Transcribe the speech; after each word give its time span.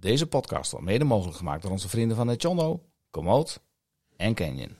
Deze 0.00 0.26
podcast 0.26 0.70
wordt 0.70 0.86
mede 0.86 1.04
mogelijk 1.04 1.36
gemaakt 1.36 1.62
door 1.62 1.70
onze 1.70 1.88
vrienden 1.88 2.16
van 2.16 2.30
Echondo, 2.30 2.82
Komoot 3.10 3.62
en 4.16 4.34
Canyon. 4.34 4.76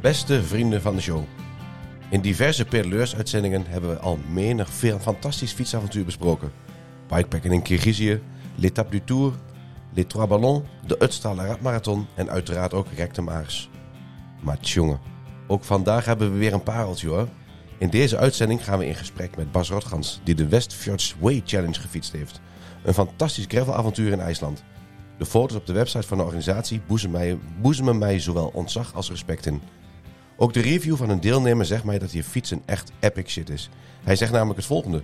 Beste 0.00 0.42
vrienden 0.42 0.82
van 0.82 0.94
de 0.94 1.00
show. 1.00 1.24
In 2.10 2.20
diverse 2.20 2.64
pedaleurs-uitzendingen 2.64 3.66
hebben 3.66 3.90
we 3.90 3.98
al 3.98 4.18
menig 4.30 4.70
veel 4.70 4.98
fantastisch 4.98 5.52
fietsavontuur 5.52 6.04
besproken. 6.04 6.52
Bikepacken 7.08 7.52
in 7.52 7.62
Kirgizië, 7.62 8.22
l'étape 8.54 8.90
du 8.90 9.04
Tour, 9.04 9.34
les 9.94 10.06
Trois 10.06 10.28
Ballons, 10.28 10.62
de 10.86 10.96
Utstaler 11.02 11.46
Radmarathon 11.46 12.06
en 12.14 12.30
uiteraard 12.30 12.74
ook 12.74 12.86
Recte 12.96 13.22
Maars. 13.22 13.70
Maar 14.40 14.60
tjonge, 14.60 14.98
ook 15.46 15.64
vandaag 15.64 16.04
hebben 16.04 16.32
we 16.32 16.38
weer 16.38 16.52
een 16.52 16.62
pareltje 16.62 17.08
hoor. 17.08 17.28
In 17.78 17.90
deze 17.90 18.16
uitzending 18.16 18.64
gaan 18.64 18.78
we 18.78 18.86
in 18.86 18.94
gesprek 18.94 19.36
met 19.36 19.52
Bas 19.52 19.70
Rotgans, 19.70 20.20
die 20.24 20.34
de 20.34 20.48
Westfjords 20.48 21.16
Way 21.18 21.42
Challenge 21.44 21.80
gefietst 21.80 22.12
heeft. 22.12 22.40
Een 22.84 22.94
fantastisch 22.94 23.44
gravelavontuur 23.48 24.12
in 24.12 24.20
IJsland. 24.20 24.64
De 25.18 25.26
foto's 25.26 25.56
op 25.56 25.66
de 25.66 25.72
website 25.72 26.06
van 26.06 26.16
de 26.16 26.24
organisatie 26.24 26.80
boezemen 27.60 27.98
mij, 27.98 28.20
zowel 28.20 28.50
ontzag 28.54 28.94
als 28.94 29.10
respect 29.10 29.46
in. 29.46 29.60
Ook 30.36 30.52
de 30.52 30.60
review 30.60 30.96
van 30.96 31.10
een 31.10 31.20
deelnemer 31.20 31.66
zegt 31.66 31.84
mij 31.84 31.98
dat 31.98 32.12
je 32.12 32.24
fiets 32.24 32.50
een 32.50 32.62
echt 32.64 32.92
epic 33.00 33.30
shit 33.30 33.50
is. 33.50 33.70
Hij 34.04 34.16
zegt 34.16 34.32
namelijk 34.32 34.56
het 34.56 34.66
volgende. 34.66 35.02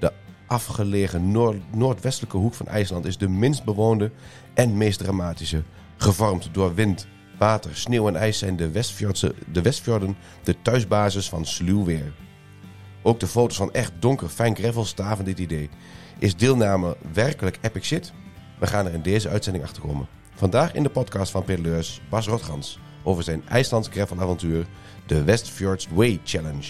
De 0.00 0.12
afgelegen 0.46 1.30
noord- 1.30 1.74
noordwestelijke 1.74 2.36
hoek 2.36 2.54
van 2.54 2.68
IJsland 2.68 3.04
is 3.04 3.18
de 3.18 3.28
minst 3.28 3.64
bewoonde 3.64 4.10
en 4.54 4.76
meest 4.76 4.98
dramatische. 4.98 5.62
Gevormd 5.96 6.48
door 6.52 6.74
wind, 6.74 7.06
water, 7.38 7.76
sneeuw 7.76 8.08
en 8.08 8.16
ijs 8.16 8.38
zijn 8.38 8.56
de, 8.56 8.70
de 9.52 9.62
Westfjorden 9.62 10.16
de 10.42 10.62
thuisbasis 10.62 11.28
van 11.28 11.46
sluw 11.46 11.84
weer. 11.84 12.12
Ook 13.02 13.20
de 13.20 13.26
foto's 13.26 13.56
van 13.56 13.72
echt 13.72 13.92
donker 13.98 14.28
fijn 14.28 14.56
gravel 14.56 14.84
staven 14.84 15.24
dit 15.24 15.38
idee. 15.38 15.70
Is 16.18 16.36
deelname 16.36 16.96
werkelijk 17.12 17.58
epic 17.60 17.84
shit? 17.84 18.12
We 18.58 18.66
gaan 18.66 18.86
er 18.86 18.94
in 18.94 19.02
deze 19.02 19.28
uitzending 19.28 19.64
achter 19.64 19.82
komen. 19.82 20.08
Vandaag 20.34 20.74
in 20.74 20.82
de 20.82 20.88
podcast 20.88 21.30
van 21.30 21.44
pedaleurs 21.44 22.00
Bas 22.08 22.26
Rotgans 22.26 22.78
over 23.02 23.22
zijn 23.22 23.42
IJslands 23.48 23.88
gravelavontuur, 23.88 24.66
de 25.06 25.24
Westfjords 25.24 25.88
Way 25.92 26.20
Challenge. 26.24 26.66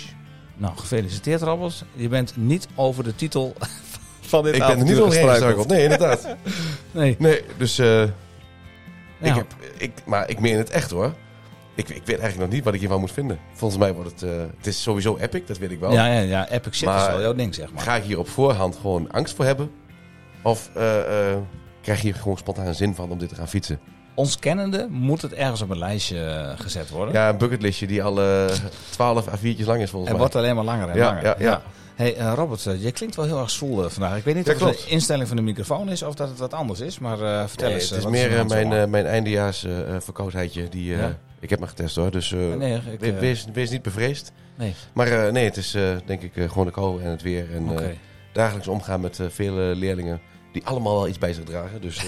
Nou, 0.56 0.76
gefeliciteerd 0.76 1.42
Robert. 1.42 1.84
Je 1.92 2.08
bent 2.08 2.36
niet 2.36 2.68
over 2.74 3.04
de 3.04 3.14
titel 3.14 3.54
van 4.20 4.44
dit 4.44 4.54
Ik 4.54 4.60
ben 4.60 4.78
er 4.78 4.84
niet 4.84 4.96
gestruikeld. 4.96 5.68
Nee, 5.68 5.82
inderdaad. 5.82 6.26
Nee. 6.90 7.16
Nee, 7.18 7.42
dus 7.56 7.78
eh, 7.78 8.02
Ja. 9.24 9.30
ik 9.30 9.36
heb, 9.36 9.46
ik, 9.78 9.92
maar 10.04 10.28
ik 10.30 10.40
meen 10.40 10.56
het 10.58 10.70
echt 10.70 10.90
hoor. 10.90 11.12
Ik, 11.76 11.88
ik 11.88 11.96
weet 12.06 12.18
eigenlijk 12.18 12.38
nog 12.38 12.48
niet 12.48 12.64
wat 12.64 12.74
ik 12.74 12.80
hiervan 12.80 13.00
moet 13.00 13.12
vinden. 13.12 13.38
Volgens 13.52 13.80
mij 13.80 13.94
wordt 13.94 14.10
het, 14.10 14.22
eh, 14.30 14.36
het 14.56 14.66
is 14.66 14.82
sowieso 14.82 15.16
epic, 15.16 15.42
dat 15.46 15.58
weet 15.58 15.70
ik 15.70 15.80
wel. 15.80 15.92
Ja, 15.92 16.06
ja, 16.06 16.20
ja, 16.20 16.48
epic 16.48 16.76
shit 16.76 16.88
is 16.88 17.06
wel 17.06 17.20
jouw 17.20 17.34
ding, 17.34 17.54
zeg 17.54 17.72
maar. 17.72 17.82
Ga 17.82 17.94
ik 17.96 18.02
hier 18.02 18.18
op 18.18 18.28
voorhand 18.28 18.76
gewoon 18.76 19.10
angst 19.10 19.34
voor 19.36 19.44
hebben? 19.44 19.70
Of 20.42 20.70
eh, 20.74 21.30
eh, 21.32 21.36
krijg 21.82 21.98
je 22.00 22.04
hier 22.04 22.14
gewoon 22.14 22.36
spontaan 22.36 22.74
zin 22.74 22.94
van 22.94 23.10
om 23.10 23.18
dit 23.18 23.28
te 23.28 23.34
gaan 23.34 23.48
fietsen? 23.48 23.78
Ons 24.14 24.38
kennende 24.38 24.86
moet 24.90 25.22
het 25.22 25.32
ergens 25.32 25.62
op 25.62 25.70
een 25.70 25.78
lijstje 25.78 26.52
gezet 26.58 26.90
worden. 26.90 27.14
Ja, 27.14 27.28
een 27.28 27.36
bucketlistje 27.38 27.86
die 27.86 28.02
al 28.02 28.20
12 28.90 29.26
A4'tjes 29.28 29.66
lang 29.66 29.80
is 29.82 29.90
volgens 29.90 29.92
Het 29.92 30.02
mij. 30.10 30.16
wordt 30.16 30.34
alleen 30.36 30.54
maar 30.54 30.64
langer 30.64 30.88
en 30.88 30.96
Ja, 30.96 31.04
langer. 31.06 31.22
ja, 31.24 31.34
ja. 31.38 31.62
Hey 31.94 32.16
eh, 32.16 32.32
Robert, 32.34 32.66
eh, 32.66 32.82
je 32.82 32.92
klinkt 32.92 33.16
wel 33.16 33.24
heel 33.24 33.38
erg 33.40 33.50
zwoel 33.50 33.84
eh, 33.84 33.90
vandaag. 33.90 34.16
Ik 34.18 34.24
weet 34.24 34.34
niet 34.34 34.46
Ja, 34.46 34.52
of 34.52 34.60
het 34.60 34.78
de 34.78 34.86
instelling 34.90 35.28
van 35.28 35.36
de 35.36 35.42
microfoon 35.42 35.88
is 35.88 36.02
of 36.02 36.14
dat 36.14 36.28
het 36.28 36.38
wat 36.38 36.54
anders 36.54 36.80
is. 36.80 36.98
Maar 36.98 37.48
vertel 37.48 37.68
Nee, 37.68 37.76
eens. 37.76 37.90
het 37.90 37.98
is 37.98 38.06
meer 38.06 38.46
mijn, 38.46 38.90
mijn 38.90 39.06
eindejaars 39.06 39.66
verkoudheidje. 39.98 40.68
Die, 40.68 40.84
Ja. 40.96 41.18
Ik 41.40 41.50
heb 41.50 41.60
me 41.60 41.66
getest 41.66 41.96
hoor, 41.96 42.10
dus 42.10 42.30
Nee, 42.30 42.74
ik, 42.92 43.00
we- 43.00 43.12
wees, 43.12 43.46
wees 43.52 43.70
niet 43.70 43.82
bevreesd. 43.82 44.32
nee. 44.54 44.74
Maar 44.92 45.32
nee, 45.32 45.44
het 45.44 45.56
is 45.56 45.70
denk 46.06 46.22
ik 46.22 46.32
gewoon 46.34 46.66
de 46.66 46.72
kou 46.72 47.02
en 47.02 47.10
het 47.10 47.22
weer. 47.22 47.54
En 47.54 47.96
dagelijks 48.32 48.68
omgaan 48.68 49.00
met 49.00 49.20
vele 49.28 49.60
leerlingen 49.74 50.20
die 50.52 50.64
allemaal 50.66 50.94
wel 50.94 51.08
iets 51.08 51.18
bij 51.18 51.32
zich 51.32 51.44
dragen. 51.44 51.80
Dus 51.80 51.96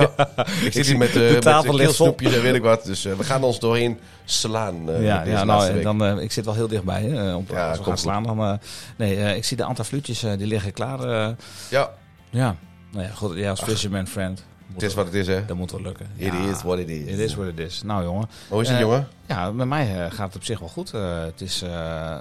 ja, 0.00 0.10
ik 0.66 0.72
zit 0.72 0.86
hier 0.86 0.96
met, 0.98 1.16
eh 1.16 1.30
met 1.32 1.42
tafel 1.42 1.64
vol. 1.70 1.76
keelsnoepjes 1.76 2.34
en 2.34 2.42
weet 2.42 2.54
ik 2.54 2.62
wat. 2.62 2.84
Dus 2.84 3.04
eh, 3.04 3.12
we 3.14 3.24
gaan 3.24 3.42
ons 3.44 3.58
doorheen 3.58 3.98
slaan 4.24 4.90
eh, 4.90 5.04
ja, 5.04 5.22
ja, 5.24 5.44
nou, 5.44 5.82
dan, 5.82 6.04
eh, 6.04 6.16
ik 6.22 6.32
zit 6.32 6.44
wel 6.44 6.54
heel 6.54 6.68
dichtbij. 6.68 7.02
Hè, 7.02 7.28
eh, 7.30 7.36
om, 7.36 7.44
Ja, 7.50 7.72
komt 7.74 7.86
gaan 7.86 7.98
slaan, 7.98 8.22
dan... 8.22 8.40
eh, 8.40 8.52
nee, 8.96 9.16
eh, 9.16 9.36
ik 9.36 9.44
zie 9.44 9.56
de 9.56 9.64
antafluutjes, 9.64 10.22
eh 10.22 10.32
die 10.38 10.46
liggen 10.46 10.72
klaar. 10.72 11.00
eh. 11.00 11.28
Ja, 11.68 11.90
ja, 12.30 12.56
nou 12.90 13.04
ja, 13.04 13.10
goed. 13.14 13.36
Ja, 13.36 13.50
als 13.50 13.62
fisherman 13.62 14.06
friend. 14.06 14.44
Het 14.72 14.82
is 14.82 14.94
wat 14.94 15.04
het 15.04 15.14
is 15.14 15.26
hè. 15.26 15.44
Dat 15.44 15.56
moet 15.56 15.70
wel 15.70 15.80
lukken. 15.80 16.06
It 16.16 16.32
Ja, 16.32 16.50
is 16.50 16.62
what 16.62 16.78
it 16.78 16.88
is. 16.88 17.12
It 17.12 17.18
is 17.18 17.34
what 17.34 17.46
it 17.48 17.58
is. 17.58 17.82
Nou 17.82 18.04
jongen. 18.04 18.28
Hoe 18.48 18.60
is 18.60 18.66
het 18.68 18.76
Eh, 18.76 18.82
jongen? 18.82 19.08
Ja, 19.26 19.50
met 19.52 19.66
mij 19.66 20.04
eh, 20.04 20.10
gaat 20.12 20.26
het 20.26 20.36
op 20.36 20.44
zich 20.44 20.58
wel 20.58 20.68
goed. 20.68 20.92
Eh, 20.94 21.20
het 21.22 21.40
is 21.40 21.62
eh, 21.62 22.14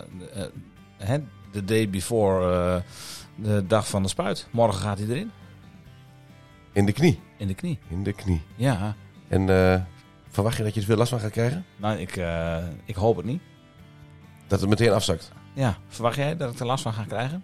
eh, 0.99 1.13
de 1.51 1.63
day 1.65 1.89
before 1.89 2.53
eh, 2.53 2.75
de 3.35 3.67
dag 3.67 3.87
van 3.87 4.03
de 4.03 4.09
spuit. 4.09 4.47
Morgen 4.51 4.81
gaat 4.81 4.97
hij 4.97 5.07
erin. 5.07 5.31
In 6.71 6.85
de 6.85 6.91
knie. 6.91 7.19
In 7.41 7.47
de 7.47 7.53
knie. 7.53 7.79
In 7.89 8.03
de 8.03 8.13
knie. 8.13 8.41
Ja, 8.55 8.95
En 9.27 9.49
eh, 9.49 9.81
verwacht 10.29 10.57
je 10.57 10.63
dat 10.63 10.73
je 10.73 10.79
er 10.79 10.85
veel 10.85 10.95
last 10.95 11.09
van 11.09 11.19
gaat 11.19 11.31
krijgen? 11.31 11.65
nou 11.75 11.97
ik, 11.99 12.15
eh, 12.17 12.57
ik 12.85 12.95
hoop 12.95 13.15
het 13.17 13.25
niet. 13.25 13.41
Dat 14.47 14.59
het 14.59 14.69
meteen 14.69 14.91
afzakt? 14.91 15.31
Ja, 15.53 15.77
verwacht 15.87 16.15
jij 16.15 16.37
dat 16.37 16.53
ik 16.53 16.59
er 16.59 16.65
last 16.65 16.83
van 16.83 16.93
ga 16.93 17.03
krijgen? 17.03 17.43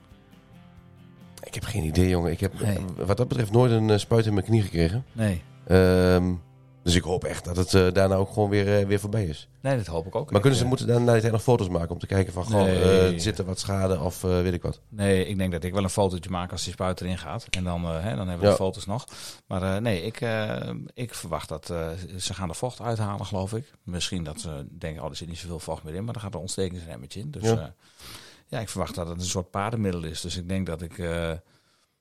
Ik 1.43 1.53
heb 1.53 1.63
geen 1.63 1.83
idee 1.83 2.09
jongen. 2.09 2.31
Ik 2.31 2.39
heb 2.39 2.59
Nee. 2.61 2.77
wat 3.05 3.17
dat 3.17 3.27
betreft 3.27 3.51
nooit 3.51 3.71
een 3.71 3.89
eh, 3.89 3.97
spuit 3.97 4.25
in 4.25 4.33
mijn 4.33 4.45
knie 4.45 4.61
gekregen. 4.61 5.05
Nee. 5.11 5.41
Ehm, 5.67 6.33
dus 6.87 6.95
ik 6.95 7.03
hoop 7.03 7.23
echt 7.23 7.45
dat 7.45 7.55
het 7.55 7.73
eh, 7.73 7.87
daarna 7.93 8.15
ook 8.15 8.33
gewoon 8.33 8.49
weer, 8.49 8.79
eh, 8.79 8.85
weer 8.85 8.99
voorbij 8.99 9.25
is. 9.25 9.47
Nee, 9.61 9.77
dat 9.77 9.85
hoop 9.85 10.05
ik 10.07 10.15
ook. 10.15 10.31
Maar 10.31 10.39
kunnen 10.41 10.57
ze 10.57 10.63
eh, 10.63 10.69
moeten 10.69 10.87
dan 10.87 11.03
na 11.03 11.11
die 11.11 11.21
tijd 11.21 11.33
nog 11.33 11.41
foto's 11.43 11.69
maken 11.69 11.89
om 11.91 11.99
te 11.99 12.07
kijken 12.07 12.33
van, 12.33 12.45
Nee. 12.51 13.09
eh, 13.09 13.19
zit 13.19 13.37
er 13.39 13.45
wat 13.45 13.59
schade 13.59 13.99
of 13.99 14.21
weet 14.21 14.53
ik 14.53 14.61
wat. 14.61 14.79
Nee, 14.89 15.25
ik 15.25 15.37
denk 15.37 15.51
dat 15.51 15.63
ik 15.63 15.73
wel 15.73 15.83
een 15.83 15.89
fotootje 15.89 16.29
maak 16.29 16.51
als 16.51 16.63
die 16.63 16.73
spuit 16.73 17.01
erin 17.01 17.17
gaat. 17.17 17.45
En 17.49 17.63
dan, 17.63 17.85
hè, 17.85 18.15
dan 18.15 18.27
hebben 18.27 18.39
we 18.39 18.45
Ja. 18.45 18.49
de 18.49 18.55
foto's 18.55 18.85
nog. 18.85 19.05
Maar 19.47 19.81
nee, 19.81 20.01
ik, 20.01 20.21
ik 20.93 21.13
verwacht 21.13 21.49
dat 21.49 21.65
ze 22.17 22.33
gaan 22.33 22.47
de 22.47 22.53
vocht 22.53 22.81
uithalen, 22.81 23.25
geloof 23.25 23.53
ik. 23.53 23.71
Misschien 23.83 24.23
dat 24.23 24.39
ze 24.39 24.65
denken, 24.71 25.03
oh, 25.03 25.09
er 25.09 25.15
zit 25.15 25.27
niet 25.27 25.37
zoveel 25.37 25.59
vocht 25.59 25.83
meer 25.83 25.93
in. 25.95 26.03
Maar 26.03 26.15
er 26.15 26.21
gaat 26.21 26.33
een 26.33 26.39
ontstekingsremmetje 26.39 27.19
in. 27.19 27.31
Dus 27.31 27.43
Ja. 27.43 27.51
ja. 27.51 27.73
ja, 28.47 28.59
ik 28.59 28.69
verwacht 28.69 28.95
dat 28.95 29.07
het 29.07 29.19
een 29.19 29.25
soort 29.25 29.49
paardenmiddel 29.51 30.03
is. 30.03 30.21
Dus 30.21 30.37
ik 30.37 30.49
denk 30.49 30.65
dat 30.65 30.81
ik 30.81 30.97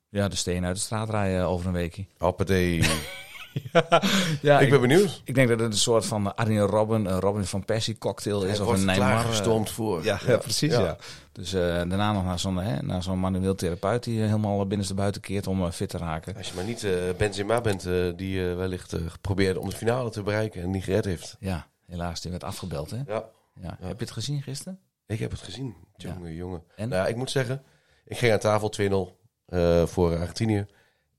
ja, 0.09 0.29
de 0.29 0.37
steen 0.37 0.65
uit 0.65 0.77
de 0.77 0.83
straat 0.83 1.11
rij 1.11 1.39
eh, 1.39 1.49
over 1.51 1.67
een 1.67 1.73
weekje. 1.73 2.07
Hoppatee. 2.19 2.83
Ja, 4.43 4.61
ik 4.61 4.71
ben 4.71 4.81
benieuwd. 4.81 5.21
ik 5.25 5.35
denk 5.35 5.49
dat 5.49 5.61
het 5.61 5.73
een 5.73 5.79
soort 5.79 6.07
van 6.07 6.37
Arjen 6.37 6.67
Robben, 6.67 7.05
een 7.07 7.21
Robin 7.21 7.45
van 7.45 7.65
Persie 7.65 7.99
cocktail 7.99 8.43
is. 8.43 8.51
Hij 8.51 8.59
of 8.59 8.65
wordt 8.65 8.81
een 8.81 8.87
Neymar. 8.87 9.07
eh, 9.09 9.15
klaargestoomd 9.21 9.71
voor. 9.71 10.05
Ja, 10.05 10.21
ja, 10.27 10.37
precies. 10.49 10.73
Ja. 10.73 10.97
Dus 11.33 11.53
eh, 11.53 11.61
daarna 11.61 12.13
nog 12.13 12.25
naar 12.25 12.39
zo'n, 12.39 12.57
hè, 12.57 12.83
naar 12.83 13.03
zo'n 13.03 13.21
manueel 13.21 13.55
therapeut 13.55 14.05
die 14.05 14.21
eh, 14.21 14.27
helemaal 14.27 14.67
binnenste 14.67 14.95
buiten 14.95 15.21
keert 15.21 15.47
om 15.47 15.71
fit 15.73 15.89
te 15.89 15.99
raken. 15.99 16.37
Als 16.37 16.49
je 16.49 16.55
maar 16.55 16.65
niet 16.65 16.87
Benzema 17.17 17.61
bent, 17.61 17.89
die 18.17 18.43
wellicht 18.43 18.95
geprobeerd 19.07 19.57
om 19.57 19.69
de 19.71 19.77
finale 19.77 20.11
te 20.11 20.23
bereiken 20.23 20.63
en 20.63 20.71
niet 20.71 20.85
gered 20.85 21.05
heeft. 21.05 21.37
Ja, 21.41 21.67
helaas, 21.87 22.21
die 22.21 22.31
werd 22.31 22.45
afgebeld. 22.45 22.91
Hè? 22.91 22.97
Ja, 23.07 23.25
Ja. 23.61 23.77
Heb 23.81 23.99
je 23.99 24.05
het 24.05 24.15
gezien 24.15 24.43
gisteren? 24.43 24.79
ik 25.07 25.19
heb 25.19 25.31
het 25.31 25.41
gezien. 25.41 25.75
Jongen, 25.97 26.35
jongen. 26.35 26.63
En? 26.77 26.89
Nou, 26.89 27.09
ik 27.09 27.17
moet 27.17 27.31
zeggen, 27.31 27.63
ik 28.05 28.19
ging 28.19 28.33
aan 28.33 28.39
tafel 28.39 28.73
2-0 28.81 29.17
eh, 29.47 29.87
voor 29.87 30.19
Argentinië. 30.19 30.67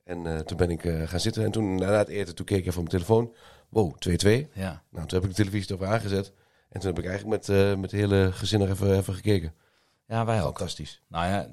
En 0.08 0.26
eh, 0.28 0.40
toen 0.40 0.58
ben 0.58 0.70
ik 0.70 0.86
eh, 0.86 1.08
gaan 1.08 1.20
zitten 1.20 1.44
en 1.44 1.52
toen, 1.52 1.76
na 1.76 1.92
het 1.98 2.08
eten, 2.08 2.36
toen 2.36 2.46
keek 2.46 2.58
ik 2.58 2.66
even 2.66 2.82
op 2.82 2.92
mijn 2.92 3.04
telefoon. 3.04 3.34
Wow, 3.70 3.94
2-2. 3.94 4.48
Ja. 4.54 4.84
Nou, 4.90 5.08
toen 5.08 5.20
heb 5.20 5.30
ik 5.30 5.36
de 5.36 5.44
televisie 5.44 5.76
erop 5.76 5.88
aangezet. 5.88 6.32
En 6.70 6.80
toen 6.80 6.90
heb 6.90 7.00
ik 7.00 7.06
eigenlijk 7.10 7.48
met, 7.48 7.58
eh, 7.58 7.76
met 7.76 7.90
de 7.90 7.98
hele 7.98 8.30
gezin 8.32 8.60
nog 8.60 8.70
even, 8.70 8.98
even 8.98 9.14
gekeken. 9.14 9.54
Ja, 10.08 10.26
wij 10.26 10.42
ook. 10.42 10.58
Fantastisch. 10.58 11.02
Nou 11.08 11.26
ja, 11.26 11.48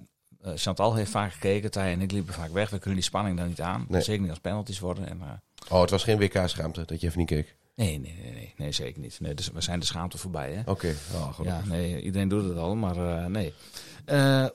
Chantal 0.56 0.94
heeft 0.94 1.10
vaak 1.10 1.32
gekeken. 1.32 1.70
Thij 1.70 1.92
en 1.92 2.00
ik 2.00 2.12
liepen 2.12 2.34
vaak 2.34 2.52
weg. 2.52 2.70
We 2.70 2.78
kunnen 2.78 2.94
die 2.94 3.08
spanning 3.08 3.36
dan 3.36 3.48
niet 3.48 3.60
aan. 3.60 3.86
Nee. 3.88 4.02
Zeker 4.02 4.20
niet 4.20 4.30
als 4.30 4.40
penalties 4.40 4.78
worden. 4.78 5.08
En, 5.08 5.42
Oh, 5.68 5.80
het 5.80 5.90
was 5.90 6.04
geen 6.04 6.18
WK-schaamte 6.18 6.84
dat 6.84 7.00
je 7.00 7.06
even 7.06 7.18
niet 7.18 7.28
keek. 7.28 7.56
nee, 7.74 7.98
nee, 7.98 8.18
nee, 8.22 8.32
nee, 8.32 8.54
nee, 8.56 8.72
zeker 8.72 9.00
niet. 9.00 9.20
Nee, 9.20 9.34
dus 9.34 9.50
we 9.50 9.60
zijn 9.60 9.80
de 9.80 9.86
schaamte 9.86 10.18
voorbij. 10.18 10.52
Hè? 10.52 10.70
Oké, 10.70 10.94
oh, 11.14 11.32
goed. 11.32 11.46
Ja, 11.46 11.60
nee, 11.64 12.02
iedereen 12.02 12.28
doet 12.28 12.48
het 12.48 12.56
al, 12.58 12.74
maar 12.74 13.30
nee. 13.30 13.54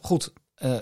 Goed, 0.01 0.33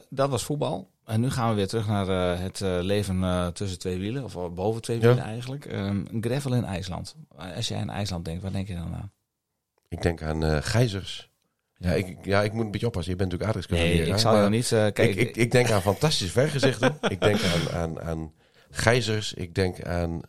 dat 0.10 0.30
was 0.30 0.44
voetbal. 0.44 0.90
En 1.08 1.22
nu 1.22 1.30
gaan 1.30 1.50
we 1.50 1.56
weer 1.56 1.68
terug 1.68 1.88
naar 1.88 2.08
eh, 2.10 2.40
het 2.42 2.62
eh, 2.62 2.78
leven 2.82 3.24
eh, 3.24 3.48
tussen 3.48 3.80
twee 3.80 3.98
wielen, 4.00 4.24
of 4.24 4.54
boven 4.54 4.82
twee 4.82 5.00
Ja. 5.00 5.08
wielen 5.08 5.24
eigenlijk. 5.24 5.66
Ehm, 5.66 6.06
gravel 6.22 6.54
in 6.54 6.66
IJsland. 6.66 7.16
Als 7.56 7.68
jij 7.68 7.80
aan 7.80 7.90
IJsland 7.90 8.26
denkt, 8.26 8.42
waar 8.42 8.52
denk 8.52 8.68
je 8.68 8.74
dan 8.76 8.96
aan? 8.96 9.12
Ik 9.88 10.02
denk 10.02 10.22
aan 10.22 10.64
gijzers. 10.64 11.30
Ja, 11.78 11.92
ik, 11.92 12.26
ja, 12.26 12.44
ik 12.44 12.54
moet 12.54 12.66
een 12.66 12.72
beetje 12.72 12.88
oppassen. 12.88 13.12
Je 13.12 13.18
bent 13.18 13.32
natuurlijk 13.32 13.58
aardrijkskunde. 13.58 14.04
Nee, 14.04 14.14
ik 14.14 14.20
zal 14.20 14.50
niet... 14.50 14.68
kijk, 14.68 14.98
ik, 14.98 15.16
ik, 15.16 15.36
ik 15.36 15.52
denk 15.52 15.72
aan 15.72 15.82
fantastische 15.82 16.32
vergezichten. 16.34 16.98
ik 17.10 17.22
denk 17.22 17.40
aan, 17.44 17.70
aan, 17.80 18.02
aan 18.02 18.34
gijzers. 18.70 19.34
Ik 19.34 19.56
denk 19.56 19.84
aan 19.84 20.22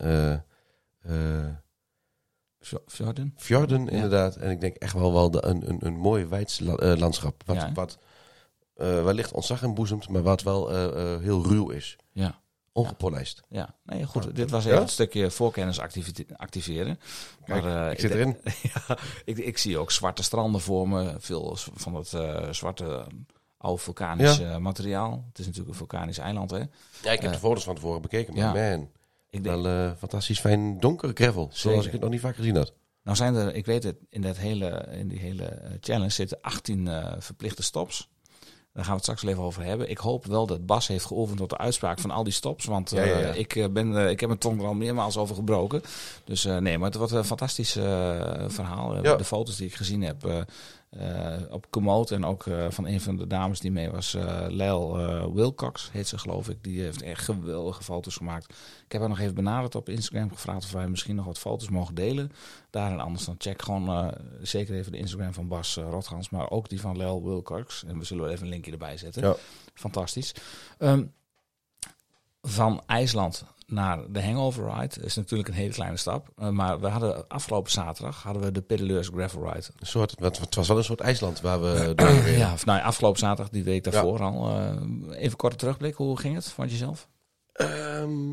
Fjorden? 2.87 3.35
fjorden, 3.37 3.89
inderdaad. 3.89 4.37
En 4.37 4.51
ik 4.51 4.61
denk 4.61 4.77
echt 4.77 4.93
wel, 4.93 5.13
wel 5.13 5.31
de, 5.31 5.45
een, 5.45 5.69
een, 5.69 5.87
een 5.87 5.97
mooi 5.97 6.25
wijds 6.27 6.61
la- 6.61 6.75
eh, 6.75 6.97
landschap. 6.99 7.43
Wat, 7.47 7.57
Ja, 7.57 7.73
wat 7.73 7.99
eh, 8.79 9.05
wellicht 9.05 9.33
ontzag 9.33 9.63
inboezemt, 9.63 10.09
maar 10.09 10.23
wat 10.23 10.43
wel 10.43 10.71
eh, 10.71 10.85
eh, 11.15 11.21
heel 11.21 11.45
ruw 11.45 11.69
is. 11.71 11.97
Ja. 12.13 12.41
Ongepolijst. 12.73 13.41
Ja, 13.49 13.75
nee, 13.85 14.05
goed. 14.05 14.37
Dit 14.37 14.51
was 14.51 14.65
Ja? 14.65 14.71
even 14.71 14.83
een 14.83 14.89
stukje 14.89 15.31
voorkennis 15.31 15.79
activeren. 16.37 16.99
Kijk, 17.45 17.65
maar, 17.65 17.93
ik 17.93 18.01
zit 18.01 18.11
erin. 18.11 18.37
ja, 18.87 18.99
ik, 19.25 19.39
ik 19.39 19.59
zie 19.59 19.79
ook 19.79 19.91
zwarte 19.91 20.23
stranden 20.23 20.61
voor 20.61 20.89
me. 20.89 21.15
Veel 21.19 21.57
van 21.75 22.05
eh, 22.11 22.51
zwarte 22.51 23.07
oude 23.57 23.83
vulkanisch 23.83 24.41
materiaal. 24.59 25.25
Het 25.29 25.39
is 25.39 25.45
natuurlijk 25.45 25.73
een 25.73 25.79
vulkanisch 25.79 26.19
eiland, 26.19 26.51
hè. 26.51 26.63
Ja, 27.03 27.11
ik 27.13 27.21
heb 27.21 27.33
de 27.33 27.39
foto's 27.39 27.65
van 27.65 27.75
tevoren 27.75 28.03
bekeken. 28.03 28.35
Maar 28.35 28.55
man, 28.55 28.91
Ik 29.31 29.45
denk, 29.45 29.63
wel 29.63 29.95
fantastisch 29.95 30.41
fijn 30.41 30.81
donker 30.81 31.11
gravel. 31.15 31.49
Zoals 31.53 31.87
ik 31.87 31.93
het 31.93 32.01
nog 32.01 32.11
niet 32.11 32.21
vaak 32.21 32.37
gezien 32.37 32.57
had. 32.57 32.73
nou 33.03 33.17
zijn 33.17 33.35
er, 33.35 33.55
ik 33.55 33.67
weet 33.67 33.83
het, 33.83 33.97
in, 34.09 34.21
dat 34.21 34.37
hele, 34.37 34.89
in 34.91 35.09
die 35.09 35.19
hele 35.19 35.77
challenge 35.81 36.11
zitten 36.11 36.41
18 36.41 36.89
eh, 36.89 37.13
verplichte 37.19 37.63
stops. 37.63 38.09
Daar 38.73 38.85
gaan 38.87 38.97
we 38.97 39.03
het 39.03 39.11
straks 39.17 39.33
even 39.33 39.43
over 39.43 39.63
hebben. 39.63 39.91
Ik 39.91 39.99
hoop 39.99 40.27
wel 40.27 40.47
dat 40.47 40.67
Bas 40.67 40.87
heeft 40.89 41.05
geoefend 41.05 41.41
op 41.41 41.49
de 41.49 41.59
uitspraak 41.59 41.99
van 41.99 42.11
al 42.11 42.25
die 42.25 42.33
stops. 42.33 42.65
Want 42.65 42.91
Ja, 42.91 43.05
ja, 43.05 43.21
eh, 43.21 43.39
ik, 43.39 43.57
eh, 43.57 43.69
ben, 43.69 43.97
eh, 43.97 44.11
ik 44.11 44.21
heb 44.21 44.29
mijn 44.29 44.41
tong 44.41 44.61
er 44.61 44.67
al 44.67 44.75
meermaals 44.75 45.17
over 45.17 45.35
gebroken. 45.35 45.83
Dus 46.25 46.45
nee, 46.45 46.79
maar 46.79 46.89
het 46.89 46.99
wordt 46.99 47.13
een 47.13 47.25
fantastisch 47.25 47.73
verhaal. 48.49 49.03
De 49.03 49.25
foto's 49.25 49.57
die 49.57 49.67
ik 49.67 49.75
gezien 49.75 50.03
heb 50.03 50.47
op 51.51 51.67
Komoot 51.71 52.11
en 52.11 52.25
ook 52.25 52.47
eh, 52.47 52.71
van 52.71 52.87
een 52.87 53.01
van 53.01 53.17
de 53.17 53.27
dames 53.27 53.61
die 53.61 53.71
mee 53.71 53.91
was, 53.91 54.15
eh 54.15 54.45
Lel 54.49 54.99
eh, 54.99 55.27
Wilcox 55.35 55.91
heet 55.93 56.09
ze 56.09 56.19
geloof 56.19 56.49
ik. 56.49 56.65
Die 56.65 56.81
heeft 56.81 57.03
echt 57.03 57.25
geweldige 57.25 57.83
foto's 57.83 58.17
gemaakt. 58.17 58.45
Ik 58.85 58.93
heb 58.93 59.01
haar 59.01 59.11
nog 59.11 59.19
even 59.19 59.35
benaderd 59.35 59.75
op 59.75 59.89
Instagram 59.89 60.31
gevraagd 60.31 60.65
of 60.65 60.73
wij 60.73 60.89
misschien 60.89 61.15
nog 61.15 61.25
wat 61.25 61.39
foto's 61.39 61.69
mogen 61.69 61.95
delen. 61.95 62.33
Daar 62.71 62.93
en 62.93 63.01
anders 63.01 63.25
dan 63.25 63.35
check 63.39 63.63
gewoon 63.63 63.89
eh, 63.89 64.09
zeker 64.43 64.75
even 64.75 64.93
de 64.93 64.99
Instagram 64.99 65.35
van 65.35 65.49
Bas 65.49 65.77
Rotgans, 65.77 66.31
maar 66.31 66.51
ook 66.51 66.69
die 66.69 66.81
van 66.81 66.97
Lel 66.97 67.25
Wilcox. 67.25 67.85
En 67.85 67.99
we 67.99 68.05
zullen 68.05 68.31
even 68.31 68.43
een 68.43 68.53
linkje 68.53 68.73
erbij 68.73 68.97
zetten. 68.97 69.23
Ja. 69.23 69.37
Fantastisch. 69.75 70.35
Ehm, 70.79 71.05
van 72.43 72.83
IJsland 72.87 73.45
naar 73.71 74.13
de 74.13 74.23
Hangover 74.23 74.75
Ride 74.75 75.01
is 75.01 75.17
natuurlijk 75.17 75.49
een 75.49 75.55
hele 75.55 75.73
kleine 75.73 75.97
stap. 75.97 76.29
Uh, 76.39 76.49
maar 76.49 76.81
we 76.81 76.87
hadden 76.87 77.29
afgelopen 77.29 77.71
zaterdag 77.71 78.23
hadden 78.23 78.43
we 78.43 78.53
de 78.53 78.61
Pedaleurs 78.61 79.09
Gravel 79.09 79.43
Ride. 79.43 79.67
Een 79.79 79.87
soort, 79.87 80.15
het 80.19 80.55
was 80.55 80.69
wel 80.69 80.77
een 80.77 80.85
soort 80.85 81.01
IJsland 81.01 81.41
waar 81.41 81.61
we 81.61 81.93
reden. 81.97 82.39
Ja, 82.39 82.53
of, 82.53 82.65
nou, 82.65 82.83
afgelopen 82.83 83.19
zaterdag, 83.19 83.53
die 83.53 83.65
week 83.65 83.85
daarvoor 83.85 84.21
al. 84.21 84.51
Uh, 84.51 85.21
even 85.21 85.37
korte 85.37 85.57
terugblik, 85.57 85.95
hoe 85.95 86.19
ging 86.19 86.35
het? 86.35 86.49
Vond 86.49 86.71
je 86.71 86.77
zelf? 86.77 87.09
Ehm, 87.53 88.31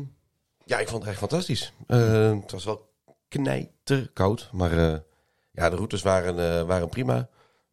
ja, 0.64 0.78
ik 0.78 0.88
vond 0.88 1.02
het 1.02 1.10
echt 1.10 1.18
fantastisch. 1.18 1.72
Uh, 1.86 2.40
het 2.40 2.50
was 2.50 2.64
wel 2.64 2.92
knijterkoud, 3.28 4.48
maar 4.52 4.70
ja, 5.50 5.70
de 5.70 5.76
routes 5.76 6.02
waren, 6.02 6.66
waren 6.66 6.88
prima. 6.88 7.28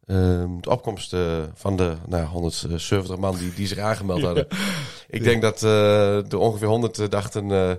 Ehm, 0.06 0.60
de 0.60 0.70
opkomst 0.70 1.12
uh, 1.12 1.42
van 1.54 1.76
de 1.76 1.94
nou, 2.06 2.26
170 2.26 3.16
man 3.16 3.36
die, 3.36 3.54
die 3.54 3.66
zich 3.66 3.78
aangemeld 3.78 4.22
hadden. 4.30 4.46
ik 5.08 5.24
denk 5.24 5.42
dat 5.42 5.62
uh, 5.62 6.32
er 6.32 6.38
ongeveer 6.38 6.68
100 6.68 7.10
dachten 7.10 7.48
uh, 7.48 7.70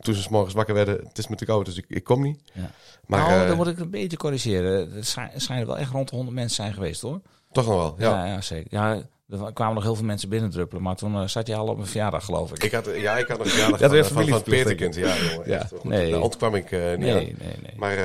toen 0.00 0.14
ze 0.14 0.22
s 0.22 0.28
morgens 0.28 0.54
wakker 0.54 0.74
werden: 0.74 1.04
het 1.08 1.18
is 1.18 1.28
me 1.28 1.36
te 1.36 1.44
koud, 1.44 1.64
dus 1.64 1.76
ik, 1.76 1.84
ik 1.88 2.04
kom 2.04 2.22
niet. 2.22 2.40
Ja. 2.52 2.70
Maar, 3.06 3.28
nou, 3.28 3.46
dan 3.46 3.56
moet 3.56 3.66
ik 3.66 3.78
een 3.78 3.90
beetje 3.90 4.16
corrigeren. 4.16 4.92
Het 4.92 5.06
schijnen 5.06 5.40
schijn 5.40 5.66
wel 5.66 5.78
echt 5.78 5.90
rond 5.90 6.08
de 6.08 6.16
100 6.16 6.36
mensen 6.36 6.56
zijn 6.56 6.74
geweest 6.74 7.00
hoor. 7.00 7.20
Toch 7.52 7.66
nog 7.66 7.74
wel, 7.74 7.94
ja. 7.98 8.24
Ja, 8.24 8.32
ja 8.32 8.40
zeker. 8.40 8.66
Ja, 8.70 9.02
er 9.28 9.52
kwamen 9.52 9.74
nog 9.74 9.82
heel 9.82 9.94
veel 9.94 10.04
mensen 10.04 10.28
binnendruppelen, 10.28 10.82
maar 10.82 10.96
toen 10.96 11.28
zat 11.28 11.46
je 11.46 11.56
al 11.56 11.66
op 11.66 11.78
een 11.78 11.86
verjaardag, 11.86 12.24
geloof 12.24 12.50
ik. 12.50 12.64
ik 12.64 12.72
had, 12.72 12.88
ja, 12.96 13.16
ik 13.16 13.28
had 13.28 13.38
een 13.38 13.46
verjaardag 13.50 13.80
Dat 13.80 14.06
van, 14.06 14.16
van, 14.16 14.28
van 14.28 14.42
Peterkind. 14.42 14.94
Ja, 14.94 15.16
jongen. 15.16 15.48
Ja, 15.48 15.60
echt, 15.60 15.84
nee. 15.84 16.10
Daar 16.10 16.20
ontkwam 16.20 16.54
ik 16.54 16.70
niet 16.70 16.80
nee, 16.80 16.98
nee, 16.98 17.34
nee. 17.38 17.74
Maar 17.76 17.96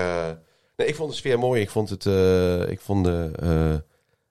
nee, 0.78 0.88
ik 0.88 0.96
vond 0.96 1.10
de 1.10 1.16
sfeer 1.16 1.40
mooi. 1.40 1.62
Ik 1.62 1.70
vond 1.70 1.90
het, 1.90 2.06
uh, 2.06 2.70
ik 2.70 2.80
vond 2.80 3.06
de, 3.06 3.32
uh, 3.44 3.76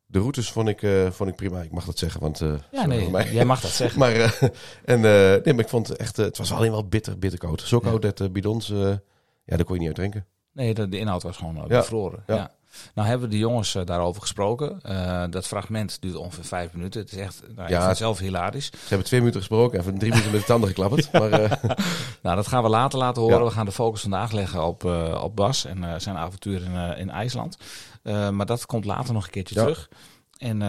de 0.07 0.19
routes 0.19 0.51
vond 0.51 0.69
ik, 0.69 0.83
uh, 0.83 1.11
vond 1.11 1.31
ik 1.31 1.37
prima. 1.37 1.63
Ik 1.63 1.73
mag 1.73 1.85
dat 1.85 1.99
zeggen, 1.99 2.21
want... 2.21 2.39
ja, 2.71 2.87
nee, 2.87 3.11
mij. 3.11 3.33
jij 3.33 3.45
mag 3.45 3.61
dat 3.61 3.71
zeggen. 3.71 3.99
maar, 4.03 4.39
en, 4.85 5.01
nee, 5.01 5.55
maar 5.55 5.65
ik 5.65 5.69
vond 5.69 5.89
het 5.89 5.99
echt... 5.99 6.17
het 6.17 6.39
was 6.39 6.53
alleen 6.53 6.71
wel 6.71 6.89
bitter, 6.89 7.19
bitter 7.19 7.39
koud. 7.39 7.61
Zo 7.61 7.79
koud 7.79 8.03
ja. 8.03 8.09
dat 8.09 8.19
de 8.19 8.31
bidons... 8.31 8.69
ja, 8.69 9.57
daar 9.57 9.65
kon 9.65 9.75
je 9.75 9.79
niet 9.81 9.89
uit 9.89 9.97
drinken. 9.97 10.27
Nee, 10.53 10.75
de, 10.75 10.89
de 10.89 10.99
inhoud 10.99 11.23
was 11.23 11.37
gewoon 11.37 11.69
bevroren. 11.69 12.23
Ja. 12.27 12.35
ja. 12.35 12.56
Nou 12.95 13.09
hebben 13.09 13.31
de 13.31 13.39
jongens 13.39 13.75
uh, 13.75 13.85
daarover 13.85 14.21
gesproken. 14.21 14.81
Uh, 14.89 15.25
dat 15.31 15.47
fragment 15.47 15.97
duurt 16.01 16.15
ongeveer 16.17 16.45
vijf 16.45 16.73
minuten. 16.73 17.01
Het 17.01 17.13
is 17.13 17.19
echt, 17.19 17.43
nou, 17.57 17.69
ja, 17.69 17.85
vind 17.85 17.97
zelf 17.97 18.19
hilarisch. 18.19 18.67
Ze 18.67 18.89
hebben 18.89 19.07
twee 19.07 19.21
minuten 19.21 19.41
gesproken 19.41 19.79
en 19.79 19.85
even 19.85 19.99
drie 19.99 20.11
minuten 20.11 20.33
met 20.33 20.41
de 20.41 20.47
tanden 20.47 20.69
geklapperd. 20.69 21.13
Maar, 21.17 21.41
uh... 21.41 21.53
nou, 22.23 22.37
dat 22.37 22.47
gaan 22.47 22.63
we 22.63 22.69
later 22.69 22.99
laten 22.99 23.23
horen. 23.23 23.39
Ja. 23.39 23.45
We 23.45 23.51
gaan 23.51 23.67
de 23.67 23.73
focus 23.73 24.01
vandaag 24.01 24.33
leggen 24.33 24.65
op, 24.65 24.85
op 25.23 25.37
Bas 25.37 25.65
en 25.65 26.01
zijn 26.01 26.17
avontuur 26.17 26.63
in, 26.63 26.97
in 26.97 27.11
IJsland. 27.11 27.57
maar 28.03 28.47
dat 28.47 28.67
komt 28.67 28.85
later 28.85 29.15
nog 29.15 29.25
een 29.25 29.31
keertje 29.31 29.55
terug. 29.55 29.89
En 30.37 30.61
uh, 30.61 30.67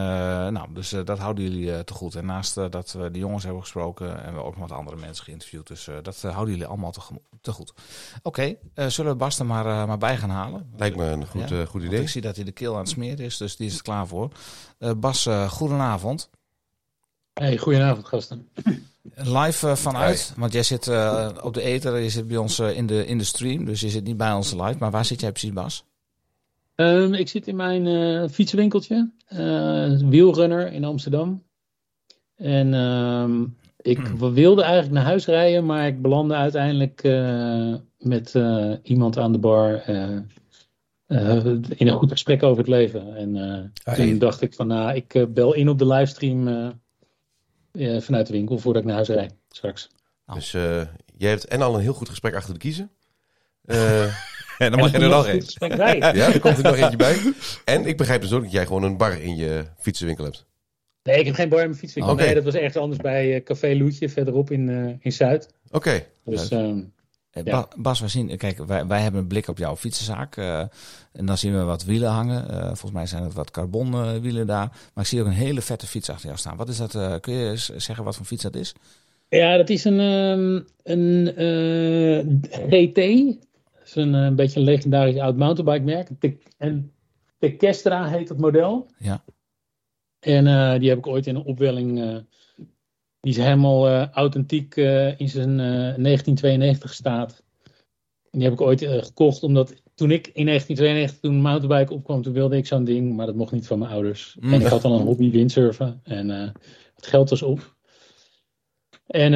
nou, 0.47 0.73
dus 0.73 0.93
uh, 0.93 1.05
dat 1.05 1.19
houden 1.19 1.43
jullie 1.43 1.65
uh, 1.65 1.79
te 1.79 1.93
goed. 1.93 2.15
En 2.15 2.25
naast 2.25 2.55
dat 2.55 2.91
we 2.91 3.11
de 3.11 3.19
jongens 3.19 3.43
hebben 3.43 3.61
gesproken 3.61 4.23
en 4.23 4.33
we 4.33 4.43
ook 4.43 4.57
nog 4.57 4.69
wat 4.69 4.77
andere 4.77 4.97
mensen 4.97 5.23
geïnterviewd. 5.23 5.67
Dus 5.67 5.89
dat 6.01 6.21
houden 6.21 6.49
jullie 6.49 6.65
allemaal 6.65 6.91
te, 6.91 7.01
te 7.41 7.51
goed. 7.51 7.73
Oké, 8.23 8.57
okay, 8.73 8.89
zullen 8.89 9.11
we 9.11 9.17
Bas 9.17 9.39
er 9.39 9.45
maar, 9.45 9.87
maar 9.87 9.97
bij 9.97 10.17
gaan 10.17 10.29
halen? 10.29 10.69
Lijkt 10.77 10.95
me 10.95 11.05
een 11.05 11.27
goed, 11.27 11.49
ja? 11.49 11.65
goed 11.65 11.81
idee. 11.81 11.91
Want 11.91 12.03
ik 12.03 12.09
zie 12.09 12.21
dat 12.21 12.35
hij 12.35 12.45
de 12.45 12.51
keel 12.51 12.73
aan 12.73 12.79
het 12.79 12.89
smeren 12.89 13.25
is, 13.25 13.37
dus 13.37 13.55
die 13.55 13.67
is 13.67 13.75
er 13.75 13.81
klaar 13.81 14.07
voor. 14.07 14.31
Bas, 14.97 15.29
goedenavond. 15.47 16.29
Hey, 17.33 17.57
goedenavond 17.57 18.07
gasten. 18.07 18.49
Live 19.13 19.75
vanuit, 19.75 20.33
want 20.37 20.53
jij 20.53 20.63
zit 20.63 20.87
op 21.41 21.53
de 21.53 21.61
ether, 21.61 21.97
je 21.97 22.09
zit 22.09 22.27
bij 22.27 22.37
ons 22.37 22.59
in, 22.59 22.87
de, 22.87 23.05
in 23.05 23.17
de 23.17 23.23
stream, 23.23 23.65
dus 23.65 23.79
je 23.79 23.89
zit 23.89 24.03
niet 24.03 24.17
bij 24.17 24.33
ons 24.33 24.51
live. 24.51 24.75
Maar 24.79 24.91
waar 24.91 25.05
zit 25.05 25.21
jij 25.21 25.31
precies, 25.31 25.53
Bas? 25.53 25.85
Um, 26.79 27.13
ik 27.13 27.27
zit 27.27 27.47
in 27.47 27.55
mijn 27.55 27.85
uh, 27.85 28.27
fietsenwinkeltje, 28.29 29.11
uh, 29.33 29.99
Wielrunner 30.09 30.71
in 30.71 30.83
Amsterdam. 30.83 31.43
En 32.35 32.73
um, 32.73 33.57
ik 33.77 33.97
hmm. 33.97 34.33
wilde 34.33 34.61
eigenlijk 34.61 34.93
naar 34.93 35.03
huis 35.03 35.25
rijden, 35.25 35.65
maar 35.65 35.87
ik 35.87 36.01
belandde 36.01 36.35
uiteindelijk 36.35 37.03
uh, 37.03 37.75
met 37.97 38.33
iemand 38.83 39.17
aan 39.17 39.31
de 39.31 39.37
bar 39.37 39.89
in 41.77 41.87
een 41.87 41.97
goed 41.97 42.11
gesprek 42.11 42.43
over 42.43 42.57
het 42.57 42.67
leven. 42.67 43.15
En 43.15 43.35
ah, 43.83 43.93
toen 43.93 44.17
dacht 44.17 44.41
ik 44.41 44.53
van, 44.53 44.67
nou, 44.67 44.95
ik 44.95 45.33
bel 45.33 45.53
in 45.53 45.69
op 45.69 45.79
de 45.79 45.87
livestream 45.87 46.43
vanuit 47.99 48.27
de 48.27 48.33
winkel 48.33 48.57
voordat 48.57 48.81
ik 48.81 48.87
naar 48.87 48.95
huis 48.95 49.09
rijd 49.09 49.35
straks. 49.49 49.89
Dus 50.33 50.51
jij 51.17 51.29
hebt 51.29 51.45
en 51.45 51.61
al 51.61 51.75
een 51.75 51.81
heel 51.81 51.93
goed 51.93 52.09
gesprek 52.09 52.35
achter 52.35 52.53
de 52.53 52.59
kiezen. 52.59 52.91
En 54.63 54.71
dan 54.71 54.79
mag 54.79 54.91
je 54.91 54.97
er 54.97 55.09
nog 55.09 55.27
een. 55.27 55.43
Ja, 56.15 56.33
er 56.33 56.39
komt 56.39 56.57
er 56.57 56.63
nog 56.63 56.75
eentje 56.75 56.97
bij. 56.97 57.33
En 57.65 57.85
ik 57.85 57.97
begrijp 57.97 58.21
dus 58.21 58.33
ook 58.33 58.43
dat 58.43 58.51
jij 58.51 58.65
gewoon 58.65 58.83
een 58.83 58.97
bar 58.97 59.21
in 59.21 59.35
je 59.35 59.65
fietsenwinkel 59.79 60.23
hebt. 60.25 60.45
Nee, 61.03 61.19
ik 61.19 61.25
heb 61.25 61.35
geen 61.35 61.49
bar 61.49 61.59
in 61.59 61.65
mijn 61.65 61.79
fietswinkel. 61.79 62.13
Oh, 62.13 62.19
okay. 62.19 62.33
Nee, 62.33 62.43
dat 62.43 62.53
was 62.53 62.61
ergens 62.61 62.77
anders 62.77 63.01
bij 63.01 63.35
uh, 63.35 63.43
Café 63.43 63.75
Loetje, 63.77 64.09
verderop 64.09 64.51
in, 64.51 64.67
uh, 64.67 64.93
in 64.99 65.11
Zuid. 65.11 65.53
Oké. 65.67 65.75
Okay. 65.75 66.07
Dus, 66.23 66.51
um, 66.51 66.93
ja. 67.43 67.67
Bas, 67.75 67.99
we 67.99 68.07
zien, 68.07 68.37
kijk, 68.37 68.65
wij, 68.65 68.87
wij 68.87 69.01
hebben 69.01 69.21
een 69.21 69.27
blik 69.27 69.47
op 69.47 69.57
jouw 69.57 69.75
fietsenzaak. 69.75 70.37
Uh, 70.37 70.59
en 71.13 71.25
dan 71.25 71.37
zien 71.37 71.53
we 71.57 71.63
wat 71.63 71.83
wielen 71.83 72.09
hangen. 72.09 72.45
volgens 72.63 72.91
mij 72.91 73.05
zijn 73.05 73.23
het 73.23 73.33
wat 73.33 73.51
carbonwielen 73.51 74.47
daar. 74.47 74.69
Maar 74.93 75.03
ik 75.03 75.09
zie 75.09 75.21
ook 75.21 75.25
een 75.25 75.31
hele 75.31 75.61
vette 75.61 75.87
fiets 75.87 76.09
achter 76.09 76.25
jou 76.25 76.37
staan. 76.37 76.57
Wat 76.57 76.69
is 76.69 76.77
dat? 76.77 77.19
kun 77.21 77.33
je 77.33 77.49
eens 77.49 77.75
zeggen 77.75 78.03
wat 78.03 78.15
voor 78.15 78.25
fiets 78.25 78.43
dat 78.43 78.55
is? 78.55 78.73
Ja, 79.29 79.57
dat 79.57 79.69
is 79.69 79.83
een, 79.83 79.99
um, 79.99 80.65
een 80.83 82.41
GT. 82.69 82.99
Dat 83.87 83.97
is 83.97 84.03
een, 84.03 84.13
een 84.13 84.35
beetje 84.35 84.59
een 84.59 84.65
legendarisch 84.65 85.19
oud 85.19 85.37
mountainbike 85.37 85.83
merk. 85.83 86.35
En 86.57 86.91
Tequestra 87.39 88.07
heet 88.07 88.29
het 88.29 88.37
model. 88.37 88.89
Ja. 88.97 89.23
En 90.19 90.45
uh, 90.45 90.79
die 90.79 90.89
heb 90.89 90.97
ik 90.97 91.07
ooit 91.07 91.27
in 91.27 91.35
een 91.35 91.43
opwelling. 91.43 91.99
Uh, 91.99 92.17
die 93.19 93.31
is 93.31 93.37
helemaal 93.37 93.89
uh, 93.89 94.09
authentiek 94.09 94.75
in 95.17 95.29
zijn 95.29 95.57
1992 95.57 96.93
staat. 96.93 97.43
En 98.31 98.39
die 98.39 98.43
heb 98.43 98.53
ik 98.53 98.61
ooit 98.61 98.81
gekocht 98.81 99.43
omdat 99.43 99.73
toen 99.95 100.11
ik 100.11 100.27
in 100.27 100.45
1992 100.45 101.19
toen 101.19 101.41
mountainbike 101.41 101.93
opkwam, 101.93 102.21
toen 102.21 102.33
wilde 102.33 102.57
ik 102.57 102.67
zo'n 102.67 102.83
ding, 102.83 103.15
maar 103.15 103.25
dat 103.25 103.35
mocht 103.35 103.51
niet 103.51 103.67
van 103.67 103.79
mijn 103.79 103.91
ouders. 103.91 104.37
Mm. 104.39 104.53
En 104.53 104.61
ik 104.61 104.67
had 104.67 104.83
al 104.83 104.99
een 104.99 105.05
hobby 105.05 105.31
windsurfen 105.31 105.99
en 106.03 106.29
het 106.95 107.07
geld 107.07 107.29
was 107.29 107.41
op. 107.41 107.75
En 109.05 109.33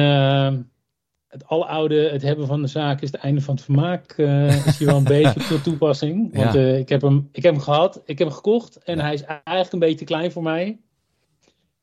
het 1.32 1.46
aloude, 1.46 2.08
het 2.10 2.22
hebben 2.22 2.46
van 2.46 2.62
de 2.62 2.68
zaak 2.68 3.00
is 3.00 3.12
het 3.12 3.20
einde 3.20 3.40
van 3.40 3.54
het 3.54 3.64
vermaak. 3.64 4.14
Uh, 4.16 4.66
is 4.66 4.78
hier 4.78 4.88
wel 4.88 4.96
een 4.96 5.04
beetje 5.22 5.46
tot 5.48 5.62
toepassing. 5.62 6.34
Want 6.34 6.52
ja. 6.52 6.60
uh, 6.60 6.78
ik, 6.78 6.88
heb 6.88 7.00
hem, 7.00 7.28
ik 7.32 7.42
heb 7.42 7.52
hem 7.52 7.62
gehad, 7.62 8.00
ik 8.04 8.18
heb 8.18 8.26
hem 8.26 8.36
gekocht 8.36 8.76
en 8.76 8.96
ja. 8.96 9.02
hij 9.02 9.14
is 9.14 9.24
eigenlijk 9.24 9.72
een 9.72 9.78
beetje 9.78 9.96
te 9.96 10.04
klein 10.04 10.32
voor 10.32 10.42
mij. 10.42 10.78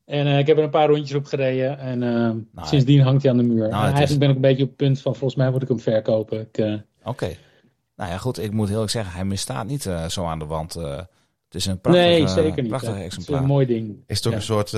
En 0.06 0.28
uh, 0.28 0.40
ik 0.40 0.48
heb 0.48 0.58
er 0.58 0.64
een 0.64 0.70
paar 0.70 0.90
rondjes 0.90 1.18
op 1.18 1.26
gereden 1.26 1.80
en 1.80 2.00
nou, 2.00 2.46
sindsdien 2.62 3.02
hangt 3.02 3.22
hij 3.22 3.32
aan 3.32 3.38
de 3.38 3.44
muur. 3.44 3.70
Nou, 3.70 3.74
eigenlijk 3.74 4.12
is... 4.12 4.18
ben 4.18 4.30
ik 4.30 4.36
een 4.36 4.42
beetje 4.42 4.64
op 4.64 4.70
het 4.70 4.78
punt 4.78 5.02
van 5.02 5.16
volgens 5.16 5.40
mij 5.40 5.52
moet 5.52 5.62
ik 5.62 5.68
hem 5.68 5.80
verkopen. 5.80 6.40
Oké. 6.40 6.84
Okay. 7.04 7.38
Nou 7.96 8.12
ja, 8.12 8.18
goed, 8.18 8.40
ik 8.40 8.52
moet 8.52 8.70
heel 8.70 8.82
erg 8.82 8.92
zeggen, 8.92 9.14
hij 9.14 9.26
misstaat 9.26 9.68
niet 9.68 9.90
zo 10.08 10.26
aan 10.26 10.40
de 10.40 10.46
wand. 10.46 10.74
het 10.74 11.08
is 11.52 11.66
een 11.66 11.80
prachtig, 11.80 12.04
nee, 12.04 12.28
zeker 12.28 12.62
niet. 12.62 12.68
prachtig 12.68 12.98
exemplaar. 12.98 13.10
Het 13.10 13.28
is 13.28 13.36
een 13.36 13.46
mooi 13.46 13.66
ding. 13.66 14.04
Is 14.08 14.18
het 14.18 14.26
ook 14.26 14.32
ja. 14.32 14.38
een 14.38 14.44
soort 14.44 14.76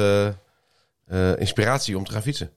inspiratie 1.40 1.98
om 1.98 2.04
te 2.04 2.12
gaan 2.12 2.22
fietsen? 2.22 2.52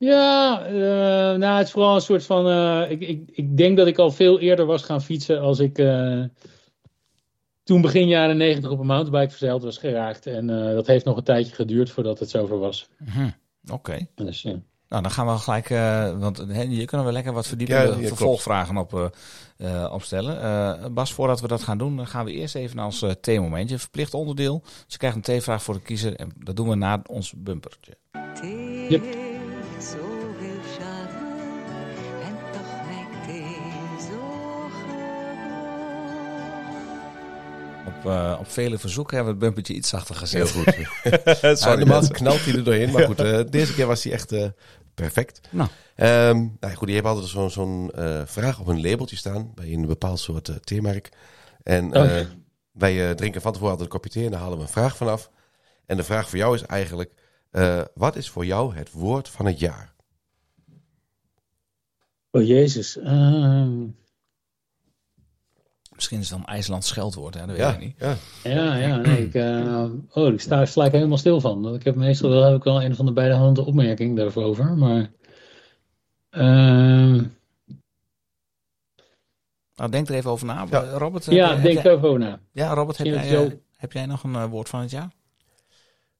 Ja, 0.00 0.66
uh, 0.66 1.38
nou, 1.38 1.58
het 1.58 1.66
is 1.66 1.72
vooral 1.72 1.94
een 1.94 2.00
soort 2.00 2.24
van. 2.24 2.48
Uh, 2.48 2.90
ik, 2.90 3.00
ik, 3.00 3.30
ik 3.32 3.56
denk 3.56 3.76
dat 3.76 3.86
ik 3.86 3.98
al 3.98 4.10
veel 4.10 4.40
eerder 4.40 4.66
was 4.66 4.82
gaan 4.82 5.02
fietsen 5.02 5.40
als 5.40 5.58
ik. 5.58 5.78
Uh, 5.78 6.24
toen 7.62 7.80
begin 7.80 8.08
jaren 8.08 8.36
negentig 8.36 8.70
op 8.70 8.78
een 8.78 8.86
mountainbike 8.86 9.30
verzeild 9.30 9.62
was 9.62 9.78
geraakt. 9.78 10.26
En 10.26 10.46
dat 10.46 10.86
heeft 10.86 11.04
nog 11.04 11.16
een 11.16 11.24
tijdje 11.24 11.54
geduurd 11.54 11.90
voordat 11.90 12.18
het 12.18 12.30
zover 12.30 12.58
was. 12.58 12.88
-hmm. 13.04 13.34
Oké. 13.64 13.74
Okay. 13.74 14.08
Dus, 14.14 14.42
ja. 14.42 14.60
Nou, 14.88 15.02
dan 15.02 15.10
gaan 15.10 15.26
we 15.26 15.38
gelijk, 15.38 15.70
uh, 15.70 16.18
want 16.18 16.38
he, 16.38 16.62
je 16.62 16.84
kunnen 16.84 17.06
we 17.06 17.12
lekker 17.12 17.32
wat 17.32 17.46
verdiepende 17.46 18.00
ja, 18.00 18.06
vervolgvragen 18.06 18.76
op, 18.76 18.92
uh, 18.92 19.04
uh, 19.58 19.92
opstellen. 19.92 20.94
Bas, 20.94 21.12
voordat 21.12 21.40
we 21.40 21.48
dat 21.48 21.62
gaan 21.62 21.78
doen, 21.78 21.96
dan 21.96 22.06
gaan 22.06 22.24
we 22.24 22.32
eerst 22.32 22.54
even 22.54 22.76
naar 22.76 22.84
ons 22.84 23.04
theemomentje. 23.20 23.78
Verplicht 23.78 24.14
onderdeel. 24.14 24.60
Dus 24.62 24.84
je 24.86 24.98
krijgt 24.98 25.16
een 25.16 25.22
theevraag 25.22 25.62
voor 25.62 25.74
de 25.74 25.82
kiezer 25.82 26.16
en 26.16 26.32
dat 26.44 26.56
doen 26.56 26.68
we 26.68 26.74
na 26.74 27.02
ons 27.06 27.32
bumpertje. 27.36 27.96
Yep. 28.88 29.29
Op, 38.00 38.06
uh, 38.06 38.36
op 38.40 38.50
vele 38.50 38.78
verzoeken 38.78 39.16
hebben 39.16 39.34
we 39.34 39.44
het 39.44 39.48
bumpertje 39.48 39.74
iets 39.74 39.88
zachter 39.88 40.14
gezet. 40.14 40.50
Heel 40.50 40.62
goed. 40.62 40.74
Sorry, 41.60 41.78
normaal 41.78 42.08
knalt 42.08 42.44
hij 42.44 42.54
er 42.54 42.64
doorheen. 42.64 42.90
Maar 42.90 43.04
goed, 43.04 43.20
uh, 43.20 43.40
deze 43.50 43.74
keer 43.74 43.86
was 43.86 44.04
hij 44.04 44.12
echt 44.12 44.32
uh, 44.32 44.46
perfect. 44.94 45.40
Nou. 45.50 45.68
Um, 45.96 46.56
nou 46.60 46.74
goed, 46.74 46.88
je 46.88 46.94
hebt 46.94 47.06
altijd 47.06 47.26
zo'n 47.28 47.50
zo'n 47.50 47.90
vraag 48.24 48.60
op 48.60 48.66
een 48.66 48.80
labeltje 48.80 49.16
staan. 49.16 49.52
Bij 49.54 49.72
een 49.72 49.86
bepaald 49.86 50.20
soort 50.20 50.66
theemerk. 50.66 51.08
En 51.62 51.96
oh. 51.96 52.20
wij 52.72 53.14
drinken 53.14 53.40
van 53.40 53.52
tevoren 53.52 53.72
altijd 53.72 53.92
een 53.92 54.00
kopje 54.00 54.10
thee. 54.10 54.24
En 54.24 54.30
daar 54.30 54.40
halen 54.40 54.56
we 54.56 54.62
een 54.62 54.70
vraag 54.70 54.96
vanaf. 54.96 55.30
En 55.86 55.96
de 55.96 56.04
vraag 56.04 56.28
voor 56.28 56.38
jou 56.38 56.54
is 56.54 56.62
eigenlijk... 56.62 57.12
wat 57.94 58.16
is 58.16 58.30
voor 58.30 58.46
jou 58.46 58.74
het 58.74 58.92
woord 58.92 59.28
van 59.28 59.46
het 59.46 59.58
jaar? 59.58 59.94
Oh 62.30 62.46
jezus. 62.46 62.98
Ehm, 62.98 63.86
Misschien 66.00 66.20
is 66.20 66.30
het 66.30 66.38
dan 66.38 66.46
IJslands 66.54 66.88
scheldwoord, 66.88 67.34
hè? 67.34 67.40
dat 67.40 67.48
weet 67.48 67.58
ja, 67.58 67.72
ik 67.72 67.80
niet. 67.80 67.94
Ja, 67.98 68.16
ja, 68.42 68.74
ja 68.74 68.96
nee, 68.96 69.26
ik, 69.26 69.34
uh, 69.34 69.84
oh, 70.10 70.32
ik 70.32 70.40
sta 70.40 70.60
er 70.60 70.66
gelijk 70.66 70.92
helemaal 70.92 71.18
stil 71.18 71.40
van. 71.40 71.74
Ik 71.74 71.84
heb 71.84 71.94
meestal 71.94 72.30
wel, 72.30 72.42
heb 72.42 72.56
ik 72.56 72.64
wel 72.64 72.82
een 72.82 72.94
van 72.94 73.06
de 73.06 73.12
beide 73.12 73.34
handen 73.34 73.64
opmerking 73.64 74.16
daarover, 74.16 74.76
maar... 74.76 75.10
Uh, 76.30 77.22
nou, 79.74 79.90
denk 79.90 80.08
er 80.08 80.14
even 80.14 80.30
over 80.30 80.46
na. 80.46 80.66
Ja. 80.70 80.80
Robert, 80.80 81.24
ja, 81.24 81.56
denk 81.56 81.78
er 81.78 81.92
even 81.92 82.08
over 82.08 82.18
na. 82.18 82.40
Ja, 82.52 82.74
Robert, 82.74 82.98
heb 82.98 83.06
jij, 83.06 83.28
zo... 83.28 83.50
heb 83.76 83.92
jij 83.92 84.06
nog 84.06 84.22
een 84.22 84.32
uh, 84.32 84.44
woord 84.44 84.68
van 84.68 84.80
het 84.80 84.90
jaar? 84.90 85.10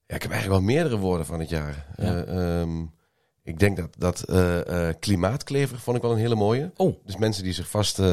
Ja, 0.07 0.15
ik 0.15 0.23
heb 0.23 0.31
eigenlijk 0.31 0.61
wel 0.61 0.75
meerdere 0.75 0.97
woorden 0.99 1.27
van 1.27 1.41
het 1.41 1.49
jaar. 1.49 1.87
Ja. 1.97 2.27
Um, 2.61 2.91
ik 3.43 3.59
denk 3.59 3.77
dat, 3.77 3.89
dat 3.99 4.25
uh, 4.29 4.57
uh, 4.67 4.89
klimaatklever 4.99 5.79
vond 5.79 5.97
ik 5.97 6.03
wel 6.03 6.13
een 6.13 6.19
hele 6.19 6.35
mooie. 6.35 6.71
Oh. 6.77 6.97
Dus 7.05 7.17
mensen 7.17 7.45
die 7.45 7.53
zich 7.53 7.69
vast 7.69 7.99
uh, 7.99 8.07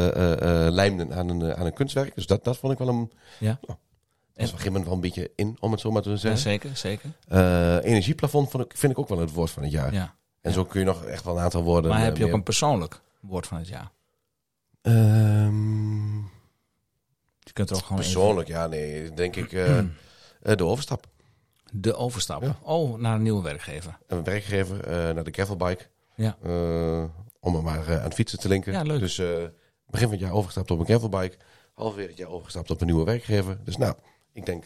lijmden 0.69 1.13
aan 1.13 1.29
een, 1.29 1.55
aan 1.55 1.65
een 1.65 1.74
kunstwerk. 1.74 2.15
Dus 2.15 2.27
dat, 2.27 2.43
dat 2.43 2.57
vond 2.57 2.74
ik 2.74 2.79
wel 2.79 2.88
een... 2.88 3.12
Ja. 3.39 3.60
Dat 3.62 4.46
is 4.46 4.51
op 4.51 4.60
een 4.60 4.63
gegeven 4.63 4.72
moment 4.72 4.86
wel 4.86 4.93
een 4.93 5.01
beetje 5.01 5.31
in, 5.36 5.57
om 5.60 5.72
het 5.72 5.79
zo 5.79 5.91
maar 5.91 6.01
te 6.01 6.17
zeggen. 6.17 6.29
Ja, 6.29 6.38
zeker, 6.38 6.77
zeker. 6.77 7.84
energieplafond 7.84 8.50
vond 8.50 8.63
ik, 8.63 8.77
vind 8.77 8.91
ik 8.91 9.00
ook 9.00 9.10
wel 9.10 9.19
het 9.19 9.34
woord 9.34 9.51
van 9.51 9.63
het 9.63 9.72
jaar. 9.72 9.93
Ja. 9.93 10.15
En 10.41 10.53
zo 10.53 10.65
kun 10.65 10.79
je 10.79 10.86
nog 10.86 11.03
echt 11.03 11.24
wel 11.24 11.38
een 11.38 11.43
aantal 11.43 11.63
woorden... 11.63 11.91
Maar 11.91 12.03
heb 12.03 12.17
je 12.17 12.25
ook 12.25 12.34
een 12.34 12.43
persoonlijk 12.43 13.01
woord 13.19 13.48
van 13.48 13.57
het 13.57 13.67
jaar? 13.67 13.91
Um, 14.81 16.22
je 17.39 17.53
kunt 17.53 17.69
er 17.69 17.75
ook 17.75 17.81
gewoon 17.81 17.98
Persoonlijk, 17.98 18.48
ja, 18.48 18.67
nee. 18.67 19.13
Denk 19.13 19.36
ik 19.36 19.50
de 20.57 20.63
overstap. 20.63 21.07
De 21.71 21.95
overstap. 21.95 22.55
Oh, 22.62 22.97
naar 22.97 23.15
een 23.15 23.21
nieuwe 23.21 23.41
werkgever. 23.41 23.97
Een 24.07 24.24
werkgever 24.24 24.88
uh, 24.88 25.13
naar 25.13 25.24
de 25.24 25.31
gravelbike. 25.31 25.86
Ja. 26.15 26.38
Uh, 26.45 27.03
om 27.39 27.55
hem 27.55 27.63
maar 27.63 27.89
uh, 27.89 27.97
aan 27.97 28.03
het 28.03 28.13
fietsen 28.13 28.39
te 28.39 28.47
linken. 28.47 28.74
Ja, 28.74 28.81
leuk. 28.81 29.00
Dus 29.00 29.15
begin 29.86 30.07
van 30.07 30.12
het 30.12 30.19
jaar 30.19 30.31
overgestapt 30.31 30.71
op 30.71 30.79
een 30.79 30.86
gravelbike. 30.86 31.38
Halverwege 31.74 32.09
het 32.09 32.17
jaar 32.17 32.29
overgestapt 32.29 32.71
op 32.71 32.81
een 32.81 32.88
nieuwe 32.88 33.03
werkgever. 33.03 33.57
Dus 33.63 33.77
nou, 33.77 33.95
ik 34.33 34.45
denk... 34.45 34.65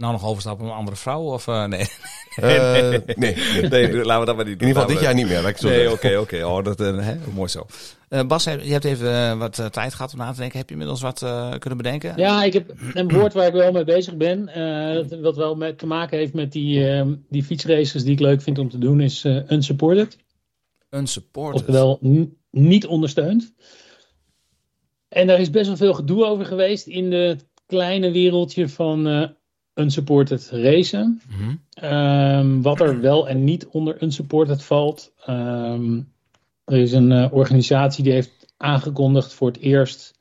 nou, 0.00 0.12
nog 0.12 0.24
overstappen 0.24 0.64
op 0.64 0.70
een 0.70 0.76
andere 0.76 0.96
vrouw? 0.96 1.22
Of 1.22 1.46
nee? 1.46 1.66
nee, 1.68 2.58
nee, 2.58 3.02
nee, 3.16 3.36
nee, 3.68 4.04
laten 4.04 4.20
we 4.20 4.26
dat 4.26 4.36
maar 4.36 4.44
niet 4.44 4.58
doen. 4.58 4.68
In 4.68 4.74
ieder 4.74 4.82
geval 4.82 4.86
dit 4.86 5.00
jaar 5.00 5.14
niet 5.14 5.28
meer. 5.28 5.56
Nee, 5.60 5.90
oké, 5.92 6.16
oké. 6.18 6.44
Oh, 6.44 6.64
dat 6.64 6.78
hè, 6.78 7.14
mooi 7.34 7.48
zo. 7.48 7.66
Uh, 8.10 8.26
Bas, 8.26 8.44
je 8.44 8.50
hebt 8.50 8.84
even 8.84 9.38
wat 9.38 9.58
uh, 9.58 9.66
tijd 9.66 9.94
gehad 9.94 10.12
om 10.12 10.18
na 10.18 10.32
te 10.32 10.38
denken. 10.38 10.58
Heb 10.58 10.66
je 10.66 10.72
inmiddels 10.72 11.00
wat 11.00 11.22
uh, 11.22 11.50
kunnen 11.58 11.76
bedenken? 11.76 12.12
Ja, 12.16 12.44
ik 12.44 12.52
heb 12.52 12.74
een 12.94 13.08
woord 13.08 13.32
waar 13.32 13.46
ik 13.46 13.52
wel 13.52 13.72
mee 13.72 13.84
bezig 13.84 14.16
ben. 14.16 14.50
wat 15.22 15.36
wel 15.36 15.54
met, 15.56 15.78
te 15.78 15.86
maken 15.86 16.18
heeft 16.18 16.34
met 16.34 16.52
die, 16.52 17.04
die 17.28 17.42
fietsraces 17.42 18.02
die 18.02 18.12
ik 18.12 18.20
leuk 18.20 18.42
vind 18.42 18.58
om 18.58 18.68
te 18.68 18.78
doen, 18.78 19.00
is 19.00 19.24
unsupported. 19.48 20.16
Unsupported? 20.90 21.60
Oftewel 21.60 21.98
niet 22.50 22.86
ondersteund. 22.86 23.52
En 25.08 25.26
daar 25.26 25.40
is 25.40 25.50
best 25.50 25.66
wel 25.66 25.76
veel 25.76 25.94
gedoe 25.94 26.24
over 26.24 26.44
geweest 26.44 26.86
in 26.86 27.12
het 27.12 27.46
kleine 27.66 28.10
wereldje 28.10 28.68
van 28.68 29.06
unsupported 29.74 30.50
racen. 30.50 31.20
Mm 31.28 31.58
-hmm. 31.80 32.62
wat 32.62 32.80
er 32.80 33.00
wel 33.00 33.28
en 33.28 33.44
niet 33.44 33.66
onder 33.66 34.02
unsupported 34.02 34.62
valt. 34.62 35.12
Um, 35.28 36.12
er 36.64 36.78
is 36.78 36.92
een 36.92 37.10
uh, 37.10 37.32
organisatie 37.32 38.04
die 38.04 38.12
heeft 38.12 38.52
aangekondigd 38.56 39.34
voor 39.34 39.48
het 39.48 39.58
eerst 39.58 40.18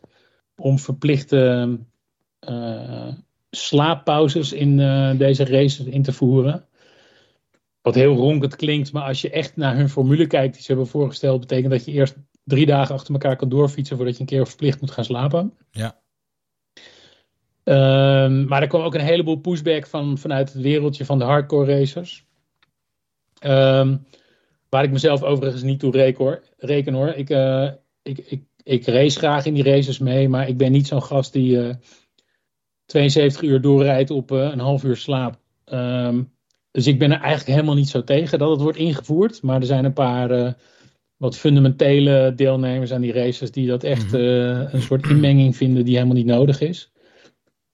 om 0.55 0.79
verplichte 0.79 1.77
uh, 2.49 3.07
slaappauzes 3.49 4.53
in 4.53 4.79
uh, 4.79 5.17
deze 5.17 5.45
races 5.45 5.85
in 5.85 6.03
te 6.03 6.13
voeren. 6.13 6.65
Wat 7.81 7.95
heel 7.95 8.15
ronkend 8.15 8.55
klinkt, 8.55 8.91
maar 8.91 9.03
als 9.03 9.21
je 9.21 9.29
echt 9.29 9.55
naar 9.55 9.75
hun 9.75 9.89
formule 9.89 10.27
kijkt 10.27 10.53
die 10.53 10.61
ze 10.61 10.67
hebben 10.67 10.87
voorgesteld, 10.87 11.39
betekent 11.39 11.71
dat 11.71 11.85
je 11.85 11.91
eerst 11.91 12.15
drie 12.43 12.65
dagen 12.65 12.95
achter 12.95 13.13
elkaar 13.13 13.35
kan 13.35 13.49
doorfietsen 13.49 13.95
voordat 13.95 14.15
je 14.15 14.21
een 14.21 14.27
keer 14.27 14.47
verplicht 14.47 14.81
moet 14.81 14.91
gaan 14.91 15.05
slapen. 15.05 15.53
Ja. 15.71 15.99
Um, 17.69 18.47
maar 18.47 18.61
er 18.61 18.67
kwam 18.67 18.81
ook 18.81 18.93
een 18.93 19.01
heleboel 19.01 19.35
pushback 19.35 19.87
van, 19.87 20.17
vanuit 20.17 20.53
het 20.53 20.61
wereldje 20.61 21.05
van 21.05 21.19
de 21.19 21.25
hardcore 21.25 21.77
racers. 21.77 22.25
Um, 23.45 24.05
Waar 24.69 24.83
ik 24.83 24.91
mezelf 24.91 25.23
overigens 25.23 25.63
niet 25.63 25.79
toe 25.79 25.91
reken 25.91 26.23
hoor. 26.23 26.43
Reken, 26.57 26.93
hoor. 26.93 27.07
Ik, 27.07 27.29
uh, 27.29 27.69
ik, 28.01 28.17
ik, 28.17 28.43
ik 28.63 28.85
race 28.85 29.17
graag 29.17 29.45
in 29.45 29.53
die 29.53 29.63
races 29.63 29.99
mee, 29.99 30.29
maar 30.29 30.47
ik 30.47 30.57
ben 30.57 30.71
niet 30.71 30.87
zo'n 30.87 31.03
gast 31.03 31.33
die 31.33 31.51
uh, 31.51 31.69
eh, 31.69 31.75
72 32.85 33.41
uur 33.41 33.61
doorrijdt 33.61 34.11
op 34.11 34.31
uh, 34.31 34.39
een 34.39 34.59
half 34.59 34.83
uur 34.83 34.95
slaap. 34.95 35.39
Um, 35.65 36.31
dus 36.71 36.87
ik 36.87 36.99
ben 36.99 37.11
er 37.11 37.19
eigenlijk 37.19 37.49
helemaal 37.49 37.75
niet 37.75 37.89
zo 37.89 38.03
tegen 38.03 38.39
dat 38.39 38.49
het 38.49 38.61
wordt 38.61 38.77
ingevoerd. 38.77 39.41
Maar 39.41 39.59
er 39.59 39.65
zijn 39.65 39.85
een 39.85 39.93
paar 39.93 40.55
wat 41.17 41.37
fundamentele 41.37 42.33
deelnemers 42.35 42.91
aan 42.91 43.01
die 43.01 43.13
races 43.13 43.51
die 43.51 43.67
dat 43.67 43.83
echt 43.83 44.11
mhm. 44.11 44.21
een 44.71 44.81
soort 44.81 45.09
inmenging 45.09 45.55
vinden 45.55 45.85
die 45.85 45.95
helemaal 45.95 46.15
niet 46.15 46.25
nodig 46.25 46.61
is. 46.61 46.91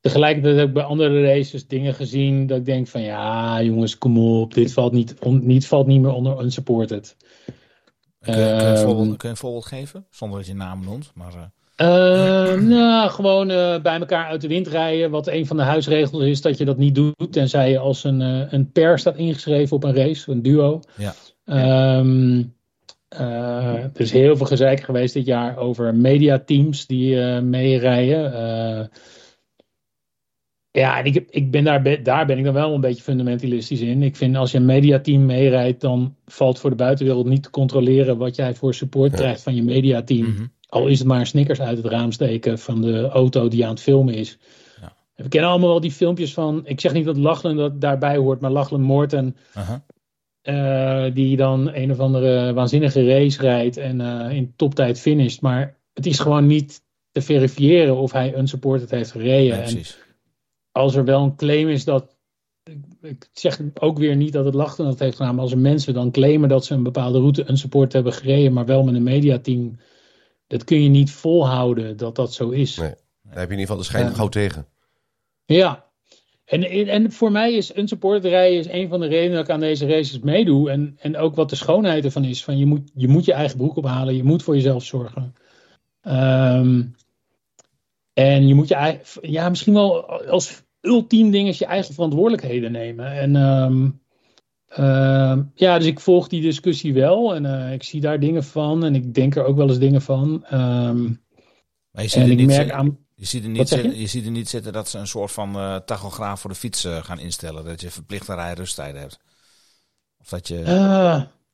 Tegelijkertijd 0.05 0.55
heb 0.55 0.67
ik 0.67 0.73
bij 0.73 0.83
andere 0.83 1.23
races 1.23 1.67
dingen 1.67 1.93
gezien 1.93 2.47
dat 2.47 2.57
ik 2.57 2.65
denk 2.65 2.87
van 2.87 3.01
ja 3.01 3.61
jongens 3.61 3.97
kom 3.97 4.17
op, 4.17 4.53
dit 4.53 4.73
valt 4.73 4.93
niet, 4.93 5.15
on, 5.19 5.45
niet, 5.45 5.67
valt 5.67 5.87
niet 5.87 6.01
meer 6.01 6.13
onder 6.13 6.43
unsupported. 6.43 7.15
Kun 8.19 8.37
je, 8.37 8.55
kun, 8.57 8.65
je 8.65 8.71
een 8.71 8.77
voorbeeld, 8.77 9.07
kun 9.07 9.17
je 9.21 9.27
een 9.27 9.37
voorbeeld 9.37 9.65
geven? 9.65 10.05
Zonder 10.09 10.37
dat 10.37 10.47
je 10.47 10.53
naam 10.53 10.83
noemt. 10.83 11.11
Maar, 11.13 11.33
uh... 11.35 11.41
Uh, 11.89 12.61
nou, 12.77 13.09
gewoon 13.09 13.49
uh, 13.49 13.81
bij 13.81 13.99
elkaar 13.99 14.27
uit 14.27 14.41
de 14.41 14.47
wind 14.47 14.67
rijden. 14.67 15.11
Wat 15.11 15.27
een 15.27 15.47
van 15.47 15.57
de 15.57 15.63
huisregels 15.63 16.23
is 16.23 16.41
dat 16.41 16.57
je 16.57 16.65
dat 16.65 16.77
niet 16.77 16.95
doet. 16.95 17.31
Tenzij 17.31 17.69
je 17.69 17.79
als 17.79 18.03
een, 18.03 18.19
een 18.53 18.71
pair 18.71 18.99
staat 18.99 19.17
ingeschreven 19.17 19.75
op 19.75 19.83
een 19.83 19.95
race, 19.95 20.31
een 20.31 20.41
duo. 20.41 20.79
Ja. 20.95 21.13
Um, 21.97 22.53
er 23.07 23.91
is 23.93 24.11
heel 24.11 24.37
veel 24.37 24.45
gezeik 24.45 24.81
geweest 24.81 25.13
dit 25.13 25.25
jaar 25.25 25.57
over 25.57 25.95
mediateams 25.95 26.85
die 26.85 27.15
meerijden. 27.41 28.89
Ja, 30.75 30.97
en 30.97 31.05
ik, 31.05 31.25
ik 31.29 31.51
ben 31.51 31.63
daar, 31.63 32.03
daar 32.03 32.25
ben 32.25 32.37
ik 32.37 32.43
dan 32.43 32.53
wel 32.53 32.73
een 32.73 32.81
beetje 32.81 33.03
fundamentalistisch 33.03 33.81
in. 33.81 34.03
Ik 34.03 34.15
vind 34.15 34.35
als 34.35 34.51
je 34.51 34.57
een 34.57 34.65
mediateam 34.65 35.25
meerijdt, 35.25 35.81
dan 35.81 36.15
valt 36.25 36.59
voor 36.59 36.69
de 36.69 36.75
buitenwereld 36.75 37.25
niet 37.25 37.43
te 37.43 37.49
controleren 37.49 38.17
wat 38.17 38.35
jij 38.35 38.55
voor 38.55 38.73
support 38.73 39.11
krijgt 39.11 39.41
van 39.41 39.55
je 39.55 39.63
mediateam. 39.63 40.25
Mm 40.25 40.51
Al 40.69 40.87
is 40.87 40.99
het 40.99 41.07
maar 41.07 41.25
Snickers 41.25 41.61
uit 41.61 41.77
het 41.77 41.85
raam 41.85 42.11
steken 42.11 42.59
van 42.59 42.81
de 42.81 43.07
auto 43.07 43.47
die 43.47 43.63
aan 43.63 43.69
het 43.69 43.81
filmen 43.81 44.13
is. 44.13 44.37
Ja. 44.81 44.95
We 45.15 45.27
kennen 45.27 45.49
allemaal 45.49 45.69
wel 45.69 45.79
die 45.79 45.91
filmpjes 45.91 46.33
van, 46.33 46.61
ik 46.65 46.79
zeg 46.79 46.93
niet 46.93 47.05
dat 47.05 47.17
Lachlan 47.17 47.55
dat 47.55 47.81
daarbij 47.81 48.17
hoort, 48.17 48.41
maar 48.41 48.51
Lachlan 48.51 48.81
Morten. 48.81 49.35
Uh, 50.43 51.05
die 51.13 51.37
dan 51.37 51.73
een 51.73 51.91
of 51.91 51.99
andere 51.99 52.53
waanzinnige 52.53 53.05
race 53.05 53.41
rijdt 53.41 53.77
en 53.77 53.99
uh, 53.99 54.29
in 54.31 54.53
toptijd 54.55 54.99
finisht. 54.99 55.41
Maar 55.41 55.77
het 55.93 56.05
is 56.05 56.19
gewoon 56.19 56.47
niet 56.47 56.81
te 57.11 57.21
verifiëren 57.21 57.97
of 57.97 58.11
hij 58.11 58.37
unsupported 58.37 58.89
heeft 58.89 59.11
gereden. 59.11 59.55
Ja, 59.55 59.57
precies 59.57 60.03
als 60.75 60.95
er 60.95 61.05
wel 61.05 61.23
een 61.23 61.35
claim 61.35 61.69
is 61.69 61.83
dat. 61.83 62.15
Ik 63.01 63.29
zeg 63.31 63.59
ook 63.73 63.97
weer 63.97 64.15
niet 64.15 64.33
dat 64.33 64.45
het 64.45 64.53
Lachten 64.53 64.85
dat 64.85 64.99
heeft 64.99 65.17
gedaan, 65.17 65.33
maar 65.33 65.43
als 65.43 65.51
er 65.51 65.57
mensen 65.57 65.93
dan 65.93 66.11
claimen 66.11 66.49
dat 66.49 66.65
ze 66.65 66.73
een 66.73 66.83
bepaalde 66.83 67.19
route 67.19 67.43
een 67.49 67.57
support 67.57 67.93
hebben 67.93 68.13
gereden, 68.13 68.53
maar 68.53 68.65
wel 68.65 68.83
met 68.83 68.95
een 68.95 69.03
mediateam, 69.03 69.79
dat 70.47 70.63
kun 70.63 70.83
je 70.83 70.89
niet 70.89 71.11
volhouden 71.11 71.97
dat 71.97 72.15
dat 72.15 72.33
zo 72.33 72.49
is. 72.49 72.77
Nee, 72.77 72.93
daar 73.23 73.39
heb 73.39 73.49
je 73.49 73.53
in 73.53 73.59
ieder 73.59 73.59
geval 73.59 73.77
de 73.77 73.83
schijn 73.83 74.15
gauw 74.15 74.27
tegen. 74.27 74.67
Ja, 75.45 75.85
en, 76.45 76.63
en 76.87 77.11
voor 77.11 77.31
mij 77.31 77.53
is 77.53 77.75
een 77.75 77.87
supporter 77.87 78.29
rijden 78.29 78.59
is 78.59 78.67
een 78.67 78.89
van 78.89 78.99
de 78.99 79.07
redenen 79.07 79.35
dat 79.35 79.45
ik 79.45 79.53
aan 79.53 79.59
deze 79.59 79.87
races 79.87 80.19
meedoe. 80.19 80.69
En, 80.69 80.97
en 80.99 81.17
ook 81.17 81.35
wat 81.35 81.49
de 81.49 81.55
schoonheid 81.55 82.05
ervan 82.05 82.23
is. 82.23 82.43
Van 82.43 82.57
je, 82.57 82.65
moet, 82.65 82.91
je 82.93 83.07
moet 83.07 83.25
je 83.25 83.33
eigen 83.33 83.57
broek 83.57 83.75
ophalen. 83.75 84.15
Je 84.15 84.23
moet 84.23 84.43
voor 84.43 84.55
jezelf 84.55 84.83
zorgen. 84.83 85.35
Um, 86.01 86.95
en 88.15 88.47
je 88.47 88.55
moet 88.55 88.67
je 88.67 88.99
ja, 89.21 89.49
misschien 89.49 89.73
wel 89.73 90.05
als 90.09 90.63
ultiem 90.85 91.31
ding 91.31 91.47
is 91.47 91.57
je 91.57 91.65
eigen 91.65 91.93
verantwoordelijkheden 91.93 92.71
nemen. 92.71 93.11
En 93.11 93.35
um, 93.35 94.03
Ehm, 94.75 95.41
ja, 95.53 95.77
dus 95.77 95.87
ik 95.87 95.99
volg 95.99 96.27
die 96.27 96.41
discussie 96.41 96.93
wel 96.93 97.35
en 97.35 97.45
eh, 97.45 97.73
ik 97.73 97.83
zie 97.83 98.01
daar 98.01 98.19
dingen 98.19 98.43
van 98.43 98.83
en 98.85 98.95
ik 98.95 99.13
denk 99.13 99.35
er 99.35 99.43
ook 99.45 99.55
wel 99.55 99.67
eens 99.67 99.79
dingen 99.79 100.01
van. 100.01 100.45
Ehm, 100.45 101.03
Maar 101.91 102.03
je 102.03 102.07
ziet, 102.09 102.23
en 102.23 102.31
er 102.31 102.39
ik 102.39 102.45
merk 102.45 102.51
zitten- 102.59 102.75
aan. 102.77 102.97
je, 103.15 103.25
ziet 103.25 103.43
er 103.43 103.49
niet 103.49 103.67
zitten, 103.67 103.91
je? 103.91 103.99
je 103.99 104.07
ziet 104.07 104.25
er 104.25 104.31
niet 104.31 104.49
zitten 104.49 104.73
dat 104.73 104.89
ze 104.89 104.97
een 104.97 105.07
soort 105.07 105.31
van 105.31 105.55
eh, 105.55 105.75
tachograaf 105.75 106.39
voor 106.41 106.49
de 106.49 106.55
fiets 106.55 106.83
eh, 106.85 107.03
gaan 107.03 107.19
instellen. 107.19 107.65
Dat 107.65 107.81
je 107.81 107.89
verplichte 107.89 108.33
rij-rusttijden 108.33 109.01
hebt. 109.01 109.19
Of 110.19 110.29
dat 110.29 110.47
je... 110.47 110.61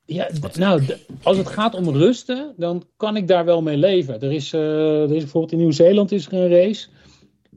Ja, 0.05 0.29
nou, 0.57 0.83
als 1.23 1.37
het 1.37 1.47
gaat 1.47 1.73
om 1.73 1.89
rusten, 1.89 2.53
dan 2.57 2.83
kan 2.97 3.15
ik 3.15 3.27
daar 3.27 3.45
wel 3.45 3.61
mee 3.61 3.77
leven. 3.77 4.21
Er 4.21 4.31
is, 4.31 4.53
er 4.53 5.11
is 5.11 5.21
bijvoorbeeld 5.21 5.51
in 5.53 5.57
Nieuw-Zeeland 5.57 6.11
is 6.11 6.25
er 6.25 6.33
een 6.33 6.49
race. 6.49 6.87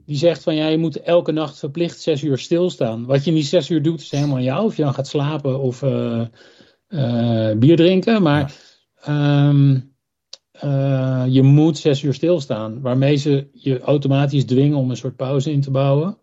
Die 0.06 0.16
zegt 0.16 0.42
van 0.42 0.54
ja, 0.54 0.66
je 0.66 0.78
moet 0.78 1.00
elke 1.00 1.32
nacht 1.32 1.58
verplicht 1.58 2.00
zes 2.00 2.22
uur 2.22 2.38
stilstaan. 2.38 3.06
Wat 3.06 3.24
je 3.24 3.30
niet 3.30 3.46
zes 3.46 3.70
uur 3.70 3.82
doet, 3.82 4.00
is 4.00 4.10
helemaal 4.10 4.36
aan 4.36 4.42
jou. 4.42 4.64
Of 4.64 4.76
je 4.76 4.82
dan 4.82 4.94
gaat 4.94 5.08
slapen 5.08 5.60
of 5.60 5.82
eh, 5.82 6.20
eh, 6.88 7.58
bier 7.58 7.76
drinken. 7.76 8.22
Maar 8.22 8.54
ehm, 9.00 9.80
eh, 10.50 11.24
je 11.28 11.42
moet 11.42 11.78
zes 11.78 12.02
uur 12.02 12.14
stilstaan. 12.14 12.80
Waarmee 12.80 13.16
ze 13.16 13.48
je 13.52 13.80
automatisch 13.80 14.44
dwingen 14.44 14.78
om 14.78 14.90
een 14.90 14.96
soort 14.96 15.16
pauze 15.16 15.52
in 15.52 15.60
te 15.60 15.70
bouwen. 15.70 16.18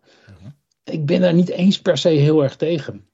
Ik 0.84 1.06
ben 1.06 1.20
daar 1.20 1.34
niet 1.34 1.48
eens 1.48 1.80
per 1.80 1.98
se 1.98 2.08
heel 2.08 2.42
erg 2.42 2.56
tegen. 2.56 3.06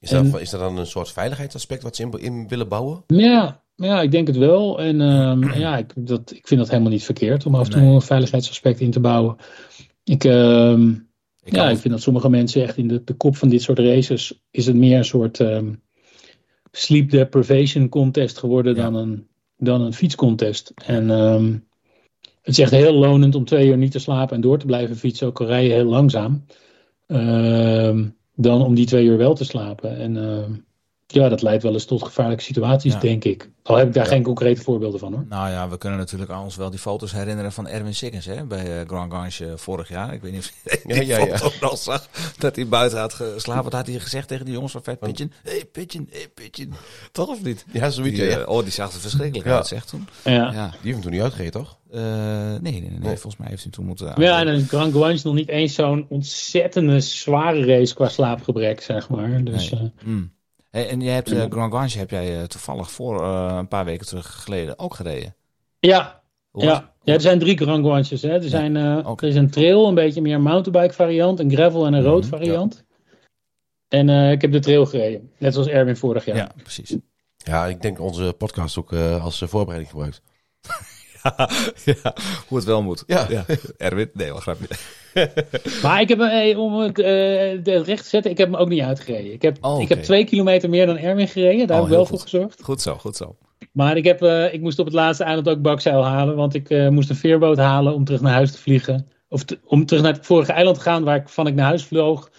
Is 0.00 0.10
dat, 0.10 0.40
is 0.40 0.50
dat 0.50 0.60
dan 0.60 0.76
een 0.76 0.86
soort 0.86 1.12
veiligheidsaspect 1.12 1.82
wat 1.82 1.96
ze 1.96 2.02
in, 2.02 2.18
in 2.18 2.48
willen 2.48 2.68
bouwen? 2.68 3.04
Ja, 3.06 3.63
ja, 3.76 4.02
ik 4.02 4.10
denk 4.10 4.26
het 4.26 4.36
wel. 4.36 4.80
En 4.80 5.00
ehm, 5.00 5.42
ja, 5.64 5.76
ik, 5.78 5.92
dat, 5.96 6.32
ik 6.34 6.46
vind 6.46 6.60
dat 6.60 6.70
helemaal 6.70 6.90
niet 6.92 7.04
verkeerd 7.04 7.46
om 7.46 7.54
af 7.54 7.64
en 7.64 7.70
toe 7.70 7.80
Nee. 7.80 7.94
een 7.94 8.02
veiligheidsaspect 8.02 8.80
in 8.80 8.90
te 8.90 9.00
bouwen. 9.00 9.36
Ik, 10.04 10.24
ehm, 10.24 10.90
ik 11.44 11.54
ja, 11.54 11.70
ik 11.70 11.78
vind 11.78 11.94
dat 11.94 12.02
sommige 12.02 12.28
mensen 12.30 12.62
echt 12.62 12.76
in 12.76 12.88
de, 12.88 13.04
de 13.04 13.14
kop 13.14 13.36
van 13.36 13.48
dit 13.48 13.62
soort 13.62 13.78
races 13.78 14.40
is 14.50 14.66
het 14.66 14.76
meer 14.76 14.96
een 14.96 15.04
soort 15.04 15.40
ehm, 15.40 15.72
sleep 16.72 17.10
deprivation 17.10 17.88
contest 17.88 18.38
geworden 18.38 18.74
Ja. 18.74 18.82
dan, 18.82 18.94
een, 18.94 19.26
dan 19.56 19.80
een 19.80 19.94
fietscontest. 19.94 20.72
En 20.86 21.08
het 22.42 22.52
is 22.52 22.58
echt 22.58 22.70
heel 22.70 22.92
lonend 22.94 23.34
om 23.34 23.44
twee 23.44 23.68
uur 23.68 23.76
niet 23.76 23.90
te 23.92 23.98
slapen 23.98 24.34
en 24.34 24.40
door 24.40 24.58
te 24.58 24.66
blijven 24.66 24.96
fietsen, 24.96 25.26
ook 25.26 25.40
al 25.40 25.46
rij 25.46 25.64
je 25.66 25.72
heel 25.72 25.84
langzaam. 25.84 26.44
Dan 28.36 28.62
om 28.62 28.74
die 28.74 28.86
twee 28.86 29.04
uur 29.04 29.16
wel 29.16 29.34
te 29.34 29.44
slapen. 29.44 29.96
En 29.96 30.16
ja, 31.06 31.28
dat 31.28 31.42
leidt 31.42 31.62
wel 31.62 31.72
eens 31.72 31.84
tot 31.84 32.02
gevaarlijke 32.02 32.42
situaties, 32.44 32.92
Ja. 32.92 32.98
denk 33.00 33.24
ik. 33.24 33.50
Al 33.62 33.76
heb 33.76 33.86
ik 33.86 33.92
daar 33.94 34.06
geen 34.06 34.22
concrete 34.22 34.62
voorbeelden 34.62 35.00
van 35.00 35.12
hoor. 35.12 35.24
Nou 35.28 35.50
ja, 35.50 35.68
we 35.68 35.78
kunnen 35.78 35.98
natuurlijk 35.98 36.30
ons 36.30 36.56
wel 36.56 36.70
die 36.70 36.78
foto's 36.78 37.12
herinneren 37.12 37.52
van 37.52 37.68
Erwin 37.68 37.94
Sikkens 37.94 38.24
hè, 38.26 38.44
bij 38.44 38.80
eh, 38.80 38.86
Grand 38.88 39.12
Gange 39.12 39.52
vorig 39.58 39.88
jaar. 39.88 40.14
Ik 40.14 40.20
weet 40.22 40.32
niet 40.32 40.40
of 40.40 40.72
je 40.82 40.94
die 40.94 41.06
Ja, 41.06 41.18
ja, 41.18 41.36
foto 41.38 41.54
nog 41.60 41.78
zag, 41.78 42.08
dat 42.38 42.56
hij 42.56 42.68
buiten 42.68 42.98
had 42.98 43.12
geslapen. 43.14 43.64
Wat 43.64 43.72
had 43.72 43.86
hij 43.86 43.98
gezegd 43.98 44.28
tegen 44.28 44.44
die 44.44 44.54
jongens 44.54 44.72
van 44.72 44.82
Fat 44.82 44.98
Pigeon? 44.98 45.32
Hey 45.42 45.64
Pigeon, 45.72 46.08
hey 46.10 46.28
Pigeon. 46.34 46.72
Toch 47.12 47.28
of 47.28 47.42
niet? 47.42 47.64
Ja, 47.72 47.90
zoiets. 47.90 48.18
Die, 48.18 48.28
eh, 48.36 48.48
oh, 48.48 48.62
die 48.62 48.72
zag 48.72 48.92
er 48.92 49.00
verschrikkelijk 49.00 49.48
Ja. 49.48 49.54
uit, 49.56 49.66
zeg 49.66 49.84
toen. 49.84 50.08
Ja. 50.24 50.32
Ja. 50.32 50.50
Die 50.50 50.70
heeft 50.82 50.92
hem 50.92 51.00
toen 51.00 51.12
niet 51.12 51.20
uitgereden, 51.20 51.52
toch? 51.52 51.78
Eh, 51.90 52.00
nee, 52.02 52.58
nee, 52.60 52.72
nee, 52.72 52.80
nee, 52.80 52.98
Nee. 52.98 53.08
volgens 53.16 53.36
mij 53.36 53.48
heeft 53.48 53.62
hij 53.62 53.72
toen 53.72 53.84
moeten... 53.86 54.12
Ja, 54.16 54.40
en 54.40 54.48
een 54.48 54.66
Grand 54.68 54.92
Guanche 54.92 55.14
is 55.14 55.22
nog 55.22 55.34
niet 55.34 55.48
eens 55.48 55.74
zo'n 55.74 56.06
ontzettende 56.08 57.00
zware 57.00 57.64
race 57.64 57.94
qua 57.94 58.08
slaapgebrek, 58.08 58.80
zeg 58.80 59.08
maar. 59.08 59.44
Dus, 59.44 59.70
Nee. 59.70 59.80
eh, 59.80 60.04
Hmm. 60.04 60.32
Hey, 60.74 60.88
en 60.88 61.00
jij 61.00 61.14
hebt 61.14 61.30
eh, 61.30 61.38
Ja. 61.38 61.46
Grand 61.48 61.72
Gange 61.72 61.98
heb 61.98 62.10
jij 62.10 62.38
eh, 62.40 62.42
toevallig 62.46 62.90
voor 62.90 63.22
eh, 63.24 63.54
een 63.58 63.68
paar 63.68 63.84
weken 63.84 64.06
terug 64.06 64.42
geleden 64.42 64.78
ook 64.78 64.94
gereden. 64.94 65.34
ja, 65.78 66.22
Hoe 66.50 66.64
ja. 66.64 66.92
ja, 67.02 67.14
er 67.14 67.20
zijn 67.20 67.38
drie 67.38 67.56
Grand 67.56 67.84
Guanches. 67.84 68.22
Hè. 68.22 68.28
Er, 68.28 68.48
zijn, 68.48 68.76
eh, 68.76 69.06
er 69.16 69.24
is 69.24 69.34
een 69.34 69.50
trail, 69.50 69.88
een 69.88 69.94
beetje 69.94 70.20
meer 70.20 70.40
mountainbike 70.40 70.94
variant, 70.94 71.40
een 71.40 71.50
gravel 71.50 71.86
en 71.86 71.92
een 71.92 72.02
road 72.02 72.20
Mhm, 72.20 72.30
variant. 72.30 72.84
En 73.88 74.08
eh, 74.08 74.30
ik 74.30 74.40
heb 74.40 74.52
de 74.52 74.60
trail 74.60 74.86
gereden, 74.86 75.30
net 75.38 75.52
zoals 75.52 75.68
Erwin 75.68 75.96
vorig 75.96 76.24
jaar. 76.24 76.36
Ja, 76.36 76.50
precies. 76.62 76.96
Ja, 77.36 77.66
ik 77.66 77.82
denk 77.82 78.00
onze 78.00 78.34
podcast 78.38 78.78
ook 78.78 78.92
eh, 78.92 79.24
als 79.24 79.40
eh, 79.42 79.48
voorbereiding 79.48 79.90
gebruikt. 79.90 80.22
ja, 81.84 82.14
hoe 82.48 82.58
het 82.58 82.64
wel 82.66 82.82
moet. 82.82 83.04
Ja. 83.06 83.26
Erwin? 83.76 84.10
Nee, 84.12 84.26
wel 84.32 84.40
grapje. 84.40 84.66
Maar 85.82 86.00
ik 86.00 86.08
heb, 86.08 86.18
hem, 86.18 86.28
eh, 86.28 86.58
om 86.58 86.78
het 86.78 86.98
eh, 86.98 87.74
het 87.74 87.86
recht 87.86 88.02
te 88.02 88.08
zetten, 88.08 88.30
ik 88.30 88.38
heb 88.38 88.50
hem 88.50 88.56
ook 88.60 88.68
niet 88.68 88.82
uitgereden. 88.82 89.32
Ik 89.32 89.42
heb, 89.42 89.56
Oh, 89.60 89.82
ik 89.82 89.88
heb 89.88 90.02
twee 90.02 90.24
kilometer 90.24 90.68
meer 90.70 90.86
dan 90.86 90.98
Erwin 90.98 91.28
gereden, 91.28 91.66
daar 91.66 91.76
Oh, 91.76 91.82
heb 91.82 91.92
ik 91.92 91.96
wel 91.98 92.06
voor 92.06 92.20
gezorgd. 92.20 92.62
Goed 92.62 92.80
zo, 92.82 92.94
goed 92.94 93.16
zo. 93.16 93.36
Maar 93.72 93.96
ik, 93.96 94.04
heb, 94.04 94.22
eh, 94.22 94.52
ik 94.54 94.60
moest 94.60 94.78
op 94.78 94.84
het 94.84 94.94
laatste 94.94 95.24
eiland 95.24 95.48
ook 95.48 95.62
bakzeil 95.62 96.04
halen, 96.04 96.36
want 96.36 96.54
ik 96.54 96.70
eh, 96.70 96.88
moest 96.88 97.10
een 97.10 97.16
veerboot 97.16 97.56
halen 97.58 97.94
om 97.94 98.04
terug 98.04 98.20
naar 98.20 98.32
huis 98.32 98.52
te 98.52 98.58
vliegen. 98.58 99.08
Of 99.28 99.44
te- 99.44 99.58
om 99.64 99.86
terug 99.86 100.02
naar 100.02 100.12
het 100.12 100.26
vorige 100.26 100.52
eiland 100.52 100.76
te 100.76 100.82
gaan 100.82 101.04
waar 101.04 101.16
ik, 101.16 101.28
van 101.28 101.46
ik 101.46 101.54
naar 101.54 101.66
huis 101.66 101.84
vloog. 101.84 102.30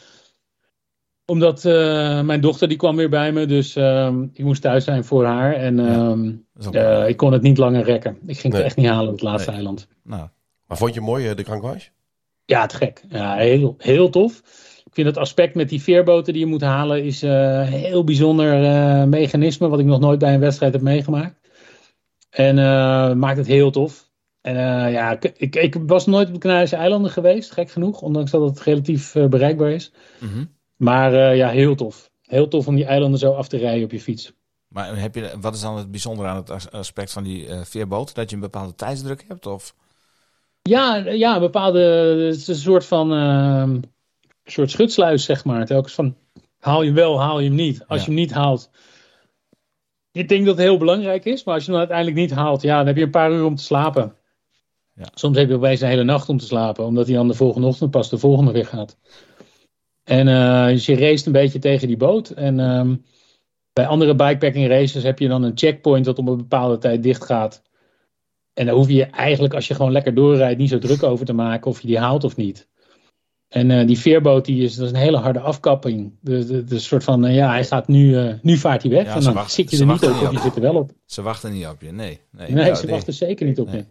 Omdat 1.25 1.65
eh, 1.65 2.21
mijn 2.21 2.41
dochter 2.41 2.67
die 2.67 2.77
kwam 2.77 2.95
weer 2.95 3.09
bij 3.09 3.31
me, 3.31 3.45
dus 3.45 3.75
ehm, 3.75 4.23
ik 4.33 4.43
moest 4.43 4.61
thuis 4.61 4.83
zijn 4.83 5.03
voor 5.03 5.25
haar. 5.25 5.53
En 5.53 5.79
ehm, 5.79 6.31
ook 6.67 6.73
eh, 6.73 7.07
ik 7.07 7.17
kon 7.17 7.33
het 7.33 7.41
niet 7.41 7.57
langer 7.57 7.83
rekken. 7.83 8.17
Ik 8.25 8.37
ging 8.39 8.53
Nee. 8.53 8.61
het 8.61 8.71
echt 8.71 8.77
niet 8.79 8.87
halen 8.87 9.07
op 9.07 9.13
het 9.13 9.21
laatste 9.21 9.49
Nee. 9.49 9.59
eiland. 9.59 9.87
nou, 10.03 10.27
Maar 10.67 10.77
vond 10.77 10.93
je 10.93 11.01
mooi 11.01 11.27
eh, 11.29 11.35
de 11.35 11.43
Guanche? 11.45 11.89
Ja, 12.45 12.65
te 12.65 12.75
gek. 12.75 13.03
Ja, 13.09 13.35
heel, 13.35 13.75
heel 13.77 14.09
tof. 14.09 14.41
Ik 14.85 14.93
vind 14.93 15.07
het 15.07 15.17
aspect 15.17 15.55
met 15.55 15.69
die 15.69 15.81
veerboten 15.81 16.33
die 16.33 16.41
je 16.41 16.47
moet 16.49 16.61
halen 16.61 17.03
is 17.03 17.21
een 17.21 17.61
heel 17.65 18.03
bijzonder 18.03 18.47
mechanisme 19.07 19.67
wat 19.67 19.79
ik 19.79 19.85
nog 19.85 19.99
nooit 19.99 20.19
bij 20.19 20.33
een 20.33 20.39
wedstrijd 20.39 20.73
heb 20.73 20.81
meegemaakt. 20.81 21.39
En 22.29 22.55
maakt 23.19 23.37
het 23.37 23.47
heel 23.47 23.71
tof. 23.71 24.09
En 24.41 24.55
ja, 24.91 25.11
ik, 25.11 25.33
ik, 25.37 25.55
ik 25.55 25.75
was 25.85 26.05
nooit 26.05 26.27
op 26.27 26.33
de 26.33 26.39
Canarische 26.39 26.75
eilanden 26.75 27.11
geweest, 27.11 27.51
gek 27.51 27.69
genoeg, 27.71 28.01
ondanks 28.01 28.31
dat 28.31 28.41
het 28.49 28.59
relatief 28.61 29.13
bereikbaar 29.29 29.71
is. 29.71 29.91
mhm. 30.19 30.43
Maar 30.75 31.13
eh, 31.13 31.35
ja, 31.37 31.49
heel 31.49 31.75
tof. 31.75 32.09
Heel 32.21 32.47
tof 32.47 32.67
om 32.67 32.75
die 32.75 32.85
eilanden 32.85 33.19
zo 33.19 33.33
af 33.33 33.47
te 33.47 33.57
rijden 33.57 33.83
op 33.83 33.91
je 33.91 33.99
fiets. 34.01 34.33
Maar 34.67 34.97
heb 34.99 35.15
je, 35.15 35.31
wat 35.39 35.55
is 35.55 35.61
dan 35.61 35.77
het 35.77 35.91
bijzondere 35.91 36.27
aan 36.27 36.35
het 36.35 36.49
as- 36.49 36.71
aspect 36.71 37.11
van 37.11 37.23
die 37.23 37.47
eh, 37.47 37.61
veerboot? 37.63 38.15
Dat 38.15 38.29
je 38.29 38.35
een 38.35 38.41
bepaalde 38.41 38.75
tijdsdruk 38.75 39.25
hebt? 39.27 39.45
Of? 39.45 39.75
Ja, 40.61 40.95
ja, 40.95 41.33
een 41.35 41.39
bepaalde 41.41 41.79
het 42.25 42.35
is 42.35 42.47
een 42.47 42.55
soort 42.55 42.85
van 42.85 43.11
een 43.11 43.83
soort 44.43 44.71
schutsluis, 44.71 45.23
zeg 45.23 45.45
maar. 45.45 45.65
Telkens 45.65 45.93
van 45.93 46.15
haal 46.59 46.79
je 46.81 46.85
hem 46.87 46.95
wel, 46.95 47.19
haal 47.21 47.39
je 47.39 47.47
hem 47.47 47.55
niet. 47.55 47.79
Als 47.87 47.99
Ja. 47.99 48.05
je 48.05 48.11
hem 48.11 48.19
niet 48.19 48.33
haalt. 48.33 48.69
Ik 50.11 50.27
denk 50.29 50.45
dat 50.45 50.55
het 50.57 50.65
heel 50.65 50.77
belangrijk 50.77 51.25
is, 51.25 51.43
maar 51.43 51.53
als 51.53 51.63
je 51.65 51.69
hem 51.71 51.79
uiteindelijk 51.79 52.17
niet 52.17 52.31
haalt, 52.31 52.61
ja, 52.61 52.77
dan 52.77 52.87
heb 52.87 52.95
je 52.97 53.03
een 53.03 53.09
paar 53.09 53.31
uur 53.31 53.45
om 53.45 53.55
te 53.55 53.63
slapen. 53.63 54.15
Ja. 54.95 55.05
Soms 55.13 55.37
heb 55.37 55.49
je 55.49 55.55
opeens 55.55 55.81
een 55.81 55.87
hele 55.87 56.03
nacht 56.03 56.29
om 56.29 56.37
te 56.37 56.45
slapen, 56.45 56.85
omdat 56.85 57.07
hij 57.07 57.15
dan 57.15 57.27
de 57.27 57.33
volgende 57.33 57.67
ochtend 57.67 57.91
pas 57.91 58.09
de 58.09 58.17
volgende 58.17 58.51
weer 58.51 58.65
gaat. 58.65 58.97
En 60.05 60.27
eh, 60.27 60.65
dus 60.67 60.85
je 60.85 60.95
race 60.95 61.25
een 61.27 61.31
beetje 61.31 61.59
tegen 61.59 61.87
die 61.87 61.97
boot. 61.97 62.29
En 62.29 62.59
ehm, 62.59 62.95
bij 63.73 63.87
andere 63.87 64.15
bikepacking 64.15 64.67
races 64.67 65.03
heb 65.03 65.19
je 65.19 65.27
dan 65.27 65.43
een 65.43 65.51
checkpoint 65.57 66.05
dat 66.05 66.17
op 66.17 66.27
een 66.27 66.37
bepaalde 66.37 66.77
tijd 66.77 67.03
dicht 67.03 67.23
gaat. 67.25 67.61
En 68.53 68.65
daar 68.65 68.75
hoef 68.75 68.89
je 68.89 69.03
eigenlijk, 69.05 69.53
als 69.53 69.67
je 69.67 69.73
gewoon 69.75 69.91
lekker 69.91 70.13
doorrijdt, 70.13 70.59
niet 70.59 70.69
zo 70.69 70.77
druk 70.77 71.03
over 71.03 71.25
te 71.25 71.33
maken 71.33 71.71
of 71.71 71.81
je 71.81 71.87
die 71.87 71.99
haalt 71.99 72.23
of 72.23 72.35
niet. 72.35 72.67
En 73.47 73.71
eh, 73.71 73.87
die 73.87 73.99
veerboot, 73.99 74.45
die 74.45 74.63
is, 74.63 74.75
dat 74.75 74.85
is 74.85 74.91
een 74.91 74.97
hele 74.99 75.17
harde 75.17 75.39
afkapping. 75.39 76.11
De, 76.21 76.63
de, 76.63 76.79
soort 76.79 77.03
van, 77.03 77.25
eh, 77.25 77.35
ja, 77.35 77.49
hij 77.49 77.65
gaat 77.65 77.87
nu, 77.87 78.33
nu 78.41 78.57
vaart 78.57 78.81
hij 78.81 78.91
weg. 78.91 79.05
Ja, 79.05 79.13
en 79.15 79.19
ze 79.21 79.25
dan 79.27 79.33
wachten- 79.35 79.53
zit 79.53 79.71
je 79.71 79.77
er 79.79 79.85
niet 79.85 80.03
op 80.03 80.09
of 80.09 80.21
je 80.21 80.27
op. 80.27 80.37
zit 80.37 80.55
er 80.55 80.61
wel 80.61 80.75
op. 80.75 80.91
Ze 81.05 81.21
wachten 81.21 81.51
niet 81.51 81.67
op 81.67 81.81
je, 81.81 81.91
nee. 81.91 82.19
Nee, 82.31 82.51
Nee, 82.51 82.65
Ja, 82.65 82.75
ze 82.75 82.85
nee. 82.85 82.93
wachten 82.95 83.13
zeker 83.13 83.45
niet 83.45 83.59
op 83.59 83.67
Nee. 83.67 83.75
je. 83.77 83.85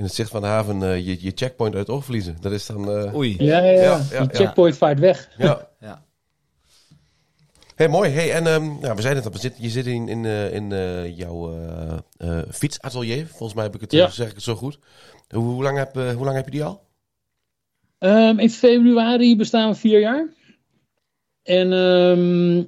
In 0.00 0.06
het 0.06 0.14
zicht 0.14 0.30
van 0.30 0.40
de 0.40 0.46
haven 0.46 0.82
eh, 0.82 1.06
je, 1.06 1.16
je 1.22 1.32
checkpoint 1.34 1.74
uit 1.74 1.86
het 1.86 1.96
oog 1.96 2.04
verliezen. 2.04 2.36
Dat 2.40 2.52
is 2.52 2.66
dan... 2.66 2.90
eh, 2.90 3.14
Oei. 3.14 3.36
Ja, 3.38 3.58
ja, 3.58 3.70
ja. 3.70 3.82
Ja, 3.82 4.00
ja, 4.10 4.20
die 4.26 4.36
checkpoint 4.36 4.76
vaart 4.76 4.98
weg. 4.98 5.28
ja. 5.38 5.68
Ja. 5.80 6.04
Hey, 7.74 7.88
mooi. 7.88 8.10
Hey, 8.10 8.32
en 8.32 8.46
ehm, 8.46 8.64
nou, 8.80 8.94
we 8.94 9.00
zeiden 9.02 9.22
het 9.24 9.44
al, 9.44 9.50
je 9.56 9.68
zit 9.68 9.86
in, 9.86 10.08
in, 10.08 10.24
eh, 10.24 10.54
in 10.54 10.72
eh, 10.72 11.16
jouw 11.18 11.52
eh, 11.52 11.98
eh, 12.16 12.42
fietsatelier. 12.50 13.26
Volgens 13.26 13.54
mij 13.54 13.64
heb 13.64 13.74
ik 13.74 13.80
het, 13.80 13.92
Ja. 13.92 14.08
zeg 14.08 14.28
ik 14.28 14.34
het 14.34 14.42
zo 14.42 14.54
goed. 14.54 14.78
Hoe, 15.28 15.42
hoe, 15.44 15.62
lang 15.62 15.76
heb, 15.78 15.94
hoe 15.94 16.24
lang 16.24 16.36
heb 16.36 16.44
je 16.44 16.50
die 16.50 16.64
al? 16.64 16.82
Ehm, 17.98 18.38
in 18.38 18.50
februari 18.50 19.36
bestaan 19.36 19.70
we 19.70 19.74
vier 19.76 20.00
jaar. 20.00 20.28
En 21.42 21.72
ehm, 21.72 22.58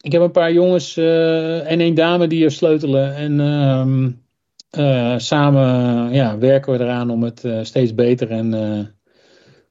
ik 0.00 0.12
heb 0.12 0.22
een 0.22 0.30
paar 0.30 0.52
jongens 0.52 0.96
eh, 0.96 1.70
en 1.70 1.80
een 1.80 1.94
dame 1.94 2.26
die 2.26 2.44
er 2.44 2.52
sleutelen. 2.52 3.14
En 3.14 3.40
ehm, 3.40 4.10
eh, 4.76 5.18
samen 5.18 6.12
ja, 6.12 6.38
werken 6.38 6.72
we 6.72 6.84
eraan 6.84 7.10
om 7.10 7.22
het 7.22 7.44
eh, 7.44 7.58
steeds 7.62 7.94
beter 7.94 8.30
en, 8.30 8.54
eh, 8.54 8.86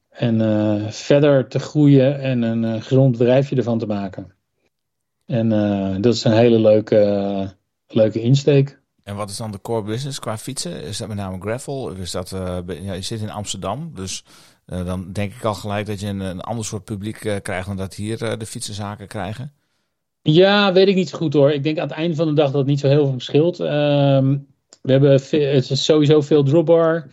en 0.09 0.93
verder 0.93 1.47
te 1.47 1.59
groeien 1.59 2.19
en 2.19 2.41
een 2.41 2.81
gezond 2.81 3.11
bedrijfje 3.17 3.55
ervan 3.55 3.79
te 3.79 3.85
maken. 3.85 4.33
En 5.25 5.49
dat 6.01 6.13
is 6.13 6.23
een 6.23 6.31
hele 6.31 6.59
leuke, 6.59 7.49
leuke 7.87 8.21
insteek. 8.21 8.79
En 9.03 9.15
wat 9.15 9.29
is 9.29 9.37
dan 9.37 9.51
de 9.51 9.61
core 9.61 9.83
business 9.83 10.19
qua 10.19 10.37
fietsen? 10.37 10.83
Is 10.83 10.97
dat 10.97 11.07
met 11.07 11.17
name 11.17 11.39
gravel? 11.39 11.81
Of 11.81 11.97
is 11.97 12.11
dat, 12.11 12.29
ja, 12.81 12.93
je 12.93 13.01
zit 13.01 13.21
in 13.21 13.31
Amsterdam, 13.31 13.91
dus 13.95 14.23
dan 14.65 15.11
denk 15.11 15.33
ik 15.33 15.43
al 15.43 15.53
gelijk 15.53 15.85
dat 15.85 15.99
je 15.99 16.07
een, 16.07 16.19
een 16.19 16.41
ander 16.41 16.65
soort 16.65 16.83
publiek 16.83 17.39
krijgt 17.41 17.67
dan 17.67 17.77
dat 17.77 17.95
hier 17.95 18.37
de 18.37 18.45
fietsenzaken 18.45 19.07
krijgen. 19.07 19.53
Ja, 20.21 20.73
weet 20.73 20.87
ik 20.87 20.95
niet 20.95 21.09
zo 21.09 21.17
goed 21.17 21.33
hoor. 21.33 21.51
Ik 21.51 21.63
denk 21.63 21.77
aan 21.77 21.87
het 21.87 21.97
einde 21.97 22.15
van 22.15 22.27
de 22.27 22.33
dag 22.33 22.45
dat 22.45 22.55
het 22.55 22.65
niet 22.65 22.79
zo 22.79 22.87
heel 22.87 23.03
veel 23.03 23.11
verschilt. 23.11 23.59
Ehm, 23.59 24.37
we 24.85 24.91
hebben 24.91 25.11
het 25.11 25.69
is 25.69 25.85
sowieso 25.85 26.21
veel 26.21 26.43
dropbar. 26.43 27.07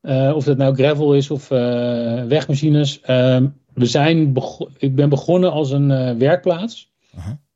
Eh, 0.00 0.32
of 0.34 0.44
dat 0.44 0.56
nou 0.56 0.74
gravel 0.74 1.14
is 1.14 1.30
of 1.30 1.50
eh, 1.50 2.24
wegmachines. 2.24 3.00
Ehm, 3.00 3.48
we 3.74 3.86
zijn 3.86 4.34
ik 4.78 4.94
ben 4.94 5.08
begonnen 5.08 5.52
als 5.52 5.70
een 5.70 5.90
eh, 5.90 6.16
werkplaats. 6.16 6.90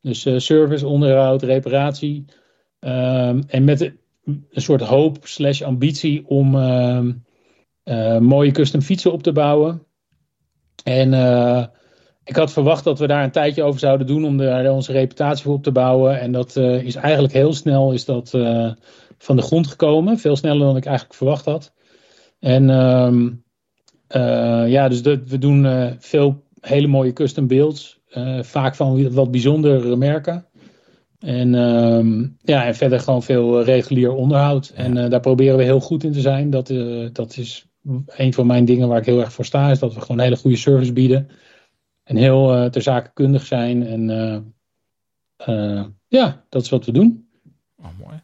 Dus 0.01 0.45
service, 0.45 0.87
onderhoud, 0.87 1.43
reparatie. 1.43 2.25
Ehm, 2.79 3.41
en 3.47 3.63
met 3.63 3.81
een 4.25 4.47
soort 4.51 4.81
hoop 4.81 5.17
slash 5.21 5.61
ambitie 5.61 6.27
om 6.27 6.55
ehm, 6.55 7.11
eh, 7.83 8.17
mooie 8.17 8.51
custom 8.51 8.81
fietsen 8.81 9.11
op 9.11 9.23
te 9.23 9.31
bouwen. 9.31 9.83
En 10.83 11.13
ik 12.23 12.35
had 12.35 12.51
verwacht 12.53 12.83
dat 12.83 12.99
we 12.99 13.07
daar 13.07 13.23
een 13.23 13.31
tijdje 13.31 13.63
over 13.63 13.79
zouden 13.79 14.07
doen 14.07 14.25
om 14.25 14.37
daar 14.37 14.71
onze 14.71 14.91
reputatie 14.91 15.43
voor 15.43 15.53
op 15.53 15.63
te 15.63 15.71
bouwen. 15.71 16.19
En 16.19 16.31
dat 16.31 16.55
is 16.55 16.95
eigenlijk 16.95 17.33
heel 17.33 17.53
snel 17.53 17.91
is 17.91 18.05
dat, 18.05 18.31
van 19.17 19.35
de 19.35 19.41
grond 19.41 19.67
gekomen. 19.67 20.19
Veel 20.19 20.35
sneller 20.35 20.67
dan 20.67 20.77
ik 20.77 20.85
eigenlijk 20.85 21.17
verwacht 21.17 21.45
had. 21.45 21.73
En 22.39 22.69
ehm, 22.69 23.29
eh, 24.07 24.67
ja, 24.67 24.87
dus 24.87 25.01
dat, 25.01 25.19
we 25.27 25.37
doen 25.37 25.65
eh, 25.65 25.91
veel 25.99 26.43
hele 26.61 26.87
mooie 26.87 27.13
custom 27.13 27.47
builds. 27.47 27.95
eh, 28.07 28.43
vaak 28.43 28.75
van 28.75 29.13
wat 29.13 29.31
bijzondere 29.31 29.95
merken. 29.95 30.45
En, 31.19 31.55
ehm, 31.55 32.27
ja, 32.41 32.65
en 32.65 32.75
verder 32.75 32.99
gewoon 32.99 33.23
veel 33.23 33.63
regulier 33.63 34.11
onderhoud. 34.11 34.71
En 34.75 35.09
daar 35.09 35.19
proberen 35.19 35.57
we 35.57 35.63
heel 35.63 35.79
goed 35.79 36.03
in 36.03 36.11
te 36.11 36.21
zijn. 36.21 36.49
Dat, 36.49 36.73
dat 37.11 37.37
is 37.37 37.67
een 38.05 38.33
van 38.33 38.47
mijn 38.47 38.65
dingen 38.65 38.87
waar 38.87 38.99
ik 38.99 39.05
heel 39.05 39.19
erg 39.19 39.33
voor 39.33 39.45
sta. 39.45 39.71
Is 39.71 39.79
dat 39.79 39.93
we 39.93 40.01
gewoon 40.01 40.17
een 40.17 40.23
hele 40.23 40.35
goede 40.35 40.57
service 40.57 40.93
bieden. 40.93 41.29
En 42.03 42.15
heel 42.15 42.69
ter 42.69 42.81
zake 42.81 43.11
kundig 43.13 43.45
zijn. 43.45 43.87
En 43.87 44.55
ja, 46.07 46.45
dat 46.49 46.61
is 46.61 46.69
wat 46.69 46.85
we 46.85 46.91
doen. 46.91 47.29
Oh, 47.77 47.87
mooi. 48.05 48.21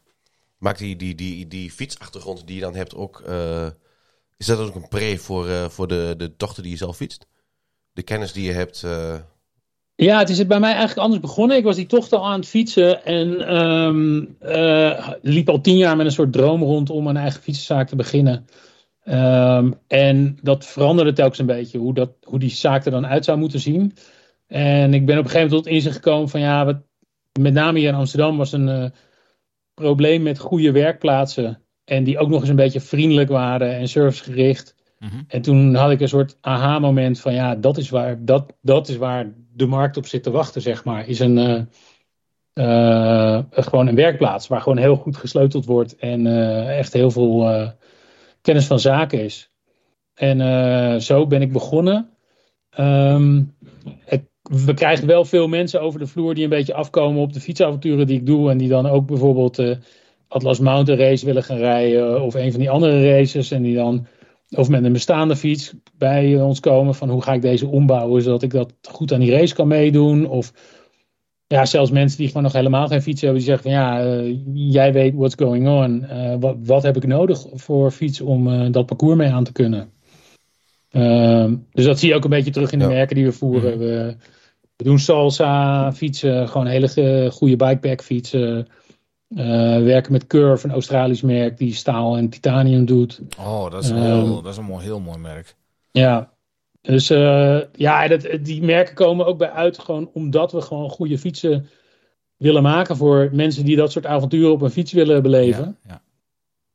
Maakt 0.64 0.80
die, 0.80 0.96
die, 0.96 1.16
die, 1.16 1.48
die 1.48 1.72
fietsachtergrond 1.72 2.48
die 2.48 2.56
je 2.56 2.62
dan 2.62 2.76
hebt 2.76 2.96
ook... 2.96 3.22
eh, 3.28 3.68
is 4.38 4.46
dat 4.46 4.60
ook 4.60 4.76
een 4.76 4.88
pre 4.88 5.18
voor, 5.18 5.48
eh, 5.48 5.70
voor 5.70 5.88
de, 5.88 6.14
de 6.18 6.34
dochter 6.38 6.64
die 6.64 6.72
je 6.72 6.78
zelf 6.78 6.96
fietst? 6.96 7.28
De 7.92 8.04
kennis 8.04 8.32
die 8.32 8.46
je 8.46 8.52
hebt... 8.52 8.84
eh, 8.84 9.16
Ja, 9.96 10.20
het 10.20 10.30
is 10.30 10.48
bij 10.48 10.60
mij 10.60 10.70
eigenlijk 10.70 11.00
anders 11.00 11.22
begonnen. 11.22 11.58
Ik 11.58 11.64
was 11.64 11.76
die 11.76 11.86
tocht 11.86 12.14
al 12.14 12.26
aan 12.26 12.40
het 12.40 12.48
fietsen 12.48 13.06
en 13.06 13.48
ehm, 13.48 14.26
eh, 14.40 15.10
liep 15.22 15.50
al 15.50 15.62
tien 15.62 15.78
jaar 15.78 15.96
met 15.96 16.06
een 16.06 16.12
soort 16.12 16.34
droom 16.34 16.64
rond 16.64 16.90
om 16.90 17.08
een 17.08 17.18
eigen 17.18 17.42
fietsenzaak 17.42 17.88
te 17.88 17.96
beginnen. 17.96 18.46
Ehm, 19.04 19.72
en 19.88 20.38
dat 20.42 20.66
veranderde 20.66 21.14
telkens 21.14 21.40
een 21.40 21.46
beetje, 21.46 21.78
hoe, 21.78 21.94
dat, 21.94 22.12
hoe 22.24 22.40
die 22.40 22.50
zaak 22.50 22.86
er 22.86 22.92
dan 22.92 23.06
uit 23.08 23.26
zou 23.26 23.38
moeten 23.38 23.60
zien. 23.60 23.94
En 24.48 24.94
ik 24.94 25.06
ben 25.06 25.18
op 25.18 25.24
een 25.24 25.30
gegeven 25.30 25.50
moment 25.50 25.64
tot 25.64 25.74
inzicht 25.74 25.96
gekomen 25.96 26.30
van 26.30 26.40
ja, 26.40 26.82
met 27.40 27.54
name 27.54 27.80
hier 27.80 27.88
in 27.88 27.96
Amsterdam 27.96 28.38
was 28.38 28.52
een 28.52 28.94
probleem 29.74 30.22
met 30.22 30.40
goede 30.40 30.72
werkplaatsen. 30.72 31.62
En 31.86 32.04
die 32.04 32.18
ook 32.18 32.30
nog 32.30 32.40
eens 32.40 32.50
een 32.50 32.56
beetje 32.56 32.82
vriendelijk 32.82 33.30
waren 33.30 33.76
en 33.76 33.88
servicegericht. 33.88 34.76
Mhm. 35.00 35.22
En 35.28 35.42
toen 35.42 35.76
had 35.76 35.92
ik 35.92 36.00
een 36.00 36.08
soort 36.08 36.38
aha-moment 36.42 37.20
van 37.20 37.34
ja, 37.34 37.56
dat 37.56 37.78
is 37.78 37.90
waar, 37.90 38.26
dat, 38.26 38.54
dat 38.62 38.88
is 38.88 38.98
waar 38.98 39.34
de 39.54 39.66
markt 39.66 39.98
op 39.98 40.06
zit 40.06 40.24
te 40.24 40.32
wachten, 40.32 40.62
zeg 40.62 40.84
maar. 40.84 41.08
Is 41.08 41.20
een, 41.20 41.38
eh, 41.38 41.62
eh, 42.54 43.44
gewoon 43.50 43.88
een 43.88 43.96
werkplaats 43.96 44.48
waar 44.48 44.62
gewoon 44.62 44.78
heel 44.78 44.96
goed 44.96 45.18
gesleuteld 45.18 45.66
wordt 45.66 45.96
en 45.96 46.28
eh, 46.28 46.78
echt 46.78 46.94
heel 46.94 47.12
veel 47.12 47.50
eh, 47.50 47.70
kennis 48.42 48.66
van 48.66 48.80
zaken 48.80 49.24
is. 49.24 49.52
En 50.14 50.42
eh, 50.42 51.00
zo 51.00 51.28
ben 51.28 51.42
ik 51.42 51.52
begonnen. 51.52 52.10
Ehm, 52.70 53.44
het- 54.06 54.32
we 54.44 54.74
krijgen 54.74 55.08
wel 55.08 55.26
veel 55.26 55.48
mensen 55.48 55.82
over 55.82 56.00
de 56.00 56.08
vloer 56.08 56.34
die 56.34 56.44
een 56.44 56.50
beetje 56.50 56.74
afkomen 56.74 57.22
op 57.22 57.34
de 57.34 57.40
fietsavonturen 57.40 58.08
die 58.08 58.20
ik 58.20 58.26
doe. 58.26 58.50
En 58.52 58.58
die 58.58 58.70
dan 58.70 58.86
ook 58.86 59.06
bijvoorbeeld 59.06 59.60
eh, 59.60 59.76
Atlas 60.28 60.60
Mountain 60.60 61.02
Race 61.02 61.26
willen 61.26 61.44
gaan 61.44 61.58
rijden. 61.58 62.22
Of 62.22 62.34
een 62.34 62.52
van 62.52 62.60
die 62.60 62.70
andere 62.70 63.12
races. 63.12 63.52
En 63.52 63.62
die 63.62 63.76
dan 63.76 64.08
of 64.56 64.70
met 64.70 64.84
een 64.84 64.94
bestaande 64.94 65.36
fiets 65.36 65.74
bij 65.98 66.42
ons 66.42 66.60
komen 66.60 66.96
van 66.96 67.10
hoe 67.10 67.22
ga 67.22 67.34
ik 67.34 67.42
deze 67.42 67.68
ombouwen 67.68 68.22
zodat 68.22 68.44
ik 68.44 68.52
dat 68.52 68.74
goed 68.82 69.14
aan 69.14 69.20
die 69.20 69.32
race 69.32 69.56
kan 69.56 69.68
meedoen. 69.68 70.28
Of 70.28 70.54
ja, 71.48 71.66
zelfs 71.66 71.92
mensen 71.92 72.18
die 72.18 72.28
gewoon 72.28 72.44
nog 72.44 72.54
helemaal 72.54 72.88
geen 72.88 73.02
fiets 73.02 73.22
hebben, 73.22 73.40
die 73.40 73.50
zeggen 73.50 73.72
van 73.72 73.80
ja, 73.80 74.06
eh, 74.06 74.38
jij 74.54 74.94
weet 74.94 75.14
what's 75.14 75.36
going 75.36 75.68
on. 75.68 76.06
Eh, 76.06 76.36
wat, 76.40 76.56
wat 76.66 76.84
heb 76.84 76.96
ik 76.96 77.08
nodig 77.08 77.46
voor 77.54 77.92
fiets 77.92 78.22
om 78.22 78.72
dat 78.72 78.86
parcours 78.86 79.18
mee 79.18 79.30
aan 79.30 79.44
te 79.44 79.52
kunnen? 79.52 79.93
Ehm, 80.94 81.56
dus 81.72 81.86
dat 81.86 82.00
zie 82.00 82.10
je 82.10 82.16
ook 82.16 82.24
een 82.24 82.30
beetje 82.30 82.52
terug 82.52 82.72
in 82.72 82.80
de 82.80 82.86
Ja. 82.86 82.92
merken 82.92 83.16
die 83.16 83.26
we 83.26 83.32
voeren. 83.32 83.78
We, 83.78 84.16
we 84.76 84.84
doen 84.84 85.00
salsa 85.00 85.92
fietsen, 85.94 86.50
gewoon 86.50 86.68
hele 86.68 87.30
goede 87.32 87.56
bikepack 87.56 88.02
fietsen. 88.04 88.68
Eh, 89.36 89.46
werken 89.84 90.12
met 90.12 90.28
Curve, 90.28 90.68
een 90.68 90.74
Australisch 90.74 91.22
merk 91.22 91.58
die 91.58 91.74
staal 91.74 92.18
en 92.18 92.30
titanium 92.30 92.86
doet. 92.86 93.22
Oh, 93.40 93.72
dat 93.72 93.84
is, 93.84 93.90
een 93.90 93.96
Ehm. 93.98 94.06
heel, 94.06 94.42
dat 94.42 94.52
is 94.52 94.58
een 94.58 94.64
mooi, 94.66 94.84
heel 94.84 95.00
mooi 95.00 95.18
merk. 95.18 95.56
Ja, 95.92 96.32
dus 96.82 97.10
eh, 97.10 97.60
ja, 97.74 98.08
dat, 98.08 98.28
die 98.42 98.64
merken 98.64 98.96
komen 98.96 99.26
ook 99.26 99.38
bij 99.38 99.50
uit 99.52 99.80
gewoon 99.80 100.10
omdat 100.14 100.52
we 100.52 100.62
gewoon 100.62 100.90
goede 100.90 101.18
fietsen 101.18 101.68
willen 102.38 102.64
maken 102.64 102.98
voor 102.98 103.30
mensen 103.32 103.66
die 103.66 103.76
dat 103.76 103.92
soort 103.92 104.06
avonturen 104.06 104.52
op 104.52 104.62
een 104.62 104.70
fiets 104.72 104.92
willen 104.92 105.22
beleven. 105.22 105.78
Ja, 105.84 105.90
ja. 105.90 106.02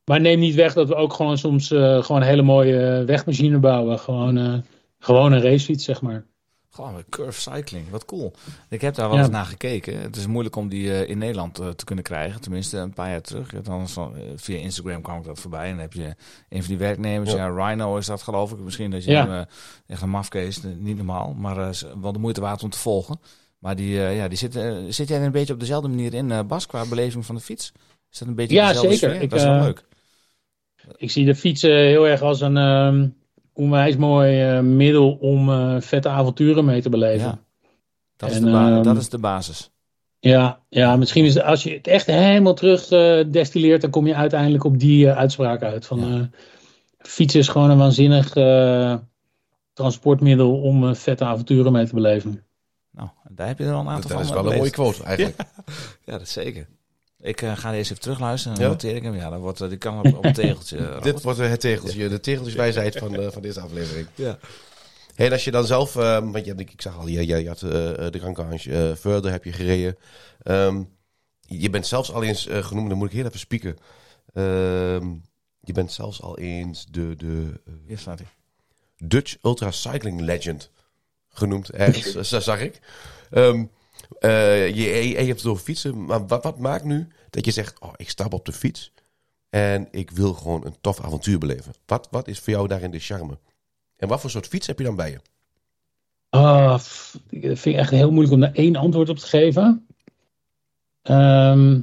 Maar 0.09 0.21
neem 0.21 0.39
niet 0.39 0.55
weg 0.55 0.73
dat 0.73 0.87
we 0.87 0.95
ook 0.95 1.13
gewoon 1.13 1.37
soms 1.37 1.71
eh, 1.71 2.03
gewoon 2.03 2.21
een 2.21 2.27
hele 2.27 2.41
mooie 2.41 3.03
wegmachine 3.05 3.57
bouwen. 3.59 3.99
Gewoon, 3.99 4.37
eh, 4.37 4.53
gewoon 4.99 5.31
een 5.31 5.41
racefiets, 5.41 5.83
zeg 5.83 6.01
maar. 6.01 6.25
Gewoon 6.69 7.03
curve 7.09 7.41
cycling, 7.41 7.89
wat 7.89 8.05
cool. 8.05 8.33
Ik 8.69 8.81
heb 8.81 8.95
daar 8.95 9.07
wel 9.07 9.17
Ja. 9.17 9.23
eens 9.23 9.31
naar 9.31 9.45
gekeken. 9.45 10.01
Het 10.01 10.15
is 10.15 10.27
moeilijk 10.27 10.55
om 10.55 10.69
die 10.69 10.91
eh, 10.91 11.09
in 11.09 11.17
Nederland 11.17 11.55
te 11.55 11.85
kunnen 11.85 12.03
krijgen. 12.03 12.41
Tenminste, 12.41 12.77
een 12.77 12.93
paar 12.93 13.09
jaar 13.09 13.21
terug. 13.21 13.51
Ja, 13.51 13.59
Dan 13.59 13.89
van, 13.89 14.13
via 14.35 14.57
Instagram 14.57 15.01
kwam 15.01 15.17
ik 15.17 15.23
dat 15.25 15.39
voorbij. 15.39 15.63
En 15.65 15.69
dan 15.71 15.79
heb 15.79 15.93
je 15.93 16.15
een 16.49 16.59
van 16.59 16.67
die 16.67 16.77
werknemers. 16.77 17.31
Ja, 17.33 17.47
Rhino 17.47 17.97
is 17.97 18.05
dat 18.05 18.21
geloof 18.21 18.51
ik. 18.51 18.59
Misschien 18.59 18.91
dat 18.91 19.03
je 19.03 19.11
Ja. 19.11 19.21
hem, 19.27 19.31
eh, 19.39 19.45
echt 19.87 20.01
een 20.01 20.09
mafkees, 20.09 20.59
niet 20.77 20.95
normaal. 20.97 21.33
Maar 21.37 21.57
eh, 21.57 21.69
wel 22.01 22.11
de 22.11 22.19
moeite 22.19 22.41
waard 22.41 22.63
om 22.63 22.69
te 22.69 22.79
volgen. 22.79 23.19
Maar 23.59 23.75
die, 23.75 23.99
eh, 24.05 24.15
ja, 24.17 24.27
die 24.27 24.37
zit, 24.37 24.53
zit 24.89 25.07
jij 25.07 25.17
er 25.19 25.25
een 25.25 25.31
beetje 25.31 25.53
op 25.53 25.59
dezelfde 25.59 25.87
manier 25.89 26.13
in, 26.13 26.31
eh, 26.31 26.39
Bas, 26.47 26.65
qua 26.65 26.85
beleving 26.85 27.25
van 27.25 27.35
de 27.35 27.41
fiets? 27.41 27.71
Is 28.11 28.19
dat 28.19 28.27
een 28.27 28.35
beetje 28.35 28.55
Ja, 28.55 28.67
dezelfde 28.67 28.93
zeker. 28.93 29.09
sfeer? 29.09 29.21
Ik, 29.21 29.29
dat 29.29 29.39
is 29.39 29.45
wel 29.45 29.59
leuk. 29.61 29.83
Ik 30.97 31.11
zie 31.11 31.25
de 31.25 31.35
fietsen 31.35 31.75
heel 31.75 32.07
erg 32.07 32.21
als 32.21 32.41
een 32.41 32.57
ehm, 32.57 33.07
onwijs 33.53 33.95
mooi 33.95 34.41
eh, 34.41 34.59
middel 34.59 35.11
om 35.11 35.49
eh, 35.49 35.75
vette 35.79 36.09
avonturen 36.09 36.65
mee 36.65 36.81
te 36.81 36.89
beleven. 36.89 37.27
Ja. 37.27 37.39
Dat, 38.15 38.29
is 38.29 38.35
en, 38.35 38.43
de 38.43 38.49
ehm, 38.51 38.83
dat 38.83 38.97
is 38.97 39.09
de 39.09 39.17
basis. 39.17 39.71
Ja, 40.19 40.59
ja, 40.69 40.95
misschien 40.95 41.25
is 41.25 41.33
het, 41.33 41.43
als 41.43 41.63
je 41.63 41.73
het 41.73 41.87
echt 41.87 42.05
helemaal 42.05 42.53
terug 42.53 42.89
eh, 42.91 43.19
destilleert, 43.31 43.81
dan 43.81 43.89
kom 43.89 44.07
je 44.07 44.15
uiteindelijk 44.15 44.63
op 44.63 44.79
die 44.79 45.09
eh, 45.09 45.17
uitspraak 45.17 45.61
uit. 45.63 45.85
Van, 45.85 45.99
Ja. 45.99 46.15
eh, 46.17 46.21
fietsen 46.97 47.39
is 47.39 47.47
gewoon 47.47 47.69
een 47.69 47.77
waanzinnig 47.77 48.35
eh, 48.35 48.95
transportmiddel 49.73 50.61
om 50.61 50.87
eh, 50.87 50.93
vette 50.93 51.25
avonturen 51.25 51.71
mee 51.71 51.85
te 51.87 51.93
beleven. 51.93 52.43
Nou, 52.91 53.09
daar 53.29 53.47
heb 53.47 53.57
je 53.57 53.63
er 53.63 53.73
al 53.73 53.79
een 53.79 53.85
dat, 53.85 53.93
aantal 53.93 54.09
dat 54.09 54.17
van 54.19 54.27
is 54.27 54.35
eh, 54.35 54.41
wel 54.41 54.51
een 54.51 54.57
mooie 54.57 54.69
quote 54.71 55.03
eigenlijk. 55.03 55.37
Ja, 56.05 56.17
dat 56.17 56.27
zeker. 56.27 56.67
Ik 57.21 57.41
eh, 57.41 57.57
ga 57.57 57.71
deze 57.71 57.91
even 57.91 58.01
terugluisteren 58.01 58.57
en 58.57 58.63
dan 58.63 58.71
noteer 58.71 58.95
ik 58.95 59.03
hem. 59.03 59.15
Ja, 59.15 59.29
dan 59.29 59.39
wordt, 59.39 59.61
eh, 59.61 59.69
die 59.69 59.77
kan 59.77 59.99
op, 59.99 60.17
op 60.17 60.25
een 60.25 60.33
tegeltje. 60.33 60.77
eh. 60.87 61.01
Dit 61.01 61.21
wordt 61.21 61.39
het 61.39 61.59
tegeltje, 61.59 62.09
de 62.09 62.19
tegeltjeswijsheid 62.19 62.97
van, 62.97 63.31
van 63.31 63.41
deze 63.41 63.59
aflevering. 63.59 64.07
Ja. 64.15 64.39
Hey, 65.15 65.25
en 65.27 65.31
als 65.33 65.43
je 65.43 65.51
dan 65.51 65.65
zelf, 65.65 65.95
ehm, 65.95 66.31
want 66.31 66.45
je, 66.45 66.53
ik 66.55 66.81
zag 66.81 66.97
al, 66.97 67.07
je, 67.07 67.27
je, 67.27 67.37
je 67.37 67.47
had 67.47 67.59
de 67.59 68.55
eh 68.71 68.95
Further 68.95 69.31
heb 69.31 69.43
je 69.43 69.51
gereden. 69.51 69.97
Ehm, 70.43 70.83
je 71.39 71.69
bent 71.69 71.87
zelfs 71.87 72.11
al 72.11 72.23
eens 72.23 72.47
genoemd, 72.49 72.89
dan 72.89 72.97
moet 72.97 73.07
ik 73.07 73.15
heel 73.15 73.25
even 73.25 73.39
spieken. 73.39 73.77
Ehm, 74.33 75.07
je 75.59 75.73
bent 75.73 75.91
zelfs 75.91 76.21
al 76.21 76.37
eens 76.37 76.85
de, 76.91 77.15
de 77.15 77.61
Hier 77.87 77.97
staat 77.97 78.19
hij. 78.19 78.27
Dutch 78.97 79.37
Ultra 79.41 79.71
Cycling 79.71 80.21
Legend 80.21 80.71
genoemd. 81.29 81.69
Ergens, 81.69 82.29
dat 82.29 82.43
zag 82.43 82.61
ik. 82.61 82.79
Eh, 84.09 84.75
je, 84.75 85.15
hebt 85.15 85.41
het 85.41 85.45
over 85.45 85.63
fietsen, 85.63 86.05
maar 86.05 86.27
wat, 86.27 86.59
maakt 86.59 86.83
nu 86.83 87.07
dat 87.29 87.45
je 87.45 87.51
zegt, 87.51 87.79
oh, 87.79 87.93
ik 87.95 88.09
stap 88.09 88.33
op 88.33 88.45
de 88.45 88.51
fiets 88.51 88.91
en 89.49 89.87
ik 89.91 90.11
wil 90.11 90.33
gewoon 90.33 90.65
een 90.65 90.75
tof 90.81 91.01
avontuur 91.01 91.37
beleven? 91.37 91.73
Wat, 91.85 92.07
wat 92.11 92.27
is 92.27 92.39
voor 92.39 92.53
jou 92.53 92.67
daarin 92.67 92.91
de 92.91 92.99
charme? 92.99 93.37
En 93.97 94.07
wat 94.07 94.21
voor 94.21 94.29
soort 94.29 94.47
fiets 94.47 94.67
heb 94.67 94.77
je 94.77 94.83
dan 94.83 94.95
bij 94.95 95.11
je? 95.11 95.19
Ah, 96.29 96.79
vind 96.79 97.65
ik 97.65 97.75
echt 97.75 97.89
heel 97.89 98.11
moeilijk 98.11 98.33
om 98.33 98.39
daar 98.39 98.53
één 98.53 98.75
antwoord 98.75 99.09
op 99.09 99.17
te 99.17 99.27
geven. 99.27 99.87
Ehm, 101.01 101.81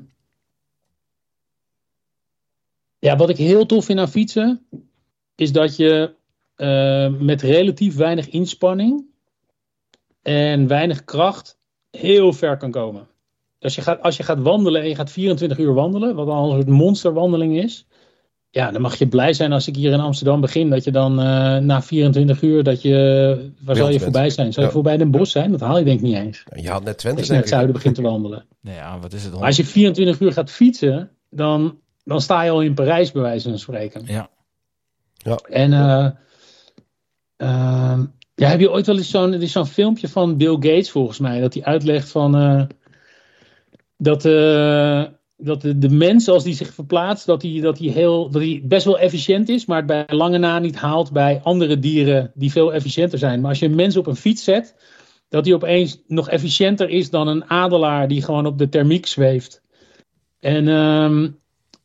ja, 2.99 3.17
wat 3.17 3.29
ik 3.29 3.37
heel 3.37 3.67
tof 3.67 3.85
vind 3.85 3.99
aan 3.99 4.09
fietsen, 4.09 4.67
is 5.35 5.53
dat 5.53 5.77
je 5.77 6.15
eh, 6.55 7.15
met 7.19 7.43
relatief 7.43 7.97
weinig 7.97 8.29
inspanning 8.29 9.05
en 10.23 10.67
weinig 10.67 11.05
kracht 11.05 11.56
heel 11.99 12.33
ver 12.33 12.57
kan 12.57 12.71
komen. 12.71 13.07
Als 13.61 13.75
je, 13.75 13.81
gaat, 13.81 14.03
als 14.03 14.17
je 14.17 14.23
gaat 14.23 14.41
wandelen 14.41 14.83
en 14.83 14.89
je 14.89 14.95
gaat 14.95 15.11
24 15.11 15.59
uur 15.59 15.75
wandelen, 15.75 16.15
wat 16.15 16.29
al 16.29 16.45
een 16.51 16.57
soort 16.57 16.69
monsterwandeling 16.69 17.59
is, 17.59 17.87
ja, 18.51 18.71
dan 18.71 18.81
mag 18.81 18.97
je 18.97 19.09
blij 19.09 19.33
zijn 19.33 19.53
als 19.53 19.69
ik 19.69 19.77
hier 19.77 19.93
in 19.93 20.01
Amsterdam 20.01 20.41
begin, 20.41 20.71
dat 20.71 20.85
je 20.85 20.91
dan 20.91 21.21
eh, 21.21 21.57
na 21.57 21.83
24 21.83 22.43
uur, 22.43 22.63
dat 22.63 22.83
je, 22.83 23.51
waar 23.61 23.77
zal 23.77 23.91
je 23.91 24.01
voorbij 24.01 24.31
zijn? 24.31 24.53
Zal 24.53 24.63
je 24.63 24.69
Ja. 24.69 24.75
voorbij 24.75 24.97
Den 24.97 25.11
Bosch 25.11 25.33
zijn? 25.33 25.51
Dat 25.51 25.61
haal 25.61 25.79
je 25.79 25.85
denk 25.85 25.99
ik 25.99 26.05
niet 26.05 26.17
eens. 26.17 26.45
Je 26.55 26.69
had 26.71 26.85
net 26.85 26.93
Als 26.93 27.03
Twente, 27.03 27.23
je 27.23 27.29
naar 27.29 27.39
het 27.41 27.49
zuiden 27.49 27.73
begint 27.73 27.95
te 27.95 28.03
wandelen. 28.03 28.45
Nee, 28.61 28.75
ja, 28.75 28.99
wat 28.99 29.13
is 29.13 29.25
het? 29.25 29.35
Maar 29.35 29.45
als 29.45 29.57
je 29.57 29.65
24 29.65 30.21
uur 30.21 30.33
gaat 30.33 30.51
fietsen, 30.51 31.11
dan, 31.31 31.79
dan 32.05 32.21
sta 32.21 32.43
je 32.43 32.51
al 32.51 32.63
in 32.63 32.75
Parijs, 32.75 33.13
bij 33.13 33.23
wijze 33.23 33.49
van 33.49 33.59
spreken. 33.59 34.03
Ja, 34.07 34.29
En 35.49 35.73
eh, 35.73 36.09
ehm, 37.37 38.05
Ja, 38.39 38.49
heb 38.49 38.61
je 38.61 38.71
ooit 38.71 38.87
wel 38.87 38.97
eens 38.97 39.11
zo'n 39.11 39.47
zo'n 39.47 39.67
filmpje 39.67 40.09
van 40.09 40.37
Bill 40.37 40.55
Gates 40.55 40.91
volgens 40.91 41.19
mij, 41.19 41.41
dat 41.41 41.55
hij 41.55 41.65
uitlegt 41.65 42.11
van 42.11 42.37
eh, 42.37 42.63
dat, 43.97 44.25
eh, 44.25 45.05
dat 45.37 45.63
de, 45.63 45.79
de 45.79 45.89
mens 45.89 46.29
als 46.29 46.45
die 46.45 46.55
zich 46.55 46.75
verplaatst, 46.75 47.27
dat 47.27 47.43
hij, 47.43 47.61
dat, 47.61 47.79
hij 47.79 47.89
heel, 47.89 48.31
dat 48.31 48.69
best 48.69 48.85
wel 48.85 48.99
efficiënt 48.99 49.49
is, 49.49 49.67
maar 49.67 49.77
het 49.77 49.87
bij 49.87 50.05
lange 50.07 50.39
na 50.39 50.59
niet 50.59 50.77
haalt 50.77 51.13
bij 51.13 51.41
andere 51.43 51.79
dieren 51.79 52.33
die 52.35 52.53
veel 52.53 52.73
efficiënter 52.73 53.19
zijn. 53.19 53.41
Maar 53.41 53.51
als 53.51 53.59
je 53.59 53.67
een 53.67 53.75
mens 53.75 53.97
op 53.97 54.07
een 54.07 54.17
fiets 54.17 54.45
zet, 54.45 54.75
dat 55.29 55.45
hij 55.45 55.55
opeens 55.55 56.03
nog 56.07 56.29
efficiënter 56.29 56.89
is 56.89 57.11
dan 57.11 57.29
een 57.29 57.51
adelaar 57.51 58.09
die 58.09 58.23
gewoon 58.23 58.47
op 58.47 58.59
de 58.59 58.69
thermiek 58.69 59.07
zweeft. 59.07 59.63
En 60.41 60.69
ehm, 60.69 61.29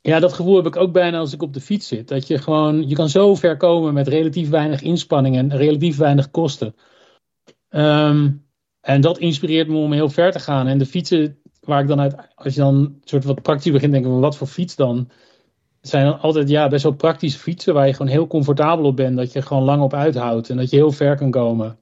ja, 0.02 0.20
dat 0.20 0.34
gevoel 0.34 0.56
heb 0.56 0.66
ik 0.66 0.76
ook 0.76 0.92
bijna 0.92 1.18
als 1.18 1.34
ik 1.34 1.42
op 1.42 1.54
de 1.54 1.62
fiets 1.62 1.88
zit. 1.88 2.08
Dat 2.08 2.28
je 2.28 2.38
gewoon, 2.38 2.88
je 2.90 2.96
kan 2.96 3.10
zo 3.10 3.36
ver 3.36 3.58
komen 3.58 3.94
met 3.94 4.08
relatief 4.08 4.50
weinig 4.50 4.82
inspanning 4.82 5.36
en 5.36 5.58
relatief 5.58 5.98
weinig 5.98 6.32
kosten. 6.32 6.76
Ehm, 7.70 8.32
en 8.82 9.02
dat 9.02 9.18
inspireert 9.18 9.68
me 9.68 9.78
om 9.78 9.92
heel 9.92 10.10
ver 10.10 10.32
te 10.32 10.40
gaan. 10.40 10.68
En 10.68 10.78
de 10.78 10.86
fietsen 10.86 11.42
waar 11.60 11.82
ik 11.82 11.88
dan 11.88 12.00
uit, 12.00 12.16
als 12.36 12.54
je 12.54 12.60
dan 12.60 13.00
soort 13.04 13.24
wat 13.24 13.42
praktisch 13.42 13.72
begint, 13.72 13.92
denk 13.92 14.06
ik, 14.06 14.12
wat 14.12 14.38
voor 14.38 14.48
fiets 14.48 14.76
dan? 14.76 15.10
Zijn 15.82 16.06
dan 16.06 16.20
altijd 16.20 16.50
ja, 16.50 16.68
best 16.68 16.84
wel 16.84 16.94
praktische 16.94 17.40
fietsen 17.40 17.74
waar 17.74 17.88
je 17.88 17.94
gewoon 17.94 18.12
heel 18.12 18.28
comfortabel 18.28 18.86
op 18.86 18.96
bent. 18.96 19.18
Dat 19.18 19.32
je 19.34 19.42
gewoon 19.42 19.64
lang 19.64 19.82
op 19.82 19.94
uithoudt 19.94 20.50
en 20.50 20.58
dat 20.58 20.70
je 20.70 20.76
heel 20.76 20.92
ver 20.92 21.18
kan 21.18 21.32
komen. 21.32 21.80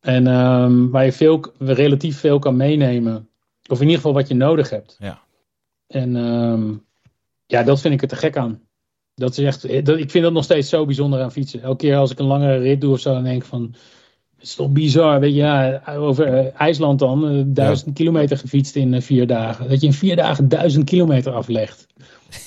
En 0.00 0.26
ehm, 0.26 0.88
waar 0.88 1.04
je 1.04 1.12
veel, 1.12 1.44
relatief 1.58 2.18
veel 2.18 2.38
kan 2.38 2.56
meenemen. 2.56 3.28
Of 3.68 3.78
in 3.78 3.84
ieder 3.84 3.96
geval 3.96 4.12
wat 4.12 4.28
je 4.28 4.34
nodig 4.34 4.70
hebt. 4.70 4.96
Ja. 4.98 5.22
En 5.86 6.16
ehm, 6.16 6.74
ja, 7.52 7.62
dat 7.62 7.80
vind 7.80 7.94
ik 7.94 8.02
er 8.02 8.08
te 8.08 8.16
gek 8.16 8.36
aan. 8.36 8.60
Dat 9.14 9.38
is 9.38 9.44
echt, 9.44 9.86
dat, 9.86 9.98
ik 9.98 10.10
vind 10.10 10.24
dat 10.24 10.32
nog 10.32 10.44
steeds 10.44 10.68
zo 10.68 10.84
bijzonder 10.84 11.22
aan 11.22 11.32
fietsen. 11.32 11.62
Elke 11.62 11.76
keer 11.76 11.96
als 11.96 12.10
ik 12.10 12.18
een 12.18 12.26
langere 12.26 12.58
rit 12.58 12.80
doe 12.80 12.92
of 12.92 13.00
zo, 13.00 13.12
dan 13.12 13.24
denk 13.24 13.42
ik 13.42 13.48
van... 13.48 13.74
Het 14.36 14.50
is 14.50 14.56
toch 14.56 14.70
bizar, 14.70 15.20
weet 15.20 15.34
je, 15.34 15.36
ja, 15.36 15.82
over 15.86 16.44
uh, 16.44 16.60
IJsland 16.60 16.98
dan, 16.98 17.36
uh, 17.36 17.42
duizend 17.46 17.94
kilometer 17.94 18.36
gefietst 18.36 18.76
in 18.76 18.92
uh, 18.92 19.00
vier 19.00 19.26
dagen. 19.26 19.68
Dat 19.68 19.80
je 19.80 19.86
in 19.86 19.92
vier 19.92 20.16
dagen 20.16 20.48
duizend 20.48 20.84
kilometer 20.84 21.32
aflegt. 21.32 21.86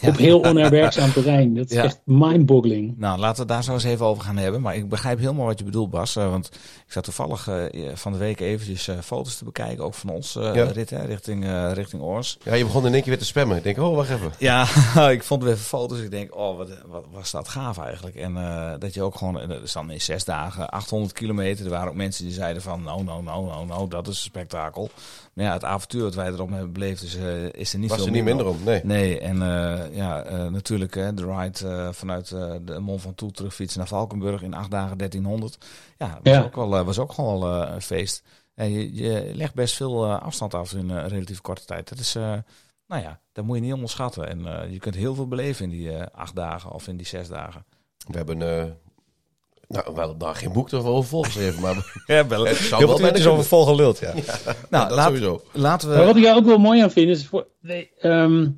Ja, 0.01 0.07
op 0.09 0.17
heel 0.17 0.39
onherbergzaam 0.39 1.11
terrein. 1.11 1.55
Dat 1.55 1.69
is 1.69 1.75
Ja. 1.75 1.83
echt 1.83 1.99
mindboggling. 2.05 2.93
Nou, 2.97 3.19
laten 3.19 3.35
we 3.35 3.39
het 3.41 3.47
daar 3.47 3.63
zo 3.63 3.73
eens 3.73 3.83
even 3.83 4.05
over 4.05 4.23
gaan 4.23 4.37
hebben. 4.37 4.61
Maar 4.61 4.75
ik 4.75 4.89
begrijp 4.89 5.19
helemaal 5.19 5.45
wat 5.45 5.59
je 5.59 5.65
bedoelt, 5.65 5.89
Bas. 5.89 6.15
eh, 6.15 6.29
want 6.29 6.49
ik 6.85 6.91
zat 6.91 7.03
toevallig 7.03 7.47
eh, 7.47 7.85
van 7.93 8.11
de 8.11 8.17
week 8.17 8.39
eventjes 8.39 8.87
eh, 8.87 8.97
foto's 9.03 9.37
te 9.37 9.43
bekijken. 9.45 9.83
Ook 9.83 9.93
van 9.93 10.09
ons 10.09 10.35
eh, 10.35 10.55
Ja. 10.55 10.63
rit, 10.63 10.89
hè, 10.89 11.05
richting, 11.05 11.43
eh, 11.45 11.71
richting 11.73 12.01
Oors. 12.01 12.37
Ja, 12.43 12.53
je 12.53 12.63
begon 12.63 12.85
in 12.85 12.93
één 12.93 13.01
keer 13.01 13.09
weer 13.09 13.19
te 13.19 13.25
spammen. 13.25 13.57
Ik 13.57 13.63
denk, 13.63 13.77
oh, 13.77 13.95
wacht 13.95 14.09
even. 14.09 14.31
Ja, 14.39 14.65
ik 15.09 15.23
vond 15.23 15.43
weer 15.43 15.51
even 15.53 15.65
foto's. 15.65 15.99
Ik 15.99 16.11
denk, 16.11 16.35
oh, 16.35 16.57
wat, 16.57 16.69
wat 16.87 17.05
was 17.11 17.31
dat 17.31 17.47
gaaf 17.47 17.77
eigenlijk. 17.77 18.15
En 18.15 18.37
eh, 18.37 18.71
dat 18.79 18.93
je 18.93 19.01
ook 19.01 19.15
gewoon, 19.15 19.51
is 19.63 19.71
dan 19.73 19.91
in 19.91 20.01
zes 20.01 20.23
dagen, 20.25 20.69
800 20.69 21.13
kilometer. 21.13 21.65
Er 21.65 21.71
waren 21.71 21.89
ook 21.89 21.95
mensen 21.95 22.23
die 22.25 22.33
zeiden 22.33 22.61
van, 22.61 22.83
nou, 22.83 23.03
nou, 23.03 23.23
nou, 23.23 23.45
nou, 23.45 23.65
nou, 23.65 23.89
dat 23.89 24.07
is 24.07 24.17
een 24.17 24.21
spektakel. 24.23 24.89
Maar 25.33 25.45
ja, 25.45 25.53
het 25.53 25.63
avontuur 25.63 26.01
dat 26.01 26.15
wij 26.15 26.27
erop 26.27 26.49
hebben 26.49 26.71
beleefd 26.73 27.03
is, 27.03 27.15
eh, 27.17 27.43
is 27.51 27.73
er 27.73 27.79
niet 27.79 27.89
Was 27.89 27.97
veel 27.97 28.07
er 28.07 28.13
niet 28.13 28.23
minder 28.23 28.45
om, 28.47 28.57
nee. 28.65 28.81
Nee, 28.83 29.19
en 29.19 29.41
eh, 29.41 29.74
ja, 29.91 30.23
eh, 30.23 30.47
natuurlijk 30.47 30.93
hè, 30.95 31.13
de 31.13 31.25
ride 31.25 31.67
eh, 31.67 31.91
vanuit 31.91 32.31
eh, 32.31 32.53
de 32.61 32.79
Mont 32.79 33.01
Ventoux 33.01 33.33
terugfietsen 33.37 33.79
naar 33.79 33.87
Valkenburg 33.87 34.41
in 34.41 34.53
acht 34.53 34.71
dagen 34.71 34.97
1300. 34.97 35.57
Ja, 35.97 36.19
was, 36.23 36.33
Ja. 36.33 36.41
Ook, 36.43 36.55
wel, 36.55 36.77
eh, 36.77 36.85
was 36.85 36.99
ook 36.99 37.11
gewoon 37.13 37.39
wel 37.39 37.63
eh, 37.67 37.73
een 37.73 37.81
feest. 37.81 38.23
En 38.55 38.71
je, 38.71 38.93
je 38.95 39.31
legt 39.35 39.53
best 39.53 39.75
veel 39.75 40.05
eh, 40.05 40.21
afstand 40.21 40.53
af 40.53 40.73
in 40.73 40.89
een 40.89 41.07
relatief 41.07 41.41
korte 41.41 41.65
tijd. 41.65 41.89
Dat 41.89 41.99
is, 41.99 42.15
eh, 42.15 42.33
nou 42.87 43.01
ja, 43.01 43.19
dat 43.33 43.45
moet 43.45 43.55
je 43.55 43.61
niet 43.63 43.73
onderschatten. 43.73 44.27
En 44.29 44.45
eh, 44.61 44.71
je 44.71 44.79
kunt 44.79 44.95
heel 44.95 45.15
veel 45.15 45.27
beleven 45.27 45.63
in 45.63 45.69
die 45.69 45.91
eh, 45.91 46.05
acht 46.13 46.35
dagen 46.35 46.71
of 46.71 46.87
in 46.87 46.97
die 46.97 47.05
zes 47.05 47.27
dagen. 47.27 47.65
We 48.07 48.17
hebben, 48.17 48.41
eh 48.41 48.63
nou, 49.67 49.95
wel 49.95 50.17
daar 50.17 50.35
geen 50.35 50.51
boek 50.51 50.71
erover 50.71 51.09
volgeschreven, 51.09 51.61
maar 51.61 51.75
Ja, 52.05 52.27
wel. 52.27 52.45
Het 52.45 52.55
zou 52.57 52.85
wel 52.85 52.97
bijna 52.99 53.11
kunnen. 53.19 53.45
vol 53.45 53.65
geluld, 53.65 53.99
ja. 53.99 54.13
Nou, 54.69 54.87
dat 54.87 54.91
laat- 54.97 55.05
sowieso. 55.05 55.41
laten 55.51 55.89
we... 55.89 55.95
Maar 55.95 56.05
wat 56.05 56.15
ik 56.15 56.23
daar 56.23 56.35
ook 56.35 56.45
wel 56.45 56.57
mooi 56.57 56.81
aan 56.81 56.91
vind, 56.91 57.09
is 57.09 57.27
voor, 57.27 57.47
nee, 57.61 57.91
ehm, 57.99 58.49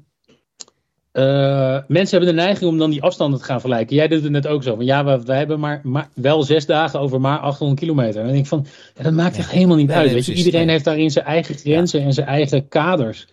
eh, 1.17 1.77
mensen 1.87 2.17
hebben 2.17 2.35
de 2.35 2.41
neiging 2.41 2.69
om 2.71 2.77
dan 2.77 2.89
die 2.89 3.01
afstanden 3.01 3.39
te 3.39 3.45
gaan 3.45 3.59
vergelijken. 3.59 3.95
Jij 3.95 4.07
doet 4.07 4.23
het 4.23 4.31
net 4.31 4.47
ook 4.47 4.63
zo. 4.63 4.75
Van, 4.75 4.85
ja, 4.85 5.05
we, 5.05 5.23
wij 5.25 5.37
hebben 5.37 5.59
maar, 5.59 5.79
maar 5.83 6.09
wel 6.13 6.43
zes 6.43 6.65
dagen 6.65 6.99
over 6.99 7.21
maar 7.21 7.39
800 7.39 7.79
kilometer. 7.79 8.15
En 8.19 8.23
dan 8.23 8.31
denk 8.31 8.43
ik 8.43 8.49
van, 8.49 8.65
ja, 8.95 9.03
dat 9.03 9.13
maakt 9.13 9.37
echt 9.37 9.51
helemaal 9.51 9.75
niet 9.77 9.87
Nee, 9.87 9.97
uit. 9.97 10.11
weet 10.11 10.25
je? 10.25 10.33
Iedereen 10.33 10.61
Nee. 10.65 10.71
heeft 10.71 10.85
daarin 10.85 11.11
zijn 11.11 11.25
eigen 11.25 11.55
grenzen 11.55 12.01
en 12.01 12.13
zijn 12.13 12.27
eigen 12.27 12.67
kaders. 12.67 13.27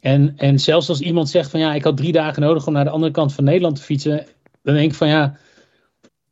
En, 0.00 0.32
en 0.36 0.58
zelfs 0.58 0.88
als 0.88 1.00
iemand 1.00 1.28
zegt 1.28 1.50
van 1.50 1.60
ja, 1.60 1.74
ik 1.74 1.84
had 1.84 1.96
drie 1.96 2.12
dagen 2.12 2.42
nodig 2.42 2.66
om 2.66 2.72
naar 2.72 2.84
de 2.84 2.90
andere 2.90 3.12
kant 3.12 3.32
van 3.32 3.44
Nederland 3.44 3.76
te 3.76 3.82
fietsen. 3.82 4.26
Dan 4.62 4.74
denk 4.74 4.90
ik 4.90 4.96
van 4.96 5.08
ja, 5.08 5.36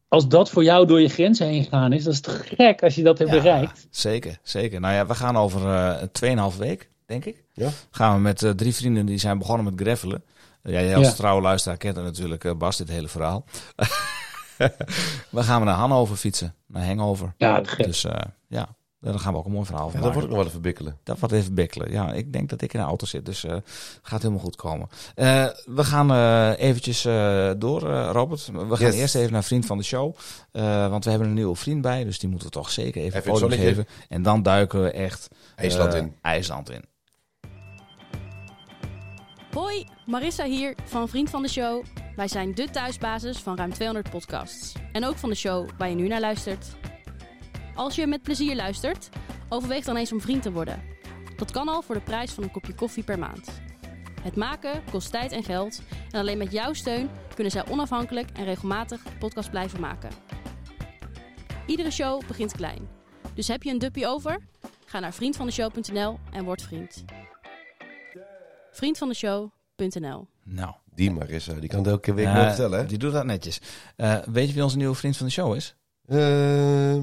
als 0.08 0.28
dat 0.28 0.50
voor 0.50 0.64
jou 0.64 0.86
door 0.86 1.00
je 1.00 1.08
grenzen 1.08 1.46
heen 1.46 1.62
gegaan 1.64 1.92
is, 1.92 2.04
dat 2.04 2.12
is 2.12 2.20
toch 2.20 2.42
gek 2.56 2.82
als 2.82 2.94
je 2.94 3.02
dat 3.02 3.18
hebt 3.18 3.30
Ja, 3.30 3.36
bereikt. 3.36 3.86
Zeker, 3.90 4.38
zeker. 4.42 4.80
Nou 4.80 4.94
ja, 4.94 5.06
we 5.06 5.14
gaan 5.14 5.36
over 5.36 5.60
eh 5.68 6.52
2,5 6.52 6.58
week, 6.58 6.90
denk 7.06 7.24
ik. 7.24 7.44
Ja. 7.52 7.68
Gaan 7.90 8.14
we 8.14 8.20
met 8.20 8.42
eh, 8.42 8.50
drie 8.50 8.74
vrienden 8.74 9.06
die 9.06 9.18
zijn 9.18 9.38
begonnen 9.38 9.64
met 9.64 9.74
greffelen. 9.80 10.22
Ja, 10.66 10.80
jij 10.80 10.96
als 10.96 11.06
Ja. 11.06 11.12
trouwe 11.12 11.42
luisteraar 11.42 11.76
kent 11.78 11.96
natuurlijk, 11.96 12.44
eh, 12.44 12.52
Bas, 12.54 12.76
dit 12.76 12.88
hele 12.88 13.08
verhaal. 13.08 13.44
we 15.30 15.42
gaan 15.42 15.60
we 15.60 15.66
naar 15.66 15.74
Hannover 15.76 16.16
fietsen, 16.16 16.54
naar 16.66 16.86
Hangover. 16.86 17.34
Ja. 17.36 17.60
Dus 17.76 18.04
eh, 18.04 18.20
ja, 18.48 18.68
daar 19.00 19.18
gaan 19.18 19.32
we 19.32 19.38
ook 19.38 19.44
een 19.44 19.52
mooi 19.52 19.66
verhaal 19.66 19.84
Ja, 19.86 19.90
van 19.92 20.00
dat 20.00 20.08
maken. 20.10 20.20
wordt 20.20 20.24
ook 20.24 20.28
nog 20.34 20.38
wel 20.38 20.46
even 20.48 20.62
bikkelen. 20.62 20.98
Dat 21.02 21.18
wordt 21.18 21.34
even 21.34 21.54
bikkelen. 21.54 21.90
Ja, 21.90 22.12
ik 22.12 22.32
denk 22.32 22.48
dat 22.50 22.62
ik 22.62 22.72
in 22.72 22.80
de 22.80 22.86
auto 22.86 23.06
zit, 23.06 23.26
dus 23.26 23.44
eh 23.44 23.56
gaat 24.02 24.22
helemaal 24.22 24.42
goed 24.44 24.56
komen. 24.56 24.88
Eh, 25.14 25.46
we 25.64 25.84
gaan 25.84 26.10
eh, 26.10 26.66
eventjes 26.68 27.04
eh, 27.04 27.50
door, 27.56 27.90
eh, 27.90 28.08
Robert. 28.12 28.46
We 28.46 28.76
gaan 28.76 28.86
Yes. 28.86 28.94
eerst 28.94 29.14
even 29.14 29.32
naar 29.32 29.44
vriend 29.44 29.66
van 29.66 29.78
de 29.78 29.84
show. 29.84 30.14
Eh, 30.52 30.88
want 30.88 31.04
we 31.04 31.10
hebben 31.10 31.28
een 31.28 31.34
nieuwe 31.34 31.56
vriend 31.56 31.82
bij, 31.82 32.04
dus 32.04 32.18
die 32.18 32.28
moeten 32.28 32.48
we 32.48 32.54
toch 32.54 32.70
zeker 32.70 33.02
even, 33.02 33.18
Even 33.20 33.36
zonnetje. 33.36 33.64
geven. 33.66 33.86
En 34.08 34.22
dan 34.22 34.42
duiken 34.42 34.82
we 34.82 34.90
echt 34.90 35.28
IJsland 35.56 35.94
in. 35.94 36.16
IJsland 36.20 36.70
in. 36.70 36.84
Hoi, 39.52 39.86
Marissa 40.06 40.44
hier 40.44 40.74
van 40.84 41.08
Vriend 41.08 41.30
van 41.30 41.42
de 41.42 41.48
Show. 41.48 41.84
Wij 42.16 42.28
zijn 42.28 42.54
de 42.54 42.70
thuisbasis 42.70 43.38
van 43.38 43.56
ruim 43.56 43.72
200 43.72 44.10
podcasts. 44.10 44.72
En 44.92 45.04
ook 45.04 45.16
van 45.16 45.28
de 45.28 45.34
show 45.34 45.68
waar 45.78 45.88
je 45.88 45.94
nu 45.94 46.08
naar 46.08 46.20
luistert. 46.20 46.66
Als 47.74 47.94
je 47.94 48.06
met 48.06 48.22
plezier 48.22 48.56
luistert, 48.56 49.08
overweeg 49.48 49.84
dan 49.84 49.96
eens 49.96 50.12
om 50.12 50.20
vriend 50.20 50.42
te 50.42 50.52
worden. 50.52 50.82
Dat 51.36 51.50
kan 51.50 51.68
al 51.68 51.82
voor 51.82 51.94
de 51.94 52.00
prijs 52.00 52.32
van 52.32 52.42
een 52.42 52.50
kopje 52.50 52.74
koffie 52.74 53.02
per 53.02 53.18
maand. 53.18 53.48
Het 54.22 54.36
maken 54.36 54.82
kost 54.90 55.10
tijd 55.10 55.32
en 55.32 55.44
geld. 55.44 55.82
En 56.10 56.20
alleen 56.20 56.38
met 56.38 56.52
jouw 56.52 56.72
steun 56.72 57.10
kunnen 57.34 57.52
zij 57.52 57.68
onafhankelijk 57.68 58.30
en 58.30 58.44
regelmatig 58.44 59.02
podcast 59.18 59.50
blijven 59.50 59.80
maken. 59.80 60.10
Iedere 61.66 61.90
show 61.90 62.26
begint 62.26 62.52
klein. 62.52 62.88
Dus 63.34 63.48
heb 63.48 63.62
je 63.62 63.70
een 63.70 63.78
duppie 63.78 64.06
over? 64.06 64.38
Ga 64.84 65.00
naar 65.00 65.14
vriendvandeshow.nl 65.14 66.18
en 66.32 66.44
word 66.44 66.62
vriend. 66.62 67.04
Nou, 70.44 70.74
Die 70.94 71.10
Marissa, 71.10 71.52
die 71.52 71.68
kan 71.68 71.78
het 71.78 71.88
elke 71.88 72.14
week 72.14 72.26
eh, 72.26 72.34
wel 72.34 72.44
vertellen, 72.44 72.78
hè? 72.78 72.86
die 72.86 72.98
doet 72.98 73.12
dat 73.12 73.24
netjes. 73.24 73.60
Eh, 73.96 74.16
weet 74.32 74.48
je 74.48 74.54
wie 74.54 74.62
onze 74.62 74.76
nieuwe 74.76 74.94
vriend 74.94 75.16
van 75.16 75.26
de 75.26 75.32
show 75.32 75.54
is? 75.54 75.76
Eh, 76.06 76.16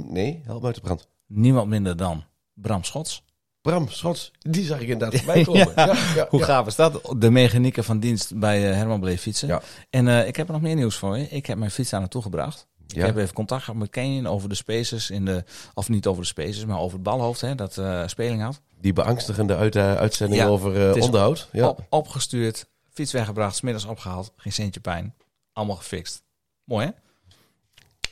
nee, 0.06 0.42
help 0.46 0.60
me 0.62 0.66
uit 0.66 0.76
de 0.76 0.82
brand. 0.82 1.08
Niemand 1.28 1.68
minder 1.70 1.98
dan 1.98 2.24
Bram 2.54 2.84
Schots. 2.84 3.24
Bram 3.62 3.90
Schots, 3.90 4.32
die 4.40 4.66
zag 4.66 4.80
ik 4.80 4.88
inderdaad 4.88 5.20
voorbij 5.22 5.44
komen. 5.44 5.72
Ja. 5.76 5.86
ja, 5.86 6.14
ja, 6.16 6.28
Hoe 6.30 6.40
ja. 6.40 6.46
gaaf 6.46 6.68
is 6.68 6.76
dat? 6.76 7.14
De 7.18 7.30
mechanieker 7.30 7.84
van 7.84 8.00
dienst 8.00 8.40
bij 8.40 8.70
eh, 8.70 8.76
Herman 8.76 9.00
Bleef 9.00 9.22
Fietsen. 9.22 9.48
Ja. 9.48 9.62
En 9.90 10.08
eh, 10.08 10.28
ik 10.28 10.36
heb 10.36 10.48
er 10.48 10.54
nog 10.54 10.62
meer 10.62 10.76
nieuws 10.76 10.96
voor 10.96 11.18
je. 11.18 11.28
Ik 11.30 11.46
heb 11.46 11.58
mijn 11.58 11.72
fiets 11.72 11.90
daar 11.90 12.00
naartoe 12.00 12.22
gebracht. 12.22 12.68
Ja. 12.88 13.00
Ik 13.00 13.06
heb 13.06 13.18
even 13.18 13.34
contact 13.34 13.64
gehad 13.64 13.80
met 13.80 13.90
Kenyon 13.90 14.28
over 14.28 14.50
de 14.50 14.56
spaces 14.56 15.10
in 15.10 15.26
de, 15.26 15.44
of 15.74 15.90
niet 15.90 16.08
over 16.08 16.22
de 16.22 16.28
spaces, 16.28 16.66
maar 16.66 16.80
over 16.80 16.94
het 16.94 17.04
balhoofd, 17.04 17.42
hè, 17.42 17.56
dat 17.56 17.78
eh, 17.78 18.08
speling 18.08 18.42
had. 18.42 18.62
Die 18.82 18.94
beangstigende 18.94 19.56
uit, 19.56 19.76
eh, 19.76 19.96
uitzending 19.96 20.42
Ja, 20.42 20.48
over 20.48 20.90
eh, 20.90 21.02
onderhoud. 21.04 21.50
Ja. 21.52 21.68
Op, 21.68 21.86
opgestuurd, 21.90 22.66
fiets 22.94 23.12
weggebracht, 23.12 23.56
smiddags 23.56 23.86
opgehaald, 23.86 24.32
geen 24.36 24.54
centje 24.54 24.80
pijn. 24.80 25.14
Allemaal 25.54 25.76
gefixt. 25.76 26.24
Mooi 26.64 26.86
hè? 26.86 26.92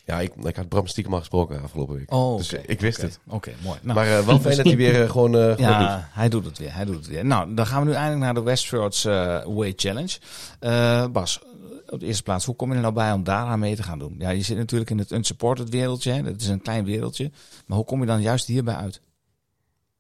ja, 0.06 0.20
ik, 0.20 0.34
ik 0.36 0.56
had 0.56 0.68
Bram 0.70 0.88
stiekem 0.88 1.14
al 1.14 1.20
gesproken 1.20 1.62
afgelopen 1.62 1.96
week. 1.96 2.14
Oh, 2.14 2.38
dus 2.38 2.54
ik 2.54 2.80
wist 2.80 3.02
het. 3.02 3.20
Oké, 3.28 3.52
mooi. 3.64 3.80
Nou, 3.82 3.96
Maar 3.96 4.18
eh, 4.18 4.26
wel 4.26 4.40
fijn 4.50 4.56
dat 4.56 4.66
hij 4.66 4.78
weer 4.78 5.10
gewoon, 5.10 5.32
doet. 5.32 5.60
ja, 5.60 6.10
hij 6.12 6.30
doet 6.30 6.46
het 6.46 6.58
weer. 6.58 6.74
Hij 6.74 6.86
doet 6.86 6.96
het 6.96 7.08
weer. 7.08 7.26
Nou, 7.26 7.54
dan 7.54 7.66
gaan 7.66 7.82
we 7.82 7.88
nu 7.88 7.94
eindelijk 7.94 8.22
naar 8.22 8.34
de 8.34 8.42
Westfjords 8.42 9.06
eh 9.06 9.44
Way 9.46 9.74
Challenge. 9.76 10.18
Bas, 11.12 11.40
op 11.90 12.00
de 12.00 12.06
eerste 12.06 12.24
plaats, 12.24 12.46
hoe 12.46 12.56
kom 12.56 12.70
je 12.70 12.76
er 12.76 12.82
nou 12.82 12.94
bij 12.94 13.12
om 13.12 13.24
daaraan 13.24 13.60
mee 13.60 13.76
te 13.76 13.84
gaan 13.84 14.00
doen? 14.00 14.16
Ja, 14.18 14.30
je 14.30 14.42
zit 14.42 14.58
natuurlijk 14.58 14.90
in 14.90 14.98
het 14.98 15.12
unsupported 15.12 15.70
wereldje. 15.70 16.12
Hè? 16.12 16.24
Dat 16.24 16.42
is 16.42 16.48
een 16.48 16.62
klein 16.62 16.86
wereldje. 16.86 17.32
Maar 17.66 17.78
hoe 17.78 17.86
kom 17.86 18.00
je 18.00 18.06
dan 18.06 18.22
juist 18.22 18.48
hierbij 18.48 18.76
uit? 18.76 19.02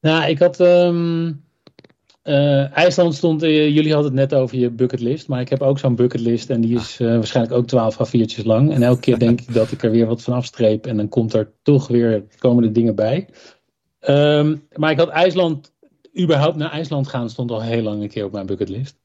Nou, 0.01 0.29
ik 0.29 0.39
had. 0.39 0.59
ehm, 0.59 1.31
eh, 2.21 2.77
IJsland 2.77 3.15
stond. 3.15 3.43
eh, 3.43 3.69
jullie 3.73 3.93
hadden 3.93 4.17
het 4.17 4.31
net 4.31 4.39
over 4.39 4.57
je 4.57 4.69
bucketlist. 4.69 5.27
Maar 5.27 5.41
ik 5.41 5.49
heb 5.49 5.62
ook 5.62 5.79
zo'n 5.79 5.95
bucketlist. 5.95 6.49
En 6.49 6.62
die 6.62 6.75
is 6.77 6.99
eh, 6.99 7.07
waarschijnlijk 7.07 7.55
ook 7.55 7.67
12 7.67 7.97
A4'tjes 8.07 8.43
lang. 8.45 8.73
En 8.73 8.83
elke 8.83 8.99
keer 8.99 9.19
denk 9.19 9.41
ik 9.41 9.53
dat 9.53 9.71
ik 9.71 9.83
er 9.83 9.91
weer 9.91 10.05
wat 10.05 10.21
van 10.21 10.33
afstreep. 10.33 10.85
En 10.85 10.97
dan 10.97 11.09
komt 11.09 11.33
er 11.33 11.51
toch 11.62 11.88
weer. 11.88 12.25
komen 12.38 12.63
er 12.63 12.73
dingen 12.73 12.95
bij. 12.95 13.27
Ehm, 13.99 14.55
maar 14.73 14.91
ik 14.91 14.97
had 14.99 15.09
IJsland. 15.09 15.77
überhaupt 16.19 16.55
naar 16.55 16.71
IJsland 16.71 17.07
gaan 17.07 17.29
stond 17.29 17.51
al 17.51 17.62
heel 17.62 17.81
lang 17.81 18.01
een 18.01 18.09
keer 18.09 18.25
op 18.25 18.31
mijn 18.31 18.45
bucketlist. 18.45 18.99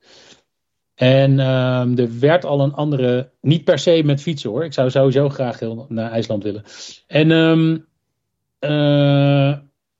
En 0.94 1.40
ehm, 1.40 1.98
er 1.98 2.18
werd 2.18 2.44
al 2.44 2.60
een 2.60 2.74
andere. 2.74 3.30
Niet 3.40 3.64
per 3.64 3.78
se 3.78 4.02
met 4.04 4.22
fietsen 4.22 4.50
hoor. 4.50 4.64
Ik 4.64 4.72
zou 4.72 4.90
sowieso 4.90 5.28
graag 5.28 5.58
heel 5.58 5.86
naar 5.88 6.10
IJsland 6.10 6.42
willen. 6.42 6.64
En. 7.06 7.30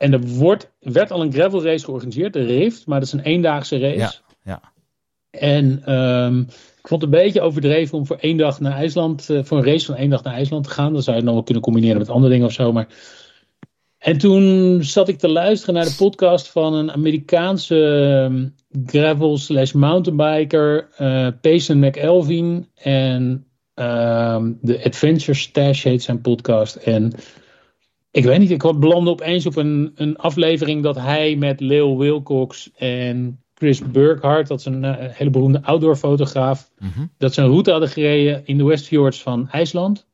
En 0.05 0.13
er 0.13 0.21
wordt, 0.21 0.71
werd 0.81 1.11
al 1.11 1.23
een 1.23 1.33
gravel 1.33 1.65
race 1.65 1.85
georganiseerd, 1.85 2.33
de 2.33 2.45
Rift, 2.45 2.87
maar 2.87 2.99
dat 2.99 3.09
is 3.09 3.15
een 3.15 3.25
eendaagse 3.25 3.79
race. 3.79 3.99
Ja, 3.99 4.13
ja. 4.43 4.61
En 5.31 5.83
ehm, 5.85 6.41
ik 6.79 6.89
vond 6.89 7.03
het 7.03 7.13
een 7.13 7.19
beetje 7.19 7.41
overdreven 7.41 7.99
om 7.99 8.07
voor 8.07 8.17
één 8.17 8.37
dag 8.37 8.61
naar 8.61 8.73
IJsland, 8.73 9.31
eh, 9.31 9.45
voor 9.45 9.59
een 9.59 9.65
race 9.65 9.87
van 9.87 9.95
één 9.95 10.11
dag 10.11 10.23
naar 10.23 10.35
IJsland 10.35 10.65
te 10.65 10.71
gaan. 10.71 10.93
Dan 10.93 11.03
zou 11.03 11.11
je 11.11 11.17
het 11.17 11.25
nog 11.25 11.35
wel 11.35 11.45
kunnen 11.45 11.63
combineren 11.63 11.99
met 11.99 12.09
andere 12.09 12.33
dingen 12.33 12.47
of 12.47 12.53
zo. 12.53 12.73
Maar... 12.73 12.89
En 13.99 14.19
toen 14.19 14.79
zat 14.83 15.09
ik 15.09 15.19
te 15.19 15.29
luisteren 15.29 15.75
naar 15.75 15.85
de 15.85 15.95
podcast 15.99 16.49
van 16.49 16.75
een 16.75 16.93
Amerikaanse 16.93 17.79
ehm, 18.25 18.49
gravel 18.87 19.39
slash 19.39 19.73
mountainbiker, 19.73 20.89
eh 20.97 21.29
Payson 21.41 21.79
McElveen. 21.79 22.69
En 22.75 23.47
ehm, 23.75 24.53
de 24.61 24.85
Adventure 24.85 25.39
Stash 25.39 25.83
heet 25.83 26.03
zijn 26.03 26.21
podcast. 26.21 26.75
En 26.75 27.13
ik 28.15 28.25
weet 28.25 28.39
niet, 28.39 28.51
ik 28.51 28.79
belandde 28.79 29.11
opeens 29.11 29.47
op 29.47 29.57
een, 29.57 29.93
een 29.95 30.17
aflevering 30.17 30.83
dat 30.83 30.97
hij 30.97 31.37
met 31.37 31.61
Leo 31.61 31.97
Wilcox 31.97 32.71
en 32.75 33.43
Chris 33.55 33.91
Burkhardt, 33.91 34.49
dat 34.49 34.59
is 34.59 34.65
een 34.65 34.85
eh, 34.85 34.95
hele 35.17 35.31
beroemde 35.31 35.63
outdoor 35.63 35.97
fotograaf, 35.97 36.71
Mhm. 36.79 37.07
dat 37.19 37.35
ze 37.35 37.41
een 37.41 37.49
route 37.49 37.71
hadden 37.71 37.89
gereden 37.89 38.47
in 38.47 38.59
de 38.59 38.65
Westfjords 38.65 39.23
van 39.23 39.49
IJsland. 39.51 40.07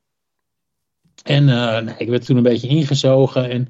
En 1.22 1.48
eh, 1.48 1.94
ik 1.98 2.08
werd 2.08 2.24
toen 2.24 2.36
een 2.36 2.42
beetje 2.42 2.68
ingezogen. 2.68 3.50
En 3.50 3.68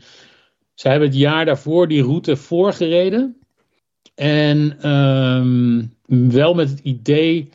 zij 0.75 0.91
hebben 0.91 1.09
het 1.09 1.19
jaar 1.19 1.45
daarvoor 1.45 1.89
die 1.89 2.03
route 2.03 2.37
voorgereden. 2.37 3.37
En 4.15 4.77
ehm, 4.81 5.85
wel 6.31 6.55
met 6.55 6.71
het 6.71 6.79
idee, 6.79 7.49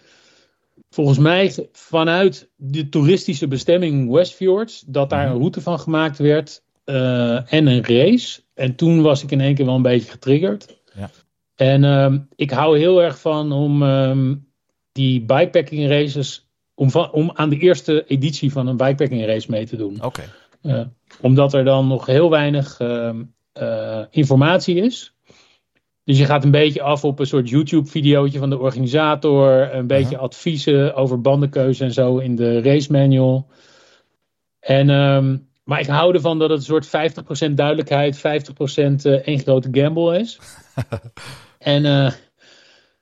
volgens 0.89 1.17
mij 1.17 1.67
vanuit 1.71 2.49
de 2.55 2.89
toeristische 2.89 3.47
bestemming 3.47 4.11
Westfjords, 4.11 4.83
dat 4.87 5.09
daar 5.09 5.27
een 5.27 5.37
route 5.37 5.61
van 5.61 5.79
gemaakt 5.79 6.17
werd 6.17 6.63
eh, 6.85 7.53
en 7.53 7.67
een 7.67 7.83
race. 7.85 8.41
En 8.53 8.75
toen 8.75 9.01
was 9.01 9.23
ik 9.23 9.31
in 9.31 9.41
één 9.41 9.55
keer 9.55 9.65
wel 9.65 9.75
een 9.75 9.81
beetje 9.81 10.11
getriggerd. 10.11 10.81
Ja. 10.95 11.09
En 11.55 11.83
ehm, 11.83 12.19
ik 12.35 12.51
hou 12.51 12.77
heel 12.77 13.01
erg 13.01 13.19
van 13.19 13.51
om 13.51 13.83
ehm, 13.83 14.35
die 14.91 15.21
bikepacking 15.21 15.87
races, 15.87 16.49
om, 16.73 16.89
van, 16.91 17.11
om 17.11 17.31
aan 17.33 17.49
de 17.49 17.57
eerste 17.57 18.05
editie 18.07 18.51
van 18.51 18.67
een 18.67 18.77
bikepacking 18.77 19.25
race 19.25 19.51
mee 19.51 19.65
te 19.65 19.75
doen. 19.75 20.03
Oké. 20.03 20.23
Eh, 20.61 20.81
omdat 21.21 21.53
er 21.53 21.63
dan 21.63 21.87
nog 21.87 22.05
heel 22.05 22.29
weinig 22.29 22.79
ehm, 22.79 23.23
eh, 23.51 24.01
informatie 24.09 24.75
is. 24.75 25.13
Dus 26.03 26.17
je 26.17 26.25
gaat 26.25 26.43
een 26.43 26.51
beetje 26.51 26.81
af 26.81 27.03
op 27.03 27.19
een 27.19 27.25
soort 27.25 27.49
YouTube-videootje 27.49 28.39
van 28.39 28.49
de 28.49 28.59
organisator. 28.59 29.73
Een 29.73 29.87
beetje 29.87 30.17
adviezen 30.17 30.95
over 30.95 31.21
bandenkeuze 31.21 31.83
en 31.83 31.93
zo 31.93 32.17
in 32.17 32.35
de 32.35 32.61
race 32.61 32.91
manual. 32.91 33.47
En, 34.59 34.89
maar 35.65 35.79
ik 35.79 35.87
hou 35.87 36.13
ervan 36.13 36.39
dat 36.39 36.49
het 36.49 36.59
een 36.59 36.65
soort 36.65 36.87
50% 37.49 37.53
duidelijkheid, 37.53 38.17
50% 38.17 38.21
eh, 38.21 39.11
één 39.11 39.39
grote 39.39 39.69
gamble 39.71 40.19
is. 40.19 40.39
en, 41.59 41.85
eh, 41.85 42.11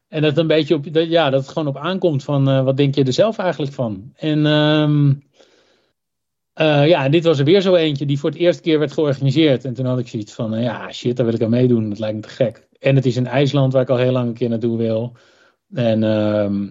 en 0.07 0.21
dat 0.21 0.29
het 0.29 0.37
een 0.37 0.47
beetje 0.47 0.75
op, 0.75 0.93
dat, 0.93 1.09
ja, 1.09 1.29
dat 1.29 1.41
het 1.41 1.49
gewoon 1.49 1.67
op 1.67 1.77
aankomt 1.77 2.23
van 2.23 2.49
eh, 2.49 2.63
wat 2.63 2.77
denk 2.77 2.95
je 2.95 3.03
er 3.03 3.13
zelf 3.13 3.37
eigenlijk 3.37 3.73
van. 3.73 4.11
En 4.15 4.45
ehm, 4.45 5.13
eh, 6.53 6.87
ja, 6.87 7.09
dit 7.09 7.23
was 7.23 7.39
er 7.39 7.45
weer 7.45 7.61
zo 7.61 7.75
eentje 7.75 8.05
die 8.05 8.19
voor 8.19 8.29
het 8.29 8.39
eerste 8.39 8.61
keer 8.61 8.79
werd 8.79 8.91
georganiseerd. 8.91 9.65
En 9.65 9.73
toen 9.73 9.85
had 9.85 9.99
ik 9.99 10.07
zoiets 10.07 10.33
van, 10.33 10.61
ja, 10.61 10.91
shit, 10.91 11.17
daar 11.17 11.25
wil 11.25 11.35
ik 11.35 11.41
aan 11.41 11.49
meedoen. 11.49 11.89
Dat 11.89 11.99
lijkt 11.99 12.15
me 12.15 12.21
te 12.21 12.29
gek. 12.29 12.67
En 12.79 12.95
het 12.95 13.05
is 13.05 13.15
in 13.15 13.27
IJsland, 13.27 13.73
waar 13.73 13.81
ik 13.81 13.89
al 13.89 13.97
heel 13.97 14.11
lang 14.11 14.27
een 14.27 14.33
keer 14.33 14.49
naartoe 14.49 14.77
wil. 14.77 15.15
En 15.73 16.03
ehm, 16.03 16.69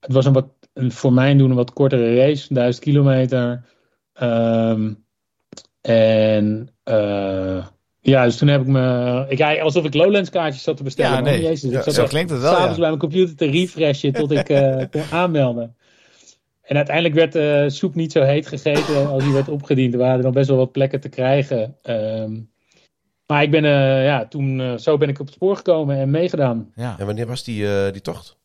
het 0.00 0.12
was 0.12 0.24
een 0.24 0.32
wat, 0.32 0.48
een, 0.72 0.92
voor 0.92 1.12
mijn 1.12 1.38
doen 1.38 1.50
een 1.50 1.56
wat 1.56 1.72
kortere 1.72 2.16
race, 2.16 2.54
1000 2.54 2.84
kilometer. 2.84 3.64
Ehm, 4.12 4.92
en 5.80 6.68
eh, 6.82 7.66
ja, 8.00 8.24
dus 8.24 8.36
toen 8.36 8.48
heb 8.48 8.60
ik 8.60 8.66
me, 8.66 9.26
ik 9.28 9.60
alsof 9.60 9.84
ik 9.84 9.94
Lowlands 9.94 10.30
kaartjes 10.30 10.62
zat 10.62 10.76
te 10.76 10.82
bestellen. 10.82 11.10
Ja, 11.10 11.20
man. 11.20 11.30
nee. 11.30 11.42
Jezus, 11.42 11.70
ik 11.70 11.76
Ja, 11.76 11.82
zat 11.82 11.94
zo 11.94 12.04
klinkt 12.04 12.30
het 12.30 12.40
wel, 12.40 12.50
S'avonds 12.52 12.74
ja. 12.74 12.78
bij 12.80 12.88
mijn 12.88 13.00
computer 13.00 13.36
te 13.36 13.46
refreshen 13.50 14.12
tot 14.12 14.30
ik 14.30 14.48
eh, 14.48 14.84
kon 14.90 15.02
aanmelden. 15.10 15.76
En 16.62 16.76
uiteindelijk 16.76 17.14
werd 17.14 17.32
de 17.32 17.64
soep 17.70 17.94
niet 17.94 18.12
zo 18.12 18.22
heet 18.22 18.46
gegeten 18.46 19.08
als 19.08 19.22
die 19.22 19.32
werd 19.32 19.48
opgediend. 19.48 19.92
Er 19.92 19.98
waren 19.98 20.24
nog 20.24 20.32
best 20.32 20.48
wel 20.48 20.56
wat 20.58 20.72
plekken 20.72 21.00
te 21.00 21.08
krijgen. 21.08 21.76
Ehm, 21.82 22.40
maar 23.26 23.42
ik 23.42 23.50
ben, 23.50 23.64
eh, 23.64 24.04
ja, 24.04 24.26
toen, 24.26 24.60
eh, 24.60 24.76
zo 24.76 24.96
ben 24.96 25.08
ik 25.08 25.20
op 25.20 25.26
het 25.26 25.34
spoor 25.34 25.56
gekomen 25.56 25.96
en 25.96 26.10
meegedaan. 26.10 26.72
Ja. 26.74 26.98
En 26.98 27.06
wanneer 27.06 27.26
was 27.26 27.44
die, 27.44 27.66
eh, 27.68 27.92
die 27.92 28.00
tocht? 28.00 28.38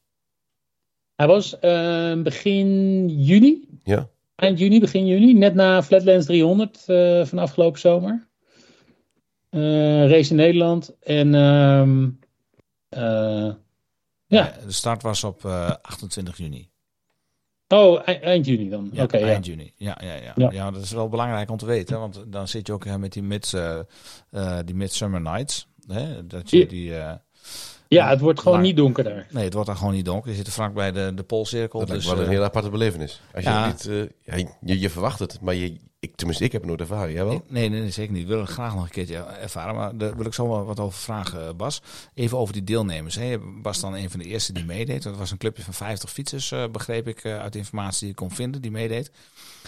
Hij 1.16 1.28
was 1.28 1.60
eh, 1.60 2.22
begin 2.22 3.08
juni, 3.10 3.68
Ja. 3.84 4.10
Eind 4.36 4.60
juni, 4.60 4.80
begin 4.80 5.06
juni, 5.06 5.34
net 5.34 5.54
na 5.54 5.84
Flatlands 5.84 6.26
300 6.26 6.84
eh, 6.88 7.26
van 7.26 7.38
afgelopen 7.40 7.80
zomer. 7.80 8.28
Eh, 9.50 10.10
race 10.10 10.30
in 10.30 10.36
Nederland. 10.36 10.96
En 11.00 11.36
ehm, 11.36 12.10
eh, 12.90 13.54
ja, 14.28 14.54
De 14.66 14.72
start 14.72 15.02
was 15.02 15.24
op 15.24 15.46
eh, 15.46 15.72
28 15.82 16.38
juni. 16.38 16.70
oh, 17.68 18.02
e- 18.06 18.12
eind 18.12 18.46
juni 18.46 18.70
dan. 18.70 18.90
Ja, 18.94 19.08
eind 19.08 19.46
juni. 19.46 19.74
Ja, 19.78 19.98
ja, 20.02 20.14
ja. 20.14 20.34
Ja. 20.36 20.52
Ja. 20.52 20.72
dat 20.72 20.82
is 20.82 20.92
wel 20.92 21.10
belangrijk 21.10 21.50
om 21.50 21.58
te 21.58 21.66
weten. 21.66 22.00
Want 22.00 22.24
dan 22.28 22.48
zit 22.48 22.68
je 22.68 22.74
ook 22.74 22.86
met 22.98 23.14
die, 23.14 23.24
mid, 23.24 23.54
die 24.66 24.76
Midsummer 24.76 25.22
Nights. 25.22 25.68
Hè? 25.88 26.28
Dat 26.28 26.50
je 26.50 26.66
die, 26.66 26.94
Ja, 27.96 28.10
het 28.10 28.20
wordt 28.20 28.40
gewoon 28.40 28.54
Lang. 28.54 28.68
niet 28.68 28.78
donker 28.78 29.04
daar. 29.04 29.28
nee, 29.32 29.44
het 29.44 29.54
wordt 29.54 29.68
dan 29.68 29.78
gewoon 29.78 29.94
niet 29.94 30.06
donker. 30.06 30.30
Je 30.30 30.36
zit 30.36 30.48
er 30.48 30.54
vlak 30.54 30.74
bij 30.74 30.92
de, 30.92 31.12
de 31.16 31.24
Poolcirkel. 31.24 31.80
Dat 31.80 31.88
dus, 31.88 31.98
lijkt 31.98 32.10
wel 32.10 32.20
een 32.20 32.26
eh, 32.26 32.30
hele 32.30 32.44
aparte 32.44 32.70
belevenis. 32.70 33.22
Als 33.34 33.44
je, 33.44 33.50
ja. 33.50 33.68
niet, 33.68 33.88
eh, 33.88 34.38
ja, 34.38 34.50
je, 34.62 34.80
je 34.80 34.90
verwacht 34.90 35.20
het, 35.20 35.42
maar 35.42 35.56
je, 35.56 35.78
ik, 36.06 36.16
tenminste, 36.16 36.44
ik 36.44 36.52
heb 36.52 36.62
het 36.62 36.70
nooit 36.70 36.82
ervaren. 36.82 37.14
Jij 37.14 37.26
wel? 37.26 37.44
nee, 37.48 37.70
nee, 37.70 37.82
nee, 37.82 37.92
zeker 37.92 38.14
niet. 38.14 38.22
Ik 38.22 38.28
wil 38.28 38.40
het 38.40 38.50
graag 38.50 38.74
nog 38.74 38.84
een 38.84 38.90
keertje 38.90 39.16
ervaren. 39.42 39.76
Maar 39.76 39.98
daar 39.98 40.18
wil 40.18 40.26
ik 40.26 40.34
zo 40.34 40.50
wel 40.50 40.66
wat 40.66 40.80
over 40.80 41.00
vragen, 41.00 41.48
eh, 41.48 41.54
Bas. 41.54 41.82
Even 42.14 42.38
over 42.38 42.54
die 42.54 42.64
deelnemers. 42.64 43.16
Hè. 43.16 43.24
Je 43.24 43.60
was 43.62 43.80
dan 43.80 43.96
een 43.96 44.10
van 44.10 44.20
de 44.20 44.26
eerste 44.26 44.54
die 44.54 44.66
meedeed. 44.66 45.04
Dat 45.04 45.18
was 45.18 45.32
een 45.32 45.38
clubje 45.38 45.64
van 45.64 45.74
50 45.74 46.12
fietsers, 46.12 46.52
eh, 46.52 46.64
begreep 46.72 47.08
ik 47.08 47.26
uit 47.26 47.54
de 47.54 47.60
informatie 47.60 48.00
die 48.00 48.10
ik 48.10 48.16
kon 48.16 48.32
vinden, 48.32 48.62
die 48.62 48.72
meedeed. 48.72 49.12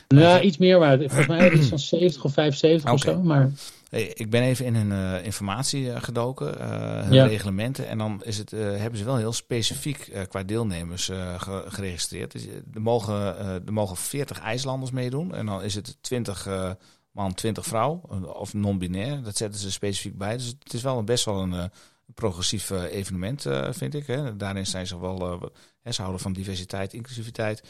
Nou, 0.08 0.42
iets 0.42 0.58
meer, 0.58 0.80
maar 0.80 0.98
volgens 0.98 1.28
mij 1.28 1.52
iets 1.52 1.68
van 1.68 1.80
70 1.80 2.24
of 2.24 2.34
75 2.34 2.92
of 2.92 3.02
Oké. 3.02 3.12
zo. 3.12 3.22
Maar 3.22 3.52
Hey, 3.90 4.04
ik 4.08 4.30
ben 4.30 4.42
even 4.44 4.66
in 4.66 4.76
hun 4.76 4.92
eh, 4.92 5.26
informatie 5.26 5.92
eh, 5.92 6.02
gedoken, 6.04 6.60
eh, 6.60 6.70
hun 7.04 7.14
Ja. 7.14 7.26
reglementen. 7.26 7.88
En 7.88 7.98
dan 7.98 8.24
is 8.24 8.38
het, 8.38 8.52
hebben 8.52 8.98
ze 9.00 9.06
wel 9.06 9.18
heel 9.18 9.34
specifiek 9.34 10.12
qua 10.30 10.44
deelnemers 10.44 11.06
ge- 11.38 11.64
geregistreerd. 11.68 12.32
Dus, 12.32 12.46
er, 12.74 12.82
mogen, 12.82 13.38
er 13.66 13.74
mogen 13.74 13.98
40 13.98 14.40
IJslanders 14.40 14.92
meedoen. 14.92 15.36
En 15.36 15.46
dan 15.46 15.64
is 15.64 15.76
het 15.76 15.98
20 16.02 16.46
eh, 16.48 16.72
man, 17.12 17.34
20 17.34 17.66
vrouw. 17.66 18.02
Of 18.34 18.54
non-binair. 18.54 19.24
Dat 19.24 19.38
zetten 19.38 19.60
ze 19.60 19.72
specifiek 19.72 20.18
bij. 20.18 20.38
Dus 20.38 20.48
het 20.64 20.74
is 20.74 20.82
wel 20.82 20.98
een, 20.98 21.06
best 21.06 21.26
wel 21.26 21.42
een 21.42 21.72
progressief 22.14 22.70
evenement, 22.70 23.46
vind 23.70 23.94
ik. 23.94 24.08
Hè. 24.08 24.36
Daarin 24.36 24.66
zijn 24.66 24.88
ze 24.88 25.00
wel... 25.00 25.52
hè, 25.82 25.92
ze 25.92 26.02
houden 26.02 26.22
van 26.22 26.34
diversiteit, 26.34 26.94
inclusiviteit. 26.94 27.64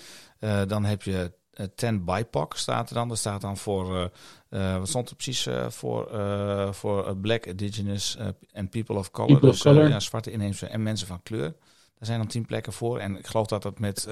Dan 0.68 0.86
heb 0.86 1.04
je 1.04 1.32
10 1.76 2.06
BIPOC 2.06 2.56
staat 2.58 2.90
er 2.90 2.96
dan. 2.96 3.08
Dat 3.08 3.18
staat 3.18 3.42
dan 3.42 3.58
voor... 3.58 4.12
eh, 4.50 4.74
eh, 4.74 4.78
wat 4.80 4.88
stond 4.90 5.10
er 5.10 5.16
precies 5.16 5.46
eh, 5.46 5.70
voor? 5.70 6.08
eh, 6.12 6.72
voor 6.72 7.18
Black, 7.18 7.46
Indigenous 7.46 8.18
and 8.54 8.70
People 8.70 8.96
of 8.96 9.12
Color. 9.12 9.32
People 9.32 9.50
dus 9.50 9.62
color. 9.62 9.88
ja, 9.90 10.00
zwarte 10.00 10.32
inheemse 10.32 10.66
en 10.68 10.84
mensen 10.84 11.08
van 11.08 11.24
kleur. 11.24 11.56
Daar 11.98 12.08
zijn 12.08 12.18
dan 12.20 12.28
tien 12.28 12.46
plekken 12.46 12.74
voor. 12.74 13.00
En 13.00 13.18
ik 13.18 13.28
geloof 13.28 13.48
dat 13.48 13.62
dat 13.62 13.80
met 13.80 14.08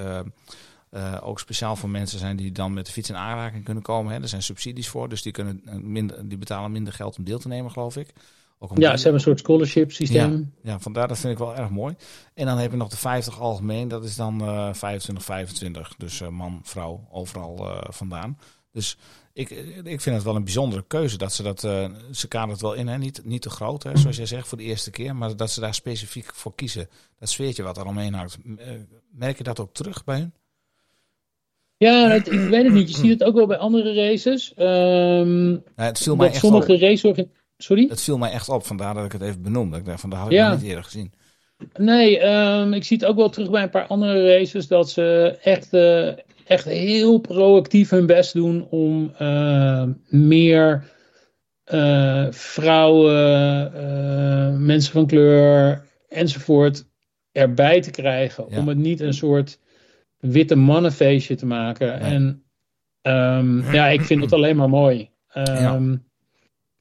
ook 1.21 1.39
speciaal 1.39 1.75
voor 1.75 1.89
mensen 1.89 2.19
zijn 2.19 2.35
die 2.35 2.51
dan 2.51 2.73
met 2.73 2.85
de 2.85 2.91
fiets 2.91 3.09
in 3.09 3.15
aanraking 3.15 3.63
kunnen 3.63 3.83
komen. 3.83 4.13
Hè. 4.13 4.21
Er 4.21 4.27
zijn 4.27 4.43
subsidies 4.43 4.87
voor, 4.87 5.09
dus 5.09 5.21
die, 5.21 5.31
kunnen 5.31 5.61
minder, 5.81 6.27
die 6.29 6.37
betalen 6.37 6.71
minder 6.71 6.93
geld 6.93 7.17
om 7.17 7.23
deel 7.23 7.39
te 7.39 7.47
nemen, 7.47 7.71
geloof 7.71 7.97
ik. 7.97 8.13
Ook 8.59 8.69
om 8.71 8.79
ja, 8.81 8.87
die- 8.89 8.97
ze 8.97 9.03
hebben 9.03 9.21
een 9.21 9.27
soort 9.27 9.39
scholarship 9.39 9.91
systeem. 9.91 10.53
ja, 10.63 10.79
vandaar 10.79 11.07
dat 11.07 11.17
vind 11.17 11.33
ik 11.33 11.39
wel 11.39 11.55
erg 11.55 11.69
mooi. 11.69 11.95
En 12.33 12.45
dan 12.45 12.57
heb 12.57 12.71
je 12.71 12.77
nog 12.77 12.89
de 12.89 12.97
50 12.97 13.39
algemeen, 13.39 13.87
dat 13.87 14.03
is 14.03 14.15
dan 14.15 14.41
eh 14.41 14.73
25, 14.73 15.25
25. 15.25 15.93
Dus 15.97 16.21
man, 16.29 16.59
vrouw, 16.63 17.07
overal 17.11 17.83
vandaan. 17.89 18.37
Dus 18.71 18.97
ik, 19.35 19.49
ik 19.83 20.01
vind 20.01 20.15
het 20.15 20.23
wel 20.23 20.35
een 20.35 20.43
bijzondere 20.43 20.83
keuze 20.87 21.17
dat 21.17 21.33
ze 21.33 21.43
dat, 21.43 21.63
eh, 21.63 21.89
ze 22.11 22.27
kaderen 22.27 22.53
het 22.53 22.61
wel 22.61 22.73
in, 22.73 22.87
hè? 22.87 22.97
Niet, 22.97 23.21
niet 23.25 23.41
te 23.41 23.49
groot, 23.49 23.83
hè? 23.83 23.97
zoals 23.97 24.17
jij 24.17 24.25
zegt, 24.25 24.47
voor 24.47 24.57
de 24.57 24.63
eerste 24.63 24.91
keer, 24.91 25.15
maar 25.15 25.35
dat 25.35 25.51
ze 25.51 25.59
daar 25.59 25.73
specifiek 25.73 26.33
voor 26.33 26.55
kiezen. 26.55 26.89
Dat 27.19 27.29
sfeertje 27.29 27.63
wat 27.63 27.77
er 27.77 27.85
omheen 27.85 28.13
hangt. 28.13 28.37
Eh, 28.57 28.67
Merk 29.11 29.37
je 29.37 29.43
dat 29.43 29.59
ook 29.59 29.73
terug 29.73 30.03
bij 30.03 30.17
hun? 30.17 30.33
Ja, 31.77 32.09
het- 32.09 32.31
ik 32.31 32.39
weet 32.49 32.63
het 32.63 32.73
niet. 32.73 32.89
Je 32.89 32.95
ziet 32.97 33.09
het 33.09 33.23
ook 33.23 33.35
wel 33.35 33.47
bij 33.47 33.57
andere 33.57 33.93
races. 33.93 34.53
Ehm, 34.53 35.47
Nou, 35.49 35.61
het, 35.75 35.99
viel 35.99 36.15
mij 36.15 36.27
echt 36.27 36.37
sommige 36.37 36.73
op. 36.73 36.79
race 36.79 37.27
Sorry? 37.57 37.87
het 37.89 38.01
viel 38.01 38.17
mij 38.17 38.31
echt 38.31 38.49
op, 38.49 38.65
vandaar 38.65 38.93
dat 38.93 39.05
ik 39.05 39.11
het 39.11 39.21
even 39.21 39.41
benoemde. 39.41 39.77
Ik 39.77 39.85
dacht 39.85 39.99
van, 39.99 40.09
dat 40.09 40.19
had 40.19 40.27
ik 40.27 40.33
Ja. 40.33 40.49
nog 40.49 40.57
niet 40.59 40.67
eerder 40.69 40.83
gezien. 40.83 41.13
Nee, 41.73 42.19
ehm, 42.19 42.73
ik 42.73 42.83
zie 42.83 42.97
het 42.97 43.05
ook 43.05 43.15
wel 43.15 43.29
terug 43.29 43.49
bij 43.49 43.63
een 43.63 43.69
paar 43.69 43.87
andere 43.87 44.37
races 44.37 44.67
dat 44.67 44.89
ze 44.89 45.37
echt, 45.41 45.73
eh, 45.73 46.07
echt 46.45 46.65
heel 46.65 47.17
proactief 47.17 47.89
hun 47.89 48.05
best 48.05 48.33
doen 48.33 48.67
om 48.69 49.11
eh, 49.17 49.83
meer 50.07 50.83
eh, 51.63 52.27
vrouwen, 52.29 53.73
eh, 53.73 54.57
mensen 54.57 54.91
van 54.91 55.07
kleur 55.07 55.85
enzovoort 56.09 56.87
erbij 57.31 57.81
te 57.81 57.91
krijgen. 57.91 58.45
Ja. 58.49 58.59
Om 58.59 58.67
het 58.67 58.77
niet 58.77 58.99
een 58.99 59.13
soort 59.13 59.59
witte 60.19 60.55
mannenfeestje 60.55 61.35
te 61.35 61.45
maken. 61.45 61.99
En 61.99 62.43
ehm, 63.01 63.73
ja, 63.73 63.87
ik 63.87 64.01
vind 64.01 64.21
het 64.21 64.33
alleen 64.33 64.55
maar 64.55 64.69
mooi. 64.69 65.09
Ehm, 65.27 65.95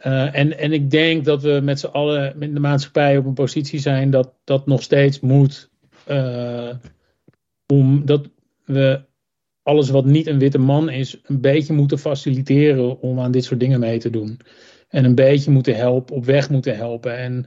Uh, 0.06 0.36
en, 0.36 0.58
en 0.58 0.72
ik 0.72 0.90
denk 0.90 1.24
dat 1.24 1.42
we 1.42 1.60
met 1.62 1.80
z'n 1.80 1.86
allen 1.86 2.40
in 2.40 2.54
de 2.54 2.60
maatschappij 2.60 3.16
op 3.16 3.24
een 3.24 3.34
positie 3.34 3.78
zijn 3.78 4.10
dat 4.10 4.34
dat 4.44 4.66
nog 4.66 4.82
steeds 4.82 5.20
moet. 5.20 5.70
Uh, 6.08 6.70
omdat 7.66 8.28
we 8.64 9.00
alles 9.64 9.90
wat 9.90 10.04
niet 10.04 10.26
een 10.26 10.38
witte 10.38 10.58
man 10.58 10.90
is, 10.90 11.20
een 11.22 11.40
beetje 11.40 11.72
moeten 11.72 11.98
faciliteren 11.98 13.00
om 13.00 13.20
aan 13.20 13.30
dit 13.30 13.44
soort 13.44 13.60
dingen 13.60 13.80
mee 13.80 13.98
te 13.98 14.10
doen. 14.10 14.40
En 14.88 15.04
een 15.04 15.14
beetje 15.14 15.50
moeten 15.50 15.76
helpen, 15.76 16.16
op 16.16 16.24
weg 16.24 16.50
moeten 16.50 16.76
helpen. 16.76 17.16
En 17.16 17.46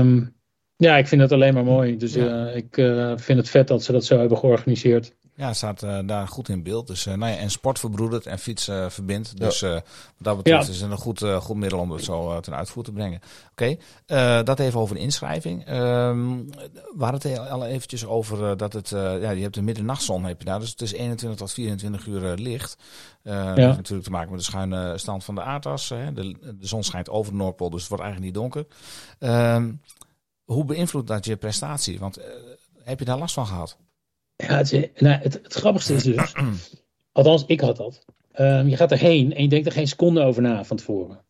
um, 0.00 0.34
ja, 0.76 0.96
ik 0.96 1.06
vind 1.06 1.20
het 1.20 1.32
alleen 1.32 1.54
maar 1.54 1.64
mooi. 1.64 1.96
Dus 1.96 2.14
ja. 2.14 2.48
uh, 2.48 2.56
ik 2.56 2.76
uh, 2.76 3.12
vind 3.16 3.38
het 3.38 3.48
vet 3.48 3.68
dat 3.68 3.82
ze 3.82 3.92
dat 3.92 4.04
zo 4.04 4.18
hebben 4.18 4.38
georganiseerd. 4.38 5.16
Ja, 5.36 5.46
het 5.46 5.56
staat 5.56 5.82
uh, 5.82 5.98
daar 6.04 6.28
goed 6.28 6.48
in 6.48 6.62
beeld. 6.62 6.86
Dus, 6.86 7.04
nou 7.04 7.26
ja, 7.26 7.36
en 7.36 7.50
sport 7.50 7.78
verbroedert 7.78 8.26
en 8.26 8.38
fietsen 8.38 8.92
verbindt. 8.92 9.38
Dus 9.38 9.60
wat 9.60 9.82
dat 10.18 10.36
betreft 10.36 10.66
ja. 10.66 10.72
is 10.72 10.80
het 10.80 10.90
een 10.90 10.96
goed, 10.96 11.24
goed 11.40 11.56
middel 11.56 11.78
om 11.78 11.90
het 11.90 12.04
zo 12.04 12.40
ten 12.40 12.54
uitvoer 12.54 12.84
te 12.84 12.92
brengen. 12.92 13.20
Oké, 13.50 13.76
okay. 14.06 14.42
dat 14.42 14.58
even 14.58 14.80
over 14.80 14.94
de 14.94 15.00
inschrijving. 15.00 15.70
Um, 15.70 16.50
we 16.96 17.04
hadden 17.04 17.32
het 17.32 17.48
al 17.50 17.66
eventjes 17.66 18.06
over 18.06 18.56
dat 18.56 18.72
het... 18.72 18.88
ja, 18.88 19.30
je 19.30 19.42
hebt 19.42 19.54
de 19.54 19.62
middernachtzon 19.62 20.24
heb 20.24 20.38
je 20.38 20.44
daar. 20.44 20.60
Dus 20.60 20.70
het 20.70 20.82
is 20.82 20.92
21 20.92 21.38
tot 21.38 21.52
24 21.52 22.06
uur 22.06 22.34
licht. 22.34 22.76
ja. 23.22 23.46
Dat 23.46 23.56
heeft 23.56 23.76
natuurlijk 23.76 24.06
te 24.06 24.10
maken 24.10 24.30
met 24.30 24.38
de 24.38 24.44
schuine 24.44 24.98
stand 24.98 25.24
van 25.24 25.34
de 25.34 25.42
aardas. 25.42 25.88
Hè. 25.88 26.12
De, 26.12 26.36
de 26.40 26.66
zon 26.66 26.84
schijnt 26.84 27.10
over 27.10 27.32
de 27.32 27.38
Noordpool, 27.38 27.70
dus 27.70 27.80
het 27.80 27.88
wordt 27.88 28.04
eigenlijk 28.04 28.34
niet 28.34 28.42
donker. 28.42 28.66
Um, 29.18 29.80
hoe 30.44 30.64
beïnvloedt 30.64 31.08
dat 31.08 31.24
je 31.24 31.36
prestatie? 31.36 31.98
Want 31.98 32.18
uh, 32.18 32.24
heb 32.82 32.98
je 32.98 33.04
daar 33.04 33.18
last 33.18 33.34
van 33.34 33.46
gehad? 33.46 33.76
Ja, 34.36 34.62
nou, 34.98 35.20
het, 35.22 35.40
het, 35.42 35.54
grappigste 35.54 35.94
is 35.94 36.02
dus, 36.02 36.32
althans 37.12 37.44
ik 37.46 37.60
had 37.60 37.76
dat. 37.76 38.04
Um, 38.40 38.68
je 38.68 38.76
gaat 38.76 38.92
erheen 38.92 39.34
en 39.34 39.42
je 39.42 39.48
denkt 39.48 39.66
er 39.66 39.72
geen 39.72 39.88
seconde 39.88 40.20
over 40.20 40.42
na 40.42 40.64
van 40.64 40.76
tevoren. 40.76 41.24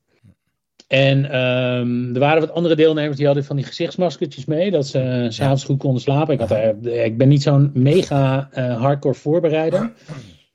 En 0.87 1.39
um, 1.39 2.15
er 2.15 2.21
waren 2.21 2.41
wat 2.41 2.53
andere 2.53 2.77
deelnemers 2.77 3.17
die 3.17 3.27
hadden 3.27 3.45
van 3.45 3.57
die 3.57 3.65
gezichtsmaskertjes 3.65 4.45
mee, 4.45 4.71
dat 4.71 4.87
ze 4.87 5.23
uh, 5.25 5.31
s'avonds 5.31 5.65
goed 5.65 5.79
konden 5.79 6.01
slapen. 6.01 6.35
Ik, 6.35 6.41
had 6.41 6.51
ik 6.83 7.17
ben 7.19 7.29
niet 7.29 7.43
zo'n 7.43 7.71
mega 7.75 8.49
uh, 8.55 8.81
hardcore 8.81 9.15
voorbereider. 9.15 9.93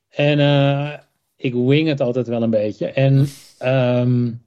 En 0.10 0.40
uh, 0.40 0.94
ik 1.36 1.54
wing 1.54 1.88
het 1.88 2.02
altijd 2.02 2.28
wel 2.28 2.44
een 2.44 2.50
beetje. 2.50 2.88
En 2.88 3.28
um, 3.64 4.44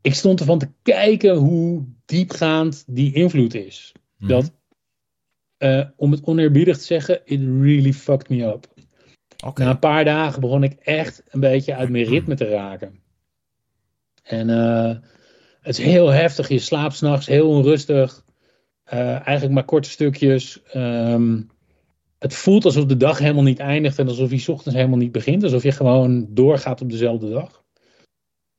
ik 0.00 0.14
stond 0.14 0.40
ervan 0.40 0.58
te 0.58 0.68
kijken 0.82 1.36
hoe 1.36 1.84
diepgaand 2.04 2.84
die 2.86 3.14
invloed 3.14 3.54
is. 3.54 3.92
Dat, 4.18 4.52
uh, 5.60 5.84
om 5.96 6.10
het 6.10 6.24
oneerbiedig 6.24 6.78
te 6.78 6.84
zeggen, 6.84 7.20
it 7.24 7.40
really 7.40 7.92
fucked 7.92 8.28
me 8.28 8.44
up. 8.44 8.66
Okay. 9.44 9.64
Na 9.64 9.72
een 9.72 9.78
paar 9.78 10.04
dagen 10.04 10.40
begon 10.40 10.62
ik 10.62 10.72
echt 10.72 11.22
een 11.28 11.40
beetje 11.40 11.74
uit 11.74 11.88
mijn 11.88 12.04
ritme 12.04 12.34
te 12.34 12.48
raken. 12.48 12.98
En 14.22 14.48
uh, 14.48 14.94
het 15.60 15.78
is 15.78 15.84
heel 15.84 16.08
heftig. 16.08 16.48
Je 16.48 16.58
slaapt 16.58 16.94
s'nachts 16.94 17.26
heel 17.26 17.48
onrustig. 17.48 18.24
Uh, 18.92 19.00
eigenlijk 19.00 19.50
maar 19.50 19.64
korte 19.64 19.90
stukjes. 19.90 20.60
Um, 20.74 21.50
het 22.18 22.34
voelt 22.34 22.64
alsof 22.64 22.84
de 22.84 22.96
dag 22.96 23.18
helemaal 23.18 23.42
niet 23.42 23.58
eindigt 23.58 23.98
en 23.98 24.08
alsof 24.08 24.30
je 24.30 24.52
ochtends 24.52 24.78
helemaal 24.78 24.98
niet 24.98 25.12
begint. 25.12 25.42
Alsof 25.42 25.62
je 25.62 25.72
gewoon 25.72 26.26
doorgaat 26.30 26.80
op 26.80 26.90
dezelfde 26.90 27.30
dag. 27.30 27.59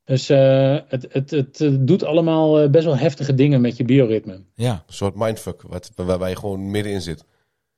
Dus 0.04 0.30
uh, 0.30 0.78
het, 0.88 1.08
het, 1.10 1.32
het, 1.32 1.88
doet 1.88 2.04
allemaal 2.04 2.70
best 2.70 2.86
wel 2.86 2.98
heftige 2.98 3.34
dingen 3.34 3.62
met 3.62 3.78
je 3.78 3.84
bioritme. 3.84 4.44
Ja, 4.56 4.72
een 4.88 4.94
soort 4.94 5.16
mindfuck 5.16 5.62
wat, 5.62 5.92
waarbij 5.96 6.30
je 6.30 6.36
gewoon 6.36 6.72
middenin 6.72 7.02
zit. 7.02 7.26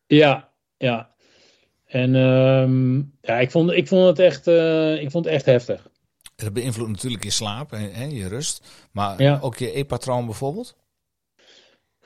Ja, 0.07 0.49
ja. 0.77 1.13
En 1.85 2.15
um, 2.15 3.17
ja, 3.21 3.39
ik 3.39 3.51
vond, 3.51 3.71
ik 3.71 3.87
vond 3.87 4.07
het 4.07 4.19
echt, 4.19 4.47
uh, 4.47 5.01
ik 5.01 5.11
vond 5.11 5.25
het 5.25 5.33
echt 5.33 5.45
heftig. 5.45 5.87
Het 6.35 6.53
beïnvloedt 6.53 6.91
natuurlijk 6.91 7.23
je 7.23 7.29
slaap 7.29 7.71
en 7.71 8.15
je 8.15 8.27
rust. 8.27 8.67
Maar 8.91 9.21
ja. 9.21 9.39
ook 9.41 9.57
je 9.57 9.77
e-patroon 9.77 10.25
bijvoorbeeld? 10.25 10.75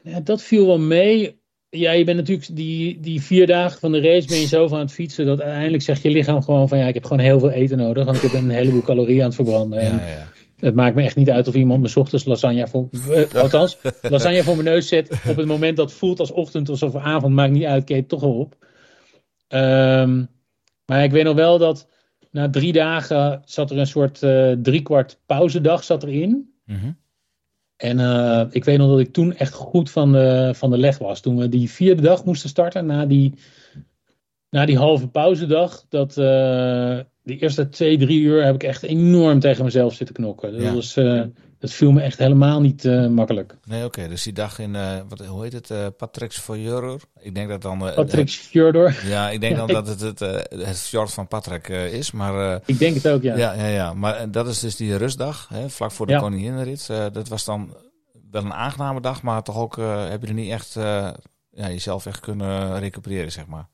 Ja, 0.01 0.19
dat 0.19 0.41
viel 0.41 0.65
wel 0.65 0.79
mee. 0.79 1.36
Ja, 1.69 1.91
je 1.91 2.03
bent 2.03 2.17
natuurlijk 2.17 2.55
die, 2.55 2.99
die 2.99 3.21
vier 3.21 3.47
dagen 3.47 3.79
van 3.79 3.91
de 3.91 4.01
race 4.01 4.27
ben 4.27 4.39
je 4.39 4.47
zo 4.47 4.67
van 4.67 4.79
het 4.79 4.91
fietsen 4.91 5.25
dat 5.25 5.41
uiteindelijk 5.41 5.83
zegt 5.83 6.01
je 6.01 6.09
lichaam 6.09 6.41
gewoon 6.41 6.67
van 6.67 6.77
ja, 6.77 6.87
ik 6.87 6.93
heb 6.93 7.03
gewoon 7.03 7.23
heel 7.23 7.39
veel 7.39 7.49
eten 7.49 7.77
nodig, 7.77 8.05
want 8.05 8.23
ik 8.23 8.31
heb 8.31 8.33
een 8.41 8.49
heleboel 8.49 8.81
calorieën 8.81 9.19
aan 9.19 9.25
het 9.25 9.35
verbranden. 9.35 9.79
En 9.79 9.95
ja, 9.95 10.07
ja. 10.07 10.27
Het 10.59 10.75
maakt 10.75 10.95
me 10.95 11.03
echt 11.03 11.15
niet 11.15 11.29
uit 11.29 11.47
of 11.47 11.53
iemand 11.53 11.81
me 11.81 11.99
ochtends 11.99 12.25
lasagne 12.25 12.67
voor, 12.67 12.89
uh, 12.91 13.33
althans, 13.33 13.77
lasagne 14.01 14.43
voor 14.43 14.55
mijn 14.55 14.67
neus 14.67 14.87
zet 14.87 15.11
op 15.29 15.35
het 15.35 15.45
moment 15.45 15.77
dat 15.77 15.89
het 15.89 15.99
voelt 15.99 16.19
als 16.19 16.31
ochtend 16.31 16.69
of 16.69 16.95
avond, 16.95 17.33
maakt 17.33 17.51
niet 17.51 17.65
uit, 17.65 17.83
keet 17.83 18.09
toch 18.09 18.23
al 18.23 18.39
op. 18.39 18.55
Um, 19.47 20.29
maar 20.85 21.03
ik 21.03 21.11
weet 21.11 21.23
nog 21.23 21.35
wel 21.35 21.57
dat 21.57 21.87
na 22.31 22.49
drie 22.49 22.73
dagen 22.73 23.41
zat 23.45 23.71
er 23.71 23.77
een 23.77 23.87
soort 23.87 24.21
uh, 24.21 24.51
driekwart 24.51 25.19
pauzedag 25.25 25.83
zat 25.83 26.03
erin. 26.03 26.53
Mm 26.65 26.75
-hmm. 26.75 26.97
En 27.77 27.99
uh, 27.99 28.43
ik 28.49 28.65
weet 28.65 28.77
nog 28.77 28.89
dat 28.89 28.99
ik 28.99 29.13
toen 29.13 29.35
echt 29.35 29.53
goed 29.53 29.91
van 29.91 30.11
de, 30.11 30.51
van 30.55 30.69
de 30.69 30.77
leg 30.77 30.97
was. 30.97 31.21
Toen 31.21 31.37
we 31.37 31.49
die 31.49 31.69
vierde 31.69 32.01
dag 32.01 32.25
moesten 32.25 32.49
starten, 32.49 32.85
na 32.85 33.05
die, 33.05 33.33
na 34.49 34.65
die 34.65 34.77
halve 34.77 35.07
pauzedag, 35.07 35.85
dat 35.89 36.09
uh, 36.09 36.15
de 37.21 37.37
eerste 37.39 37.69
twee, 37.69 37.97
drie 37.97 38.21
uur 38.21 38.45
heb 38.45 38.55
ik 38.55 38.63
echt 38.63 38.83
enorm 38.83 39.39
tegen 39.39 39.63
mezelf 39.63 39.93
zitten 39.93 40.15
knokken. 40.15 40.51
Dat, 40.51 40.61
ja. 40.61 40.73
was, 40.73 40.97
uh, 40.97 41.23
dat 41.59 41.71
viel 41.71 41.91
me 41.91 42.01
echt 42.01 42.17
helemaal 42.17 42.61
niet 42.61 42.83
makkelijk. 43.09 43.57
Nee, 43.65 43.85
oké. 43.85 43.99
Okay. 43.99 44.07
Dus 44.07 44.23
die 44.23 44.33
dag 44.33 44.59
in, 44.59 44.77
wat, 45.07 45.25
hoe 45.25 45.43
heet 45.43 45.53
het, 45.53 45.97
Patrick's 45.97 46.39
Fjordor? 46.39 47.01
Ik 47.19 47.35
denk 47.35 47.49
dat 47.49 47.61
dan... 47.61 47.77
Patrick's 47.77 48.35
Fjordor? 48.35 48.95
Ja, 49.05 49.29
ik 49.29 49.41
denk 49.41 49.55
dan 49.55 49.67
dat 49.67 49.87
het 49.87 49.99
het, 49.99 50.19
het 50.49 50.79
fjord 50.79 51.13
van 51.13 51.27
Patrick 51.27 51.67
is, 51.67 52.11
maar... 52.11 52.61
ik 52.65 52.79
denk 52.79 52.95
het 52.95 53.07
ook, 53.07 53.21
ja. 53.21 53.37
Ja, 53.37 53.53
ja, 53.53 53.67
ja. 53.67 53.93
Maar 53.93 54.31
dat 54.31 54.47
is 54.47 54.59
dus 54.59 54.75
die 54.75 54.95
rustdag, 54.95 55.47
hè, 55.49 55.69
vlak 55.69 55.91
voor 55.91 56.05
de 56.05 56.11
ja. 56.11 56.19
koninginrit. 56.19 56.87
dat 56.87 57.27
was 57.27 57.45
dan 57.45 57.75
wel 58.31 58.43
een 58.43 58.53
aangename 58.53 59.01
dag, 59.01 59.21
maar 59.21 59.43
toch 59.43 59.57
ook 59.57 59.77
uh, 59.77 60.09
heb 60.09 60.21
je 60.21 60.27
er 60.27 60.33
niet 60.33 60.51
echt 60.51 60.75
uh, 60.75 61.09
ja, 61.51 61.69
jezelf 61.69 62.05
echt 62.05 62.19
kunnen 62.19 62.79
recupereren, 62.79 63.31
zeg 63.31 63.47
maar. 63.47 63.67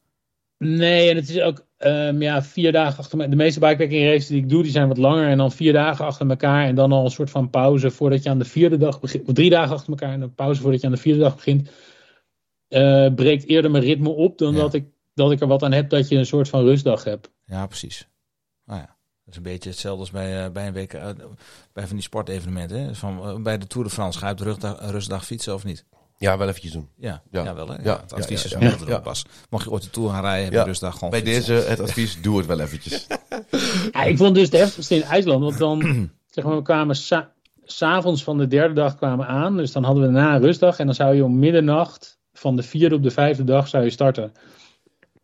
Nee, 0.64 1.09
en 1.09 1.16
het 1.16 1.30
is 1.30 1.41
ook 1.41 1.66
um, 1.78 2.22
ja, 2.22 2.43
vier 2.43 2.72
dagen 2.72 2.99
achter 2.99 3.18
me. 3.18 3.30
De 3.30 3.36
meeste 3.36 3.59
bikepacking 3.59 4.05
races 4.05 4.28
die 4.28 4.41
ik 4.41 4.49
doe, 4.49 4.64
die 4.64 4.72
zijn 4.72 4.88
wat 4.88 4.97
langer. 4.97 5.28
En 5.28 5.38
dan 5.38 5.51
vier 5.51 5.74
dagen 5.74 6.05
achter 6.05 6.30
elkaar. 6.30 6.66
En 6.66 6.76
dan 6.76 6.91
al 6.91 7.05
een 7.05 7.11
soort 7.11 7.30
van 7.30 7.49
pauze 7.49 7.91
voordat 7.91 8.24
je 8.24 8.30
aan 8.30 8.39
de 8.39 8.45
vierde 8.45 8.78
dag 8.78 8.99
begint. 8.99 9.28
Of 9.28 9.34
drie 9.34 9.49
dagen 9.49 9.76
achter 9.76 9.89
elkaar 9.89 10.14
en 10.14 10.22
een 10.22 10.36
pauze 10.36 10.61
voordat 10.61 10.82
je 10.82 10.88
aan 10.88 10.93
de 10.93 10.99
vierde 10.99 11.20
dag 11.20 11.36
begint. 11.36 11.70
Uh, 12.70 13.14
breekt 13.14 13.47
eerder 13.47 13.72
mijn 13.72 13.84
ritme 13.84 14.09
op 14.09 14.38
dan 14.38 14.53
ja. 14.53 14.59
dat, 14.59 14.74
ik, 14.74 14.86
dat 15.14 15.32
ik 15.32 15.41
er 15.41 15.47
wat 15.47 15.64
aan 15.64 15.72
heb 15.72 15.89
dat 15.89 16.07
je 16.07 16.18
een 16.18 16.26
soort 16.26 16.49
van 16.49 16.64
rustdag 16.64 17.03
hebt. 17.03 17.32
Ja, 17.45 17.68
precies. 17.68 18.07
Nou 18.66 18.80
ja. 18.80 18.97
Dat 19.26 19.34
is 19.34 19.36
een 19.38 19.51
beetje 19.51 19.70
hetzelfde 19.70 19.99
als 19.99 20.11
bij, 20.11 20.45
uh, 20.45 20.51
bij 20.51 20.68
een 20.68 20.74
week 20.74 20.93
uh, 20.93 21.09
bij 21.74 21.88
van 21.88 21.95
die 21.95 22.05
sportevenementen. 22.05 22.78
Hè? 22.78 22.95
Van, 22.95 23.43
bij 23.43 23.57
de 23.57 23.68
Tour 23.68 23.88
de 23.88 23.93
France 23.93 24.20
ga 24.20 24.26
je 24.26 24.32
op 24.32 24.38
de 24.38 24.43
rustdag, 24.43 24.91
rustdag 24.91 25.26
fietsen 25.26 25.53
of 25.53 25.64
niet? 25.64 25.86
Ja, 26.24 26.38
wel 26.38 26.47
eventjes 26.47 26.71
doen. 26.71 26.89
Ja, 26.97 27.21
ja. 27.32 27.43
ja 27.43 27.55
wel 27.55 27.67
hè. 27.67 27.84
Ja, 27.84 27.99
het 28.01 28.13
advies 28.13 28.43
ja, 28.43 28.59
ja, 28.59 28.67
is 28.67 28.76
ja, 28.88 28.99
pas. 28.99 29.26
Mocht 29.49 29.63
je 29.63 29.71
ooit 29.71 29.84
de 29.84 29.89
Tour 29.89 30.09
gaan 30.09 30.21
rijden, 30.21 30.43
heb 30.43 30.53
je 30.53 30.63
rustdag 30.63 30.93
gewoon 30.93 31.09
Bij 31.09 31.24
deze, 31.24 31.53
het 31.53 31.80
advies, 31.80 32.21
doe 32.21 32.38
het 32.38 32.45
wel 32.45 32.59
eventjes. 32.59 33.07
ja, 33.91 34.03
ik 34.03 34.17
vond 34.17 34.36
dus 34.36 34.49
de 34.49 34.57
heftigste 34.57 34.95
in 34.95 35.03
IJsland. 35.03 35.43
Want 35.43 35.57
dan, 35.57 35.82
zeg 36.36 36.43
maar, 36.43 36.55
we 36.55 36.61
kwamen 36.61 36.95
s'avonds 37.63 38.24
van 38.24 38.38
de 38.38 38.47
derde 38.47 38.74
dag 38.74 38.95
kwamen 38.95 39.28
aan. 39.28 39.57
Dus 39.57 39.71
dan 39.71 39.84
hadden 39.84 40.07
we 40.07 40.13
daarna 40.13 40.36
een 40.36 40.41
rustdag. 40.41 40.80
En 40.80 40.86
dan 40.86 40.95
zou 40.95 41.15
je 41.15 41.24
om 41.24 41.39
middernacht 41.39 42.17
van 42.34 42.55
de 42.55 42.63
vierde 42.63 42.95
op 42.95 43.03
de 43.03 43.11
vijfde 43.11 43.43
dag 43.43 43.67
zou 43.67 43.84
je 43.84 43.89
starten. 43.89 44.32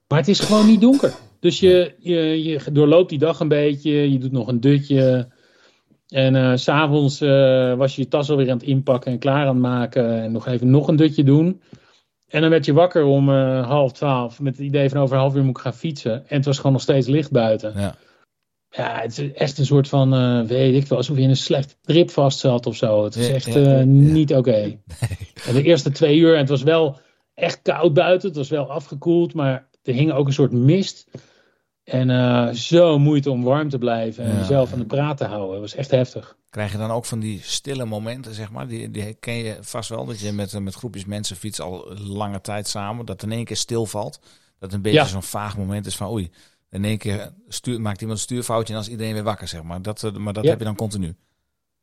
Maar 0.08 0.20
het 0.20 0.28
is 0.28 0.40
gewoon 0.40 0.66
niet 0.66 0.82
donker. 0.82 1.14
Dus 1.40 1.60
je, 1.60 1.96
je, 2.00 2.44
je 2.44 2.62
doorloopt 2.72 3.10
die 3.10 3.20
dag 3.20 3.40
een 3.40 3.48
beetje, 3.48 4.12
je 4.12 4.18
doet 4.18 4.32
nog 4.32 4.48
een 4.48 4.60
dutje. 4.60 5.28
En 6.10 6.36
uh, 6.36 6.52
s'avonds 6.56 7.22
uh, 7.22 7.74
was 7.74 7.96
je 7.96 8.02
je 8.02 8.08
tas 8.08 8.30
alweer 8.30 8.50
aan 8.50 8.58
het 8.58 8.68
inpakken 8.68 9.12
en 9.12 9.20
klaar 9.20 9.42
aan 9.42 9.56
het 9.56 9.64
maken. 9.64 10.22
En 10.22 10.32
nog 10.32 10.48
even 10.48 10.70
nog 10.70 10.88
een 10.88 10.96
dutje 10.96 11.24
doen. 11.24 11.62
En 12.28 12.42
dan 12.42 12.50
werd 12.50 12.66
je 12.66 12.74
wakker 12.74 13.04
om 13.04 13.30
uh, 13.30 13.68
half 13.68 13.92
twaalf 13.92 14.40
met 14.40 14.58
het 14.58 14.66
idee 14.66 14.90
van 14.90 15.00
over 15.00 15.16
een 15.16 15.22
half 15.22 15.36
uur 15.36 15.44
moet 15.44 15.58
ik 15.58 15.64
gaan 15.64 15.74
fietsen. 15.74 16.14
En 16.14 16.36
het 16.36 16.46
was 16.46 16.58
gewoon 16.58 16.72
nog 16.72 16.82
steeds 16.82 17.08
licht 17.08 17.32
buiten. 17.32 17.74
Ja, 17.76 17.96
ja 18.70 19.00
het 19.02 19.18
is 19.18 19.34
echt 19.34 19.58
een 19.58 19.66
soort 19.66 19.88
van, 19.88 20.48
weet 20.48 20.76
ik 20.76 20.88
wel, 20.88 20.98
alsof 20.98 21.16
je 21.16 21.24
in 21.24 21.30
een 21.30 21.36
slecht 21.36 21.78
trip 21.82 22.10
vast 22.10 22.40
zat 22.40 22.66
of 22.66 22.76
zo. 22.76 23.04
Het 23.04 23.16
is 23.16 23.28
ja, 23.28 23.34
echt 23.34 23.54
ja, 23.54 23.84
niet 23.84 24.30
oké. 24.30 24.50
Okay. 24.50 24.64
Nee. 25.00 25.28
En 25.48 25.54
de 25.54 25.64
eerste 25.64 25.92
twee 25.92 26.18
uur, 26.18 26.34
en 26.34 26.40
het 26.40 26.50
was 26.50 26.64
wel 26.64 27.00
echt 27.34 27.62
koud 27.62 27.94
buiten. 27.94 28.28
Het 28.28 28.38
was 28.38 28.50
wel 28.50 28.72
afgekoeld, 28.72 29.34
maar 29.34 29.70
er 29.84 29.94
hing 29.94 30.12
ook 30.12 30.28
een 30.28 30.34
soort 30.34 30.52
mist. 30.52 31.08
En 31.90 32.10
uh, 32.10 32.50
zo 32.50 33.00
moeite 33.00 33.32
om 33.32 33.44
warm 33.44 33.70
te 33.70 33.78
blijven 33.78 34.24
en 34.24 34.32
ja, 34.32 34.38
jezelf 34.38 34.74
aan 34.74 34.80
de 34.80 34.86
praat 34.86 35.18
te 35.18 35.26
houden. 35.26 35.52
Dat 35.52 35.60
was 35.60 35.76
echt 35.76 35.92
heftig. 35.92 36.38
Krijg 36.50 36.72
je 36.72 36.78
dan 36.78 36.92
ook 36.92 37.06
van 37.06 37.20
die 37.20 37.40
stille 37.44 37.86
momenten, 37.86 38.34
zeg 38.34 38.52
maar? 38.52 38.68
Die, 38.68 38.92
die 38.92 39.14
ken 39.14 39.36
je 39.36 39.58
vast 39.62 39.90
wel, 39.90 40.06
dat 40.06 40.20
je 40.20 40.32
met, 40.32 40.60
met 40.60 40.76
groepjes 40.76 41.06
mensen 41.06 41.36
fietst 41.36 41.62
al 41.62 41.94
lange 42.08 42.42
tijd 42.42 42.68
samen. 42.68 43.06
Dat 43.06 43.24
in 43.24 43.32
één 43.32 43.46
keer 43.46 43.56
stilvalt. 43.56 44.20
Dat 44.60 44.74
een 44.74 44.82
beetje 44.82 45.00
ja. 45.00 45.06
zo'n 45.06 45.24
vaag 45.24 45.58
moment 45.58 45.86
is 45.86 45.96
van 45.96 46.10
oei. 46.10 46.32
In 46.70 46.86
één 46.86 46.98
keer 46.98 47.32
maakt 47.64 48.02
iemand 48.02 48.20
een 48.20 48.26
stuurfoutje 48.26 48.74
en 48.74 48.80
als 48.80 48.90
iedereen 48.90 49.14
weer 49.14 49.24
wakker, 49.24 49.48
zeg 49.48 49.64
maar. 49.64 49.82
Dat, 49.82 50.12
maar 50.18 50.34
dat 50.34 50.44
ja. 50.44 50.50
heb 50.50 50.60
je 50.60 50.66
dan 50.66 50.76
continu. 50.76 51.16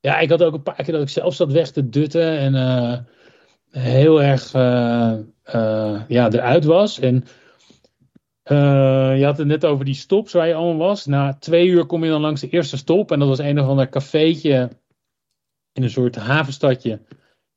Ja, 0.01 0.19
ik 0.19 0.31
had 0.31 0.43
ook 0.43 0.55
een 0.55 0.63
paar 0.63 0.75
keer 0.75 0.93
dat 0.93 1.03
ik 1.03 1.09
zelf 1.09 1.35
zat 1.35 1.53
weg 1.53 1.71
te 1.71 1.89
dutten 1.89 2.39
en 2.39 2.55
uh, 2.55 2.99
heel 3.83 4.23
erg 4.23 4.55
uh, 4.55 5.13
ja, 6.09 6.31
eruit 6.31 6.65
was. 6.65 6.99
En 6.99 7.25
uh, 8.51 9.19
je 9.19 9.25
had 9.25 9.39
het 9.39 9.47
net 9.47 9.65
over 9.65 9.85
die 9.85 9.95
stops 9.95 10.33
waar 10.33 10.49
je 10.49 10.55
allemaal 10.55 10.89
was. 10.89 11.07
Na 11.07 11.35
twee 11.35 11.67
uur 11.67 11.87
kom 11.87 12.05
je 12.05 12.11
dan 12.11 12.21
langs 12.21 12.41
de 12.41 12.49
eerste 12.49 12.77
stop. 12.77 13.13
En 13.13 13.19
dat 13.19 13.29
was 13.29 13.39
een 13.39 13.61
of 13.61 13.67
ander 13.67 13.89
cafeetje 13.89 14.71
in 15.73 15.83
een 15.83 15.91
soort 15.91 16.17
havenstadje. 16.17 17.01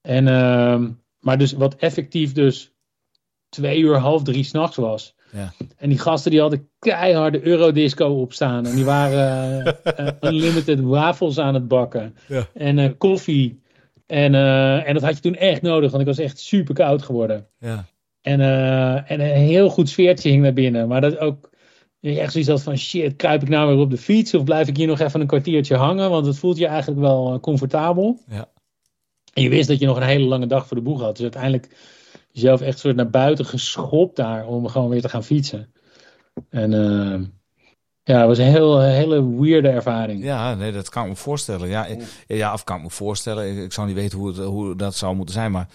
En, 0.02 0.28
ehm, 0.28 0.92
maar 1.20 1.38
dus 1.38 1.52
wat 1.52 1.76
effectief 1.76 2.34
dus 2.34 2.72
twee 3.50 3.80
uur, 3.80 3.98
half 3.98 4.24
drie 4.24 4.44
s'nachts 4.44 4.76
was. 4.76 5.16
Ja. 5.32 5.54
En 5.78 5.90
die 5.90 5.98
gasten 5.98 6.32
die 6.32 6.40
hadden 6.40 6.70
keiharde 6.80 7.46
Eurodisco 7.46 8.06
opstaan. 8.06 8.66
En 8.66 8.76
die 8.76 8.86
waren 8.86 9.66
eh, 9.66 10.08
eh, 10.08 10.14
unlimited 10.22 10.80
wafels 10.80 11.38
aan 11.38 11.54
het 11.54 11.68
bakken. 11.68 12.16
Ja. 12.28 12.48
En 12.54 12.80
eh, 12.80 12.92
koffie. 12.98 13.62
En, 14.06 14.36
eh, 14.36 14.88
en 14.88 14.94
dat 14.94 15.04
had 15.04 15.16
je 15.16 15.22
toen 15.22 15.36
echt 15.36 15.62
nodig, 15.62 15.90
want 15.90 16.02
ik 16.02 16.08
was 16.08 16.18
echt 16.18 16.40
super 16.40 16.74
koud 16.74 17.02
geworden. 17.02 17.48
Ja. 17.60 17.86
En, 18.30 18.42
eh, 18.42 19.12
en 19.12 19.20
een 19.20 19.46
heel 19.46 19.70
goed 19.70 19.90
sfeertje 19.90 20.30
hing 20.30 20.42
naar 20.42 20.54
binnen. 20.54 20.88
Maar 20.88 21.02
dat 21.02 21.18
ook 21.18 21.50
je 22.00 22.20
echt 22.20 22.32
zoiets 22.32 22.50
had 22.50 22.64
van 22.64 22.78
shit, 22.78 23.16
kruip 23.16 23.42
ik 23.42 23.50
nou 23.50 23.70
weer 23.70 23.84
op 23.84 23.90
de 23.90 23.98
fiets 23.98 24.34
of 24.34 24.44
blijf 24.44 24.68
ik 24.68 24.78
hier 24.78 24.88
nog 24.88 25.00
even 25.00 25.22
een 25.22 25.28
kwartiertje 25.28 25.76
hangen? 25.76 26.10
Want 26.10 26.26
het 26.26 26.38
voelt 26.38 26.58
je 26.58 26.68
eigenlijk 26.68 27.00
wel 27.00 27.34
eh, 27.34 27.40
comfortabel. 27.40 28.20
Ja. 28.28 28.50
En 29.34 29.44
je 29.44 29.50
wist 29.50 29.68
dat 29.68 29.80
je 29.80 29.86
nog 29.86 29.98
een 29.98 30.04
hele 30.04 30.26
lange 30.26 30.48
dag 30.48 30.68
voor 30.68 30.78
de 30.78 30.84
boeg 30.84 31.02
had. 31.02 31.14
Dus 31.14 31.22
uiteindelijk 31.22 31.76
jezelf 32.32 32.62
echt 32.62 32.80
soort 32.80 32.96
naar 32.96 33.10
buiten 33.10 33.46
geschopt 33.46 34.16
daar 34.16 34.48
om 34.48 34.68
gewoon 34.68 34.90
weer 34.90 35.02
te 35.02 35.10
gaan 35.10 35.24
fietsen. 35.24 35.74
En 36.50 36.74
eh, 36.74 37.22
ja, 38.10 38.18
het 38.20 38.28
was 38.28 38.38
een 38.38 38.46
heel, 38.46 38.80
hele 38.82 39.40
weirde 39.40 39.70
ervaring. 39.70 40.24
Ja, 40.24 40.54
nee, 40.56 40.72
dat 40.72 40.90
kan 40.90 41.04
ik 41.04 41.10
me 41.10 41.16
voorstellen. 41.16 41.68
Ja, 41.70 41.86
ik- 41.86 42.24
ja 42.28 42.54
of 42.54 42.64
kan 42.64 42.78
ik 42.78 42.84
me 42.84 42.90
voorstellen. 42.90 43.52
Ik, 43.52 43.64
ik 43.64 43.74
zou 43.74 43.88
niet 43.88 43.96
weten 43.96 44.18
hoe, 44.20 44.28
het, 44.28 44.38
hoe 44.38 44.76
dat 44.76 44.96
zou 44.96 45.16
moeten 45.16 45.36
zijn. 45.36 45.52
Maar 45.52 45.68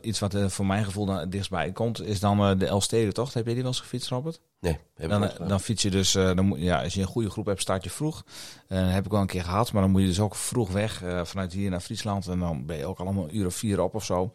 iets 0.00 0.18
wat 0.18 0.34
eh, 0.34 0.46
voor 0.46 0.66
mijn 0.66 0.84
gevoel 0.84 1.06
dan 1.06 1.28
dichtstbij 1.30 1.72
komt, 1.72 2.02
is 2.02 2.20
dan 2.20 2.40
eh, 2.40 2.58
de 2.58 2.66
Elstede-tocht. 2.66 3.34
Heb 3.34 3.46
je 3.46 3.52
die 3.52 3.62
wel 3.62 3.70
eens 3.70 3.80
gefietst, 3.80 4.08
Robert? 4.08 4.40
Nee, 4.60 4.78
heb 4.96 5.10
Dan, 5.10 5.24
ik 5.24 5.30
eh, 5.32 5.38
niet 5.40 5.48
dan 5.48 5.60
fiets 5.60 5.82
je 5.82 5.90
dus, 5.90 6.14
eh, 6.14 6.24
dan 6.24 6.44
moet, 6.44 6.58
ja, 6.60 6.82
als 6.82 6.94
je 6.94 7.00
een 7.00 7.06
goede 7.06 7.30
groep 7.30 7.46
hebt, 7.46 7.60
start 7.60 7.84
je 7.84 7.90
vroeg. 7.90 8.24
Eh 8.68 8.92
heb 8.92 9.04
ik 9.04 9.10
wel 9.10 9.20
een 9.20 9.26
keer 9.26 9.44
gehad, 9.44 9.72
maar 9.72 9.82
dan 9.82 9.90
moet 9.90 10.00
je 10.00 10.06
dus 10.06 10.20
ook 10.20 10.34
vroeg 10.34 10.70
weg 10.72 11.02
eh, 11.02 11.20
vanuit 11.24 11.52
hier 11.52 11.70
naar 11.70 11.80
Friesland. 11.80 12.26
En 12.28 12.38
dan 12.38 12.66
ben 12.66 12.76
je 12.76 12.86
ook 12.86 12.98
allemaal 12.98 13.24
een 13.24 13.36
uur 13.36 13.46
of 13.46 13.54
vier 13.54 13.80
op 13.82 13.94
of 13.94 14.04
zo. 14.04 14.30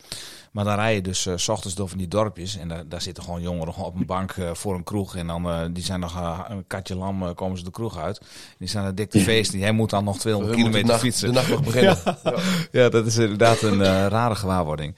Maar 0.52 0.66
dan 0.66 0.76
rij 0.76 0.96
je 0.96 1.02
dus 1.02 1.26
eh, 1.26 1.34
s 1.38 1.48
ochtends 1.48 1.76
door 1.76 1.90
van 1.90 1.98
die 1.98 2.08
dorpjes. 2.08 2.58
En 2.58 2.68
daar, 2.68 2.88
daar 2.88 3.02
zitten 3.02 3.24
gewoon 3.24 3.42
jongeren 3.42 3.76
op 3.76 3.96
een 3.96 4.06
bank 4.06 4.36
voor 4.54 4.76
een 4.76 4.84
kroeg. 4.84 5.16
En 5.16 5.28
dan 5.28 5.46
uh, 5.48 5.62
die 5.72 5.84
zijn 5.84 6.00
nog 6.00 6.16
uh, 6.18 6.40
een 6.48 6.68
katje 6.68 6.96
lam, 6.96 7.31
uh, 7.32 7.36
komen 7.36 7.58
ze 7.58 7.64
de 7.64 7.72
kroeg 7.72 7.98
uit. 7.98 8.18
En 8.20 8.56
die 8.58 8.68
zijn 8.68 8.86
er 8.86 8.96
dik 8.96 9.10
te 9.10 9.20
feesten. 9.20 9.60
Jij 9.60 9.72
moet 9.72 9.90
dan 9.90 10.04
nog 10.04 10.20
200 10.20 10.56
We 10.56 10.62
kilometer 10.62 11.00
fietsen. 11.00 11.28
De 11.28 11.34
nacht 11.34 11.50
nog 11.50 11.64
beginnen. 11.64 11.98
ja. 12.24 12.36
Ja, 12.72 12.90
dat 12.90 13.06
is 13.06 13.18
inderdaad 13.18 13.62
een 13.62 13.80
uh, 13.80 14.06
rare 14.08 14.36
gewaarwording. 14.36 14.96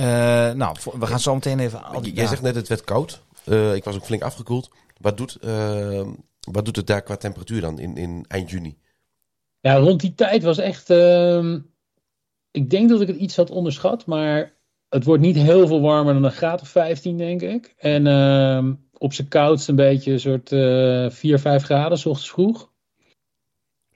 Uh, 0.00 0.04
nou, 0.52 0.76
we 0.98 1.06
gaan 1.06 1.20
zo 1.20 1.34
meteen 1.34 1.58
even... 1.58 1.84
Al 1.84 2.02
die, 2.02 2.12
Jij 2.12 2.22
ja. 2.22 2.28
zegt 2.28 2.42
net 2.42 2.54
het 2.54 2.68
werd 2.68 2.84
koud. 2.84 3.22
Uh, 3.44 3.74
ik 3.74 3.84
was 3.84 3.94
ook 3.94 4.04
flink 4.04 4.22
afgekoeld. 4.22 4.70
Wat 5.00 5.16
doet, 5.16 5.38
uh, 5.44 6.06
wat 6.50 6.64
doet 6.64 6.76
het 6.76 6.86
daar 6.86 7.02
qua 7.02 7.16
temperatuur 7.16 7.60
dan 7.60 7.78
in, 7.78 7.96
in 7.96 8.24
eind 8.28 8.50
juni? 8.50 8.78
Ja, 9.60 9.76
rond 9.76 10.00
die 10.00 10.14
tijd 10.14 10.42
was 10.42 10.58
echt. 10.58 10.90
Uh, 10.90 11.54
ik 12.50 12.70
denk 12.70 12.88
dat 12.88 13.00
ik 13.00 13.06
het 13.06 13.16
iets 13.16 13.36
had 13.36 13.50
onderschat, 13.50 14.06
maar 14.06 14.56
het 14.88 15.04
wordt 15.04 15.22
niet 15.22 15.36
heel 15.36 15.66
veel 15.66 15.80
warmer 15.80 16.14
dan 16.14 16.24
een 16.24 16.30
graad 16.30 16.60
of 16.60 16.68
15, 16.68 17.16
denk 17.16 17.42
ik. 17.42 17.74
En 17.76 18.06
uh, 18.06 18.72
op 18.98 19.12
zijn 19.12 19.28
koudst 19.28 19.68
een 19.68 19.76
beetje 19.76 20.12
een 20.12 20.20
soort 20.20 20.52
uh, 20.52 21.10
4, 21.10 21.38
5 21.38 21.62
graden, 21.62 21.98
s 21.98 22.06
ochtends 22.06 22.30
vroeg. 22.30 22.70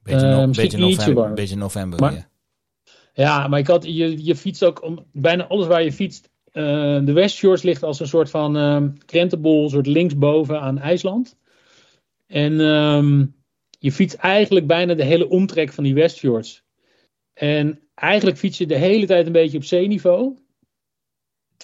Beetje, 0.03 0.27
no 0.27 0.47
beetje, 0.47 0.79
november, 0.79 1.35
beetje 1.35 1.57
november. 1.57 2.01
Maar, 2.01 2.13
ja. 2.13 2.29
ja, 3.13 3.49
maar 3.49 3.59
ik 3.59 3.67
had, 3.67 3.85
je, 3.85 4.25
je 4.25 4.37
fietst 4.37 4.65
ook 4.65 4.83
om, 4.83 5.07
bijna 5.13 5.47
alles 5.47 5.67
waar 5.67 5.83
je 5.83 5.93
fietst. 5.93 6.31
Uh, 6.53 6.65
de 7.05 7.13
Westfjords 7.13 7.63
ligt 7.63 7.83
als 7.83 8.01
een 8.01 8.07
soort 8.07 8.31
van 8.31 8.57
uh, 8.57 8.89
krentenbol, 9.05 9.69
soort 9.69 9.87
linksboven 9.87 10.61
aan 10.61 10.79
IJsland. 10.79 11.37
En 12.27 12.61
um, 12.61 13.35
je 13.79 13.93
fietst 13.93 14.17
eigenlijk 14.17 14.67
bijna 14.67 14.95
de 14.95 15.05
hele 15.05 15.29
omtrek 15.29 15.73
van 15.73 15.85
die 15.85 15.95
Westfjords. 15.95 16.63
En 17.35 17.81
eigenlijk 17.95 18.37
fiets 18.37 18.59
je 18.59 18.67
de 18.67 18.77
hele 18.77 19.07
tijd 19.07 19.27
een 19.27 19.33
beetje 19.33 19.57
op 19.57 19.65
zeeniveau. 19.65 20.37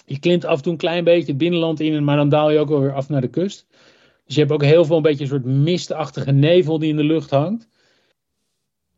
Je 0.05 0.19
klimt 0.19 0.45
af 0.45 0.57
en 0.57 0.63
toe 0.63 0.71
een 0.71 0.77
klein 0.77 1.03
beetje 1.03 1.27
het 1.27 1.37
binnenland 1.37 1.79
in, 1.79 2.03
maar 2.03 2.15
dan 2.15 2.29
daal 2.29 2.51
je 2.51 2.59
ook 2.59 2.69
wel 2.69 2.81
weer 2.81 2.93
af 2.93 3.09
naar 3.09 3.21
de 3.21 3.27
kust. 3.27 3.67
Dus 4.25 4.35
je 4.35 4.41
hebt 4.41 4.53
ook 4.53 4.63
heel 4.63 4.85
veel 4.85 4.95
een 4.95 5.01
beetje 5.01 5.23
een 5.23 5.29
soort 5.29 5.45
mistachtige 5.45 6.31
nevel 6.31 6.79
die 6.79 6.89
in 6.89 6.97
de 6.97 7.03
lucht 7.03 7.29
hangt. 7.29 7.67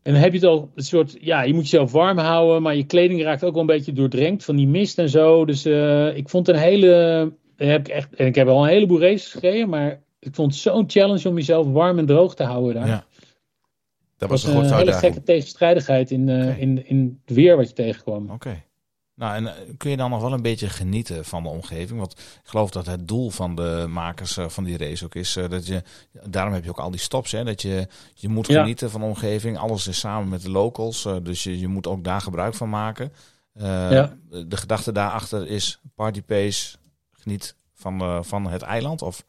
En 0.02 0.12
dan 0.12 0.22
heb 0.22 0.32
je 0.32 0.38
het 0.38 0.48
al 0.48 0.70
een 0.74 0.82
soort, 0.82 1.16
ja, 1.20 1.42
je 1.42 1.54
moet 1.54 1.62
jezelf 1.62 1.92
warm 1.92 2.18
houden, 2.18 2.62
maar 2.62 2.76
je 2.76 2.84
kleding 2.84 3.22
raakt 3.22 3.44
ook 3.44 3.52
wel 3.52 3.60
een 3.60 3.66
beetje 3.66 3.92
doordrenkt 3.92 4.44
van 4.44 4.56
die 4.56 4.68
mist 4.68 4.98
en 4.98 5.08
zo. 5.08 5.44
Dus 5.44 5.66
uh, 5.66 6.16
ik 6.16 6.28
vond 6.28 6.48
een 6.48 6.56
hele, 6.56 7.32
heb 7.56 7.80
ik 7.80 7.88
echt, 7.88 8.14
en 8.14 8.26
ik 8.26 8.34
heb 8.34 8.48
al 8.48 8.62
een 8.62 8.68
heleboel 8.68 9.00
races 9.00 9.32
gereden, 9.32 9.68
maar 9.68 10.02
ik 10.18 10.34
vond 10.34 10.52
het 10.52 10.60
zo'n 10.60 10.90
challenge 10.90 11.28
om 11.28 11.34
jezelf 11.34 11.66
warm 11.66 11.98
en 11.98 12.06
droog 12.06 12.34
te 12.34 12.44
houden 12.44 12.74
daar. 12.74 12.86
Ja. 12.86 13.04
Dat 14.16 14.28
was, 14.28 14.44
was 14.44 14.70
een 14.70 14.76
hele 14.76 14.92
gekke 14.92 15.22
tegenstrijdigheid 15.22 16.10
in, 16.10 16.28
uh, 16.28 16.36
okay. 16.36 16.58
in, 16.58 16.86
in 16.86 17.20
het 17.24 17.36
weer 17.36 17.56
wat 17.56 17.68
je 17.68 17.74
tegenkwam. 17.74 18.24
Oké. 18.24 18.32
Okay. 18.32 18.64
Nou, 19.20 19.34
en 19.34 19.42
uh, 19.44 19.50
kun 19.76 19.90
je 19.90 19.96
dan 19.96 20.10
nog 20.10 20.20
wel 20.20 20.32
een 20.32 20.42
beetje 20.42 20.68
genieten 20.68 21.24
van 21.24 21.42
de 21.42 21.48
omgeving? 21.48 21.98
Want 21.98 22.12
ik 22.12 22.48
geloof 22.48 22.70
dat 22.70 22.86
het 22.86 23.08
doel 23.08 23.30
van 23.30 23.54
de 23.54 23.86
makers 23.88 24.36
uh, 24.36 24.48
van 24.48 24.64
die 24.64 24.76
race 24.76 25.04
ook 25.04 25.14
is 25.14 25.32
dat 25.48 25.66
je, 25.66 25.82
daarom 26.28 26.52
heb 26.54 26.64
je 26.64 26.70
ook 26.70 26.78
al 26.78 26.90
die 26.90 27.00
stops, 27.00 27.32
hè, 27.32 27.44
dat 27.44 27.62
je, 27.62 27.86
je 28.14 28.28
moet 28.28 28.46
Ja. 28.46 28.60
genieten 28.60 28.90
van 28.90 29.00
de 29.00 29.06
omgeving. 29.06 29.58
Alles 29.58 29.86
is 29.88 29.98
samen 29.98 30.28
met 30.28 30.42
de 30.42 30.50
locals, 30.50 31.08
dus 31.22 31.42
je, 31.42 31.58
je 31.58 31.68
moet 31.68 31.86
ook 31.86 32.04
daar 32.04 32.20
gebruik 32.20 32.54
van 32.54 32.68
maken. 32.68 33.12
Uh, 33.56 33.64
Ja. 33.90 34.16
De 34.46 34.56
gedachte 34.56 34.92
daarachter 34.92 35.46
is 35.46 35.80
party 35.94 36.22
pace, 36.22 36.76
geniet 37.12 37.54
van, 37.74 38.02
uh, 38.02 38.22
van 38.22 38.46
het 38.46 38.62
eiland? 38.62 39.02
Of? 39.02 39.24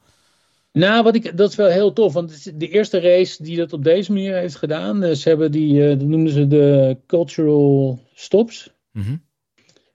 Nou, 0.72 1.02
wat 1.02 1.14
ik, 1.14 1.36
dat 1.36 1.50
is 1.50 1.56
wel 1.56 1.68
heel 1.68 1.92
tof. 1.92 2.12
Want 2.12 2.60
de 2.60 2.68
eerste 2.68 3.00
race 3.00 3.42
die 3.42 3.56
dat 3.56 3.72
op 3.72 3.84
deze 3.84 4.12
manier 4.12 4.34
heeft 4.34 4.56
gedaan. 4.56 5.02
eh, 5.02 5.14
Ze 5.14 5.28
hebben 5.28 5.52
die, 5.52 5.82
eh, 5.82 5.98
dat 5.98 6.08
noemden 6.08 6.32
ze 6.32 6.46
de 6.46 6.96
cultural 7.06 8.00
stops. 8.14 8.70
Mhm. 8.92 9.16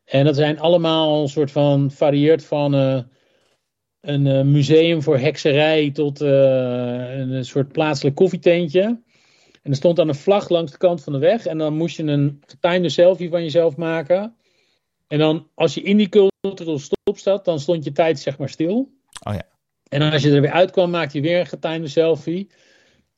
En 0.07 0.25
dat 0.25 0.35
zijn 0.35 0.59
allemaal 0.59 1.21
een 1.21 1.29
soort 1.29 1.51
van 1.51 1.91
varieerd 1.91 2.45
van 2.45 2.75
eh, 2.75 2.99
een 4.01 4.27
eh, 4.27 4.41
museum 4.41 5.01
voor 5.01 5.17
hekserij 5.17 5.91
tot 5.91 6.21
eh, 6.21 7.17
een 7.17 7.45
soort 7.45 7.71
plaatselijk 7.71 8.15
koffietentje. 8.15 8.81
En 9.61 9.71
er 9.71 9.75
stond 9.75 9.95
dan 9.95 10.07
een 10.07 10.15
vlag 10.15 10.49
langs 10.49 10.71
de 10.71 10.77
kant 10.77 11.03
van 11.03 11.13
de 11.13 11.19
weg. 11.19 11.45
En 11.45 11.57
dan 11.57 11.73
moest 11.73 11.97
je 11.97 12.03
een 12.03 12.43
getimede 12.45 12.89
selfie 12.89 13.29
van 13.29 13.43
jezelf 13.43 13.75
maken. 13.75 14.35
En 15.07 15.19
dan, 15.19 15.47
als 15.53 15.73
je 15.73 15.81
in 15.81 15.97
die 15.97 16.09
cultural 16.09 16.79
stop 16.79 17.17
zat, 17.17 17.45
dan 17.45 17.59
stond 17.59 17.83
je 17.83 17.91
tijd 17.91 18.19
zeg 18.19 18.37
maar 18.37 18.49
stil. 18.49 18.91
Oh 19.27 19.33
ja. 19.33 19.43
En 19.89 19.99
dan 19.99 20.11
als 20.11 20.21
je 20.23 20.31
er 20.31 20.41
weer 20.41 20.51
uitkwam, 20.51 20.89
maakte 20.89 21.17
je 21.17 21.23
weer 21.23 21.39
een 21.39 21.45
getimede 21.45 21.87
selfie. 21.87 22.51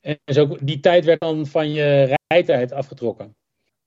En 0.00 0.18
zo, 0.24 0.56
die 0.60 0.80
tijd 0.80 1.04
werd 1.04 1.20
dan 1.20 1.46
van 1.46 1.72
je 1.72 2.16
rijtijd 2.26 2.72
afgetrokken. 2.72 3.36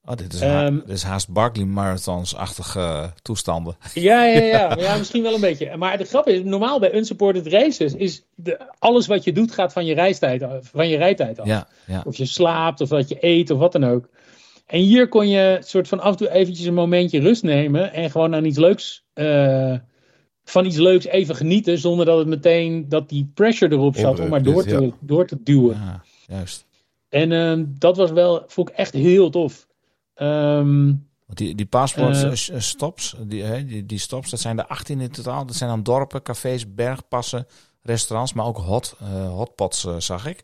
Oh, 0.05 0.15
dit, 0.15 0.33
is 0.33 0.41
Ehm, 0.41 0.73
dit 0.73 0.89
is 0.89 1.03
haast 1.03 1.29
Barkley 1.29 1.65
Marathons-achtige 1.65 2.79
uh, 2.79 3.03
toestanden. 3.21 3.77
Ja, 3.93 4.23
ja, 4.23 4.41
ja. 4.41 4.75
Ja, 4.79 4.97
misschien 4.97 5.23
wel 5.23 5.33
een 5.33 5.41
beetje. 5.41 5.77
Maar 5.77 5.97
de 5.97 6.03
grap 6.03 6.27
is, 6.27 6.43
normaal 6.43 6.79
bij 6.79 6.95
unsupported 6.95 7.47
races 7.47 7.93
is 7.93 8.23
de, 8.35 8.59
alles 8.79 9.07
wat 9.07 9.23
je 9.23 9.31
doet 9.31 9.51
gaat 9.51 9.73
van 9.73 9.85
je, 9.85 9.93
reistijd 9.93 10.45
van 10.61 10.87
je 10.87 10.97
rijtijd 10.97 11.39
af. 11.39 11.47
Ja, 11.47 11.67
ja. 11.87 12.03
Of 12.05 12.15
je 12.15 12.25
slaapt, 12.25 12.81
of 12.81 12.89
wat 12.89 13.09
je 13.09 13.17
eet, 13.19 13.49
of 13.49 13.59
wat 13.59 13.71
dan 13.71 13.83
ook. 13.83 14.09
En 14.65 14.79
hier 14.79 15.07
kon 15.07 15.29
je 15.29 15.57
soort 15.59 15.87
van 15.87 15.99
af 15.99 16.11
en 16.11 16.17
toe 16.17 16.31
eventjes 16.31 16.65
een 16.65 16.73
momentje 16.73 17.19
rust 17.19 17.43
nemen 17.43 17.93
en 17.93 18.11
gewoon 18.11 18.35
aan 18.35 18.45
iets 18.45 18.57
leuks, 18.57 19.03
uh, 19.15 19.75
van 20.43 20.65
iets 20.65 20.77
leuks 20.77 21.05
even 21.05 21.35
genieten, 21.35 21.77
zonder 21.77 22.05
dat 22.05 22.17
het 22.17 22.27
meteen, 22.27 22.89
dat 22.89 23.09
die 23.09 23.31
pressure 23.33 23.75
erop 23.75 23.95
zat 23.95 24.19
om 24.19 24.29
maar 24.29 24.43
door 24.43 24.63
te, 24.63 24.81
ja. 24.81 24.91
door 24.99 25.27
te 25.27 25.37
duwen. 25.43 25.75
Ja, 25.75 26.03
juist. 26.27 26.65
En 27.09 27.31
uh, 27.31 27.65
dat 27.67 27.97
was 27.97 28.11
wel, 28.11 28.43
vond 28.47 28.69
ik 28.69 28.75
echt 28.75 28.93
heel 28.93 29.29
tof. 29.29 29.67
Um, 30.15 31.07
Want 31.25 31.37
die, 31.37 31.55
die 31.55 31.65
paspoort-stops, 31.65 33.15
die, 33.19 33.43
hè, 33.43 33.65
die, 33.65 33.85
die 33.85 33.99
stops, 33.99 34.29
dat 34.29 34.39
zijn 34.39 34.59
er 34.59 34.65
18 34.65 35.01
in 35.01 35.11
totaal. 35.11 35.45
Dat 35.45 35.55
zijn 35.55 35.69
dan 35.69 35.83
dorpen, 35.83 36.21
cafés, 36.21 36.73
bergpassen, 36.73 37.47
restaurants, 37.81 38.33
maar 38.33 38.45
ook 38.45 38.57
hot, 38.57 38.95
uh, 39.01 39.29
hotpots, 39.29 39.85
uh, 39.85 39.95
zag 39.97 40.27
ik. 40.27 40.43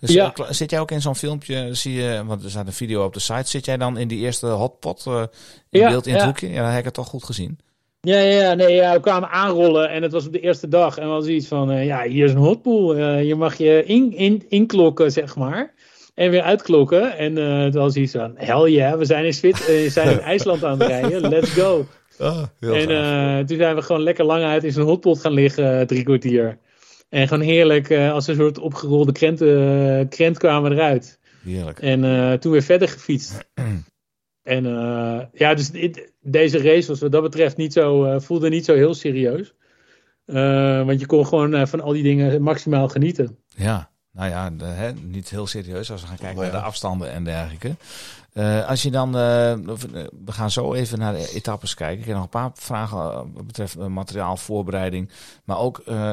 Dus 0.00 0.12
Ja. 0.12 0.32
zit 0.48 0.70
jij 0.70 0.80
ook 0.80 0.90
in 0.90 1.00
zo'n 1.00 1.16
filmpje, 1.16 1.74
zie 1.74 1.94
je, 1.94 2.22
want 2.26 2.44
er 2.44 2.50
staat 2.50 2.66
een 2.66 2.72
video 2.72 3.04
op 3.04 3.14
de 3.14 3.20
site, 3.20 3.48
zit 3.48 3.64
jij 3.64 3.76
dan 3.76 3.98
in 3.98 4.08
die 4.08 4.18
eerste 4.18 4.46
hotpot 4.46 5.04
uh, 5.08 5.22
in 5.70 5.80
Ja, 5.80 5.88
beeld 5.88 6.06
in 6.06 6.12
het 6.12 6.20
ja. 6.20 6.26
hoekje? 6.26 6.48
Ja, 6.48 6.60
dan 6.62 6.70
heb 6.70 6.78
ik 6.78 6.84
het 6.84 6.94
toch 6.94 7.08
goed 7.08 7.24
gezien. 7.24 7.58
Ja, 8.02 8.18
ja, 8.18 8.40
ja, 8.40 8.54
nee, 8.54 8.74
ja, 8.74 8.92
we 8.92 9.00
kwamen 9.00 9.30
aanrollen 9.30 9.90
en 9.90 10.02
het 10.02 10.12
was 10.12 10.26
op 10.26 10.32
de 10.32 10.40
eerste 10.40 10.68
dag. 10.68 10.98
En 10.98 11.08
hadden 11.08 11.34
iets 11.34 11.46
van, 11.46 11.70
eh, 11.70 11.86
ja, 11.86 12.02
hier 12.02 12.24
is 12.24 12.32
een 12.32 12.38
hotpool. 12.38 12.96
Eh, 12.96 13.24
je 13.24 13.34
mag 13.34 13.56
je 13.56 13.84
in, 13.84 14.12
in, 14.16 14.44
inklokken, 14.48 15.12
zeg 15.12 15.36
maar. 15.36 15.74
En 16.20 16.30
weer 16.30 16.42
uitklokken. 16.42 17.16
En 17.16 17.38
eh 17.38 17.62
het 17.62 17.74
was 17.74 17.96
iets 17.96 18.12
van, 18.12 18.32
hell 18.36 18.70
yeah, 18.70 18.98
we 18.98 19.04
zijn 19.04 19.24
in, 19.24 19.34
Zwit 19.34 19.60
eh, 19.60 19.66
we 19.66 19.88
zijn 19.88 20.10
in 20.10 20.20
IJsland 20.32 20.64
aan 20.64 20.78
het 20.78 20.88
rijden. 20.88 21.28
Let's 21.28 21.50
go. 21.50 21.86
Oh, 22.18 22.42
heel 22.58 22.74
en 22.74 22.90
eh, 22.90 23.44
toen 23.44 23.56
zijn 23.56 23.74
we 23.74 23.82
gewoon 23.82 24.02
lekker 24.02 24.24
lang 24.24 24.44
uit 24.44 24.64
in 24.64 24.72
zo'n 24.72 24.84
hotpot 24.84 25.20
gaan 25.20 25.32
liggen, 25.32 25.86
drie 25.86 26.02
kwartier. 26.02 26.58
En 27.08 27.28
gewoon 27.28 27.44
heerlijk, 27.44 27.92
als 27.92 28.26
een 28.26 28.34
soort 28.34 28.58
opgerolde 28.58 29.12
krent, 29.12 29.40
eh, 29.40 30.00
krent 30.08 30.38
kwamen 30.38 30.70
we 30.70 30.76
eruit. 30.76 31.18
Heerlijk. 31.44 31.78
En 31.78 32.40
toen 32.40 32.52
weer 32.52 32.62
verder 32.62 32.88
gefietst. 32.88 33.48
en 34.54 34.64
uh, 34.64 35.20
ja, 35.32 35.54
dus 35.54 35.70
dit, 35.70 36.12
deze 36.20 36.62
race 36.62 36.88
was 36.88 37.00
wat 37.00 37.12
dat 37.12 37.22
betreft 37.22 37.56
niet 37.56 37.72
zo, 37.72 38.04
uh, 38.04 38.20
voelde 38.20 38.48
niet 38.48 38.64
zo 38.64 38.74
heel 38.74 38.94
serieus. 38.94 39.54
Uh, 40.26 40.86
want 40.86 41.00
je 41.00 41.06
kon 41.06 41.26
gewoon 41.26 41.68
van 41.68 41.80
al 41.80 41.92
die 41.92 42.02
dingen 42.02 42.42
maximaal 42.42 42.88
genieten. 42.88 43.38
Ja, 43.46 43.89
Nou 44.12 44.28
ja, 44.30 44.50
de, 44.50 44.64
hè, 44.64 44.92
niet 44.92 45.30
heel 45.30 45.46
serieus 45.46 45.90
als 45.90 46.00
we 46.00 46.06
gaan 46.06 46.16
kijken 46.16 46.44
ja. 46.44 46.50
naar 46.50 46.60
de 46.60 46.66
afstanden 46.66 47.10
en 47.10 47.24
dergelijke. 47.24 47.76
Eh, 48.32 48.68
als 48.68 48.82
je 48.82 48.90
dan, 48.90 49.08
eh, 49.08 49.54
we 50.24 50.32
gaan 50.32 50.50
zo 50.50 50.74
even 50.74 50.98
naar 50.98 51.12
de 51.12 51.30
etappes 51.32 51.74
kijken. 51.74 51.98
Ik 52.00 52.04
heb 52.04 52.14
nog 52.14 52.24
een 52.24 52.30
paar 52.30 52.50
vragen 52.54 52.98
eh, 52.98 53.22
wat 53.32 53.46
betreft 53.46 53.76
eh, 53.76 53.86
materiaal, 53.86 54.36
voorbereiding. 54.36 55.10
Maar 55.44 55.58
ook, 55.58 55.78
eh, 55.78 56.12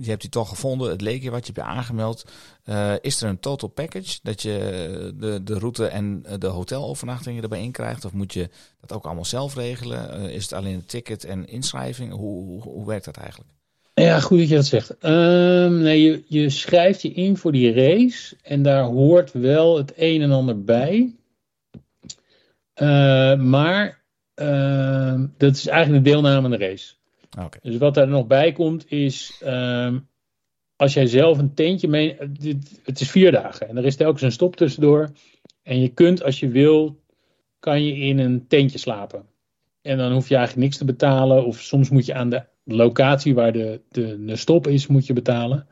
je 0.00 0.08
hebt 0.08 0.20
die 0.20 0.30
toch 0.30 0.48
gevonden, 0.48 0.90
het 0.90 1.00
leek 1.00 1.22
je 1.22 1.30
wat 1.30 1.46
je 1.46 1.52
hebt 1.52 1.66
je 1.66 1.74
aangemeld. 1.74 2.24
Eh, 2.64 2.92
is 3.00 3.22
er 3.22 3.28
een 3.28 3.40
total 3.40 3.68
package 3.68 4.18
dat 4.22 4.42
je 4.42 5.14
de, 5.16 5.42
de 5.42 5.58
route 5.58 5.86
en 5.86 6.22
de 6.38 6.46
hotelovernachtingen 6.46 7.42
erbij 7.42 7.62
in 7.62 7.72
krijgt? 7.72 8.04
Of 8.04 8.12
moet 8.12 8.32
je 8.32 8.50
dat 8.80 8.92
ook 8.92 9.04
allemaal 9.04 9.24
zelf 9.24 9.54
regelen? 9.54 10.12
Eh, 10.12 10.34
is 10.34 10.42
het 10.42 10.52
alleen 10.52 10.74
een 10.74 10.86
ticket 10.86 11.24
en 11.24 11.48
inschrijving? 11.48 12.12
Hoe, 12.12 12.44
hoe, 12.44 12.62
hoe 12.62 12.86
werkt 12.86 13.04
dat 13.04 13.16
eigenlijk? 13.16 13.50
Ja, 14.00 14.20
goed 14.20 14.38
dat 14.38 14.48
je 14.48 14.54
dat 14.54 14.66
zegt. 14.66 14.98
Ehm, 14.98 15.78
nee, 15.78 16.02
je, 16.02 16.22
je 16.26 16.50
schrijft 16.50 17.02
je 17.02 17.12
in 17.12 17.36
voor 17.36 17.52
die 17.52 17.72
race 17.72 18.36
en 18.42 18.62
daar 18.62 18.82
hoort 18.82 19.32
wel 19.32 19.76
het 19.76 19.92
een 19.96 20.22
en 20.22 20.30
ander 20.30 20.64
bij. 20.64 21.14
Eh, 22.74 23.36
maar 23.36 24.02
ehm, 24.34 25.26
dat 25.36 25.56
is 25.56 25.66
eigenlijk 25.66 26.04
de 26.04 26.10
deelname 26.10 26.44
aan 26.44 26.50
de 26.50 26.56
race. 26.66 26.94
Oké. 27.38 27.58
Dus 27.62 27.76
wat 27.76 27.94
daar 27.94 28.08
nog 28.08 28.26
bij 28.26 28.52
komt 28.52 28.90
is, 28.90 29.36
ehm, 29.40 29.98
als 30.76 30.94
jij 30.94 31.06
zelf 31.06 31.38
een 31.38 31.54
tentje 31.54 31.88
mee... 31.88 32.16
dit- 32.38 32.80
Het 32.84 33.00
is 33.00 33.10
vier 33.10 33.32
dagen 33.32 33.68
en 33.68 33.76
er 33.76 33.84
is 33.84 33.96
telkens 33.96 34.22
een 34.22 34.32
stop 34.32 34.56
tussendoor. 34.56 35.10
En 35.62 35.80
je 35.80 35.88
kunt, 35.88 36.22
als 36.22 36.40
je 36.40 36.48
wil, 36.48 37.00
kan 37.58 37.84
je 37.84 37.94
in 37.96 38.18
een 38.18 38.46
tentje 38.48 38.78
slapen. 38.78 39.24
En 39.82 39.98
dan 39.98 40.12
hoef 40.12 40.28
je 40.28 40.34
eigenlijk 40.36 40.64
niks 40.64 40.78
te 40.78 40.84
betalen. 40.84 41.44
Of 41.44 41.60
soms 41.60 41.88
moet 41.90 42.06
je 42.06 42.14
aan 42.14 42.30
de 42.30 42.42
locatie 42.64 43.34
waar 43.34 43.52
de, 43.52 43.80
de, 43.88 44.24
de 44.24 44.36
stop 44.36 44.66
is, 44.66 44.86
moet 44.86 45.06
je 45.06 45.12
betalen. 45.12 45.66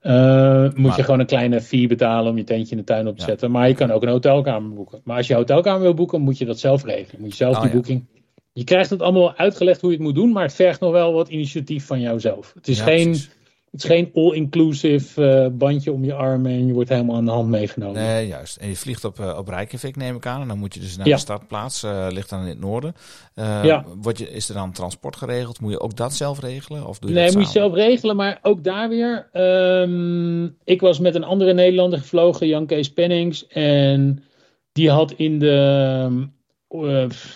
Eh, 0.00 0.62
moet 0.62 0.76
Maar- 0.76 0.96
je 0.96 1.02
gewoon 1.02 1.20
een 1.20 1.26
kleine 1.26 1.60
fee 1.60 1.86
betalen 1.86 2.30
om 2.30 2.36
je 2.36 2.44
tentje 2.44 2.70
in 2.70 2.76
de 2.76 2.84
tuin 2.84 3.06
op 3.08 3.14
te 3.14 3.20
Ja. 3.22 3.28
zetten. 3.28 3.50
Maar 3.50 3.68
je 3.68 3.74
kan 3.74 3.90
ook 3.90 4.02
een 4.02 4.08
hotelkamer 4.08 4.72
boeken. 4.74 5.00
Maar 5.04 5.16
als 5.16 5.26
je 5.26 5.32
een 5.32 5.38
hotelkamer 5.38 5.80
wil 5.80 5.94
boeken, 5.94 6.20
moet 6.20 6.38
je 6.38 6.44
dat 6.44 6.58
zelf 6.58 6.84
regelen. 6.84 7.20
Moet 7.20 7.30
je 7.30 7.36
zelf 7.36 7.54
Oh, 7.54 7.60
die 7.60 7.70
ja. 7.70 7.74
boeking. 7.76 8.04
Je 8.52 8.64
krijgt 8.64 8.90
het 8.90 9.02
allemaal 9.02 9.34
uitgelegd 9.36 9.80
hoe 9.80 9.90
je 9.90 9.96
het 9.96 10.04
moet 10.06 10.14
doen, 10.14 10.32
maar 10.32 10.42
het 10.42 10.54
vergt 10.54 10.80
nog 10.80 10.92
wel 10.92 11.12
wat 11.12 11.28
initiatief 11.28 11.86
van 11.86 12.00
jouzelf. 12.00 12.52
Het 12.54 12.68
is 12.68 12.78
Ja, 12.78 12.84
geen, 12.84 13.04
precies. 13.04 13.30
Het 13.76 13.84
is 13.84 13.90
geen 13.90 14.10
all-inclusive 14.14 15.24
eh, 15.26 15.46
bandje 15.52 15.92
om 15.92 16.04
je 16.04 16.14
arm 16.14 16.46
en 16.46 16.66
je 16.66 16.72
wordt 16.72 16.88
helemaal 16.88 17.16
aan 17.16 17.24
de 17.24 17.30
hand 17.30 17.48
meegenomen. 17.48 18.02
Nee, 18.02 18.26
juist. 18.26 18.56
En 18.56 18.68
je 18.68 18.76
vliegt 18.76 19.04
op, 19.04 19.20
eh, 19.20 19.36
op 19.38 19.48
Reykjavik, 19.48 19.96
neem 19.96 20.16
ik 20.16 20.26
aan. 20.26 20.40
En 20.40 20.48
dan 20.48 20.58
moet 20.58 20.74
je 20.74 20.80
dus 20.80 20.96
naar 20.96 21.06
Ja. 21.06 21.14
de 21.14 21.20
startplaats. 21.20 21.82
eh, 21.82 22.06
ligt 22.10 22.30
dan 22.30 22.40
in 22.42 22.46
het 22.48 22.60
noorden. 22.60 22.94
Ja. 23.34 23.84
Word 24.00 24.18
je, 24.18 24.30
is 24.30 24.48
er 24.48 24.54
dan 24.54 24.72
transport 24.72 25.16
geregeld? 25.16 25.60
Moet 25.60 25.70
je 25.70 25.80
ook 25.80 25.96
dat 25.96 26.14
zelf 26.14 26.40
regelen? 26.40 26.86
Of 26.86 26.98
doe 26.98 27.10
je 27.10 27.16
Nee, 27.16 27.26
dat 27.26 27.34
moet 27.34 27.44
je 27.44 27.50
zelf 27.50 27.74
regelen, 27.74 28.16
maar 28.16 28.38
ook 28.42 28.64
daar 28.64 28.88
weer. 28.88 29.28
ehm, 29.32 30.44
ik 30.64 30.80
was 30.80 30.98
met 30.98 31.14
een 31.14 31.24
andere 31.24 31.52
Nederlander 31.52 31.98
gevlogen, 31.98 32.46
Jan 32.46 32.66
Kees 32.66 32.92
Pennings. 32.92 33.46
En 33.46 34.24
die 34.72 34.90
had 34.90 35.12
in 35.12 35.38
de. 35.38 36.28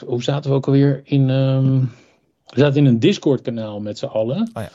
hoe 0.06 0.22
zaten 0.22 0.50
we 0.50 0.56
ook 0.56 0.66
alweer? 0.66 1.00
In, 1.04 1.26
we 2.46 2.60
zaten 2.60 2.76
in 2.76 2.86
een 2.86 2.98
Discord-kanaal 3.00 3.80
met 3.80 3.98
z'n 3.98 4.04
allen. 4.06 4.50
Oh 4.54 4.62
ja. 4.62 4.70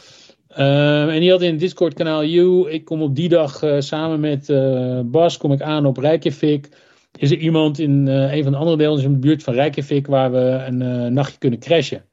Ehm, 0.55 1.09
en 1.09 1.19
die 1.19 1.31
had 1.31 1.41
in 1.41 1.49
het 1.49 1.59
Discord-kanaal: 1.59 2.25
You, 2.25 2.69
ik 2.69 2.85
kom 2.85 3.01
op 3.01 3.15
die 3.15 3.29
dag 3.29 3.63
eh, 3.63 3.79
samen 3.79 4.19
met 4.19 4.49
eh, 4.49 4.99
Bas 5.05 5.37
kom 5.37 5.51
ik 5.51 5.61
aan 5.61 5.85
op 5.85 5.97
Reykjavik. 5.97 6.69
Is 7.17 7.31
er 7.31 7.37
iemand 7.37 7.79
in 7.79 8.07
eh, 8.07 8.33
een 8.33 8.43
van 8.43 8.51
de 8.51 8.57
andere 8.57 8.77
delen 8.77 9.03
in 9.03 9.11
de 9.11 9.19
buurt 9.19 9.43
van 9.43 9.53
Reykjavik 9.53 10.07
waar 10.07 10.31
we 10.31 10.63
een 10.67 11.13
nachtje 11.13 11.37
kunnen 11.37 11.59
crashen? 11.59 12.05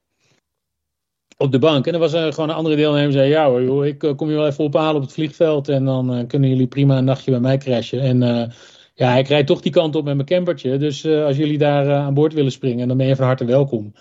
op 1.36 1.52
de 1.52 1.58
bank. 1.58 1.86
En 1.86 1.92
er 1.92 1.98
was 1.98 2.12
gewoon 2.12 2.48
een 2.48 2.54
andere 2.54 2.76
deelnemer 2.76 3.08
die 3.08 3.18
zei: 3.18 3.28
Ja 3.28 3.48
hoor, 3.48 3.86
ik 3.86 3.98
kom 3.98 4.28
je 4.28 4.34
wel 4.34 4.46
even 4.46 4.64
ophalen 4.64 4.96
op 4.96 5.02
het 5.02 5.12
vliegveld. 5.12 5.68
En 5.68 5.84
dan 5.84 6.26
kunnen 6.26 6.48
jullie 6.48 6.66
prima 6.66 6.98
een 6.98 7.04
nachtje 7.04 7.30
bij 7.30 7.40
mij 7.40 7.58
crashen. 7.58 8.00
En 8.00 8.52
ja, 8.94 9.16
ik 9.16 9.28
rijd 9.28 9.46
toch 9.46 9.60
die 9.60 9.72
kant 9.72 9.96
op 9.96 10.04
met 10.04 10.14
mijn 10.14 10.26
campertje. 10.26 10.76
Dus 10.76 11.06
als 11.06 11.36
jullie 11.36 11.58
daar 11.58 11.92
aan 11.92 12.14
boord 12.14 12.32
willen 12.32 12.52
springen, 12.52 12.88
dan 12.88 12.96
ben 12.96 13.06
je 13.06 13.16
van 13.16 13.26
harte 13.26 13.44
welkom. 13.44 13.92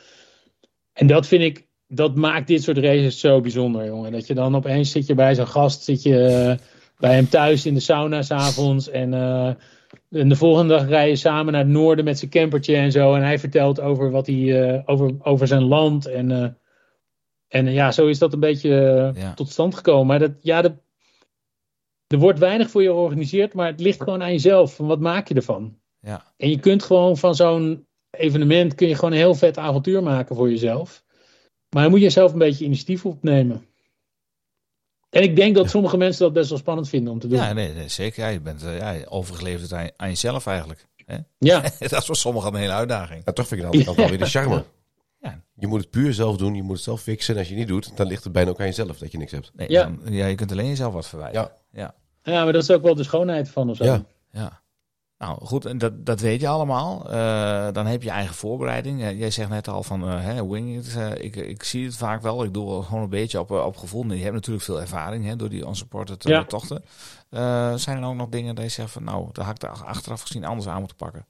En 0.94 1.08
dat 1.08 1.28
vind 1.28 1.42
ik, 1.42 1.68
dat 1.94 2.16
maakt 2.16 2.48
dit 2.48 2.64
soort 2.64 2.78
races 2.78 3.20
zo 3.20 3.42
bijzonder, 3.42 3.86
jongen. 3.86 4.12
Dat 4.12 4.28
je 4.28 4.34
dan 4.34 4.56
opeens 4.56 4.92
zit 4.92 5.08
je 5.08 5.16
bij 5.16 5.36
zo'n 5.36 5.48
gast, 5.48 5.84
zit 5.84 6.04
je 6.04 6.26
eh, 6.26 6.58
bij 6.98 7.14
hem 7.14 7.30
thuis 7.30 7.66
in 7.66 7.74
de 7.74 7.80
sauna 7.80 8.22
s'avonds. 8.22 8.90
En, 8.90 9.14
eh, 9.14 9.48
en 10.10 10.30
de 10.30 10.36
volgende 10.36 10.74
dag 10.74 10.88
rij 10.88 11.10
je 11.10 11.16
samen 11.16 11.54
naar 11.54 11.62
het 11.62 11.72
noorden 11.72 12.06
met 12.06 12.20
zijn 12.20 12.32
campertje 12.32 12.76
en 12.76 12.92
zo. 12.92 13.14
En 13.14 13.22
hij 13.22 13.40
vertelt 13.40 13.82
over 13.82 14.12
wat 14.12 14.28
hij, 14.28 14.72
eh, 14.74 14.82
over, 14.86 15.16
over 15.22 15.48
zijn 15.48 15.64
land. 15.64 16.06
En, 16.06 16.58
en 17.48 17.72
ja, 17.72 17.92
zo 17.92 18.08
is 18.08 18.20
dat 18.20 18.34
een 18.34 18.40
beetje 18.40 18.70
Ja. 19.16 19.34
tot 19.34 19.50
stand 19.50 19.76
gekomen. 19.76 20.08
Maar 20.08 20.20
dat, 20.20 20.32
ja, 20.42 20.62
dat, 20.62 20.74
er 22.08 22.18
wordt 22.18 22.40
weinig 22.40 22.70
voor 22.70 22.82
je 22.82 22.90
georganiseerd, 22.90 23.54
maar 23.54 23.68
het 23.68 23.80
ligt 23.80 24.04
gewoon 24.04 24.24
aan 24.24 24.32
jezelf. 24.32 24.76
Van 24.76 24.88
wat 24.88 25.00
maak 25.00 25.28
je 25.28 25.34
ervan? 25.34 25.78
Ja. 26.00 26.24
En 26.38 26.50
je 26.50 26.60
kunt 26.60 26.84
gewoon 26.84 27.18
van 27.18 27.36
zo'n 27.36 27.86
evenement 28.10 28.76
kun 28.76 28.88
je 28.88 28.96
gewoon 28.96 29.12
een 29.12 29.18
heel 29.18 29.36
vet 29.36 29.58
avontuur 29.58 30.04
maken 30.04 30.36
voor 30.36 30.50
jezelf. 30.50 31.04
Maar 31.72 31.82
dan 31.82 31.92
moet 31.92 32.02
je 32.02 32.10
zelf 32.10 32.34
een 32.34 32.40
beetje 32.40 32.66
initiatief 32.66 33.06
opnemen. 33.06 33.66
En 35.10 35.24
ik 35.24 35.36
denk 35.36 35.56
dat 35.56 35.70
sommige 35.70 35.98
mensen 35.98 36.24
dat 36.24 36.34
best 36.34 36.50
wel 36.50 36.58
spannend 36.58 36.90
vinden 36.90 37.14
om 37.14 37.20
te 37.20 37.28
doen. 37.28 37.38
Ja, 37.38 37.54
nee, 37.54 37.74
nee, 37.74 37.88
zeker. 37.88 38.24
Ja, 38.24 38.30
je 38.30 38.40
bent 38.40 38.64
eh, 38.64 38.78
ja, 38.78 38.96
overgeleverd 39.10 39.74
aan, 39.74 39.90
aan 39.98 40.08
jezelf 40.10 40.46
eigenlijk. 40.48 40.88
Hè? 41.06 41.18
Ja. 41.38 41.62
dat 41.80 41.92
is 41.92 42.06
voor 42.06 42.16
sommigen 42.16 42.54
een 42.54 42.60
hele 42.60 42.72
uitdaging. 42.74 43.24
En 43.26 43.34
toch 43.34 43.48
vind 43.48 43.60
ik 43.60 43.66
andere 43.66 43.84
kant 43.84 43.98
wel 43.98 44.10
weer 44.10 44.18
de 44.18 44.26
charme. 44.26 44.64
Ja. 45.20 45.42
Je 45.56 45.68
moet 45.68 45.80
het 45.82 45.90
puur 45.90 46.14
zelf 46.14 46.38
doen, 46.38 46.56
je 46.56 46.62
moet 46.64 46.76
het 46.76 46.84
zelf 46.84 47.02
fixen. 47.02 47.34
En 47.34 47.40
als 47.40 47.50
je 47.50 47.56
het 47.56 47.64
niet 47.64 47.72
doet, 47.74 47.98
dan 47.98 48.08
ligt 48.08 48.24
het 48.24 48.34
bijna 48.34 48.50
ook 48.50 48.60
aan 48.60 48.66
jezelf 48.66 48.98
dat 48.98 49.12
je 49.12 49.18
niks 49.18 49.32
hebt. 49.32 49.52
Nee, 49.56 49.70
Ja. 49.70 49.84
dan- 49.84 50.14
ja, 50.14 50.26
je 50.26 50.36
kunt 50.36 50.52
alleen 50.52 50.68
jezelf 50.68 50.94
wat 50.94 51.08
verwijten. 51.08 51.42
Ja. 51.42 51.52
ja. 51.82 51.94
ja, 52.34 52.44
maar 52.44 52.54
dat 52.54 52.62
is 52.64 52.72
ook 52.72 52.82
wel 52.82 52.96
de 52.96 53.04
schoonheid 53.04 53.50
van 53.50 53.70
of 53.70 53.78
zo. 53.78 53.84
Ja. 53.84 54.04
Ja. 54.32 54.62
Nou 55.22 55.46
goed, 55.46 55.66
en 55.66 55.78
dat, 55.78 56.06
dat 56.06 56.20
weet 56.20 56.42
je 56.42 56.48
allemaal. 56.48 57.12
Eh, 57.12 57.68
dan 57.72 57.86
heb 57.86 58.04
je 58.04 58.10
eigen 58.10 58.36
voorbereiding. 58.36 59.02
Eh, 59.02 59.20
jij 59.20 59.32
zegt 59.32 59.50
net 59.50 59.68
al 59.68 59.84
van 59.84 60.08
eh 60.08 60.24
hè, 60.24 60.48
wing 60.48 60.78
it. 60.78 60.96
Eh, 60.98 61.24
ik, 61.24 61.36
ik 61.36 61.64
zie 61.64 61.86
het 61.86 61.98
vaak 61.98 62.22
wel. 62.22 62.44
Ik 62.44 62.54
doe 62.54 62.84
gewoon 62.84 63.04
een 63.04 63.10
beetje 63.10 63.40
op, 63.40 63.52
eh, 63.52 63.66
op 63.66 63.78
gevoel. 63.78 64.12
Je 64.12 64.22
hebt 64.22 64.34
natuurlijk 64.34 64.66
veel 64.66 64.82
ervaring 64.82 65.26
hè, 65.26 65.36
door 65.36 65.50
die 65.50 65.66
unsupported 65.68 66.26
eh, 66.26 66.32
Ja. 66.32 66.44
tochten. 66.44 66.84
Eh, 67.30 67.74
zijn 67.76 67.98
er 67.98 68.08
ook 68.08 68.16
nog 68.16 68.30
dingen 68.30 68.56
dat 68.56 68.64
je 68.64 68.70
zegt 68.72 68.92
van 68.92 69.04
nou, 69.04 69.30
daar 69.32 69.46
had 69.46 69.54
ik 69.54 69.60
daar 69.60 69.84
achteraf 69.86 70.22
gezien 70.22 70.46
anders 70.46 70.68
aan 70.68 70.80
moeten 70.80 70.98
pakken? 70.98 71.26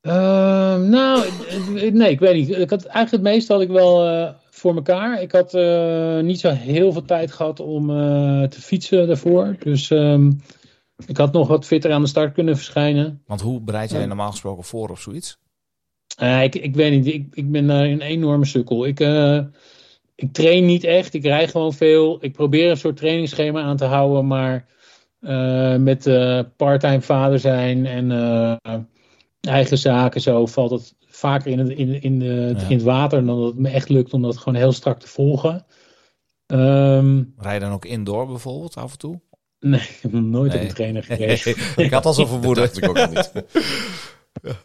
Ehm, 0.00 0.88
nou, 0.88 1.22
eh, 1.48 1.86
eh, 1.86 1.94
nee, 1.94 2.10
ik 2.10 2.20
weet 2.20 2.34
niet. 2.34 2.48
Ik 2.58 2.70
had, 2.70 2.84
eigenlijk 2.84 3.10
het 3.24 3.32
meeste 3.34 3.52
had 3.52 3.62
ik 3.62 3.68
wel 3.68 4.06
eh, 4.08 4.30
voor 4.50 4.74
elkaar. 4.74 5.22
Ik 5.22 5.32
had 5.32 5.54
eh, 5.54 6.18
niet 6.20 6.40
zo 6.40 6.50
heel 6.50 6.92
veel 6.92 7.04
tijd 7.04 7.32
gehad 7.32 7.60
om 7.60 7.90
eh, 7.90 8.42
te 8.48 8.60
fietsen 8.60 9.06
daarvoor. 9.06 9.56
Dus 9.58 9.90
ehm, 9.90 10.30
ik 11.06 11.16
had 11.16 11.32
nog 11.32 11.48
wat 11.48 11.66
fitter 11.66 11.92
aan 11.92 12.02
de 12.02 12.08
start 12.08 12.34
kunnen 12.34 12.56
verschijnen. 12.56 13.22
Want 13.26 13.40
hoe 13.40 13.60
bereid 13.60 13.90
jij 13.90 14.06
normaal 14.06 14.30
gesproken 14.30 14.64
voor 14.64 14.88
op 14.88 14.98
zoiets? 14.98 15.38
Eh, 16.16 16.42
ik, 16.42 16.54
ik 16.54 16.74
weet 16.74 16.90
niet, 16.90 17.06
ik, 17.06 17.26
ik 17.34 17.50
ben 17.50 17.68
een 17.68 18.00
enorme 18.00 18.44
sukkel. 18.44 18.86
Ik, 18.86 19.00
eh, 19.00 19.40
ik 20.14 20.32
train 20.32 20.66
niet 20.66 20.84
echt, 20.84 21.14
ik 21.14 21.22
rij 21.22 21.48
gewoon 21.48 21.72
veel. 21.72 22.18
Ik 22.20 22.32
probeer 22.32 22.70
een 22.70 22.76
soort 22.76 22.96
trainingsschema 22.96 23.62
aan 23.62 23.76
te 23.76 23.84
houden, 23.84 24.26
maar 24.26 24.66
eh, 25.20 25.76
met 25.76 26.02
parttime 26.56 27.00
vader 27.00 27.38
zijn 27.38 27.86
en 27.86 28.10
eigen 29.40 29.78
zaken 29.78 30.20
zo 30.20 30.46
valt 30.46 30.70
het 30.70 30.96
vaker 31.06 31.50
in 31.50 31.58
het, 31.58 31.68
in, 31.68 32.02
in, 32.02 32.18
de, 32.18 32.54
Ja. 32.56 32.68
in 32.68 32.76
het 32.76 32.82
water 32.82 33.24
dan 33.26 33.36
dat 33.36 33.46
het 33.46 33.58
me 33.58 33.68
echt 33.68 33.88
lukt 33.88 34.12
om 34.12 34.22
dat 34.22 34.36
gewoon 34.36 34.58
heel 34.58 34.72
strak 34.72 35.00
te 35.00 35.08
volgen. 35.08 35.66
Ehm, 36.46 37.22
Rij 37.36 37.54
je 37.54 37.60
dan 37.60 37.72
ook 37.72 37.84
indoor 37.84 38.26
bijvoorbeeld 38.26 38.76
af 38.76 38.92
en 38.92 38.98
toe? 38.98 39.20
nee, 39.70 39.80
ik 39.80 39.98
heb 40.02 40.12
nog 40.12 40.22
nooit 40.22 40.52
Nee. 40.52 40.60
op 40.62 40.68
een 40.68 40.74
trainer 40.74 41.02
gereden. 41.02 41.54
ik 41.84 41.90
had 41.92 42.06
al 42.06 42.12
zo'n 42.12 42.24
Dat 42.24 42.32
vermoeden. 42.32 42.62
dacht 42.64 42.76
ik 42.76 42.88
ook 42.88 42.98
al 42.98 43.08
niet. 43.08 43.32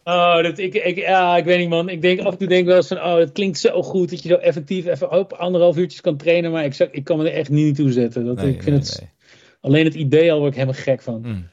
Oh, 0.03 0.43
dat, 0.43 0.57
ik, 0.57 0.73
ik, 0.73 0.97
ja, 0.97 1.37
ik 1.37 1.45
weet 1.45 1.59
niet, 1.59 1.69
man. 1.69 1.89
Ik 1.89 2.01
denk 2.01 2.19
af 2.19 2.31
en 2.31 2.37
toe 2.37 2.47
denk 2.47 2.61
ik 2.61 2.67
wel 2.67 2.75
eens 2.75 2.87
van, 2.87 2.97
oh, 2.97 3.15
het 3.15 3.31
klinkt 3.31 3.57
zo 3.57 3.81
goed 3.83 4.09
dat 4.09 4.23
je 4.23 4.29
zo 4.29 4.35
effectief 4.35 4.85
even 4.85 5.11
op 5.11 5.33
anderhalf 5.33 5.77
uurtjes 5.77 6.01
kan 6.01 6.17
trainen, 6.17 6.51
maar 6.51 6.65
ik, 6.65 6.73
zou- 6.73 6.89
ik 6.91 7.03
kan 7.03 7.17
me 7.17 7.29
er 7.29 7.33
echt 7.37 7.49
niet 7.49 7.75
toe 7.75 7.91
zetten. 7.91 8.25
Dat, 8.25 8.35
Nee, 8.35 8.47
ik 8.53 8.63
vind 8.63 8.65
nee, 8.75 8.79
het, 8.79 8.99
nee. 8.99 9.09
alleen 9.61 9.85
het 9.85 9.93
idee 9.93 10.31
al 10.31 10.37
word 10.39 10.49
ik 10.51 10.57
helemaal 10.59 10.81
gek 10.81 11.01
van. 11.01 11.23
Hmm. 11.23 11.49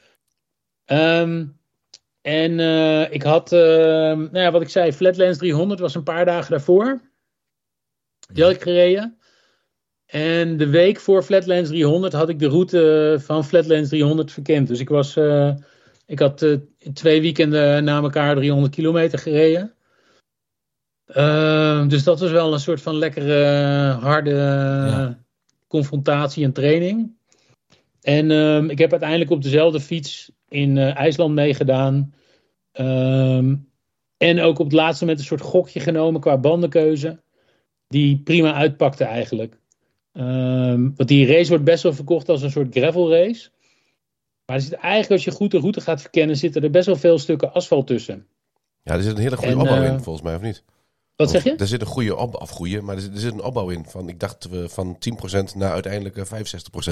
Ehm, 0.85 1.45
en 2.21 2.59
eh, 2.59 3.13
ik 3.13 3.23
had, 3.23 3.51
ehm, 3.51 4.17
nou 4.19 4.37
ja, 4.39 4.51
wat 4.51 4.61
ik 4.61 4.69
zei, 4.69 4.91
Flatlands 4.93 5.37
300 5.37 5.79
was 5.79 5.95
een 5.95 6.03
paar 6.03 6.25
dagen 6.25 6.51
daarvoor. 6.51 7.01
Die 8.33 8.43
had 8.43 8.53
ik 8.53 8.61
gereden. 8.61 9.17
En 10.11 10.57
de 10.57 10.69
week 10.69 10.99
voor 10.99 11.23
Flatlands 11.23 11.69
300 11.69 12.13
had 12.13 12.29
ik 12.29 12.39
de 12.39 12.47
route 12.47 13.17
van 13.19 13.45
Flatlands 13.45 13.89
300 13.89 14.31
verkend. 14.31 14.67
Dus 14.67 14.79
ik 14.79 14.89
was, 14.89 15.15
eh, 15.15 15.53
ik 16.05 16.19
had 16.19 16.41
eh, 16.41 16.57
twee 16.93 17.21
weekenden 17.21 17.83
na 17.83 18.01
elkaar 18.01 18.35
300 18.35 18.75
kilometer 18.75 19.19
gereden. 19.19 19.73
Ehm, 21.05 21.87
dus 21.87 22.03
dat 22.03 22.19
was 22.19 22.31
wel 22.31 22.53
een 22.53 22.59
soort 22.59 22.81
van 22.81 22.95
lekkere, 22.95 23.43
harde 23.91 24.29
Ja. 24.29 25.19
confrontatie 25.67 26.43
en 26.43 26.53
training. 26.53 27.15
En 28.01 28.31
ehm, 28.31 28.69
ik 28.69 28.77
heb 28.77 28.91
uiteindelijk 28.91 29.31
op 29.31 29.43
dezelfde 29.43 29.79
fiets 29.79 30.31
in 30.47 30.77
eh, 30.77 30.95
IJsland 30.95 31.33
meegedaan. 31.33 32.13
Ehm, 32.71 33.55
en 34.17 34.41
ook 34.41 34.59
op 34.59 34.65
het 34.65 34.73
laatste 34.75 35.03
moment 35.03 35.21
een 35.21 35.27
soort 35.27 35.41
gokje 35.41 35.79
genomen 35.79 36.21
qua 36.21 36.37
bandenkeuze. 36.37 37.21
Die 37.87 38.21
prima 38.23 38.53
uitpakte 38.53 39.03
eigenlijk. 39.03 39.59
Ehm, 40.13 40.89
want 40.95 41.07
die 41.09 41.25
race 41.25 41.49
wordt 41.49 41.63
best 41.63 41.83
wel 41.83 41.93
verkocht 41.93 42.29
als 42.29 42.41
een 42.41 42.51
soort 42.51 42.75
gravel 42.75 43.11
race. 43.11 43.49
Maar 44.45 44.55
er 44.55 44.61
zit 44.61 44.73
eigenlijk, 44.73 45.11
als 45.11 45.23
je 45.23 45.31
goed 45.31 45.51
de 45.51 45.59
route 45.59 45.81
gaat 45.81 46.01
verkennen, 46.01 46.37
zitten 46.37 46.63
er 46.63 46.69
best 46.71 46.85
wel 46.85 46.95
veel 46.95 47.19
stukken 47.19 47.53
asfalt 47.53 47.87
tussen. 47.87 48.27
Ja, 48.83 48.93
er 48.93 49.01
zit 49.01 49.11
een 49.15 49.21
hele 49.21 49.37
goede 49.37 49.51
En, 49.51 49.59
opbouw 49.59 49.81
eh, 49.81 49.91
in, 49.91 49.99
volgens 49.99 50.25
mij, 50.25 50.35
of 50.35 50.41
niet? 50.41 50.63
Wat 51.15 51.27
Of- 51.27 51.33
zeg 51.33 51.43
je? 51.43 51.55
Er 51.55 51.67
zit 51.67 51.81
een 51.81 51.87
goede 51.87 52.15
opbouw, 52.15 52.41
of 52.41 52.49
goede, 52.49 52.81
maar 52.81 52.95
er 52.95 53.01
zit, 53.01 53.13
er 53.13 53.19
zit 53.19 53.33
een 53.33 53.43
opbouw 53.43 53.69
in. 53.69 53.85
Van, 53.85 54.09
ik 54.09 54.19
dacht 54.19 54.45
eh, 54.45 54.67
van 54.67 54.97
10% 54.97 55.55
naar 55.55 55.71
uiteindelijk 55.71 56.17
eh, 56.17 56.25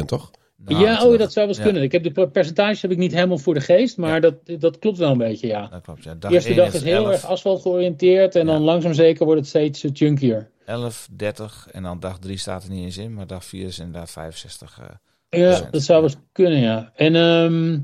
65%, 0.02 0.06
toch? 0.06 0.32
Nou, 0.66 0.84
ja, 0.84 1.06
oh, 1.06 1.18
dat 1.18 1.34
zou 1.34 1.34
wel 1.34 1.48
eens 1.48 1.58
ja, 1.58 1.64
kunnen. 1.64 1.84
Ik 1.84 1.92
heb 1.92 2.14
de 2.14 2.28
percentages 2.28 2.82
heb 2.82 2.92
ik 2.92 2.98
niet 2.98 3.14
helemaal 3.14 3.38
voor 3.38 3.54
de 3.54 3.62
geest, 3.62 3.98
maar 3.98 4.22
dat, 4.22 4.36
dat 4.60 4.80
klopt 4.80 4.98
wel 4.98 5.12
een 5.12 5.18
beetje, 5.18 5.48
ja. 5.48 5.68
Dat 5.68 5.82
klopt, 5.82 6.04
ja. 6.04 6.16
De 6.16 6.30
eerste 6.30 6.50
1 6.50 6.58
dag 6.58 6.74
is 6.74 6.84
heel 6.84 6.96
11, 6.96 7.12
erg 7.12 7.26
asfalt 7.26 7.62
georiënteerd 7.62 8.36
en 8.36 8.46
dan 8.46 8.62
langzaam 8.62 8.94
zeker 8.94 9.26
wordt 9.26 9.40
het 9.40 9.50
steeds 9.50 9.86
chunkier. 9.94 10.52
11, 10.66 11.08
30 11.12 11.68
en 11.72 11.84
dan 11.84 12.00
dag 12.00 12.20
3 12.20 12.38
staat 12.38 12.64
er 12.64 12.70
niet 12.70 12.84
eens 12.84 12.98
in, 12.98 13.14
maar 13.14 13.28
dag 13.28 13.46
4 13.46 13.68
is 13.68 13.80
inderdaad 13.80 14.12
65. 14.12 14.80
eh, 15.30 15.40
Ja, 15.40 15.68
dat 15.72 15.82
zou 15.82 16.02
wel 16.02 16.10
eens 16.10 16.20
kunnen, 16.32 16.60
ja. 16.60 16.92
En 16.96 17.16
ehm, 17.16 17.80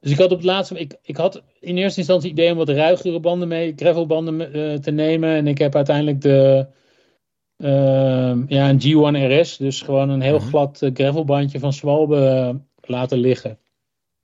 dus 0.00 0.10
ik 0.12 0.18
had 0.18 0.30
op 0.30 0.36
het 0.36 0.46
laatste, 0.46 0.78
ik, 0.78 0.98
ik 1.02 1.16
had 1.16 1.42
in 1.60 1.76
eerste 1.76 1.98
instantie 1.98 2.30
het 2.30 2.38
idee 2.38 2.50
om 2.52 2.58
wat 2.58 2.68
ruigere 2.68 3.20
banden 3.20 3.48
mee, 3.48 3.72
gravelbanden 3.76 4.52
eh, 4.52 4.74
te 4.74 4.90
nemen. 4.90 5.30
En 5.30 5.46
ik 5.46 5.58
heb 5.58 5.74
uiteindelijk 5.74 6.20
de, 6.20 6.66
ja, 8.46 8.68
een 8.68 8.80
G1 8.80 9.40
RS, 9.40 9.56
dus 9.56 9.82
gewoon 9.82 10.08
een 10.08 10.20
heel 10.20 10.38
Mhm. 10.38 10.46
glad 10.48 10.82
eh, 10.82 10.90
gravelbandje 10.94 11.58
van 11.58 11.72
Swalbe 11.72 12.26
eh, 12.26 12.54
laten 12.90 13.18
liggen. 13.18 13.50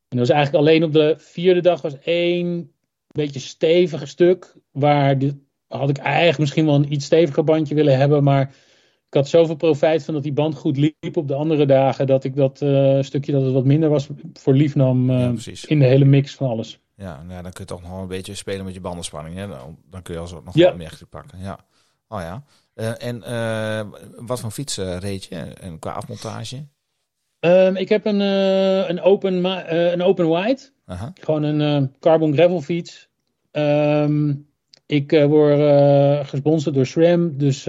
En 0.09 0.17
dat 0.17 0.19
was 0.19 0.37
eigenlijk 0.37 0.67
alleen 0.67 0.85
op 0.85 0.93
de 0.93 1.15
vierde 1.19 1.61
dag 1.61 1.83
was 1.83 1.99
één 1.99 2.71
beetje 3.07 3.41
stevig 3.41 4.09
stuk, 4.09 4.55
waar 4.73 5.19
de, 5.19 5.37
had 5.69 5.89
ik 5.91 5.97
eigenlijk 5.99 6.39
misschien 6.39 6.65
wel 6.67 6.75
een 6.75 6.93
iets 6.93 7.05
steviger 7.05 7.45
bandje 7.45 7.75
willen 7.75 7.97
hebben, 7.99 8.23
maar 8.23 8.43
ik 9.09 9.15
had 9.15 9.29
zoveel 9.29 9.55
profijt 9.57 10.05
van 10.05 10.15
dat 10.15 10.23
die 10.23 10.33
band 10.33 10.55
goed 10.55 10.77
liep 10.77 11.17
op 11.17 11.29
de 11.29 11.35
andere 11.35 11.67
dagen, 11.67 12.07
dat 12.07 12.25
ik 12.25 12.35
dat 12.37 12.63
eh, 12.63 13.03
stukje 13.03 13.33
dat 13.33 13.43
het 13.43 13.53
wat 13.53 13.65
minder 13.65 13.89
was 13.89 14.09
voor 14.33 14.55
lief 14.55 14.75
nam 14.75 15.11
eh, 15.11 15.21
ja, 15.21 15.29
precies. 15.31 15.65
in 15.65 15.79
de 15.79 15.85
hele 15.85 16.05
mix 16.05 16.35
van 16.35 16.49
alles. 16.49 16.81
Ja, 16.97 17.17
nou, 17.23 17.33
ja, 17.33 17.43
dan 17.43 17.53
kun 17.53 17.61
je 17.65 17.71
toch 17.71 17.83
nog 17.83 17.91
wel 17.91 18.01
een 18.01 18.09
beetje 18.09 18.35
spelen 18.35 18.65
met 18.65 18.75
je 18.75 18.81
bandenspanning. 18.81 19.37
Hè? 19.37 19.47
Dan, 19.91 20.03
kun 20.03 20.15
je 20.15 20.21
alsnog 20.21 20.45
nog 20.45 20.55
Ja. 20.55 20.67
wel 20.69 20.77
meer 20.77 20.99
pakken. 21.11 21.39
Ja. 21.39 21.59
Oh 22.09 22.21
ja. 22.21 22.45
Eh, 22.77 22.93
en 22.99 23.23
eh, 23.23 23.87
wat 24.17 24.41
voor 24.41 24.51
fiets 24.51 24.77
reed 24.77 25.25
je? 25.25 25.37
En 25.37 25.79
qua 25.79 25.91
afmontage? 25.91 26.67
Ehm, 27.41 27.77
ik 27.77 27.89
heb 27.89 28.05
een, 28.05 28.21
eh, 28.21 28.89
een, 28.89 29.01
open, 29.01 29.45
een 29.93 30.03
open 30.03 30.31
wide, 30.31 30.61
Aha. 30.85 31.13
gewoon 31.21 31.43
een 31.43 31.95
carbon 32.01 32.33
gravel 32.33 32.61
fiets. 32.61 33.09
Ehm, 33.51 34.35
ik 34.87 35.11
word 35.11 35.59
gesponsord 36.29 36.75
door 36.75 36.87
SRAM, 36.87 37.39
dus 37.39 37.67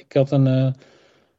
ik 0.00 0.12
had 0.12 0.30
een, 0.30 0.46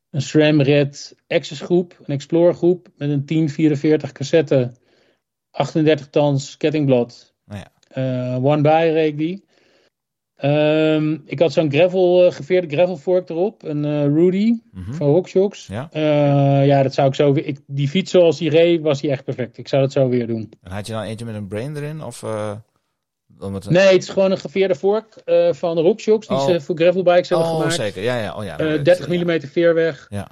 een 0.10 0.22
SRAM 0.22 0.62
Red 0.62 1.16
Access 1.28 1.62
groep, 1.62 1.98
een 2.00 2.14
Explorer 2.14 2.54
groep 2.54 2.88
met 2.98 3.10
een 3.10 3.26
1044 3.26 4.12
cassette, 4.12 4.72
38 5.52 6.08
tons 6.10 6.58
kettingblad. 6.58 7.34
Nou 7.46 7.60
ja. 7.60 8.36
One 8.36 8.62
by 8.62 8.90
reed 8.94 9.12
ik 9.12 9.18
die. 9.18 9.46
Ehm, 10.42 11.18
ik 11.26 11.40
had 11.40 11.54
zo'n 11.54 11.72
gravel, 11.72 12.26
eh, 12.26 12.32
geveerde 12.32 12.76
gravel 12.76 12.98
fork 12.98 13.30
erop, 13.30 13.64
een 13.64 13.86
eh, 13.86 14.04
Rudy 14.06 14.60
Mhm. 14.72 14.94
van 14.94 15.08
Rockshocks. 15.08 15.68
Ja. 15.68 15.88
Eh, 15.92 16.66
ja, 16.68 16.84
dat 16.84 16.94
zou 16.94 17.08
ik 17.08 17.16
zo 17.16 17.34
weer. 17.34 17.46
Ik, 17.46 17.60
die 17.68 17.88
fiets 17.88 18.12
zoals 18.12 18.38
die 18.38 18.50
reed, 18.50 18.82
was 18.82 19.02
die 19.02 19.12
echt 19.12 19.24
perfect. 19.24 19.58
Ik 19.58 19.68
zou 19.68 19.82
dat 19.82 19.92
zo 19.92 20.10
weer 20.10 20.28
doen. 20.28 20.52
En 20.64 20.72
had 20.72 20.88
je 20.88 20.94
dan 20.94 21.02
eentje 21.02 21.26
met 21.26 21.36
een 21.36 21.48
brain 21.48 21.76
erin? 21.76 22.04
Of 22.04 22.22
wel 22.22 23.50
met 23.52 23.66
een... 23.66 23.74
Nee, 23.74 23.94
het 23.94 24.04
is 24.04 24.10
gewoon 24.10 24.32
een 24.32 24.38
geveerde 24.38 24.76
vork 24.76 25.16
van 25.52 25.78
Rockshocks 25.80 26.28
die 26.28 26.38
Oh. 26.38 26.46
ze 26.46 26.62
voor 26.62 26.76
gravelbikes 26.78 27.30
hebben 27.30 27.48
Oh, 27.48 27.54
gemaakt. 27.54 27.74
zeker. 27.74 28.04
Ja, 28.04 28.18
ja. 28.20 28.36
Oh, 28.36 28.44
ja. 28.44 28.52
Eh, 28.52 28.58
dat 28.58 28.68
weet 28.68 28.86
30 28.86 29.08
ik, 29.08 29.12
ja. 29.28 29.34
mm 29.34 29.42
veerweg. 29.42 30.08
Ja. 30.10 30.28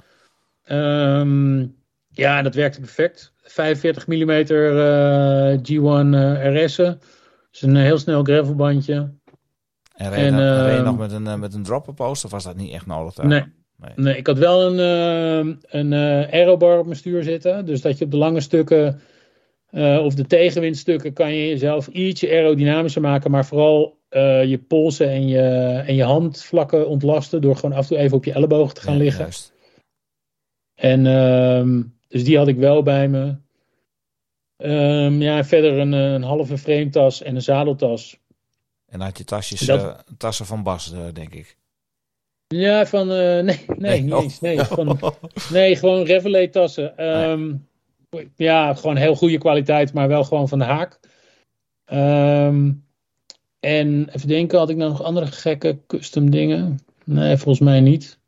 Ehm, 0.64 1.66
ja, 2.08 2.42
dat 2.42 2.54
werkte 2.54 2.80
perfect. 2.80 3.32
45 3.42 4.06
mm 4.06 4.30
eh, 4.30 5.58
G1 5.62 6.14
eh, 6.14 6.64
RS'en. 6.64 7.00
Dus 7.50 7.62
een 7.62 7.76
heel 7.76 7.98
snel 7.98 8.22
gravelbandje. 8.22 9.12
En 10.00 10.10
reed, 10.10 10.18
En, 10.24 10.32
dan- 10.32 10.40
reed 10.40 10.70
je 10.70 10.76
ehm, 10.76 10.84
nog 10.84 10.98
met 10.98 11.12
een, 11.12 11.26
eh, 11.26 11.34
met 11.34 11.54
een 11.54 11.62
dropper 11.62 11.94
post 11.94 12.24
of 12.24 12.30
was 12.30 12.44
dat 12.44 12.56
niet 12.56 12.72
echt 12.72 12.86
nodig? 12.86 13.14
daar? 13.14 13.26
Nee. 13.26 13.44
Nee. 13.76 13.92
Nee, 13.96 14.16
ik 14.16 14.26
had 14.26 14.38
wel 14.38 14.72
een, 14.72 14.78
eh, 14.78 15.54
een 15.80 15.92
eh, 15.92 16.32
aerobar 16.32 16.78
op 16.78 16.84
mijn 16.84 16.96
stuur 16.96 17.22
zitten. 17.22 17.66
Dus 17.66 17.80
dat 17.80 17.98
je 17.98 18.04
op 18.04 18.10
de 18.10 18.16
lange 18.16 18.40
stukken 18.40 19.00
eh, 19.70 20.00
of 20.04 20.14
de 20.14 20.26
tegenwindstukken 20.26 21.12
kan 21.12 21.34
je 21.34 21.48
jezelf 21.48 21.86
ietsje 21.86 22.28
aerodynamischer 22.28 23.02
maken. 23.02 23.30
Maar 23.30 23.46
vooral 23.46 23.98
je 24.46 24.64
polsen 24.68 25.08
en 25.08 25.28
je, 25.28 25.40
en 25.86 25.94
je 25.94 26.02
handvlakken 26.02 26.88
ontlasten. 26.88 27.40
Door 27.40 27.56
gewoon 27.56 27.76
af 27.76 27.82
en 27.82 27.88
toe 27.88 27.98
even 27.98 28.16
op 28.16 28.24
je 28.24 28.32
ellebogen 28.32 28.74
te 28.74 28.80
gaan 28.80 28.96
Ja, 28.96 29.02
liggen. 29.02 29.20
juist. 29.22 29.52
En 30.74 31.06
ehm, 31.06 31.82
dus 32.08 32.24
die 32.24 32.36
had 32.38 32.48
ik 32.48 32.56
wel 32.56 32.82
bij 32.82 33.08
me. 33.08 33.36
Ehm, 34.56 35.22
ja, 35.22 35.44
verder 35.44 35.78
een, 35.78 35.92
een 35.92 36.22
halve 36.22 36.58
frametas 36.58 37.22
en 37.22 37.34
een 37.34 37.42
zadeltas. 37.42 38.18
En 38.90 39.00
had 39.00 39.18
je 39.18 39.24
tasjes, 39.24 39.60
Dat- 39.60 39.80
eh, 39.80 39.98
tassen 40.18 40.46
van 40.46 40.62
Bas, 40.62 40.92
eh, 40.92 41.04
denk 41.12 41.34
ik. 41.34 41.56
Ja, 42.46 42.86
van. 42.86 43.10
eh, 43.10 43.16
nee, 43.16 43.42
nee, 43.42 43.64
Nee, 43.78 44.02
niet 44.02 44.12
oh. 44.12 44.22
eens. 44.22 44.40
Nee, 44.40 44.58
van, 44.58 44.98
nee 45.52 45.76
gewoon 45.76 46.02
Reveille 46.04 46.50
tassen. 46.50 46.96
Ehm, 46.96 47.54
ja, 48.36 48.74
gewoon 48.74 48.96
heel 48.96 49.14
goede 49.14 49.38
kwaliteit, 49.38 49.92
maar 49.92 50.08
wel 50.08 50.24
gewoon 50.24 50.48
van 50.48 50.58
de 50.58 50.64
haak. 50.64 51.00
Ehm, 51.84 52.72
en 53.60 54.08
even 54.12 54.28
denken, 54.28 54.58
had 54.58 54.70
ik 54.70 54.76
nou 54.76 54.90
nog 54.90 55.02
andere 55.02 55.26
gekke 55.26 55.78
custom 55.86 56.30
dingen? 56.30 56.78
Nee, 57.04 57.36
volgens 57.36 57.58
mij 57.64 57.80
niet. 57.80 58.18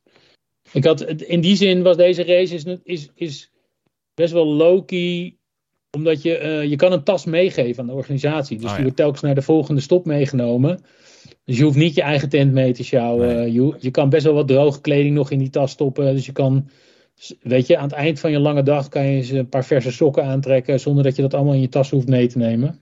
Ik 0.73 0.85
had, 0.85 1.01
in 1.03 1.41
die 1.41 1.57
zin 1.57 1.83
was 1.83 1.97
deze 1.97 2.25
race 2.25 2.55
is, 2.55 2.65
is, 2.85 3.09
is 3.15 3.51
best 4.15 4.33
wel 4.33 4.47
low-key. 4.47 5.37
Omdat 5.97 6.23
je, 6.23 6.37
eh, 6.37 6.65
je 6.65 6.77
kan 6.77 6.93
een 6.93 7.03
tas 7.03 7.25
meegeven 7.25 7.83
aan 7.83 7.89
de 7.89 7.93
organisatie. 7.93 8.57
Dus 8.57 8.67
Oh, 8.67 8.75
die 8.75 8.83
wordt 8.83 8.97
telkens 8.97 9.23
naar 9.23 9.35
de 9.35 9.43
volgende 9.43 9.81
stop 9.81 10.07
meegenomen. 10.07 10.85
Dus 11.45 11.57
je 11.57 11.65
hoeft 11.65 11.77
niet 11.77 11.95
je 11.95 12.03
eigen 12.03 12.29
tent 12.29 12.53
mee 12.53 12.73
te 12.73 12.85
sjouwen. 12.85 13.37
Nee. 13.37 13.53
Je, 13.53 13.75
je 13.79 13.91
kan 13.91 14.09
best 14.09 14.25
wel 14.25 14.35
wat 14.35 14.49
droge 14.49 14.81
kleding 14.81 15.15
nog 15.15 15.31
in 15.31 15.39
die 15.39 15.51
tas 15.51 15.71
stoppen. 15.71 16.15
Dus 16.15 16.27
je 16.27 16.33
kan, 16.33 16.69
weet 17.41 17.67
je, 17.67 17.77
aan 17.77 17.89
het 17.89 17.93
eind 17.93 18.21
van 18.21 18.31
je 18.31 18.39
lange 18.39 18.63
dag 18.63 18.89
kan 18.89 19.05
je 19.07 19.17
eens 19.17 19.31
een 19.31 19.49
paar 19.49 19.65
verse 19.65 19.93
sokken 19.93 20.25
aantrekken. 20.25 20.81
Zonder 20.81 21.05
dat 21.05 21.17
je 21.17 21.23
dat 21.23 21.35
allemaal 21.35 21.55
in 21.55 21.61
je 21.61 21.69
tas 21.69 21.91
hoeft 21.91 22.09
mee 22.09 22.27
te 22.27 22.39
nemen. 22.39 22.81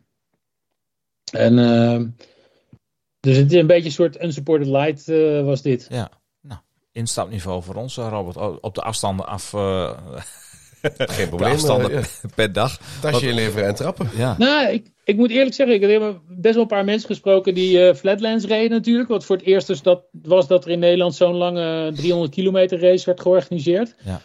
En 1.32 1.58
ehm, 1.58 2.06
dus 3.20 3.36
het 3.36 3.52
is 3.52 3.60
een 3.60 3.66
beetje 3.66 3.84
een 3.84 3.92
soort 3.92 4.22
unsupported 4.22 4.66
light 4.66 5.08
eh, 5.08 5.44
was 5.44 5.62
dit. 5.62 5.86
Ja. 5.90 6.10
Nou, 6.40 6.60
instapniveau 6.92 7.62
voor 7.62 7.74
ons, 7.74 7.96
eh, 7.96 8.08
Robert. 8.10 8.60
Op 8.60 8.74
de 8.74 8.82
afstanden 8.82 9.26
af... 9.26 9.52
Geen 11.16 11.28
probleem. 11.28 11.52
afstanden 11.52 11.90
eh, 11.92 12.02
ja. 12.02 12.28
per 12.34 12.52
dag. 12.52 12.80
Tasje 13.00 13.28
inleveren 13.28 13.66
en 13.66 13.74
trappen. 13.74 14.10
Ja. 14.16 14.34
Nou, 14.38 14.68
ik, 14.68 14.86
ik 15.04 15.16
moet 15.16 15.30
eerlijk 15.30 15.54
zeggen, 15.54 15.74
ik 15.74 15.90
heb 15.90 16.20
best 16.28 16.54
wel 16.54 16.62
een 16.62 16.68
paar 16.68 16.84
mensen 16.84 17.08
gesproken 17.08 17.54
die 17.54 17.86
eh, 17.86 17.94
Flatlands 17.94 18.44
reden 18.44 18.70
natuurlijk. 18.70 19.08
Wat 19.08 19.24
voor 19.24 19.36
het 19.36 19.44
eerst 19.44 19.66
dus 19.66 19.82
dat, 19.82 20.02
was 20.22 20.46
dat 20.46 20.64
er 20.64 20.70
in 20.70 20.78
Nederland 20.78 21.14
zo'n 21.14 21.34
lange 21.34 21.92
300 21.94 22.32
kilometer 22.32 22.80
race 22.80 23.04
werd 23.04 23.20
georganiseerd. 23.20 23.94
Ja. 24.04 24.20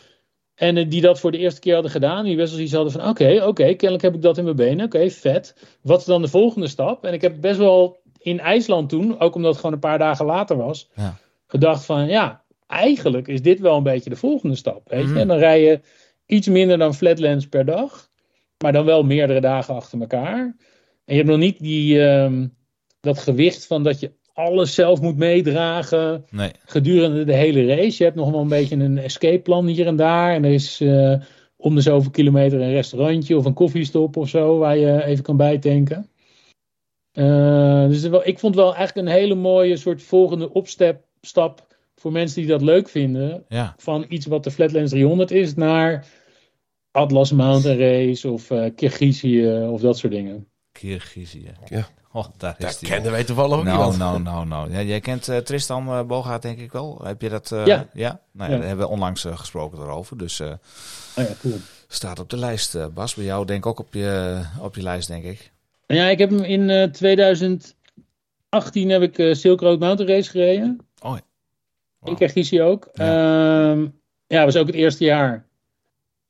En 0.55 0.77
eh, 0.77 0.89
die 0.89 1.01
dat 1.01 1.19
voor 1.19 1.31
de 1.31 1.37
eerste 1.37 1.59
keer 1.59 1.73
hadden 1.73 1.91
gedaan. 1.91 2.25
Die 2.25 2.35
best 2.35 2.51
wel 2.51 2.61
iets 2.61 2.73
hadden 2.73 2.91
van, 2.91 3.07
oké, 3.07 3.43
oké, 3.45 3.73
kennelijk 3.73 4.01
heb 4.01 4.15
ik 4.15 4.21
dat 4.21 4.37
in 4.37 4.43
mijn 4.43 4.55
benen. 4.55 4.85
Oké, 4.85 5.09
vet. 5.09 5.55
Wat 5.81 5.99
is 5.99 6.05
dan 6.05 6.21
de 6.21 6.27
volgende 6.27 6.67
stap? 6.67 7.05
En 7.05 7.13
ik 7.13 7.21
heb 7.21 7.41
best 7.41 7.57
wel 7.57 7.99
in 8.17 8.39
IJsland 8.39 8.89
toen, 8.89 9.19
ook 9.19 9.35
omdat 9.35 9.51
het 9.51 9.59
gewoon 9.59 9.73
een 9.73 9.81
paar 9.81 9.97
dagen 9.99 10.25
later 10.25 10.57
was, 10.57 10.89
Ja. 10.95 11.17
gedacht 11.47 11.85
van, 11.85 12.07
ja, 12.07 12.43
eigenlijk 12.67 13.27
is 13.27 13.41
dit 13.41 13.59
wel 13.59 13.77
een 13.77 13.83
beetje 13.83 14.09
de 14.09 14.15
volgende 14.15 14.55
stap. 14.55 14.89
Weet 14.89 15.01
je? 15.01 15.07
Mhm. 15.07 15.17
En 15.17 15.27
dan 15.27 15.37
rij 15.37 15.61
je 15.63 15.79
iets 16.25 16.47
minder 16.47 16.77
dan 16.77 16.95
Flatlands 16.95 17.47
per 17.47 17.65
dag. 17.65 18.09
Maar 18.63 18.71
dan 18.71 18.85
wel 18.85 19.03
meerdere 19.03 19.41
dagen 19.41 19.75
achter 19.75 19.99
elkaar. 19.99 20.55
En 21.05 21.15
je 21.15 21.15
hebt 21.15 21.29
nog 21.29 21.37
niet 21.37 21.59
die, 21.59 22.05
ehm, 22.05 22.47
dat 22.99 23.19
gewicht 23.19 23.67
van 23.67 23.83
dat 23.83 23.99
je 23.99 24.11
alles 24.33 24.73
zelf 24.73 25.01
moet 25.01 25.17
meedragen 25.17 26.25
Nee. 26.29 26.51
gedurende 26.65 27.23
de 27.23 27.33
hele 27.33 27.65
race. 27.65 27.97
Je 27.97 28.03
hebt 28.03 28.15
nog 28.15 28.31
wel 28.31 28.41
een 28.41 28.47
beetje 28.47 28.75
een 28.75 28.97
escape 28.97 29.39
plan 29.39 29.67
hier 29.67 29.87
en 29.87 29.95
daar. 29.95 30.33
En 30.33 30.43
er 30.43 30.51
is 30.51 30.81
eh, 30.81 31.15
om 31.55 31.75
de 31.75 31.81
zoveel 31.81 32.11
kilometer 32.11 32.61
een 32.61 32.71
restaurantje 32.71 33.37
of 33.37 33.45
een 33.45 33.53
koffiestop 33.53 34.17
of 34.17 34.29
zo 34.29 34.57
waar 34.57 34.77
je 34.77 35.03
even 35.03 35.23
kan 35.23 35.37
bijtanken. 35.37 36.09
Eh, 37.11 37.87
dus 37.87 38.07
wel, 38.07 38.27
ik 38.27 38.39
vond 38.39 38.55
wel 38.55 38.75
eigenlijk 38.75 39.07
een 39.07 39.13
hele 39.13 39.35
mooie 39.35 39.77
soort 39.77 40.03
volgende 40.03 40.53
opstap 40.53 41.03
stap 41.21 41.74
voor 41.95 42.11
mensen 42.11 42.41
die 42.41 42.49
dat 42.49 42.61
leuk 42.61 42.89
vinden. 42.89 43.43
Ja. 43.49 43.73
Van 43.77 44.05
iets 44.09 44.25
wat 44.25 44.43
de 44.43 44.51
Flatlands 44.51 44.91
300 44.91 45.31
is 45.31 45.55
naar 45.55 46.05
Atlas 46.91 47.31
Mountain 47.31 47.77
Race 47.77 48.29
of 48.31 48.51
eh 48.51 48.71
Kirgizië 48.75 49.67
of 49.69 49.81
dat 49.81 49.97
soort 49.97 50.13
dingen. 50.13 50.47
Kirgizië. 50.71 51.51
Ja. 51.69 51.87
Oh, 52.11 52.25
daar 52.37 52.55
is 52.57 52.65
Dat 52.65 52.79
die. 52.79 52.89
kennen 52.89 53.11
wij 53.11 53.23
toevallig 53.23 53.57
ook 53.57 53.63
Nou, 53.63 53.77
iemand. 53.77 53.97
nou, 53.97 54.21
nou, 54.21 54.45
nou. 54.47 54.71
Ja, 54.71 54.81
jij 54.81 54.99
kent 54.99 55.27
eh, 55.27 55.37
Tristan 55.37 55.87
uh, 55.87 56.03
Bogaert 56.03 56.41
denk 56.41 56.59
ik 56.59 56.71
wel. 56.71 57.01
Heb 57.03 57.21
je 57.21 57.29
dat? 57.29 57.51
eh, 57.51 57.65
Ja. 57.65 57.87
ja? 57.93 58.19
Nou, 58.31 58.49
ja, 58.49 58.55
Ja. 58.55 58.59
Daar 58.59 58.67
hebben 58.67 58.85
we 58.85 58.91
onlangs 58.91 59.25
gesproken 59.29 59.77
erover. 59.79 60.17
Dus 60.17 60.39
eh, 60.39 60.47
Oh 61.17 61.23
ja, 61.23 61.33
cool. 61.41 61.55
staat 61.87 62.19
op 62.19 62.29
de 62.29 62.37
lijst. 62.37 62.75
eh, 62.75 62.85
Bas, 62.93 63.15
bij 63.15 63.25
jou 63.25 63.45
denk 63.45 63.59
ik 63.59 63.65
ook 63.65 63.79
op 63.79 63.93
je, 63.93 64.41
op 64.61 64.75
je 64.75 64.81
lijst, 64.81 65.07
denk 65.07 65.23
ik. 65.23 65.51
Ja, 65.87 66.07
ik 66.07 66.17
heb 66.17 66.29
hem 66.29 66.43
in 66.43 66.69
eh, 66.69 66.83
2018 66.89 68.89
heb 68.89 69.01
ik 69.01 69.17
eh, 69.17 69.33
Silk 69.33 69.59
Road 69.61 69.79
Mountain 69.79 70.11
Race 70.15 70.29
gereden. 70.29 70.84
Oh, 72.05 72.11
ja. 72.11 72.11
In 72.11 72.17
Kirgizië 72.17 72.61
ook. 72.61 72.89
Ja. 72.93 73.71
Ehm, 73.71 73.87
Ja, 74.27 74.35
het 74.37 74.53
was 74.53 74.55
ook 74.61 74.67
het 74.67 74.75
eerste 74.75 75.03
jaar. 75.03 75.45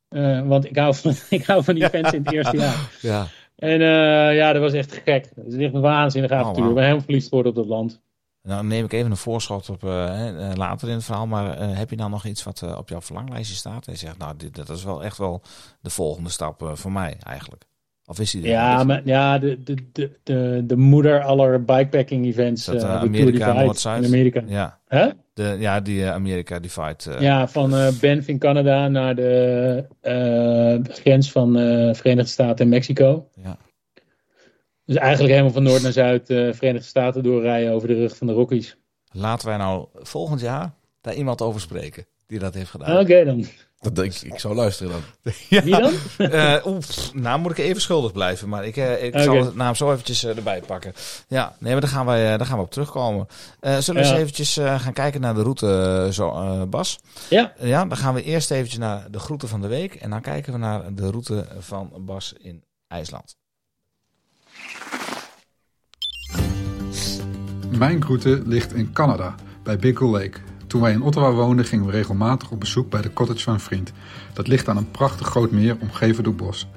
Eh, 0.08 0.42
want 0.48 0.66
ik 0.66 0.76
hou 0.78 0.96
van, 0.96 1.14
ik 1.40 1.46
hou 1.46 1.64
van 1.64 1.76
die 1.76 1.84
events 1.84 2.14
in 2.14 2.24
het 2.24 2.34
eerste 2.34 2.58
jaar. 2.58 2.90
Ja. 3.02 3.28
En 3.56 3.82
eh, 3.82 4.36
ja, 4.36 4.54
dat 4.54 4.62
was 4.62 4.74
echt 4.74 4.94
gek. 4.94 5.30
Het 5.36 5.54
is 5.54 5.56
echt 5.56 5.74
een 5.74 5.82
waanzinnig 5.82 6.32
avontuur. 6.32 6.56
wauw. 6.64 6.70
Ik 6.70 6.76
ben 6.76 6.84
helemaal 6.84 7.04
verliefd 7.06 7.28
geworden 7.28 7.52
op 7.52 7.58
dat 7.58 7.68
land. 7.68 8.02
Nou 8.42 8.66
neem 8.66 8.86
ik 8.86 8.94
even 8.94 9.12
een 9.12 9.18
voorschot 9.18 9.70
op 9.70 9.84
eh, 9.84 10.52
later 10.56 10.88
in 10.88 10.94
het 10.94 11.04
verhaal. 11.04 11.28
Maar 11.28 11.60
heb 11.78 11.90
je 11.90 11.96
dan 11.96 12.12
nog 12.12 12.26
iets 12.26 12.44
wat 12.44 12.78
op 12.78 12.90
jouw 12.90 13.02
verlanglijstje 13.02 13.56
staat? 13.56 13.86
En 13.88 13.94
je 13.94 14.00
zegt, 14.00 14.18
nou, 14.18 14.34
dit, 14.38 14.56
dat 14.56 14.70
is 14.70 14.84
wel 14.84 15.04
echt 15.04 15.18
wel 15.18 15.42
de 15.82 15.90
volgende 15.90 16.30
stap 16.30 16.72
voor 16.74 16.92
mij 16.92 17.18
eigenlijk. 17.24 17.64
Of 18.08 18.20
is 18.20 18.34
er 18.34 18.46
Ja, 18.48 18.84
maar 18.84 19.02
ja, 19.06 19.40
de, 19.40 19.64
de, 19.64 19.76
de, 19.92 20.12
de, 20.24 20.64
de 20.66 20.76
moeder 20.78 21.24
aller 21.24 21.64
bikepacking 21.64 22.26
events. 22.26 22.66
Dat, 22.66 22.76
eh, 22.76 22.82
eh, 22.94 23.02
de 23.02 23.08
Amerika, 23.08 23.54
Noord-Zuid? 23.54 24.02
In 24.04 24.08
Amerika. 24.08 24.44
Ja, 24.48 24.80
Hè? 24.88 25.10
de, 25.34 25.56
ja 25.60 25.80
die 25.82 26.04
eh, 26.04 26.12
Amerika 26.12 26.60
Divide. 26.60 27.16
Ja, 27.20 27.48
van 27.48 27.70
Banff 28.02 28.28
in 28.28 28.40
Canada 28.40 28.88
naar 28.88 29.16
de 29.16 29.86
grens 30.88 31.32
van 31.32 31.58
eh 31.58 31.94
Verenigde 31.94 32.32
Staten 32.32 32.66
en 32.66 32.70
Mexico. 32.72 33.30
ja. 33.44 33.58
Dus 34.86 34.96
eigenlijk 34.96 35.32
helemaal 35.32 35.54
van 35.54 35.64
noord 35.64 35.82
naar 35.82 35.92
zuid 35.92 36.26
Verenigde 36.28 36.82
Staten 36.88 37.24
doorrijden 37.24 37.74
over 37.74 37.88
de 37.88 37.94
rug 37.94 38.18
van 38.18 38.28
de 38.28 38.34
Rockies. 38.34 38.78
Laten 39.12 39.48
wij 39.48 39.58
nou 39.58 39.88
volgend 39.94 40.42
jaar 40.42 40.74
daar 41.02 41.14
iemand 41.14 41.42
over 41.42 41.62
spreken 41.62 42.06
die 42.28 42.40
dat 42.40 42.54
heeft 42.54 42.70
gedaan. 42.70 43.00
Oké 43.00 43.24
dan. 43.24 43.46
Dat 43.86 43.96
denk 43.96 44.14
ik, 44.14 44.22
ik 44.34 44.40
zou 44.40 44.56
luisteren 44.56 44.92
dan. 44.92 45.02
Wie 45.64 45.80
dan? 45.80 45.94
Eh, 46.18 46.66
oeh, 46.66 46.80
pff, 46.80 47.14
nou 47.14 47.40
moet 47.40 47.52
ik 47.52 47.58
even 47.58 47.82
schuldig 47.82 48.12
blijven, 48.12 48.50
maar 48.50 48.66
ik, 48.66 48.78
eh, 48.78 49.04
ik 49.04 49.20
zal 49.20 49.44
het 49.46 49.56
naam 49.56 49.76
zo 49.76 49.92
eventjes 49.92 50.24
eh, 50.24 50.38
erbij 50.38 50.62
pakken. 50.62 50.94
Ja, 51.28 51.56
nee, 51.60 51.72
maar 51.72 51.82
daar 51.82 51.90
gaan, 51.90 52.06
wij, 52.06 52.38
daar 52.38 52.46
gaan 52.48 52.58
we 52.58 52.64
op 52.64 52.72
terugkomen. 52.72 53.28
Eh, 53.60 53.78
zullen 53.78 54.02
we 54.02 54.08
Ja. 54.08 54.14
eens 54.14 54.22
eventjes 54.22 54.58
eh, 54.58 54.80
gaan 54.80 54.94
kijken 54.94 55.22
naar 55.22 55.34
de 55.34 55.42
route, 55.42 56.10
zo, 56.12 56.30
eh, 56.32 56.62
Bas? 56.64 57.00
Ja, 57.30 57.54
Ja, 57.60 57.86
dan 57.86 57.98
gaan 57.98 58.14
we 58.14 58.24
eerst 58.24 58.52
eventjes 58.52 58.80
naar 58.80 59.12
de 59.12 59.20
groeten 59.20 59.48
van 59.48 59.62
de 59.62 59.68
week. 59.68 59.96
En 59.96 60.10
dan 60.10 60.22
kijken 60.22 60.54
we 60.54 60.60
naar 60.60 60.94
de 60.94 61.10
route 61.10 61.46
van 61.60 61.92
Bas 61.98 62.34
in 62.38 62.64
IJsland. 62.88 63.36
Mijn 67.78 68.04
route 68.04 68.42
ligt 68.46 68.74
in 68.74 68.94
Canada, 68.94 69.36
bij 69.64 69.78
Bickle 69.78 70.08
Lake. 70.08 70.40
Toen 70.76 70.84
wij 70.84 70.94
in 70.94 71.02
Ottawa 71.02 71.32
woonden, 71.32 71.66
gingen 71.66 71.86
we 71.86 71.92
regelmatig 71.92 72.52
op 72.52 72.60
bezoek 72.60 72.90
bij 72.90 73.02
de 73.02 73.14
cottage 73.14 73.44
van 73.44 73.54
een 73.54 73.60
vriend. 73.60 73.92
Dat 74.34 74.48
ligt 74.48 74.70
aan 74.70 74.78
een 74.78 74.92
prachtig 74.92 75.28
groot 75.28 75.52
meer, 75.52 75.78
omgeven 75.80 76.24
door 76.24 76.36
bos. 76.36 76.68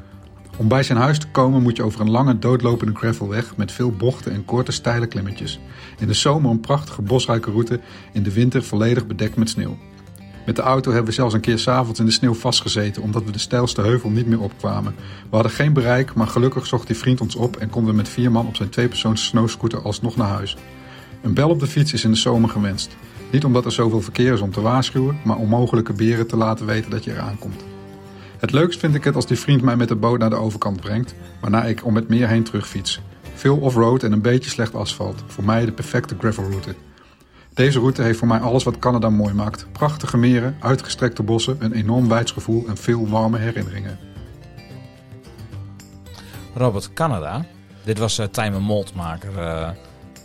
Om 0.57 0.69
bij 0.69 0.83
zijn 0.83 0.99
huis 0.99 1.19
te 1.19 1.29
komen 1.31 1.63
moet 1.63 1.77
je 1.77 1.83
over 1.83 2.01
een 2.01 2.11
lange 2.11 2.39
doodlopende 2.39 2.95
gravelweg 2.95 3.57
met 3.57 3.73
veel 3.73 3.93
bochten 3.93 4.33
en 4.33 4.45
korte 4.45 4.73
steile 4.73 5.07
klimmetjes. 5.07 5.61
In 5.99 6.07
de 6.07 6.15
zomer 6.15 6.51
een 6.51 6.61
prachtige 6.61 7.03
bosrijke 7.03 7.51
route, 7.51 7.81
in 8.13 8.23
de 8.23 8.33
winter 8.33 8.63
volledig 8.63 9.07
bedekt 9.07 9.37
met 9.37 9.51
sneeuw. 9.51 9.77
Met 10.47 10.57
de 10.57 10.63
auto 10.63 10.91
hebben 10.91 11.09
we 11.09 11.15
zelfs 11.15 11.35
een 11.35 11.41
keer 11.41 11.59
s'avonds 11.59 12.01
in 12.01 12.07
de 12.07 12.13
sneeuw 12.13 12.35
vastgezeten 12.35 13.03
omdat 13.03 13.25
we 13.25 13.31
de 13.31 13.39
steilste 13.39 13.81
heuvel 13.81 14.11
niet 14.11 14.27
meer 14.27 14.41
opkwamen. 14.41 14.95
We 15.31 15.35
hadden 15.35 15.53
geen 15.53 15.73
bereik, 15.73 16.15
maar 16.15 16.27
gelukkig 16.27 16.67
zocht 16.67 16.87
die 16.87 16.97
vriend 16.97 17.21
ons 17.21 17.35
op 17.35 17.57
en 17.57 17.71
konden 17.71 17.91
we 17.91 17.97
met 17.97 18.09
vier 18.09 18.31
man 18.31 18.47
op 18.47 18.57
zijn 18.57 18.69
tweepersoons 18.69 19.25
snowscooter 19.25 19.83
alsnog 19.83 20.17
naar 20.17 20.29
huis. 20.29 20.57
Een 21.23 21.35
bel 21.35 21.49
op 21.49 21.61
de 21.61 21.67
fiets 21.67 21.93
is 21.93 22.05
in 22.05 22.11
de 22.11 22.17
zomer 22.17 22.51
gewenst. 22.51 22.97
Niet 23.31 23.45
omdat 23.45 23.65
er 23.65 23.73
zoveel 23.73 24.01
verkeer 24.01 24.33
is 24.33 24.41
om 24.41 24.53
te 24.53 24.61
waarschuwen, 24.61 25.21
maar 25.25 25.37
om 25.37 25.49
mogelijke 25.49 25.93
beren 25.93 26.27
te 26.27 26.37
laten 26.37 26.67
weten 26.67 26.91
dat 26.91 27.05
je 27.05 27.13
eraan 27.13 27.39
komt. 27.39 27.65
Het 28.39 28.53
leukst 28.53 28.79
vind 28.81 28.95
ik 28.95 29.05
het 29.05 29.15
als 29.15 29.27
die 29.27 29.39
vriend 29.39 29.63
mij 29.63 29.77
met 29.77 29.89
de 29.89 29.97
boot 29.97 30.19
naar 30.19 30.31
de 30.31 30.37
overkant 30.37 30.81
brengt, 30.81 31.15
waarna 31.41 31.65
ik 31.65 31.85
om 31.85 31.95
het 31.95 32.09
meer 32.09 32.29
heen 32.29 32.43
terugfiets. 32.43 33.01
Veel 33.35 33.57
offroad 33.57 34.03
en 34.03 34.13
een 34.13 34.23
beetje 34.23 34.51
slecht 34.51 34.75
asfalt. 34.75 35.23
Voor 35.27 35.45
mij 35.45 35.65
de 35.65 35.73
perfecte 35.73 36.17
gravelroute. 36.19 36.75
Deze 37.55 37.79
route 37.79 38.03
heeft 38.03 38.19
voor 38.19 38.29
mij 38.29 38.39
alles 38.39 38.65
wat 38.65 38.79
Canada 38.79 39.11
mooi 39.11 39.35
maakt. 39.35 39.67
Prachtige 39.73 40.17
meren, 40.17 40.57
uitgestrekte 40.61 41.23
bossen, 41.23 41.57
een 41.61 41.73
enorm 41.73 42.09
wijdsgevoel 42.09 42.65
en 42.69 42.77
veel 42.77 43.09
warme 43.09 43.39
herinneringen. 43.39 43.99
Robert, 46.55 46.93
Canada. 46.93 47.45
Dit 47.85 47.99
was 47.99 48.19
uh, 48.19 48.27
Tijmen 48.27 48.63
Moltmaker, 48.63 49.39
eh, 49.39 49.69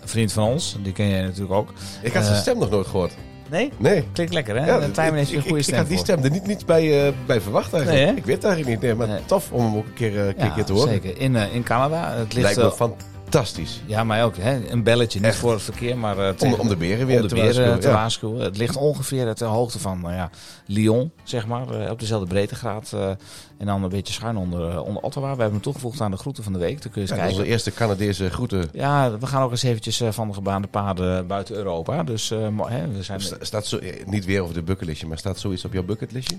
een 0.03 0.09
vriend 0.09 0.31
van 0.31 0.43
ons. 0.47 0.75
Die 0.81 0.91
ken 0.93 1.09
jij 1.09 1.21
natuurlijk 1.21 1.53
ook. 1.53 1.73
Ik 2.01 2.13
had 2.13 2.23
zijn 2.25 2.37
stem 2.37 2.57
nog 2.57 2.69
nooit 2.69 2.87
gehoord. 2.87 3.13
Nee? 3.49 3.71
Nee. 3.77 4.03
Klinkt 4.13 4.33
lekker, 4.33 4.55
hè? 4.59 4.65
Ja, 4.65 4.79
Ja, 4.81 4.89
Tijmen 4.89 5.17
heeft 5.17 5.33
een 5.33 5.41
goede 5.41 5.57
ik, 5.57 5.63
stem 5.63 5.73
Ik 5.73 5.79
had 5.79 5.87
die 5.89 5.97
voor. 5.97 6.05
stem 6.05 6.23
er 6.23 6.29
niet, 6.31 6.47
niet 6.47 6.65
bij, 6.65 7.05
eh, 7.07 7.13
bij 7.25 7.41
verwacht 7.41 7.73
eigenlijk. 7.73 8.05
Nee, 8.05 8.15
ik 8.15 8.25
weet 8.25 8.35
het 8.35 8.43
eigenlijk 8.45 8.73
niet. 8.73 8.89
Nee, 8.89 8.97
maar 8.97 9.07
Nee. 9.07 9.25
tof 9.25 9.51
om 9.51 9.61
hem 9.65 9.75
ook 9.75 9.85
een 9.85 9.93
keer, 9.93 10.27
eh, 10.27 10.33
keer, 10.35 10.45
Ja, 10.45 10.49
keer 10.53 10.63
te 10.65 10.73
horen. 10.73 10.89
zeker. 10.89 11.17
In, 11.19 11.35
eh, 11.35 11.55
in 11.55 11.63
Canada. 11.63 12.11
Het 12.13 12.33
ligt 12.33 12.45
Lijkt 12.55 12.57
me 12.79 12.85
eh, 12.85 12.91
fantastisch. 13.34 13.81
Ja, 13.86 14.03
mij 14.03 14.23
ook. 14.23 14.38
Hè? 14.38 14.69
Een 14.69 14.84
belletje, 14.84 15.19
niet 15.19 15.27
Echt. 15.27 15.38
voor 15.38 15.51
het 15.51 15.61
verkeer, 15.61 15.97
maar 15.97 16.17
eh, 16.19 16.27
Om, 16.29 16.36
tegen- 16.36 16.59
om 16.59 16.67
de 16.67 16.75
beren 16.75 17.07
weer 17.07 17.15
om 17.15 17.21
de 17.21 17.27
te 17.27 17.34
beren 17.36 17.47
waarschuwen. 17.53 17.79
te 17.79 17.88
Ja. 17.88 17.93
waarschuwen. 17.93 18.39
Het 18.43 18.57
ligt 18.57 18.75
ongeveer 18.75 19.34
ter 19.34 19.47
hoogte 19.47 19.79
van 19.79 20.01
nou 20.01 20.13
ja, 20.13 20.29
Lyon, 20.65 21.11
zeg 21.23 21.47
maar, 21.47 21.69
eh, 21.81 21.91
op 21.91 21.99
dezelfde 21.99 22.27
breedtegraad. 22.27 22.91
eh, 22.93 23.09
en 23.57 23.65
dan 23.65 23.84
een 23.84 23.89
beetje 23.89 24.13
schuin 24.13 24.38
onder, 24.38 24.81
onder 24.84 25.03
Ottawa. 25.03 25.25
We 25.25 25.29
hebben 25.41 25.51
hem 25.51 25.61
toegevoegd 25.61 26.01
aan 26.01 26.11
de 26.11 26.17
groeten 26.17 26.43
van 26.43 26.53
de 26.53 26.59
week. 26.59 26.81
Dan 26.81 26.91
kun 26.91 27.01
je 27.01 27.07
eens 27.07 27.09
Ja, 27.09 27.15
kijken. 27.15 27.36
onze 27.36 27.49
eerste 27.49 27.71
Canadese 27.73 28.29
groeten. 28.29 28.69
Ja, 28.73 29.17
we 29.17 29.25
gaan 29.27 29.41
ook 29.43 29.51
eens 29.51 29.63
eventjes 29.63 30.01
van 30.09 30.27
de 30.27 30.34
gebaande 30.34 30.67
paden 30.67 31.27
buiten 31.27 31.55
Europa. 31.55 32.03
Dus 32.03 32.29
hè, 32.29 32.88
we 32.91 33.03
zijn 33.03 33.21
Sta- 33.21 33.36
Staat 33.41 33.65
zo, 33.65 33.79
niet 34.05 34.25
weer 34.25 34.41
over 34.41 34.53
de 34.53 34.61
bucketlistje, 34.63 35.07
maar 35.07 35.17
staat 35.17 35.39
zoiets 35.39 35.65
op 35.65 35.73
jouw 35.73 35.84
bucketlistje? 35.84 36.38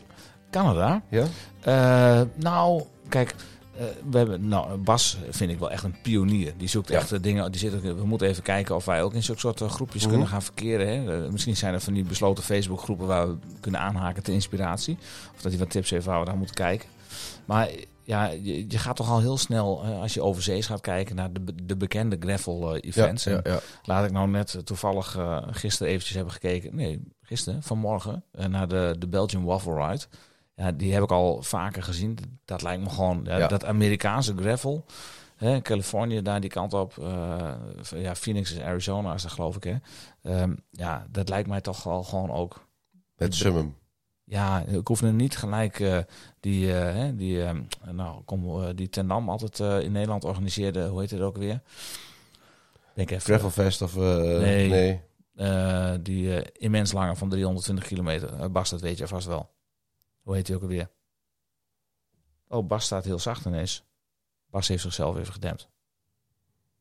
Canada. 0.51 1.03
Ja? 1.11 1.25
Nou, 2.35 2.83
kijk, 3.09 3.35
eh, 3.79 3.85
we 4.11 4.19
hebben, 4.19 4.49
nou, 4.49 4.77
Bas 4.77 5.17
vind 5.31 5.51
ik 5.51 5.59
wel 5.59 5.71
echt 5.71 5.83
een 5.85 6.01
pionier. 6.03 6.53
Die 6.57 6.69
zoekt 6.69 6.89
Ja. 6.89 6.97
echt 6.99 7.13
eh, 7.13 7.23
dingen. 7.23 7.53
Die 7.53 7.61
zit 7.61 7.75
ook, 7.75 7.83
we 7.83 8.07
moeten 8.07 8.29
even 8.29 8.43
kijken 8.43 8.75
of 8.75 8.85
wij 8.85 9.03
ook 9.03 9.15
in 9.15 9.23
zulke 9.23 9.41
soort 9.41 9.61
eh, 9.61 9.71
groepjes 9.71 10.03
Mhm. 10.03 10.11
kunnen 10.11 10.29
gaan 10.29 10.43
verkeren. 10.43 10.89
Hè. 10.89 11.31
Misschien 11.31 11.57
zijn 11.57 11.75
er 11.75 11.81
van 11.81 11.93
die 11.93 12.05
besloten 12.05 12.45
Facebookgroepen 12.45 13.07
waar 13.07 13.29
we 13.29 13.37
kunnen 13.61 13.81
aanhaken 13.81 14.23
ter 14.23 14.33
inspiratie. 14.33 14.97
Of 15.35 15.41
dat 15.43 15.51
hij 15.51 15.61
wat 15.61 15.71
tips 15.71 15.91
heeft 15.91 16.07
waar 16.07 16.21
we 16.21 16.27
naar 16.27 16.37
moeten 16.37 16.55
kijken. 16.55 16.89
Maar 17.45 17.71
ja, 18.03 18.27
je, 18.27 18.65
je 18.69 18.79
gaat 18.79 18.97
toch 18.97 19.11
al 19.11 19.21
heel 19.21 19.37
snel, 19.39 19.85
als 19.85 20.15
je 20.15 20.23
overzees 20.23 20.67
gaat 20.67 20.81
kijken, 20.81 21.17
naar 21.17 21.33
de, 21.33 21.41
de 21.63 21.77
bekende 21.77 22.17
gravel 22.21 22.75
eh, 22.75 22.89
events. 22.89 23.25
Ja, 23.25 23.33
ja, 23.33 23.41
ja. 23.45 23.59
Laat 23.85 24.05
ik 24.05 24.11
nou 24.11 24.29
net 24.29 24.61
toevallig 24.65 25.19
gisteren 25.51 25.93
eventjes 25.93 26.15
hebben 26.17 26.33
gekeken. 26.33 26.77
Nee, 26.77 27.01
gisteren, 27.23 27.63
vanmorgen, 27.63 28.25
naar 28.49 28.69
de, 28.69 28.97
de 28.99 29.07
Belgian 29.09 29.45
Waffle 29.45 29.87
Ride. 29.87 30.05
Ja, 30.57 30.73
die 30.73 30.93
heb 30.93 31.03
ik 31.03 31.11
al 31.11 31.43
vaker 31.43 31.83
gezien. 31.83 32.19
Dat 32.45 32.63
lijkt 32.63 32.83
me 32.83 32.91
gewoon, 32.91 33.21
ja, 33.25 33.47
dat 33.47 33.65
Amerikaanse 33.65 34.35
gravel. 34.37 34.85
Hè, 35.37 35.61
Californië, 35.63 36.23
daar 36.23 36.41
die 36.41 36.51
kant 36.51 36.73
op. 36.73 36.99
eh, 36.99 37.55
ja, 37.91 38.15
Phoenix 38.15 38.53
is 38.53 38.61
Arizona, 38.61 39.15
is 39.15 39.23
dat 39.23 39.33
geloof 39.33 39.57
ik. 39.57 39.65
Hè. 39.65 39.77
Ehm, 40.23 40.55
ja, 40.71 41.07
dat 41.11 41.29
lijkt 41.29 41.49
mij 41.49 41.61
toch 41.61 41.87
al 41.87 42.03
gewoon 42.03 42.31
ook. 42.31 42.67
Met 43.17 43.35
Summum. 43.35 43.75
Ja, 44.25 44.61
ik 44.61 44.87
hoef 44.87 45.03
nu 45.03 45.13
niet 45.13 45.37
gelijk 45.37 45.81
eh, 45.81 45.99
die, 46.41 46.67
hè, 46.71 47.17
die, 47.17 47.45
ehm, 47.45 47.63
nou, 47.91 48.23
kom, 48.25 48.75
die 48.77 48.89
Ten 48.89 49.09
Dam 49.09 49.29
altijd 49.31 49.59
in 49.85 49.93
Nederland 49.93 50.25
organiseerde. 50.25 50.87
Hoe 50.87 51.01
heet 51.01 51.11
het 51.11 51.21
ook 51.21 51.37
weer? 51.37 51.61
Denk 52.95 53.11
even. 53.11 53.23
Gravelfest 53.23 53.83
of... 53.83 53.97
Nee. 53.97 54.69
nee. 54.69 56.03
Die 56.03 56.53
immens 56.53 56.93
lange 56.93 57.17
van 57.17 57.29
320 57.29 57.87
kilometer. 57.87 58.51
Bas, 58.51 58.71
dat 58.71 58.81
weet 58.81 58.99
je 58.99 59.07
vast 59.07 59.27
wel. 59.27 59.54
Hoe 60.25 60.35
heet 60.35 60.47
hij 60.47 60.57
ook 60.57 60.63
alweer? 60.63 60.89
Oh, 62.49 62.67
Bas 62.67 62.85
staat 62.85 63.05
heel 63.05 63.19
zacht 63.19 63.47
ineens. 63.47 63.85
Bas 64.51 64.69
heeft 64.69 64.83
zichzelf 64.83 65.19
even 65.19 65.33
gedempt. 65.33 65.69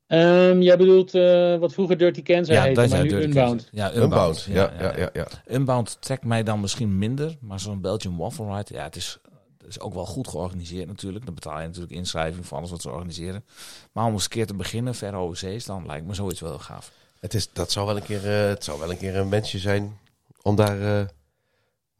Ehm, 0.08 0.62
jij 0.62 0.78
bedoelt 0.78 1.14
eh, 1.16 1.58
wat 1.58 1.74
vroeger 1.74 1.98
Dirty 1.98 2.22
Kansas 2.22 2.58
heette, 2.58 2.80
maar 2.80 2.90
jij 2.90 3.02
nu 3.02 3.10
Dirty 3.10 3.26
Unbound. 3.26 3.70
Ja, 3.72 3.94
Unbound. 3.94 4.04
Unbound. 4.04 4.44
Ja, 4.44 4.74
ja, 4.80 4.98
ja. 4.98 5.10
ja, 5.14 5.28
Unbound 5.48 5.98
trekt 6.00 6.24
mij 6.24 6.44
dan 6.44 6.60
misschien 6.60 6.98
minder. 6.98 7.38
Maar 7.40 7.60
zo'n 7.60 7.82
Belgian 7.82 8.18
Waffle 8.18 8.56
Ride, 8.56 8.74
ja, 8.74 8.84
het 8.84 8.96
is, 8.96 9.20
het 9.58 9.68
is 9.68 9.80
ook 9.80 9.94
wel 9.94 10.06
goed 10.06 10.28
georganiseerd 10.28 10.88
natuurlijk. 10.88 11.26
Dan 11.26 11.34
betaal 11.34 11.60
je 11.60 11.66
natuurlijk 11.66 11.94
inschrijving 11.94 12.46
voor 12.46 12.58
alles 12.58 12.70
wat 12.70 12.82
ze 12.82 12.90
organiseren. 12.90 13.46
Maar 13.92 14.06
om 14.06 14.14
eens 14.14 14.24
een 14.24 14.30
keer 14.30 14.48
te 14.48 14.56
beginnen, 14.56 14.96
ver 14.96 15.14
overzees, 15.14 15.66
dan 15.66 15.86
lijkt 15.86 16.06
me 16.06 16.14
zoiets 16.14 16.40
wel 16.40 16.50
heel 16.50 16.60
gaaf. 16.60 16.92
Het, 17.20 17.34
is, 17.34 17.50
dat 17.54 17.72
zou 17.72 17.86
wel 17.86 17.96
een 17.96 18.04
keer, 18.04 18.26
eh, 18.26 18.48
het 18.48 18.64
zou 18.64 18.80
wel 18.80 18.92
een 18.92 18.98
keer 18.98 19.16
een 19.16 19.30
wensje 19.30 19.60
zijn 19.60 20.00
om 20.42 20.56
daar 20.56 21.00
eh, 21.00 21.08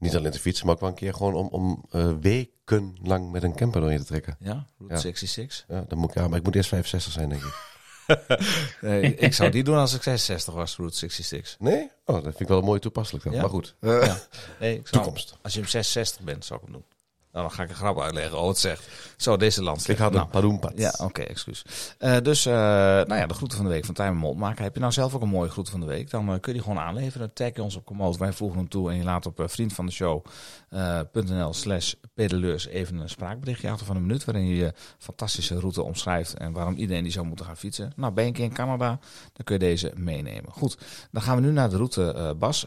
niet 0.04 0.16
alleen 0.16 0.32
te 0.32 0.40
fietsen, 0.40 0.66
maar 0.66 0.76
ook 0.76 0.82
wel 0.82 0.90
een 0.90 0.96
keer 0.96 1.14
gewoon 1.14 1.34
om, 1.34 1.48
om 1.48 1.86
weken 2.22 2.96
lang 3.02 3.32
met 3.32 3.44
een 3.44 3.56
camper 3.56 3.82
doorheen 3.82 4.00
te 4.00 4.06
trekken. 4.06 4.36
Ja, 4.40 4.66
Route 4.78 4.96
Ja. 4.96 5.02
66. 5.02 5.66
Ja, 5.68 5.86
dan 5.88 5.98
moet 5.98 6.10
ik, 6.10 6.16
ja, 6.16 6.28
maar 6.28 6.38
ik 6.38 6.44
moet 6.44 6.56
eerst 6.56 6.70
65 6.70 7.12
zijn, 7.14 7.30
denk 7.30 7.42
ik. 7.42 7.54
Nee, 8.82 9.16
ik 9.16 9.34
zou 9.34 9.50
die 9.50 9.64
doen 9.64 9.78
als 9.78 9.94
ik 9.94 10.04
66 10.04 10.54
was, 10.54 10.76
Route 10.76 10.98
66. 10.98 11.56
Nee? 11.60 11.90
Oh, 12.06 12.16
dat 12.16 12.24
vind 12.24 12.40
ik 12.40 12.48
wel 12.48 12.58
een 12.58 12.66
mooi 12.66 12.80
toepasselijk 12.80 13.24
dan. 13.24 13.34
Ja. 13.34 13.42
Maar 13.42 13.50
goed. 13.50 13.76
Ja. 13.80 14.18
Nee, 14.60 14.78
ik 14.78 14.88
zou, 14.88 15.04
Toekomst. 15.04 15.38
Als 15.42 15.54
je 15.54 15.60
hem 15.60 15.70
66 15.70 16.26
bent, 16.26 16.46
zou 16.46 16.60
ik 16.60 16.66
hem 16.66 16.76
doen. 16.76 16.86
Nou, 17.34 17.46
dan 17.46 17.56
ga 17.56 17.64
ik 17.64 17.70
een 17.70 17.76
grap 17.76 18.00
uitleggen. 18.00 18.40
Oh, 18.40 18.48
het 18.48 18.58
zegt. 18.58 18.90
Zo, 19.18 19.38
deze 19.38 19.64
land. 19.64 19.90
Ik 19.90 19.98
had 19.98 20.12
nou, 20.12 20.24
een 20.24 20.30
padoenpad. 20.30 20.74
Ja, 20.76 20.94
oké, 20.98 21.22
excuus. 21.22 21.66
Eh, 21.98 22.18
dus, 22.18 22.46
eh, 22.46 22.54
nou 22.54 23.16
ja, 23.16 23.28
de 23.28 23.34
groeten 23.34 23.58
van 23.58 23.66
de 23.66 23.74
week 23.74 23.86
van 23.86 23.94
Tijmen 23.94 24.20
Mond 24.20 24.38
maken. 24.38 24.64
Heb 24.64 24.74
je 24.74 24.80
nou 24.80 24.92
zelf 24.92 25.16
ook 25.16 25.22
een 25.22 25.30
mooie 25.30 25.50
groet 25.50 25.70
van 25.70 25.80
de 25.80 25.86
week? 25.86 26.10
Dan 26.10 26.22
eh, 26.22 26.28
kun 26.28 26.54
je 26.54 26.54
die 26.54 26.62
gewoon 26.62 26.84
aanleveren. 26.84 27.34
Tag 27.34 27.56
je 27.56 27.64
ons 27.64 27.76
op 27.76 27.86
Komoot. 27.86 28.18
Wij 28.18 28.34
voegen 28.34 28.58
hem 28.58 28.70
toe 28.70 28.90
en 28.90 28.98
je 28.98 29.04
laat 29.04 29.26
op 29.26 29.44
vriendvandeshow.nl 29.46 31.54
slash 31.54 31.94
pedeleurs 32.14 32.68
even 32.68 32.98
een 32.98 33.10
spraakberichtje 33.10 33.70
achter 33.70 33.86
van 33.86 33.96
een 33.96 34.06
minuut. 34.06 34.26
Waarin 34.26 34.46
je 34.46 34.56
je 34.56 34.74
fantastische 34.98 35.60
route 35.60 35.84
omschrijft 35.84 36.34
en 36.34 36.52
waarom 36.52 36.76
iedereen 36.76 37.04
die 37.04 37.12
zou 37.12 37.26
moeten 37.26 37.46
gaan 37.46 37.58
fietsen. 37.58 37.94
Nou, 37.96 38.14
ben 38.14 38.24
je 38.24 38.30
een 38.30 38.36
keer 38.36 38.46
in 38.46 38.54
Canada, 38.54 39.00
dan 39.34 39.44
kun 39.44 39.54
je 39.54 39.60
deze 39.60 39.92
meenemen. 39.96 40.52
Goed, 40.52 40.78
dan 41.12 41.22
gaan 41.22 41.36
we 41.36 41.42
nu 41.42 41.52
naar 41.52 41.70
de 41.70 41.78
route, 41.78 42.36
Bas. 42.40 42.66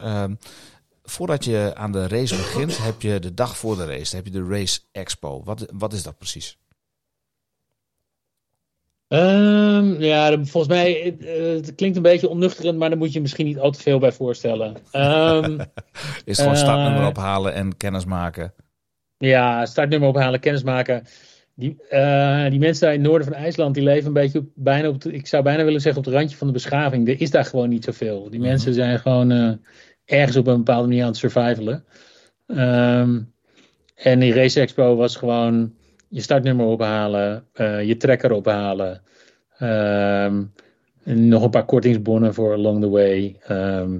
Eh, 1.07 1.13
voordat 1.13 1.45
je 1.45 1.71
aan 1.75 1.91
de 1.91 2.07
race 2.07 2.35
begint, 2.35 2.77
heb 2.83 3.01
je 3.01 3.19
de 3.19 3.33
dag 3.33 3.57
voor 3.57 3.75
de 3.77 3.85
race, 3.85 4.11
dan 4.15 4.23
heb 4.23 4.33
je 4.33 4.39
de 4.39 4.47
Race 4.49 4.79
Expo. 4.91 5.43
Wat, 5.43 5.65
wat 5.73 5.93
is 5.93 6.03
dat 6.03 6.17
precies? 6.17 6.57
Ehm, 9.07 10.01
ja, 10.01 10.31
volgens 10.43 10.67
mij, 10.67 11.17
eh, 11.19 11.53
het 11.55 11.75
klinkt 11.75 11.95
een 11.97 12.01
beetje 12.03 12.29
onnuchterend, 12.29 12.77
maar 12.77 12.89
daar 12.89 12.97
moet 12.97 13.13
je 13.13 13.21
misschien 13.21 13.45
niet 13.45 13.59
al 13.59 13.71
te 13.71 13.79
veel 13.81 13.99
bij 13.99 14.11
voorstellen. 14.11 14.75
Ehm, 14.91 15.59
Is 16.25 16.37
gewoon 16.37 16.53
Eh, 16.53 16.59
startnummer 16.59 17.07
ophalen 17.07 17.53
en 17.53 17.77
kennis 17.77 18.05
maken? 18.05 18.53
ja, 19.17 19.65
startnummer 19.65 20.09
ophalen, 20.09 20.39
kennis 20.39 20.63
maken. 20.63 21.03
Die, 21.55 21.87
eh, 21.89 22.49
die 22.49 22.59
mensen 22.59 22.85
daar 22.85 22.93
in 22.93 22.99
het 22.99 23.09
noorden 23.09 23.27
van 23.27 23.37
IJsland, 23.37 23.73
die 23.75 23.83
leven 23.83 24.07
een 24.07 24.13
beetje 24.13 24.39
op, 24.39 24.45
bijna 24.55 24.87
op, 24.87 25.01
de- 25.01 25.11
ik 25.13 25.27
zou 25.27 25.43
bijna 25.43 25.63
willen 25.63 25.81
zeggen 25.81 25.99
op 26.01 26.05
het 26.07 26.15
randje 26.15 26.37
van 26.37 26.47
de 26.47 26.53
beschaving. 26.53 27.07
Er 27.07 27.21
is 27.21 27.31
daar 27.31 27.45
gewoon 27.45 27.69
niet 27.69 27.83
zoveel. 27.83 28.29
Die 28.29 28.39
Mhm. 28.39 28.47
mensen 28.49 28.73
zijn 28.73 28.99
gewoon 28.99 29.31
eh, 29.31 29.51
ergens 30.07 30.37
op 30.37 30.47
een 30.47 30.57
bepaalde 30.57 30.87
manier 30.87 31.01
aan 31.03 31.07
het 31.09 31.17
survivalen. 31.17 31.85
Ehm, 32.47 33.19
en 33.95 34.19
die 34.19 34.33
Race 34.33 34.59
Expo 34.61 34.95
was 34.95 35.15
gewoon 35.15 35.73
je 36.07 36.21
startnummer 36.21 36.65
ophalen, 36.65 37.45
eh, 37.53 37.83
je 37.83 37.97
trekker 37.97 38.31
ophalen. 38.31 39.01
ehm, 39.57 40.43
nog 41.03 41.43
een 41.43 41.49
paar 41.49 41.65
kortingsbonnen 41.65 42.33
voor 42.33 42.53
along 42.53 42.81
the 42.81 42.89
way. 42.89 43.35
Ehm, 43.43 43.95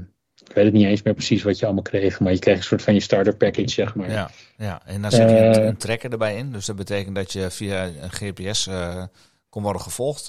ik 0.45 0.53
weet 0.53 0.65
het 0.65 0.73
niet 0.73 0.85
eens 0.85 1.01
meer 1.01 1.13
precies 1.13 1.43
wat 1.43 1.59
je 1.59 1.65
allemaal 1.65 1.83
kreeg, 1.83 2.19
maar 2.19 2.31
je 2.33 2.39
kreeg 2.39 2.57
een 2.57 2.63
soort 2.63 2.81
van 2.81 2.93
je 2.93 2.99
starter 2.99 3.35
package, 3.35 3.69
zeg 3.69 3.95
maar. 3.95 4.11
Ja, 4.11 4.29
ja. 4.57 4.81
en 4.85 5.01
dan 5.01 5.11
zet 5.11 5.29
je 5.29 5.35
een, 5.37 5.53
Eh. 5.53 5.65
een 5.65 5.77
trekker 5.77 6.11
erbij 6.11 6.35
in. 6.37 6.51
Dus 6.51 6.65
dat 6.65 6.75
betekent 6.75 7.15
dat 7.15 7.33
je 7.33 7.49
via 7.51 7.85
een 7.85 8.11
GPS 8.11 8.67
eh, 8.67 9.03
kon 9.49 9.63
worden 9.63 9.81
gevolgd. 9.81 10.27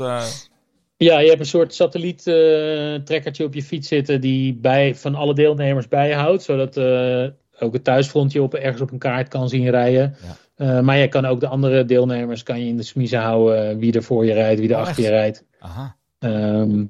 Ja, 0.98 1.18
je 1.18 1.28
hebt 1.28 1.40
een 1.40 1.46
soort 1.46 1.74
satelliet 1.74 2.26
eh, 2.26 3.44
op 3.44 3.54
je 3.54 3.62
fiets 3.62 3.88
zitten 3.88 4.20
die 4.20 4.54
bij, 4.54 4.94
van 4.94 5.14
alle 5.14 5.34
deelnemers 5.34 5.88
bijhoudt, 5.88 6.42
zodat 6.42 6.76
eh, 6.76 7.26
ook 7.58 7.72
het 7.72 7.84
thuisfrontje 7.84 8.42
op, 8.42 8.54
ergens 8.54 8.80
op 8.80 8.90
een 8.90 8.98
kaart 8.98 9.28
kan 9.28 9.48
zien 9.48 9.70
rijden. 9.70 10.16
Ja. 10.22 10.36
Eh, 10.54 10.80
maar 10.80 10.96
je 10.96 11.08
kan 11.08 11.24
ook 11.24 11.40
de 11.40 11.46
andere 11.46 11.84
deelnemers 11.84 12.42
kan 12.42 12.60
je 12.60 12.66
in 12.66 12.76
de 12.76 12.82
smiezen 12.82 13.20
houden, 13.20 13.78
wie 13.78 13.92
er 13.92 14.02
voor 14.02 14.26
je 14.26 14.32
rijdt, 14.32 14.60
wie 14.60 14.68
er 14.68 14.74
Oh, 14.74 14.80
achter 14.80 15.04
echt? 15.04 15.06
je 15.06 15.14
rijdt. 15.14 15.44
aha. 15.58 15.96
Ehm, 16.18 16.84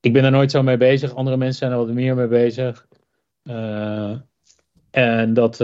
ik 0.00 0.12
ben 0.12 0.22
daar 0.22 0.30
nooit 0.30 0.50
zo 0.50 0.62
mee 0.62 0.76
bezig. 0.76 1.14
Andere 1.14 1.36
mensen 1.36 1.58
zijn 1.58 1.72
er 1.72 1.78
wat 1.78 1.88
meer 1.88 2.14
mee 2.14 2.26
bezig. 2.26 2.86
En 4.90 5.34
dat, 5.34 5.56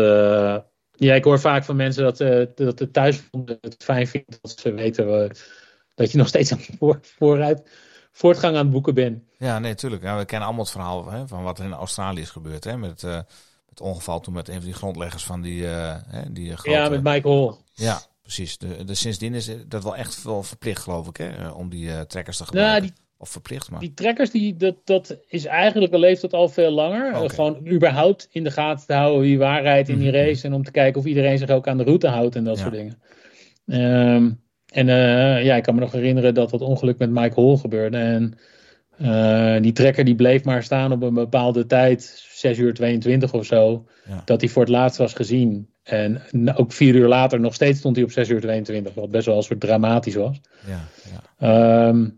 ja, 0.92 1.14
ik 1.14 1.24
hoor 1.24 1.40
vaak 1.40 1.64
van 1.64 1.76
mensen 1.76 2.02
dat, 2.02 2.18
dat 2.56 2.78
de 2.78 2.90
thuisfront 2.90 3.58
het 3.60 3.84
fijn 3.84 4.06
vindt 4.06 4.38
dat 4.42 4.58
ze 4.58 4.72
weten 4.72 5.06
dat 5.96 6.10
je 6.12 6.18
nog 6.18 6.28
steeds 6.28 6.52
aan 6.52 6.58
voor, 6.78 6.98
vooruit, 7.02 7.62
voortgang 8.12 8.54
aan 8.56 8.62
het 8.62 8.70
boeken 8.72 8.94
bent. 8.94 9.22
Ja, 9.38 9.58
nee, 9.58 9.74
tuurlijk. 9.74 10.02
Ja, 10.02 10.18
we 10.18 10.24
kennen 10.24 10.46
allemaal 10.46 10.64
het 10.64 10.74
verhaal 10.74 11.10
hè, 11.10 11.28
van 11.28 11.42
wat 11.42 11.58
er 11.58 11.64
in 11.64 11.72
Australië 11.72 12.20
is 12.20 12.30
gebeurd. 12.30 12.64
Hè, 12.64 12.76
met 12.76 13.02
eh, 13.02 13.20
het 13.68 13.80
ongeval 13.80 14.20
toen 14.20 14.34
met 14.34 14.48
een 14.48 14.54
van 14.54 14.64
die 14.64 14.72
grondleggers 14.74 15.24
van 15.24 15.40
die, 15.42 15.66
eh, 15.68 15.94
hè, 16.06 16.32
die 16.32 16.56
grote... 16.56 16.70
Ja, 16.78 16.88
met 16.88 17.02
Michael 17.02 17.46
Hall. 17.48 17.56
Ja, 17.86 18.00
precies. 18.22 18.58
De, 18.58 18.84
de, 18.84 18.94
sindsdien 18.94 19.34
is 19.34 19.50
dat 19.66 19.82
wel 19.82 19.96
echt 19.96 20.22
wel 20.22 20.42
verplicht, 20.42 20.82
geloof 20.82 21.08
ik, 21.08 21.16
hè, 21.16 21.28
eh, 21.28 21.56
om 21.58 21.68
die 21.68 21.90
eh, 21.92 22.00
trekkers 22.00 22.36
te 22.36 22.44
gebruiken. 22.44 22.74
Nou, 22.82 22.92
die, 22.94 23.04
Of 23.18 23.28
verplicht, 23.28 23.70
maar... 23.70 23.80
die 23.80 23.94
trekkers, 23.94 24.30
die, 24.30 24.56
dat, 24.56 24.74
dat 24.84 25.16
is 25.28 25.44
eigenlijk 25.44 25.92
al 25.92 25.98
leeft 25.98 26.20
dat 26.20 26.32
al 26.32 26.48
veel 26.48 26.70
langer. 26.70 27.12
Eh, 27.12 27.28
gewoon 27.28 27.66
überhaupt 27.68 28.28
in 28.30 28.44
de 28.44 28.50
gaten 28.50 28.86
te 28.86 28.92
houden 28.94 29.20
wie 29.20 29.38
waar 29.38 29.62
rijdt 29.62 29.88
in 29.88 29.98
die 29.98 30.08
Mhm. 30.12 30.16
race. 30.16 30.46
En 30.46 30.52
om 30.54 30.64
te 30.64 30.70
kijken 30.70 31.00
of 31.00 31.06
iedereen 31.06 31.38
zich 31.38 31.50
ook 31.50 31.68
aan 31.68 31.76
de 31.76 31.84
route 31.84 32.08
houdt 32.08 32.36
en 32.36 32.44
dat 32.44 32.56
Ja. 32.56 32.62
soort 32.62 32.74
dingen. 32.74 32.98
Ehm, 33.66 34.30
en 34.72 34.88
eh, 34.88 35.44
ja, 35.44 35.56
ik 35.56 35.62
kan 35.62 35.74
me 35.74 35.80
nog 35.80 35.92
herinneren 35.92 36.34
dat 36.34 36.50
dat 36.50 36.60
ongeluk 36.60 36.98
met 36.98 37.10
Mike 37.10 37.40
Hall 37.40 37.56
gebeurde. 37.56 37.96
En 37.96 38.38
eh, 38.98 39.62
die 39.62 39.72
trekker 39.72 40.04
die 40.04 40.14
bleef 40.14 40.44
maar 40.44 40.62
staan 40.62 40.92
op 40.92 41.02
een 41.02 41.14
bepaalde 41.14 41.66
tijd, 41.66 42.22
6 42.32 42.58
uur 42.58 42.74
22 42.74 43.32
of 43.32 43.44
zo. 43.44 43.86
Ja. 44.08 44.22
Dat 44.24 44.40
hij 44.40 44.50
voor 44.50 44.62
het 44.62 44.70
laatst 44.70 44.98
was 44.98 45.12
gezien. 45.12 45.68
En 45.82 46.22
ook 46.54 46.72
vier 46.72 46.94
uur 46.94 47.08
later 47.08 47.40
nog 47.40 47.54
steeds 47.54 47.78
stond 47.78 47.96
hij 47.96 48.04
op 48.04 48.10
6 48.10 48.28
uur 48.28 48.40
22. 48.40 48.94
Wat 48.94 49.10
best 49.10 49.26
wel 49.26 49.36
een 49.36 49.42
soort 49.42 49.60
dramatisch 49.60 50.14
was. 50.14 50.40
Ja, 50.66 50.80
ja. 51.12 51.88
Ehm, 51.88 52.08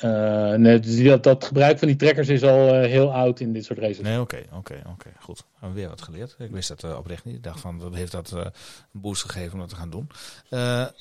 eh, 0.00 0.54
nee, 0.54 0.80
dus 0.80 1.02
dat, 1.02 1.22
dat 1.22 1.44
gebruik 1.44 1.78
van 1.78 1.88
die 1.88 1.96
trekkers 1.96 2.28
is 2.28 2.42
al 2.42 2.68
eh, 2.68 2.88
heel 2.88 3.12
oud 3.12 3.40
in 3.40 3.52
dit 3.52 3.64
soort 3.64 3.78
races. 3.78 4.00
Nee, 4.00 4.20
oké, 4.20 4.42
oké, 4.52 4.82
oké. 4.92 5.08
Goed. 5.20 5.44
Hebben 5.52 5.76
we 5.76 5.80
weer 5.80 5.88
wat 5.90 6.02
geleerd. 6.02 6.36
Ik 6.38 6.50
wist 6.50 6.68
dat 6.68 6.84
eh, 6.84 6.98
oprecht 6.98 7.24
niet. 7.24 7.34
Ik 7.34 7.42
dacht 7.42 7.60
van, 7.60 7.78
dat 7.78 7.94
heeft 7.94 8.12
dat 8.12 8.30
een 8.30 8.50
boost 8.92 9.22
gegeven 9.22 9.52
om 9.52 9.58
dat 9.58 9.68
te 9.68 9.76
gaan 9.76 9.90
doen. 9.90 10.08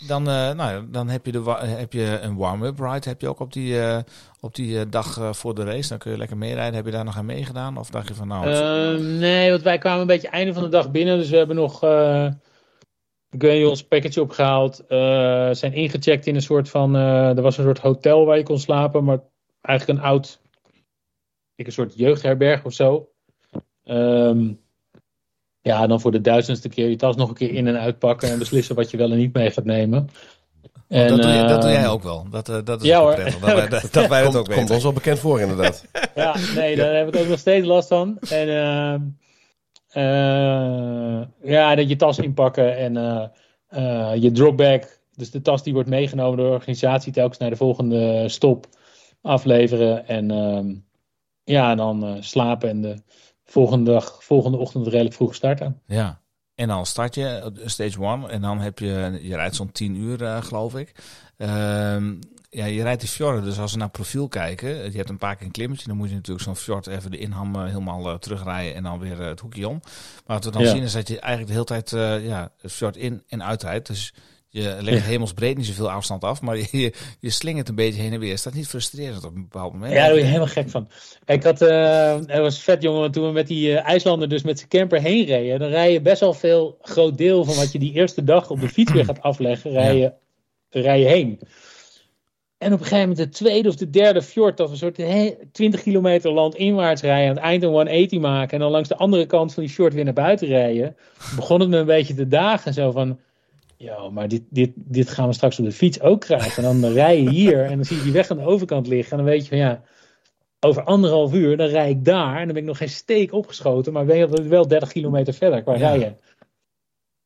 Dan, 0.08 0.24
nou, 0.24 0.88
dan 0.90 1.10
heb 1.10 1.26
je, 1.26 1.32
de, 1.32 1.56
heb 1.60 1.94
je 1.94 2.20
een 2.22 2.36
warm-up 2.36 2.80
ride 2.80 3.10
heb 3.10 3.22
je 3.22 3.28
ook 3.30 3.40
op 3.40 3.54
die, 3.54 3.80
op 4.40 4.56
die 4.56 4.90
dag 4.90 5.38
voor 5.38 5.56
de 5.56 5.64
race. 5.64 5.90
Dan 5.90 5.98
kun 5.98 6.12
je 6.12 6.18
lekker 6.18 6.38
meerijden. 6.38 6.76
Heb 6.76 6.86
je 6.86 6.92
daar 6.92 7.06
nog 7.06 7.18
aan 7.18 7.26
meegedaan? 7.26 7.78
Of 7.78 7.90
dacht 7.90 8.08
je 8.08 8.14
van, 8.14 8.28
nou... 8.28 9.02
nee, 9.02 9.50
want 9.50 9.62
wij 9.62 9.78
kwamen 9.78 10.02
een 10.02 10.08
beetje 10.08 10.30
einde 10.30 10.54
van 10.54 10.64
de 10.64 10.70
dag 10.70 10.92
binnen. 10.92 11.18
Dus 11.18 11.30
we 11.30 11.38
hebben 11.38 11.56
nog 11.56 11.80
uh, 13.32 13.70
ons 13.70 13.84
package 13.84 14.22
opgehaald. 14.22 14.86
eh, 14.88 15.50
zijn 15.52 15.74
ingecheckt 15.74 16.26
in 16.26 16.36
een 16.36 16.42
soort 16.42 16.70
van... 16.70 16.96
eh, 16.96 17.38
er 17.38 17.42
was 17.42 17.58
een 17.58 17.64
soort 17.64 17.80
hotel 17.80 18.26
waar 18.26 18.38
je 18.38 18.44
kon 18.44 18.60
slapen. 18.60 19.04
Maar 19.04 19.20
eigenlijk 19.62 20.00
een 20.00 20.06
oud... 20.06 20.42
Ik 21.56 21.66
een 21.66 21.72
soort 21.72 21.94
jeugdherberg 21.96 22.66
of 22.66 22.74
zo. 22.74 23.10
Ehm, 23.84 24.54
ja, 25.62 25.88
dan 25.88 26.02
voor 26.02 26.12
de 26.12 26.22
duizendste 26.22 26.70
keer 26.70 26.90
je 26.90 26.96
tas 26.96 27.16
nog 27.16 27.30
een 27.30 27.36
keer 27.36 27.54
in 27.54 27.68
en 27.68 27.80
uitpakken. 27.80 28.30
En 28.30 28.40
beslissen 28.40 28.76
wat 28.76 28.92
je 28.92 28.98
wel 28.98 29.12
en 29.12 29.18
niet 29.18 29.34
mee 29.34 29.52
gaat 29.52 29.66
nemen. 29.66 30.10
En, 30.88 31.08
dat, 31.08 31.22
doe 31.22 31.32
jij, 31.32 31.48
dat 31.48 31.62
doe 31.62 31.72
ehm, 31.72 31.80
jij 31.80 31.90
ook 31.90 32.04
wel. 32.04 32.28
Dat, 32.30 32.50
eh, 32.50 32.58
dat 32.64 32.82
is 32.82 32.88
ja, 32.88 33.14
prettig. 33.14 33.40
Dat 33.40 33.54
wij, 33.54 33.68
dat, 33.68 33.88
dat 33.92 34.08
wij 34.08 34.24
het 34.24 34.28
ook 34.28 34.34
Komt, 34.34 34.46
komt 34.46 34.58
weten. 34.58 34.74
ons 34.74 34.84
wel 34.84 34.94
bekend 34.94 35.20
voor, 35.20 35.40
inderdaad. 35.40 35.86
Ja, 36.16 36.36
nee, 36.56 36.76
daar 36.76 36.96
heb 36.96 37.08
ik 37.08 37.22
ook 37.22 37.28
nog 37.28 37.40
steeds 37.40 37.66
last 37.66 37.88
van. 37.88 38.18
En 38.30 38.50
ehm, 38.50 38.94
eh, 38.94 39.00
ja, 41.42 41.76
dat 41.76 41.90
je 41.90 41.96
tas 41.96 42.20
inpakken 42.20 42.78
en 42.78 42.98
eh, 42.98 43.28
eh, 43.68 44.22
je 44.22 44.32
dropbag, 44.32 44.82
dus 45.16 45.32
de 45.32 45.42
tas 45.42 45.64
die 45.64 45.74
wordt 45.74 45.90
meegenomen 45.90 46.38
door 46.38 46.48
de 46.48 46.54
organisatie, 46.54 47.14
telkens 47.14 47.38
naar 47.38 47.50
de 47.50 47.56
volgende 47.56 48.30
stop 48.30 48.68
afleveren. 49.22 50.08
En 50.08 50.32
ehm, 50.32 50.74
ja, 51.44 51.76
dan 51.76 52.06
eh, 52.06 52.16
slapen 52.20 52.70
en 52.70 52.82
de 52.82 53.02
volgende 53.46 53.92
dag, 53.92 54.24
volgende 54.24 54.58
ochtend 54.58 54.88
redelijk 54.88 55.16
vroeg 55.16 55.36
starten. 55.36 55.82
Ja. 55.86 56.22
En 56.56 56.68
dan 56.68 56.86
start 56.86 57.16
je 57.16 57.26
eh, 57.26 57.68
stage 57.68 58.02
one 58.02 58.28
en 58.30 58.42
dan 58.42 58.60
heb 58.60 58.80
je, 58.80 59.20
je 59.22 59.36
rijdt 59.36 59.56
zo'n 59.56 59.72
10 59.72 59.96
uur 59.96 60.24
eh, 60.24 60.42
geloof 60.42 60.76
ik. 60.76 60.96
Ehm, 61.38 62.16
ja, 62.50 62.66
je 62.66 62.82
rijdt 62.84 63.00
die 63.02 63.10
fjorden, 63.10 63.44
dus 63.44 63.60
als 63.60 63.72
we 63.72 63.78
naar 63.78 63.90
profiel 63.90 64.28
kijken, 64.28 64.70
je 64.92 64.98
hebt 64.98 65.10
een 65.10 65.18
paar 65.18 65.36
keer 65.36 65.46
een 65.46 65.52
klimmetje, 65.52 65.88
dan 65.88 65.98
moet 65.98 66.10
je 66.10 66.16
natuurlijk 66.16 66.46
zo'n 66.46 66.56
fjord 66.56 66.88
even 66.88 67.12
de 67.12 67.18
inham 67.18 67.56
eh, 67.56 67.66
helemaal 67.66 68.10
eh, 68.10 68.16
terugrijden 68.16 68.76
en 68.76 68.84
dan 68.84 69.00
weer 69.00 69.22
eh, 69.22 69.28
het 69.28 69.40
hoekje 69.40 69.68
om. 69.68 69.80
Maar 70.26 70.36
wat 70.36 70.46
we 70.46 70.52
dan 70.52 70.62
Ja. 70.62 70.70
zien 70.70 70.84
is 70.84 70.92
dat 70.94 71.08
je 71.08 71.20
eigenlijk 71.20 71.48
de 71.48 71.54
hele 71.54 71.82
tijd 71.82 71.94
eh, 71.94 72.28
ja, 72.28 72.52
het 72.62 72.72
fjord 72.72 72.98
in 72.98 73.24
en 73.28 73.44
uitrijdt. 73.44 73.88
Dus 73.88 74.14
je 74.50 74.78
legt 74.80 75.06
hemelsbreed 75.06 75.58
niet 75.58 75.66
zoveel 75.66 75.92
afstand 75.92 76.24
af, 76.24 76.42
maar 76.42 76.58
je, 76.72 76.94
je, 77.20 77.30
slingert 77.30 77.70
een 77.70 77.76
beetje 77.76 78.02
heen 78.02 78.14
en 78.14 78.20
weer. 78.20 78.32
Is 78.34 78.44
dat 78.44 78.54
niet 78.54 78.68
frustrerend 78.68 79.26
op 79.26 79.36
een 79.36 79.42
bepaald 79.42 79.74
moment? 79.74 79.94
Ja, 79.94 80.00
daar 80.00 80.10
word 80.10 80.22
je 80.22 80.26
helemaal 80.28 80.48
gek 80.48 80.70
van. 80.70 80.90
Ik 81.26 81.44
had, 81.44 81.62
eh 81.62 82.16
het 82.26 82.38
was 82.40 82.64
vet 82.64 82.82
jongen, 82.82 83.12
toen 83.12 83.26
we 83.26 83.32
met 83.32 83.48
die 83.48 83.78
eh, 83.78 83.90
IJslander 83.90 84.30
dus 84.30 84.44
met 84.44 84.58
zijn 84.58 84.70
camper 84.70 85.02
heen 85.02 85.26
reden, 85.26 85.60
dan 85.60 85.70
rij 85.70 85.92
je 85.92 86.02
best 86.02 86.20
wel 86.20 86.34
veel 86.34 86.78
groot 86.82 87.18
deel 87.18 87.44
van 87.44 87.56
wat 87.56 87.72
je 87.72 87.80
die 87.80 87.94
eerste 87.94 88.24
dag 88.24 88.50
op 88.50 88.60
de 88.62 88.70
fiets 88.70 88.92
weer 88.92 89.06
gaat 89.12 89.22
afleggen, 89.22 89.72
rij 89.72 89.98
je, 89.98 90.12
rij 90.70 91.00
je 91.00 91.06
heen. 91.08 91.40
En 92.58 92.74
op 92.74 92.80
een 92.80 92.86
gegeven 92.86 93.10
moment 93.10 93.18
de 93.18 93.38
tweede 93.38 93.70
of 93.70 93.76
de 93.76 93.90
derde 93.90 94.22
fjord, 94.22 94.58
dat 94.58 94.66
we 94.68 94.72
een 94.74 94.80
soort 94.80 94.98
he- 94.98 95.36
20 95.52 95.82
kilometer 95.82 96.32
landinwaarts 96.32 97.02
rijden, 97.02 97.30
aan 97.30 97.36
het 97.36 97.44
eind 97.44 97.64
een 97.64 97.70
180 97.70 98.20
maken 98.20 98.54
en 98.54 98.60
dan 98.60 98.72
langs 98.72 98.90
de 98.90 98.96
andere 98.96 99.26
kant 99.26 99.54
van 99.54 99.64
die 99.64 99.72
fjord 99.72 99.94
weer 99.94 100.04
naar 100.04 100.14
buiten 100.14 100.48
rijden, 100.48 100.96
begon 101.36 101.60
het 101.60 101.70
me 101.70 101.78
een 101.78 101.86
beetje 101.86 102.14
te 102.14 102.28
dagen. 102.28 102.74
Zo 102.74 102.92
van, 102.92 103.20
ja, 103.78 104.10
maar 104.10 104.28
dit, 104.28 104.42
dit, 104.50 104.72
dit 104.76 105.10
gaan 105.10 105.28
we 105.28 105.34
straks 105.34 105.60
op 105.60 105.66
de 105.66 105.72
fiets 105.72 106.02
ook 106.02 106.22
krijgen. 106.22 106.64
En 106.64 106.80
dan 106.82 106.92
rij 106.92 107.22
je 107.22 107.30
hier 107.30 107.66
en 107.66 107.76
dan 107.76 107.86
zie 107.86 107.98
je 107.98 108.04
die 108.04 108.12
weg 108.12 108.30
aan 108.30 108.38
de 108.38 108.46
overkant 108.46 108.88
liggen. 108.88 109.12
En 109.12 109.18
dan 109.18 109.34
weet 109.34 109.42
je 109.42 109.50
van 109.50 109.58
ja, 109.58 109.82
over 110.60 110.84
anderhalf 110.84 111.34
uur, 111.34 111.58
dan 111.58 111.68
rij 111.68 111.90
ik 111.90 112.06
daar. 112.06 112.32
En 112.38 112.44
dan 112.46 112.54
ben 112.54 112.62
ik 112.62 112.68
nog 112.68 112.78
geen 112.78 112.90
steek 112.90 113.34
opgeschoten, 113.34 113.94
maar 113.94 114.06
ben 114.06 114.18
je 114.18 114.44
wel 114.48 114.68
30 114.68 114.92
kilometer 114.92 115.34
verder 115.34 115.62
qua 115.64 115.74
Ja. 115.74 115.80
rijden. 115.80 116.18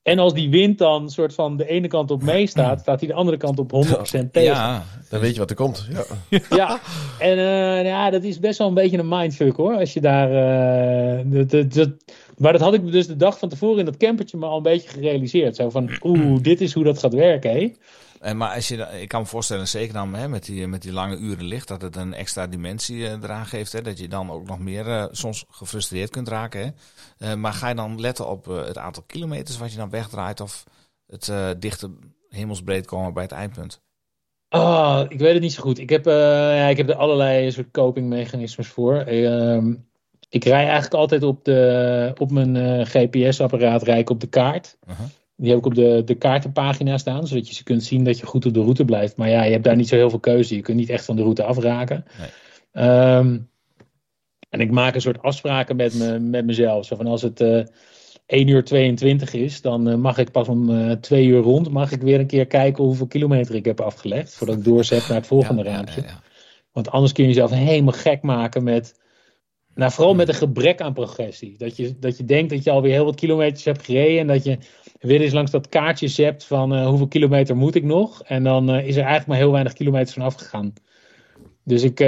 En 0.04 0.20
als 0.20 0.34
die 0.34 0.50
wind 0.50 0.78
dan 0.78 1.10
soort 1.10 1.34
van 1.34 1.58
de 1.58 1.68
ene 1.68 1.88
kant 1.88 2.12
op 2.12 2.24
meestaat, 2.24 2.80
staat 2.80 3.00
hij 3.00 3.10
de 3.10 3.16
andere 3.16 3.38
kant 3.38 3.60
op 3.60 3.72
100% 3.72 4.32
tegen. 4.32 4.42
Ja, 4.54 4.84
Dan 5.10 5.20
weet 5.20 5.34
je 5.34 5.40
wat 5.40 5.50
er 5.50 5.56
komt. 5.56 5.88
Ja. 6.30 6.40
Ja, 6.58 6.80
en 7.20 7.38
eh, 7.38 7.86
ja, 7.86 8.10
dat 8.10 8.24
is 8.24 8.40
best 8.40 8.58
wel 8.58 8.68
een 8.68 8.74
beetje 8.74 8.98
een 8.98 9.08
mindfuck 9.08 9.56
hoor. 9.56 9.76
Als 9.76 9.94
je 9.94 10.02
daar. 10.02 10.30
eh, 11.18 11.20
dat, 11.26 11.50
dat, 11.50 11.74
dat- 11.74 11.90
maar 12.38 12.52
dat 12.52 12.62
had 12.62 12.74
ik 12.74 12.92
dus 12.92 13.08
de 13.08 13.16
dag 13.16 13.40
van 13.40 13.50
tevoren 13.50 13.80
in 13.80 13.86
dat 13.86 13.98
campertje 13.98 14.38
me 14.38 14.46
al 14.46 14.58
een 14.58 14.64
beetje 14.64 14.90
gerealiseerd. 14.90 15.56
Zo 15.56 15.70
van, 15.70 15.90
oeh, 16.04 16.42
dit 16.42 16.62
is 16.62 16.74
hoe 16.74 16.84
dat 16.84 17.00
gaat 17.00 17.14
werken, 17.14 17.52
hè? 17.52 17.72
En, 18.22 18.38
maar 18.38 18.56
als 18.56 18.68
je, 18.68 18.76
ik 19.02 19.08
kan 19.08 19.22
me 19.22 19.28
voorstellen, 19.28 19.68
zeker 19.68 19.94
dan 19.94 20.14
hè, 20.14 20.28
met, 20.28 20.46
die, 20.46 20.68
met 20.68 20.82
die 20.82 20.94
lange 20.94 21.18
uren 21.18 21.46
licht, 21.46 21.68
dat 21.68 21.82
het 21.82 21.96
een 21.96 22.14
extra 22.14 22.48
dimensie 22.48 23.08
eh, 23.08 23.12
eraan 23.12 23.46
geeft. 23.46 23.72
Hè, 23.72 23.82
dat 23.82 23.98
je 23.98 24.08
dan 24.08 24.32
ook 24.32 24.48
nog 24.48 24.60
meer 24.60 24.88
eh, 24.88 25.06
soms 25.12 25.46
gefrustreerd 25.50 26.10
kunt 26.10 26.28
raken. 26.28 26.62
Hè. 26.62 26.70
Eh, 27.32 27.38
maar 27.38 27.54
ga 27.54 27.68
je 27.68 27.76
dan 27.76 28.00
letten 28.00 28.28
op 28.28 28.50
eh, 28.50 28.66
het 28.66 28.78
aantal 28.78 29.04
kilometers 29.08 29.58
wat 29.58 29.72
je 29.72 29.78
dan 29.78 29.90
wegdraait 29.90 30.40
of 30.40 30.64
het 31.08 31.30
eh, 31.30 31.50
dichte 31.60 31.92
hemelsbreed 32.30 32.86
komen 32.86 33.14
bij 33.14 33.24
het 33.24 33.32
eindpunt? 33.32 33.82
Oh, 34.50 35.02
ik 35.10 35.20
weet 35.20 35.34
het 35.34 35.42
niet 35.42 35.54
zo 35.54 35.62
goed. 35.62 35.80
Ik 35.80 35.90
heb, 35.90 36.08
eh, 36.08 36.14
ja, 36.58 36.68
ik 36.68 36.78
heb 36.78 36.90
er 36.90 36.96
allerlei 36.96 37.52
soort 37.52 37.72
copingmechanismes 37.72 38.68
voor. 38.68 38.96
Ehm, 38.96 39.74
ik 40.30 40.44
rij 40.44 40.64
eigenlijk 40.64 40.94
altijd 40.94 41.24
op, 41.24 41.46
de, 41.46 42.14
op 42.18 42.32
mijn 42.32 42.56
eh, 42.56 42.86
GPS-apparaat 42.86 43.84
rij 43.84 44.00
ik 44.00 44.10
op 44.10 44.20
de 44.20 44.28
kaart. 44.28 44.78
Uh-huh. 44.90 45.06
Die 45.42 45.50
heb 45.50 45.60
ik 45.60 45.66
op 45.66 45.76
de, 45.76 46.02
de 46.06 46.16
kaartenpagina 46.16 46.98
staan, 46.98 47.28
zodat 47.28 47.48
je 47.48 47.54
ze 47.54 47.64
kunt 47.64 47.84
zien 47.84 48.04
dat 48.04 48.20
je 48.20 48.26
goed 48.26 48.46
op 48.46 48.54
de 48.54 48.62
route 48.62 48.86
blijft. 48.86 49.18
Maar 49.18 49.30
ja, 49.30 49.44
je 49.44 49.52
hebt 49.52 49.64
daar 49.64 49.76
niet 49.76 49.88
zo 49.88 49.96
heel 49.96 50.10
veel 50.10 50.20
keuze. 50.20 50.56
Je 50.56 50.62
kunt 50.62 50.78
niet 50.78 50.90
echt 50.90 51.06
van 51.06 51.16
de 51.16 51.22
route 51.22 51.44
afraken. 51.44 52.06
Nee. 52.20 52.30
Ehm, 52.72 53.38
en 54.50 54.60
ik 54.60 54.72
maak 54.72 54.96
een 54.96 55.02
soort 55.02 55.22
afspraken 55.22 55.76
met, 55.76 55.94
me, 55.94 56.20
met 56.20 56.46
mezelf. 56.46 56.86
Zo 56.86 56.96
van 56.96 57.08
als 57.08 57.22
het 57.22 57.42
eh 57.42 57.64
1 58.26 58.48
uur 58.48 58.64
22 58.64 59.34
is, 59.34 59.62
dan 59.62 59.90
eh, 59.90 59.96
mag 59.96 60.18
ik 60.18 60.32
pas 60.32 60.48
om 60.48 60.70
eh 60.70 60.92
2 60.92 61.26
uur 61.26 61.42
rond. 61.42 61.70
Mag 61.70 61.92
ik 61.92 62.02
weer 62.02 62.20
een 62.20 62.28
keer 62.28 62.46
kijken 62.48 62.84
hoeveel 62.84 63.08
kilometer 63.08 63.56
ik 63.56 63.66
heb 63.66 63.82
afgelegd. 63.82 64.34
Voordat 64.34 64.58
ik 64.58 64.64
doorzet 64.64 65.08
naar 65.08 65.18
het 65.18 65.28
volgende 65.28 65.64
Ja, 65.64 65.70
ja, 65.70 65.76
raampje. 65.76 66.02
ja, 66.02 66.08
ja. 66.08 66.22
Want 66.72 66.90
anders 66.92 67.12
kun 67.14 67.24
je 67.24 67.30
jezelf 67.30 67.52
helemaal 67.52 67.94
gek 67.94 68.22
maken 68.22 68.64
met. 68.64 69.00
Nou, 69.76 69.92
vooral 69.92 70.16
met 70.16 70.28
een 70.28 70.34
gebrek 70.34 70.82
aan 70.82 70.94
progressie. 70.94 71.56
Dat 71.58 71.78
je, 71.78 72.00
dat 72.00 72.18
je 72.18 72.26
denkt 72.26 72.50
dat 72.50 72.64
je 72.64 72.72
alweer 72.72 72.92
heel 72.92 73.06
wat 73.06 73.16
kilometers 73.16 73.66
hebt 73.66 73.86
gereden. 73.86 74.20
En 74.20 74.28
dat 74.28 74.44
je 74.44 74.58
weer 75.00 75.22
eens 75.22 75.34
langs 75.34 75.52
dat 75.52 75.70
kaartje 75.70 76.08
zept 76.08 76.44
van 76.44 76.74
eh, 76.74 76.88
hoeveel 76.88 77.08
kilometer 77.08 77.56
moet 77.56 77.76
ik 77.76 77.84
nog. 77.84 78.24
En 78.24 78.44
dan 78.44 78.70
eh, 78.70 78.88
is 78.88 78.96
er 78.96 79.02
eigenlijk 79.02 79.28
maar 79.28 79.38
heel 79.38 79.52
weinig 79.52 79.74
kilometers 79.74 80.14
van 80.14 80.24
afgegaan. 80.24 80.74
Dus 81.64 81.84
ik, 81.84 82.00
eh, 82.00 82.08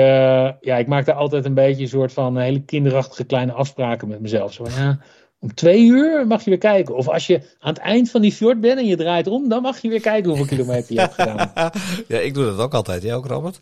ja, 0.61 0.77
ik 0.77 0.87
maak 0.87 1.05
daar 1.05 1.15
altijd 1.15 1.45
een 1.45 1.53
beetje 1.53 1.81
een 1.81 1.89
soort 1.89 2.13
van 2.13 2.37
hele 2.37 2.63
kinderachtige 2.63 3.23
kleine 3.23 3.51
afspraken 3.51 4.07
met 4.07 4.19
mezelf. 4.19 4.53
Zo 4.53 4.63
van, 4.63 4.83
ja, 4.83 4.99
om 5.39 5.53
twee 5.53 5.85
uur 5.85 6.27
mag 6.27 6.43
je 6.43 6.49
weer 6.49 6.59
kijken. 6.59 6.95
Of 6.95 7.07
als 7.07 7.27
je 7.27 7.35
aan 7.59 7.73
het 7.73 7.77
eind 7.77 8.11
van 8.11 8.21
die 8.21 8.31
fjord 8.31 8.61
bent 8.61 8.79
en 8.79 8.85
je 8.85 8.95
draait 8.95 9.27
om, 9.27 9.49
dan 9.49 9.61
mag 9.61 9.81
je 9.81 9.89
weer 9.89 10.01
kijken 10.01 10.29
hoeveel 10.29 10.57
kilometer 10.57 10.93
je 10.93 10.99
hebt 10.99 11.13
gedaan. 11.13 11.51
ja, 12.07 12.17
ik 12.19 12.33
doe 12.33 12.45
dat 12.45 12.59
ook 12.59 12.73
altijd. 12.73 13.01
Jij 13.01 13.15
ook, 13.15 13.25
Robert? 13.25 13.59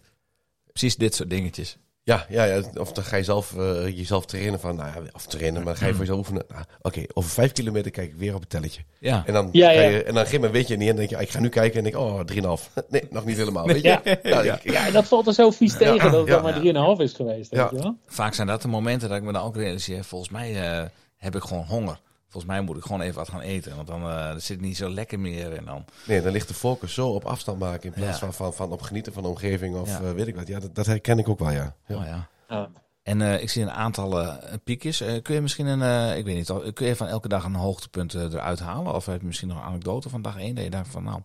Precies 0.71 0.95
dit 0.95 1.15
soort 1.15 1.29
dingetjes. 1.29 1.77
Ja, 2.03 2.25
ja, 2.29 2.43
ja, 2.43 2.61
of 2.79 2.91
dan 2.91 3.03
ga 3.03 3.15
je 3.15 3.23
zelf 3.23 3.57
eh, 3.57 3.97
jezelf 3.97 4.25
trainen 4.25 4.59
van, 4.59 4.75
nou 4.75 4.89
ja, 4.93 5.01
of 5.13 5.25
trainen, 5.25 5.53
maar 5.63 5.73
dan 5.73 5.75
ga 5.75 5.85
je 5.85 5.91
voor 5.91 5.99
jezelf 5.99 6.19
oefenen. 6.19 6.43
Nou, 6.49 6.63
Oké, 6.81 7.03
over 7.13 7.29
vijf 7.29 7.51
kilometer 7.51 7.91
kijk 7.91 8.09
ik 8.09 8.15
weer 8.15 8.33
op 8.35 8.39
het 8.41 8.49
telletje. 8.49 8.81
Ja. 8.99 9.23
En 9.25 9.33
dan, 9.33 9.49
Ja, 9.51 9.67
ga 9.73 9.79
ja. 9.79 9.89
je, 9.89 10.03
en 10.03 10.13
dan 10.13 10.25
geef 10.27 10.41
een 10.41 10.51
weet 10.51 10.67
je 10.67 10.73
niet 10.77 10.89
en 10.89 10.95
dan 10.95 10.95
denk 10.95 11.09
je, 11.09 11.15
ah, 11.15 11.21
ik 11.21 11.29
ga 11.29 11.39
nu 11.39 11.49
kijken 11.49 11.77
en 11.77 11.83
denk 11.83 11.95
ik, 11.95 12.01
oh, 12.01 12.57
3,5. 12.59 12.73
Nee, 12.89 13.07
nog 13.09 13.25
niet 13.25 13.37
helemaal. 13.37 13.65
Weet 13.67 13.81
je? 13.81 13.87
Ja. 14.03 14.17
Nou, 14.23 14.43
Ja. 14.45 14.55
ik- 14.63 14.71
Ja, 14.71 14.85
en 14.87 14.93
dat 14.93 15.05
valt 15.07 15.27
er 15.27 15.33
zo 15.33 15.51
vies 15.51 15.77
tegen 15.77 16.11
dat 16.11 16.19
het 16.19 16.27
ja, 16.27 16.33
dan 16.33 16.43
maar 16.43 16.95
3,5 16.95 17.01
is 17.01 17.13
geweest. 17.13 17.51
Ja. 17.51 17.61
Weet 17.63 17.71
je 17.79 17.83
wel? 17.83 17.95
Vaak 18.07 18.33
zijn 18.33 18.47
dat 18.47 18.61
de 18.61 18.67
momenten 18.67 19.09
dat 19.09 19.17
ik 19.17 19.23
me 19.23 19.31
dan 19.31 19.43
ook 19.43 19.55
realiseer. 19.55 20.03
Volgens 20.03 20.31
mij 20.31 20.61
eh, 20.71 20.83
heb 21.17 21.35
ik 21.35 21.43
gewoon 21.43 21.65
honger. 21.65 21.99
Volgens 22.31 22.53
mij 22.53 22.61
moet 22.61 22.77
ik 22.77 22.83
gewoon 22.83 23.01
even 23.01 23.15
wat 23.15 23.29
gaan 23.29 23.39
eten. 23.41 23.75
Want 23.75 23.87
dan 23.87 24.01
eh, 24.01 24.31
zit 24.31 24.47
het 24.47 24.61
niet 24.61 24.77
zo 24.77 24.89
lekker 24.89 25.19
meer. 25.19 25.53
En 25.53 25.65
dan, 25.65 25.85
Nee, 26.07 26.21
dan 26.21 26.31
ligt 26.31 26.47
de 26.47 26.53
focus 26.53 26.93
zo 26.93 27.07
op 27.09 27.25
afstand 27.25 27.59
maken 27.59 27.83
in 27.83 27.91
plaats 27.93 28.19
Ja. 28.19 28.25
van, 28.25 28.33
van, 28.33 28.53
van 28.53 28.71
op 28.71 28.81
genieten 28.81 29.13
van 29.13 29.23
de 29.23 29.29
omgeving 29.29 29.75
of 29.75 29.89
Ja. 29.89 29.99
eh, 30.07 30.11
weet 30.11 30.27
ik 30.27 30.35
wat. 30.35 30.47
Ja, 30.47 30.59
dat, 30.59 30.75
dat 30.75 30.85
herken 30.85 31.19
ik 31.19 31.29
ook 31.29 31.39
wel, 31.39 31.51
ja. 31.51 31.75
ja. 31.87 31.95
oh 31.95 32.03
ja. 32.47 32.69
En 33.03 33.21
eh, 33.21 33.41
ik 33.41 33.49
zie 33.49 33.61
een 33.61 33.71
aantal 33.71 34.25
piekjes. 34.63 35.01
Eh, 35.01 35.21
kun 35.21 35.35
je 35.35 35.41
misschien 35.41 35.65
een, 35.65 35.81
eh, 35.81 36.17
ik 36.17 36.25
weet 36.25 36.35
niet, 36.35 36.73
kun 36.73 36.87
je 36.87 36.95
van 36.95 37.07
elke 37.07 37.27
dag 37.27 37.43
een 37.43 37.55
hoogtepunt 37.55 38.13
eruit 38.13 38.59
halen? 38.59 38.93
Of 38.95 39.05
heb 39.05 39.19
je 39.21 39.25
misschien 39.27 39.47
nog 39.47 39.57
een 39.57 39.63
anekdote 39.63 40.09
van 40.09 40.21
dag 40.21 40.37
1 40.39 40.55
dat 40.55 40.63
je 40.63 40.69
denkt 40.69 40.87
van 40.89 41.03
nou, 41.03 41.21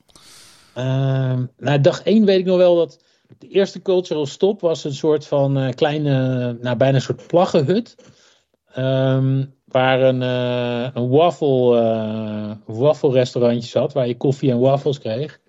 Ehm, 0.74 1.44
nou, 1.58 1.80
dag 1.80 2.02
1 2.04 2.24
weet 2.24 2.38
ik 2.38 2.44
nog 2.44 2.56
wel 2.56 2.76
dat 2.76 2.98
de 3.38 3.48
eerste 3.48 3.82
cultural 3.82 4.26
stop 4.26 4.60
was 4.60 4.84
een 4.84 4.94
soort 4.94 5.26
van 5.26 5.58
eh, 5.58 5.74
kleine, 5.74 6.52
nou 6.60 6.76
bijna 6.76 6.94
een 6.94 7.02
soort 7.02 7.26
plaggenhut. 7.26 7.94
Ehm, 8.72 9.44
waar 9.66 10.00
een, 10.00 10.22
eh 10.22 10.90
een 10.94 11.08
waffle, 11.08 11.78
eh 11.80 12.50
waffle 12.76 13.10
restaurantje 13.12 13.68
zat, 13.68 13.92
waar 13.92 14.06
je 14.08 14.16
koffie 14.16 14.50
en 14.50 14.58
waffles 14.58 14.98
kreeg. 14.98 15.40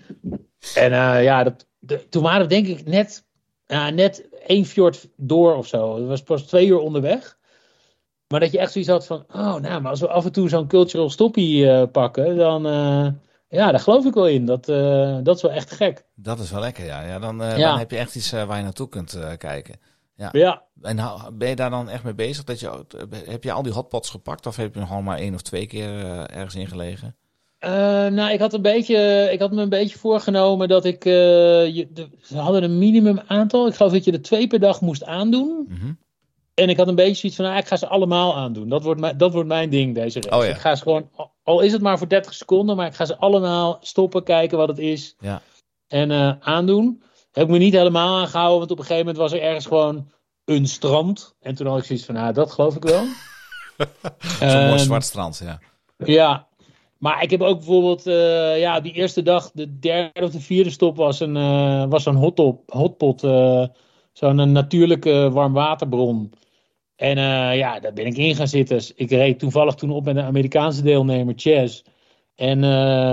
En 0.76 0.92
eh, 0.94 1.24
ja, 1.24 1.44
dat, 1.44 1.68
de- 1.80 2.10
toen 2.10 2.24
waren 2.24 2.42
we 2.42 2.48
denk 2.48 2.68
ik 2.68 2.86
net, 2.86 3.26
ja, 3.66 3.90
net 3.90 4.28
één 4.48 4.66
fjord 4.66 5.10
door 5.16 5.56
of 5.56 5.68
zo. 5.68 5.96
Het 5.96 6.08
was 6.08 6.22
pas 6.24 6.42
twee 6.44 6.68
uur 6.68 6.80
onderweg. 6.80 7.38
Maar 8.28 8.40
dat 8.40 8.52
je 8.52 8.60
echt 8.60 8.72
zoiets 8.72 8.90
had 8.92 9.06
van, 9.06 9.26
oh 9.34 9.56
nou, 9.56 9.82
maar 9.82 9.92
als 9.92 10.00
we 10.00 10.08
af 10.08 10.26
en 10.26 10.32
toe 10.32 10.50
zo'n 10.50 10.68
cultural 10.68 11.10
stoppie 11.10 11.70
eh, 11.72 11.84
pakken, 11.92 12.36
dan, 12.38 12.64
ja, 13.50 13.72
daar 13.72 13.80
geloof 13.80 14.06
ik 14.06 14.14
wel 14.14 14.28
in. 14.28 14.46
Dat, 14.46 14.66
dat 15.26 15.36
is 15.36 15.42
wel 15.42 15.52
echt 15.52 15.72
gek. 15.72 16.06
dat 16.16 16.40
is 16.40 16.52
wel 16.52 16.60
lekker. 16.60 16.86
Ja, 16.86 17.02
ja, 17.06 17.20
dan, 17.20 17.38
Ja. 17.38 17.56
dan 17.58 17.78
heb 17.78 17.92
je 17.92 17.98
echt 17.98 18.16
iets 18.16 18.32
waar 18.32 18.58
je 18.58 18.64
naartoe 18.64 18.90
kunt 18.90 19.20
kijken. 19.38 19.76
Ja, 20.18 20.64
En 20.82 20.98
ben 21.34 21.50
je 21.50 21.56
daar 21.56 21.70
dan 21.70 21.90
echt 21.90 22.04
mee 22.04 22.14
bezig? 22.16 22.44
Dat 22.44 22.60
je, 22.60 22.86
heb 23.26 23.44
je 23.44 23.52
al 23.52 23.64
die 23.64 23.74
hotpots 23.74 24.10
gepakt? 24.10 24.46
Of 24.46 24.56
heb 24.56 24.76
je 24.76 24.86
gewoon 24.86 25.04
maar 25.04 25.18
één 25.18 25.34
of 25.34 25.42
twee 25.42 25.68
keer 25.68 25.90
eh, 25.90 26.38
ergens 26.38 26.56
in 26.56 26.68
gelegen? 26.68 27.16
Eh, 27.60 27.72
nou, 28.08 28.32
ik 28.32 28.40
had, 28.40 28.54
een 28.54 28.62
beetje, 28.62 29.30
ik 29.32 29.40
had 29.40 29.52
me 29.52 29.62
een 29.62 29.70
beetje 29.70 29.98
voorgenomen 29.98 30.68
dat 30.68 30.86
ik. 30.86 31.06
eh, 31.06 31.14
je, 31.76 31.88
de, 31.94 32.10
ze 32.22 32.38
hadden 32.38 32.64
een 32.64 32.78
minimum 32.78 33.20
aantal. 33.28 33.68
Ik 33.68 33.76
geloof 33.76 33.92
dat 33.92 34.04
je 34.04 34.12
er 34.12 34.22
twee 34.22 34.48
per 34.48 34.60
dag 34.60 34.82
moest 34.82 35.04
aandoen. 35.04 35.66
Mhm. 35.70 35.92
En 36.54 36.70
ik 36.70 36.78
had 36.78 36.88
een 36.88 36.96
beetje 36.96 37.16
zoiets 37.16 37.38
van: 37.38 37.46
nou, 37.48 37.58
ik 37.58 37.68
ga 37.68 37.76
ze 37.76 37.88
allemaal 37.88 38.36
aandoen. 38.36 38.70
Dat 38.70 38.84
wordt, 38.84 39.00
mijn, 39.00 39.18
dat 39.18 39.34
wordt 39.34 39.48
mijn 39.48 39.70
ding, 39.70 39.96
deze 39.96 40.22
race. 40.22 40.36
Oh 40.38 40.44
ja. 40.44 40.50
Ik 40.50 40.58
ga 40.60 40.76
ze 40.76 40.84
gewoon, 40.84 41.10
al 41.44 41.62
is 41.62 41.72
het 41.72 41.82
maar 41.82 41.98
voor 41.98 42.10
30 42.10 42.34
seconden, 42.34 42.76
maar 42.76 42.88
ik 42.88 42.96
ga 42.96 43.06
ze 43.06 43.18
allemaal 43.18 43.78
stoppen, 43.82 44.24
kijken 44.24 44.58
wat 44.58 44.68
het 44.68 44.80
is. 44.80 45.16
Ja. 45.20 45.42
En 45.88 46.42
aandoen. 46.42 47.02
Heb 47.38 47.46
ik 47.46 47.52
me 47.52 47.58
niet 47.58 47.74
helemaal 47.74 48.18
aangehouden, 48.18 48.58
want 48.58 48.72
op 48.72 48.80
een 48.80 48.86
gegeven 48.86 49.06
moment 49.06 49.24
was 49.24 49.32
er 49.32 49.48
ergens 49.48 49.66
gewoon 49.66 50.12
een 50.46 50.68
strand. 50.68 51.36
En 51.40 51.56
toen 51.56 51.68
had 51.68 51.78
ik 51.78 51.84
zoiets 51.84 52.06
van: 52.06 52.16
nou, 52.16 52.34
dat 52.34 52.52
geloof 52.52 52.76
ik 52.76 52.84
wel. 52.84 53.04
Zo'n 54.40 54.50
mooi 54.50 54.72
Ehm, 54.72 54.78
zwart 54.78 55.04
strand, 55.04 55.42
ja. 55.44 55.60
ja, 55.98 56.48
maar 56.98 57.24
ik 57.24 57.30
heb 57.30 57.42
ook 57.42 57.58
bijvoorbeeld, 57.58 58.08
eh, 58.08 58.60
ja, 58.60 58.80
die 58.80 58.92
eerste 58.92 59.22
dag, 59.22 59.52
de 59.54 59.80
derde 59.80 60.22
of 60.22 60.32
de 60.32 60.40
vierde 60.40 60.70
stop 60.70 60.96
was 60.96 61.20
een, 61.20 61.36
eh, 61.38 61.86
was 61.90 62.04
zo'n 62.04 62.16
hotpot, 62.16 62.60
hotpot 62.66 63.24
eh, 63.24 63.66
zo'n 64.12 64.38
een 64.38 64.52
natuurlijke 64.52 65.30
warmwaterbron. 65.32 66.34
En 66.96 67.18
ja, 67.56 67.80
daar 67.80 67.94
ben 67.94 68.06
ik 68.06 68.18
in 68.18 68.36
gaan 68.36 68.48
zitten. 68.48 68.82
Ik 68.96 69.10
reed 69.10 69.40
toevallig 69.40 69.76
toen 69.76 69.92
op 69.92 70.06
met 70.06 70.16
een 70.16 70.24
Amerikaanse 70.24 70.82
deelnemer, 70.82 71.34
Chess. 71.38 71.84
En 72.36 72.62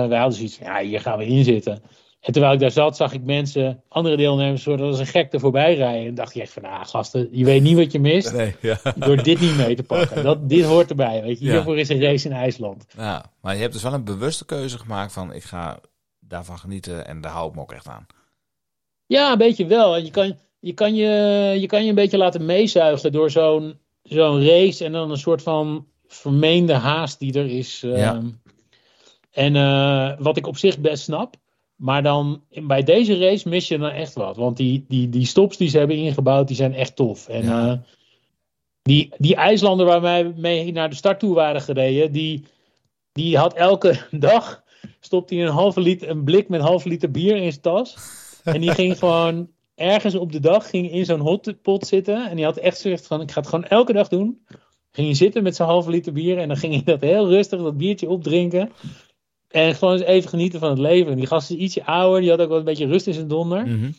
wij 0.08 0.18
hadden 0.18 0.36
zoiets 0.36 0.56
van, 0.56 0.66
ja, 0.66 0.80
hier 0.80 1.00
gaan 1.00 1.18
we 1.18 1.26
in 1.26 1.44
zitten. 1.44 1.82
En 2.24 2.32
terwijl 2.32 2.54
ik 2.54 2.60
daar 2.60 2.70
zat, 2.70 2.96
zag 2.96 3.12
ik 3.12 3.22
mensen, 3.22 3.82
andere 3.88 4.16
deelnemers, 4.16 4.62
soort 4.62 4.80
als 4.80 4.98
een 4.98 5.06
gek 5.06 5.32
er 5.32 5.40
voorbij 5.40 5.74
rijden. 5.74 6.06
En 6.06 6.14
dacht 6.14 6.34
je 6.34 6.40
echt 6.40 6.52
van, 6.52 6.64
ah, 6.64 6.84
gasten, 6.84 7.28
je 7.32 7.44
weet 7.44 7.62
niet 7.62 7.76
wat 7.76 7.92
je 7.92 8.00
mist 8.00 8.32
Nee, 8.32 8.54
ja. 8.60 8.78
door 8.96 9.22
dit 9.22 9.40
niet 9.40 9.56
mee 9.56 9.74
te 9.74 9.82
pakken. 9.82 10.22
Dat, 10.22 10.48
dit 10.48 10.64
hoort 10.64 10.90
erbij, 10.90 11.22
weet 11.22 11.38
je. 11.38 11.44
Ja. 11.44 11.52
Hiervoor 11.52 11.78
is 11.78 11.88
een 11.88 12.00
race 12.00 12.28
in 12.28 12.34
IJsland. 12.34 12.84
ja. 12.96 13.24
Maar 13.40 13.54
je 13.54 13.60
hebt 13.60 13.72
dus 13.72 13.82
wel 13.82 13.92
een 13.92 14.04
bewuste 14.04 14.44
keuze 14.44 14.78
gemaakt 14.78 15.12
van 15.12 15.32
ik 15.32 15.42
ga 15.42 15.78
daarvan 16.20 16.58
genieten 16.58 17.06
en 17.06 17.20
daar 17.20 17.32
hou 17.32 17.48
ik 17.48 17.54
me 17.54 17.60
ook 17.60 17.72
echt 17.72 17.88
aan. 17.88 18.06
Ja, 19.06 19.32
een 19.32 19.38
beetje 19.38 19.66
wel. 19.66 19.96
En 19.96 20.04
je 20.04 20.10
kan 20.10 20.36
je, 20.58 20.72
kan 20.72 20.94
je, 20.94 21.06
je, 21.60 21.66
kan 21.66 21.82
je 21.82 21.88
een 21.88 21.94
beetje 21.94 22.16
laten 22.18 22.44
meezuigen 22.44 23.12
door 23.12 23.30
zo'n 23.30 23.78
zo'n 24.02 24.46
race 24.46 24.84
en 24.84 24.92
dan 24.92 25.10
een 25.10 25.16
soort 25.16 25.42
van 25.42 25.86
vermeende 26.06 26.74
haast 26.74 27.18
die 27.18 27.38
er 27.38 27.46
is. 27.46 27.80
Ja. 27.80 28.14
Ehm, 28.14 28.28
En 29.30 29.56
eh, 29.56 30.12
wat 30.18 30.36
ik 30.36 30.46
op 30.46 30.56
zich 30.56 30.78
best 30.78 31.02
snap. 31.02 31.36
Maar 31.84 32.02
dan 32.02 32.42
bij 32.48 32.82
deze 32.82 33.18
race 33.18 33.48
mis 33.48 33.68
je 33.68 33.78
dan 33.78 33.90
echt 33.90 34.14
wat. 34.14 34.36
Want 34.36 34.56
die, 34.56 34.84
die, 34.88 35.08
die 35.08 35.26
stops 35.26 35.56
die 35.56 35.68
ze 35.68 35.78
hebben 35.78 35.96
ingebouwd, 35.96 36.46
die 36.46 36.56
zijn 36.56 36.74
echt 36.74 36.96
tof. 36.96 37.28
En 37.28 37.44
Ja. 37.44 37.68
eh, 37.72 37.78
die, 38.82 39.12
die 39.18 39.34
IJslander 39.34 39.86
waar 39.86 40.00
wij 40.00 40.32
mee 40.36 40.72
naar 40.72 40.90
de 40.90 40.96
start 40.96 41.18
toe 41.18 41.34
waren 41.34 41.60
gereden, 41.60 42.12
die, 42.12 42.44
die 43.12 43.36
had 43.38 43.54
elke 43.54 43.98
dag 44.28 44.62
stopt 45.00 45.30
hij 45.30 45.42
een 45.42 45.48
halve 45.52 45.80
liter, 45.80 46.08
een 46.08 46.24
blik 46.24 46.48
met 46.48 46.60
een 46.60 46.66
halve 46.66 46.88
liter 46.88 47.10
bier 47.10 47.36
in 47.36 47.50
zijn 47.50 47.60
tas. 47.62 47.96
En 48.44 48.60
die 48.60 48.70
ging 48.70 48.98
gewoon 48.98 49.48
ergens 49.74 50.14
op 50.14 50.32
de 50.32 50.40
dag 50.40 50.70
ging 50.70 50.90
in 50.90 51.04
zo'n 51.04 51.20
hotpot 51.20 51.86
zitten. 51.86 52.30
En 52.30 52.36
die 52.36 52.44
had 52.44 52.56
echt 52.56 52.78
zoiets 52.78 53.06
van, 53.06 53.20
ik 53.20 53.30
ga 53.30 53.40
het 53.40 53.48
gewoon 53.48 53.64
elke 53.64 53.92
dag 53.92 54.08
doen. 54.08 54.38
Ging 54.92 55.06
hij 55.06 55.16
zitten 55.16 55.42
met 55.42 55.56
zijn 55.56 55.68
halve 55.68 55.90
liter 55.90 56.12
bier. 56.12 56.38
En 56.38 56.48
dan 56.48 56.56
ging 56.56 56.72
hij 56.74 56.82
dat 56.84 57.00
heel 57.00 57.28
rustig, 57.28 57.62
dat 57.62 57.76
biertje 57.76 58.08
opdrinken. 58.08 58.72
En 59.54 59.74
gewoon 59.74 59.94
eens 59.94 60.02
even 60.02 60.28
genieten 60.28 60.60
van 60.60 60.70
het 60.70 60.78
leven. 60.78 61.16
Die 61.16 61.26
gast 61.26 61.50
is 61.50 61.56
ietsje 61.56 61.84
ouder. 61.84 62.20
Die 62.20 62.30
had 62.30 62.40
ook 62.40 62.48
wel 62.48 62.58
een 62.58 62.64
beetje 62.64 62.86
rust 62.86 63.06
in 63.06 63.14
zijn 63.14 63.28
donder. 63.28 63.66
Mhm. 63.66 63.90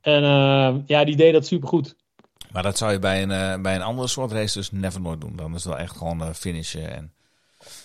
En 0.00 0.22
eh, 0.22 0.74
ja, 0.86 1.04
die 1.04 1.16
deed 1.16 1.32
dat 1.32 1.46
supergoed. 1.46 1.96
Maar 2.52 2.62
dat 2.62 2.78
zou 2.78 2.92
je 2.92 2.98
bij 2.98 3.22
een, 3.22 3.30
eh, 3.30 3.60
bij 3.60 3.74
een 3.74 3.82
andere 3.82 4.08
soort 4.08 4.32
race 4.32 4.58
dus 4.58 4.70
never 4.70 5.00
nooit 5.00 5.20
doen. 5.20 5.32
Dan 5.36 5.54
is 5.54 5.64
het 5.64 5.72
wel 5.72 5.82
echt 5.82 5.96
gewoon 5.96 6.22
eh, 6.22 6.28
finishen. 6.32 6.94
En, 6.94 7.12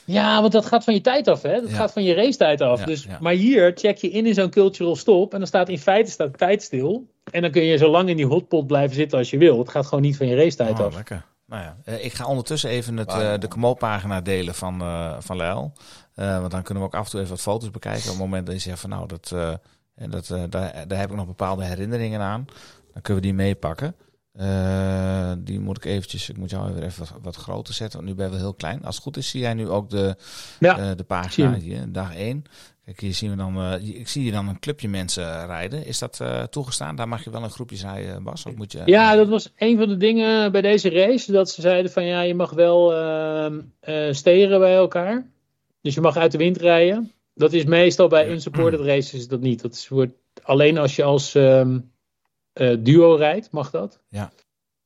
Ja, 0.06 0.42
want 0.42 0.54
dat 0.54 0.66
gaat 0.66 0.84
van 0.84 0.94
je 0.94 1.02
tijd 1.02 1.28
af, 1.28 1.42
hè? 1.42 1.62
Dat 1.62 1.70
Ja. 1.70 1.76
gaat 1.76 1.92
van 1.94 2.04
je 2.04 2.14
racetijd 2.14 2.62
af. 2.62 2.80
Ja, 2.80 2.86
dus, 2.86 3.04
ja. 3.04 3.18
Maar 3.22 3.34
hier 3.34 3.72
check 3.76 3.98
je 3.98 4.10
in 4.10 4.26
in 4.26 4.34
zo'n 4.34 4.50
cultural 4.50 4.96
stop. 4.96 5.32
En 5.34 5.38
dan 5.40 5.48
staat 5.48 5.70
in 5.70 5.80
feite 5.80 6.12
staat 6.12 6.38
tijd 6.38 6.64
stil. 6.64 7.08
En 7.32 7.42
dan 7.42 7.52
kun 7.52 7.64
je 7.64 7.78
zo 7.78 7.90
lang 7.92 8.10
in 8.10 8.18
die 8.18 8.26
hotpot 8.26 8.68
blijven 8.68 8.96
zitten 8.96 9.18
als 9.18 9.30
je 9.30 9.38
wil. 9.38 9.60
Het 9.60 9.70
gaat 9.70 9.86
gewoon 9.86 10.02
niet 10.04 10.18
van 10.18 10.28
je 10.28 10.36
racetijd 10.36 10.80
oh, 10.80 10.86
af. 10.86 10.96
lekker. 10.96 11.26
Nou 11.48 11.64
ja, 11.64 11.78
eh, 11.84 12.06
ik 12.06 12.14
ga 12.14 12.26
ondertussen 12.28 12.70
even 12.70 12.98
het, 12.98 13.08
Ah, 13.10 13.34
eh, 13.34 13.40
de 13.40 13.48
Komoot-pagina 13.48 14.22
delen 14.22 14.56
van, 14.56 14.82
eh 14.82 15.16
van 15.20 15.38
Leil. 15.38 15.74
Eh, 16.22 16.40
want 16.40 16.52
dan 16.52 16.64
kunnen 16.64 16.84
we 16.84 16.90
ook 16.90 16.96
af 16.96 17.06
en 17.06 17.12
toe 17.12 17.20
even 17.20 17.32
wat 17.32 17.42
foto's 17.42 17.72
bekijken. 17.72 18.04
Op 18.04 18.10
het 18.10 18.18
moment 18.18 18.46
dat 18.46 18.56
je 18.56 18.62
zegt 18.62 18.80
van 18.80 18.90
nou, 18.90 19.08
dat, 19.08 19.32
en 19.96 20.10
dat, 20.10 20.30
eh, 20.30 20.44
daar, 20.50 20.88
daar 20.88 21.00
heb 21.00 21.10
ik 21.10 21.16
nog 21.16 21.26
bepaalde 21.26 21.64
herinneringen 21.64 22.22
aan. 22.22 22.46
Dan 22.94 23.02
kunnen 23.02 23.24
we 23.24 23.30
die 23.30 23.38
meepakken. 23.38 23.96
Die 25.46 25.60
moet 25.60 25.78
ik 25.78 25.86
eventjes, 25.86 26.30
ik 26.30 26.38
moet 26.38 26.50
jou 26.50 26.82
even 26.82 27.00
wat, 27.00 27.14
wat 27.22 27.36
groter 27.36 27.74
zetten. 27.74 27.98
Want 27.98 28.10
nu 28.10 28.16
ben 28.16 28.26
je 28.26 28.32
wel 28.32 28.42
heel 28.42 28.54
klein. 28.54 28.84
Als 28.84 28.96
het 28.96 29.04
goed 29.04 29.18
is, 29.18 29.30
zie 29.30 29.42
jij 29.42 29.54
nu 29.54 29.70
ook 29.70 29.90
de, 29.90 30.16
Ja, 30.60 30.96
de 30.96 31.04
pagina 31.04 31.54
hier, 31.54 31.92
dag 31.92 32.16
1. 32.16 32.44
Kijk, 32.86 33.00
hier 33.00 33.14
zien 33.14 33.30
we 33.30 33.36
dan, 33.36 33.74
ik 33.74 34.08
zie 34.08 34.22
hier 34.22 34.32
dan 34.32 34.48
een 34.48 34.60
clubje 34.60 34.90
mensen 34.90 35.46
rijden. 35.46 35.86
Is 35.86 36.00
dat 36.00 36.22
toegestaan? 36.50 36.96
Daar 36.96 37.08
mag 37.08 37.24
je 37.24 37.30
wel 37.30 37.44
een 37.44 37.50
groepje 37.50 37.78
rijden, 37.78 38.24
Bas? 38.24 38.46
Of 38.46 38.56
moet 38.56 38.72
je, 38.72 38.82
Ja, 38.86 39.16
dat 39.16 39.28
was 39.28 39.54
een 39.56 39.78
van 39.78 39.88
de 39.88 39.98
dingen 39.98 40.52
bij 40.52 40.62
deze 40.62 40.90
race. 40.90 41.32
Dat 41.32 41.50
ze 41.50 41.62
zeiden 41.62 41.92
van 41.92 42.06
ja, 42.06 42.22
je 42.22 42.36
mag 42.36 42.52
wel 42.52 42.94
ehm 42.94 43.60
eh, 43.80 44.14
steren 44.14 44.60
bij 44.60 44.76
elkaar. 44.76 45.26
Dus 45.82 45.94
je 45.94 46.02
mag 46.02 46.18
uit 46.18 46.32
de 46.32 46.38
wind 46.38 46.58
rijden. 46.58 47.12
Dat 47.34 47.54
is 47.54 47.64
meestal 47.64 48.08
bij 48.08 48.30
unsupported 48.32 48.80
races 48.80 49.28
dat 49.28 49.40
niet. 49.42 49.62
Dat 49.62 49.86
wordt, 49.90 50.14
alleen 50.44 50.78
als 50.78 50.96
je 50.96 51.04
als 51.04 51.36
ehm, 51.36 51.80
eh, 52.54 52.76
duo 52.80 53.16
rijdt, 53.16 53.52
mag 53.52 53.70
dat. 53.72 54.00
Ja. 54.10 54.32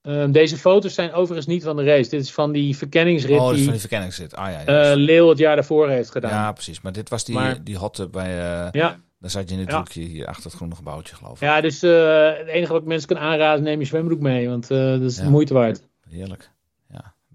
Ehm, 0.01 0.31
deze 0.31 0.57
foto's 0.57 0.93
zijn 0.93 1.13
overigens 1.13 1.47
niet 1.47 1.63
van 1.63 1.75
de 1.75 1.83
race. 1.83 2.09
Dit 2.09 2.21
is 2.21 2.33
van 2.33 2.51
die 2.51 2.77
verkenningsrit 2.77 3.39
Oh, 3.39 3.49
die 3.53 3.63
van 3.63 3.71
die 3.71 3.79
verkenningszit. 3.79 4.35
Ah 4.35 4.51
ja, 4.51 4.59
ja. 4.65 4.91
eh, 4.91 4.95
Leeuw 4.97 5.29
het 5.29 5.37
jaar 5.37 5.55
daarvoor 5.55 5.89
heeft 5.89 6.11
gedaan. 6.11 6.31
ja, 6.31 6.51
precies. 6.51 6.81
Maar 6.81 6.91
dit 6.91 7.09
was 7.09 7.23
die, 7.25 7.35
Maar- 7.35 7.63
die 7.63 7.77
hotte 7.77 8.07
bij... 8.09 8.29
eh 8.39 8.67
ja. 8.71 8.99
Daar 9.19 9.29
zat 9.29 9.49
je 9.49 9.55
in 9.55 9.61
het 9.61 9.71
Ja. 9.71 9.77
hoekje 9.77 10.01
hier 10.01 10.25
achter 10.27 10.43
het 10.43 10.53
groene 10.53 10.75
gebouwtje, 10.75 11.15
geloof 11.15 11.33
ik. 11.33 11.39
Ja, 11.47 11.61
dus 11.61 11.81
het 11.81 12.47
enige 12.47 12.71
wat 12.71 12.81
ik 12.81 12.87
mensen 12.87 13.07
kan 13.07 13.17
aanraden, 13.17 13.63
neem 13.63 13.79
je 13.79 13.85
zwembroek 13.85 14.19
mee. 14.19 14.49
Want 14.49 14.67
dat 14.67 15.01
is 15.01 15.15
de 15.15 15.29
moeite 15.29 15.53
waard. 15.53 15.81
Heerlijk. 16.09 16.51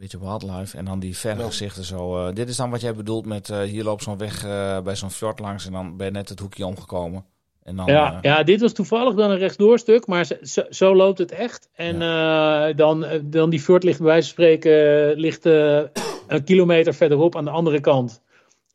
Beetje 0.01 0.19
wildlife. 0.21 0.77
En 0.77 0.85
dan 0.85 0.99
die 0.99 1.17
vergezichten 1.17 1.85
zo. 1.85 2.27
eh, 2.27 2.35
dit 2.35 2.49
is 2.49 2.57
dan 2.57 2.71
wat 2.71 2.81
jij 2.81 2.95
bedoelt 2.95 3.27
met 3.27 3.51
eh, 3.51 3.61
hier 3.61 3.85
loopt 3.85 4.03
zo'n 4.03 4.19
weg 4.19 4.45
eh, 4.45 4.81
bij 4.81 4.97
zo'n 4.97 5.11
fjord 5.11 5.39
langs 5.39 5.67
en 5.67 5.73
dan 5.73 5.97
ben 5.97 6.07
je 6.07 6.13
net 6.13 6.29
het 6.29 6.39
hoekje 6.39 6.67
omgekomen. 6.67 7.25
En 7.63 7.77
dan, 7.77 7.87
Ja, 7.87 8.19
ja, 8.23 8.43
dit 8.43 8.61
was 8.61 8.73
toevallig 8.73 9.15
dan 9.15 9.31
een 9.31 9.39
rechtdoorstuk, 9.39 10.07
maar 10.07 10.29
zo, 10.71 10.97
loopt 10.97 11.19
het 11.19 11.33
echt. 11.33 11.69
En 11.75 12.03
eh, 12.03 12.77
dan, 12.77 13.07
dan 13.23 13.51
die 13.51 13.61
fjord 13.61 13.85
ligt 13.85 13.99
bij 13.99 14.07
wijze 14.07 14.35
van 14.35 14.45
spreken 14.45 15.15
ligt, 15.21 15.47
eh, 15.47 15.81
een 16.27 16.45
kilometer 16.45 16.95
verderop 16.95 17.37
aan 17.37 17.45
de 17.45 17.51
andere 17.51 17.81
kant. 17.81 18.23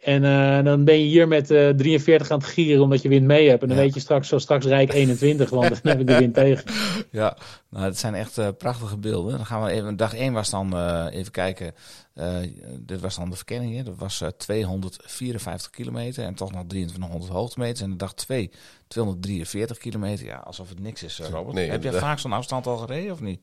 En 0.05 0.23
eh, 0.23 0.63
dan 0.63 0.83
ben 0.83 0.99
je 0.99 1.05
hier 1.05 1.27
met 1.27 1.51
eh 1.51 1.69
43 1.69 2.31
aan 2.31 2.37
het 2.37 2.47
gieren 2.47 2.83
omdat 2.83 3.01
je 3.01 3.09
wind 3.09 3.25
mee 3.25 3.49
hebt. 3.49 3.61
En 3.61 3.67
dan 3.67 3.77
Ja. 3.77 3.83
weet 3.83 3.93
je 3.93 3.99
straks, 3.99 4.27
zo 4.27 4.37
straks 4.37 4.65
rijk 4.65 4.93
21, 4.93 5.49
want 5.49 5.69
dan 5.69 5.91
heb 5.91 5.99
ik 5.99 6.07
de 6.07 6.17
wind 6.17 6.33
tegen. 6.43 6.63
ja, 7.11 7.37
nou, 7.69 7.85
het 7.85 7.97
zijn 7.99 8.15
echt 8.15 8.37
eh, 8.37 8.47
prachtige 8.57 8.97
beelden. 8.97 9.37
Dan 9.37 9.45
gaan 9.45 9.63
we 9.63 9.69
even, 9.71 9.95
dag 9.95 10.13
1 10.15 10.33
was 10.33 10.49
dan, 10.49 10.73
eh, 10.77 11.05
even 11.11 11.31
kijken, 11.31 11.73
eh, 12.13 12.35
dit 12.79 13.01
was 13.01 13.15
dan 13.15 13.29
de 13.29 13.35
verkenning. 13.35 13.75
Hè? 13.75 13.83
Dat 13.83 13.95
was 13.97 14.21
eh, 14.21 14.27
254 14.37 15.69
kilometer 15.71 16.23
en 16.23 16.35
toch 16.35 16.51
nog 16.51 16.63
2300 16.67 17.31
hoogtemeters. 17.31 17.81
En 17.81 17.89
de 17.89 17.95
dag 17.95 18.13
2 18.13 18.51
243 18.87 19.77
kilometer. 19.77 20.25
Ja, 20.25 20.37
alsof 20.37 20.69
het 20.69 20.79
niks 20.79 21.03
is, 21.03 21.19
eh, 21.19 21.27
Robert. 21.29 21.53
Nee, 21.55 21.63
Heb 21.69 21.71
je 21.81 21.85
inderdaad. 21.85 22.09
vaak 22.09 22.19
zo'n 22.19 22.33
afstand 22.33 22.67
al 22.67 22.77
gereden 22.77 23.11
of 23.11 23.21
niet? 23.21 23.39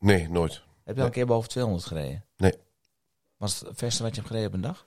Nee, 0.00 0.28
nooit. 0.30 0.62
Heb 0.84 0.94
je 0.94 1.00
al 1.00 1.06
een 1.06 1.12
keer 1.12 1.26
boven 1.26 1.48
200 1.48 1.84
gereden? 1.86 2.24
Nee. 2.36 2.52
Was 3.36 3.58
het 3.58 3.68
het 3.68 3.78
verste 3.78 4.02
wat 4.02 4.10
je 4.14 4.16
hebt 4.20 4.32
gereden 4.32 4.48
op 4.48 4.54
een 4.54 4.68
dag? 4.68 4.86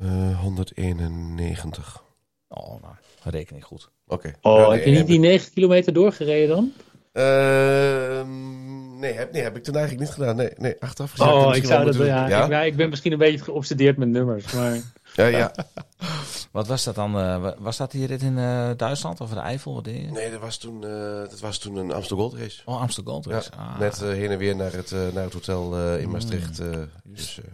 Eh 0.00 0.38
191. 0.40 2.02
Oh, 2.48 2.82
nou, 2.82 2.94
reken 3.22 3.56
ik 3.56 3.64
goed. 3.64 3.90
Oké. 4.06 4.32
Oh, 4.42 4.68
nee, 4.68 4.76
heb 4.76 4.84
je 4.84 4.90
niet 4.90 5.06
die 5.06 5.14
ik- 5.16 5.20
9 5.20 5.52
kilometer 5.52 5.92
doorgereden 5.92 6.48
dan? 6.56 6.72
Ehm, 7.12 8.98
nee, 8.98 9.12
heb, 9.12 9.32
nee, 9.32 9.42
heb 9.42 9.56
ik 9.56 9.62
toen 9.64 9.74
eigenlijk 9.76 10.04
niet 10.04 10.14
gedaan. 10.14 10.36
Nee, 10.36 10.50
nee 10.56 10.76
achteraf 10.80 11.10
gezien. 11.10 11.26
had 11.26 11.46
Oh, 11.46 11.56
ik 11.56 11.64
zou 11.64 11.84
wel 11.84 11.92
dat, 11.96 12.06
ja. 12.06 12.42
Ik, 12.44 12.50
ja, 12.50 12.60
ik 12.62 12.76
ben 12.76 12.88
misschien 12.88 13.12
een 13.12 13.18
beetje 13.18 13.38
geobsedeerd 13.44 13.96
met 13.96 14.08
nummers. 14.08 14.52
Maar... 14.52 14.78
Ja, 15.14 15.26
ja. 15.26 15.52
Wat 16.52 16.66
was 16.66 16.84
dat 16.84 16.94
dan? 16.94 17.18
eh, 17.18 17.40
wa- 17.40 17.54
was 17.58 17.76
dat 17.76 17.92
hier 17.92 18.06
rit 18.06 18.22
in 18.22 18.38
eh, 18.38 18.70
Duitsland 18.76 19.20
of 19.20 19.30
de 19.30 19.40
Eifel? 19.40 19.74
Wat 19.74 19.84
deed 19.84 20.00
je? 20.00 20.10
Nee, 20.10 20.30
dat 20.30 20.40
was 20.40 20.56
toen, 20.58 20.84
eh, 20.84 20.90
dat 21.30 21.40
was 21.40 21.58
toen 21.58 21.76
een 21.76 21.92
Amstel 21.92 22.16
Gold 22.16 22.34
Race. 22.34 22.62
Oh, 22.64 22.80
Amsterdam 22.80 23.12
Gold 23.12 23.24
Ja, 23.24 23.30
Race. 23.32 23.50
Ah. 23.56 23.78
net 23.78 24.02
eh, 24.02 24.08
heen 24.08 24.30
en 24.30 24.38
weer 24.38 24.56
naar 24.56 24.72
het, 24.72 24.92
eh, 24.92 24.98
naar 25.14 25.24
het 25.24 25.32
hotel 25.32 25.76
eh, 25.76 26.00
in 26.00 26.10
Maastricht. 26.10 26.58
eh, 26.58 26.66
dus, 27.04 27.40
eh, 27.40 27.50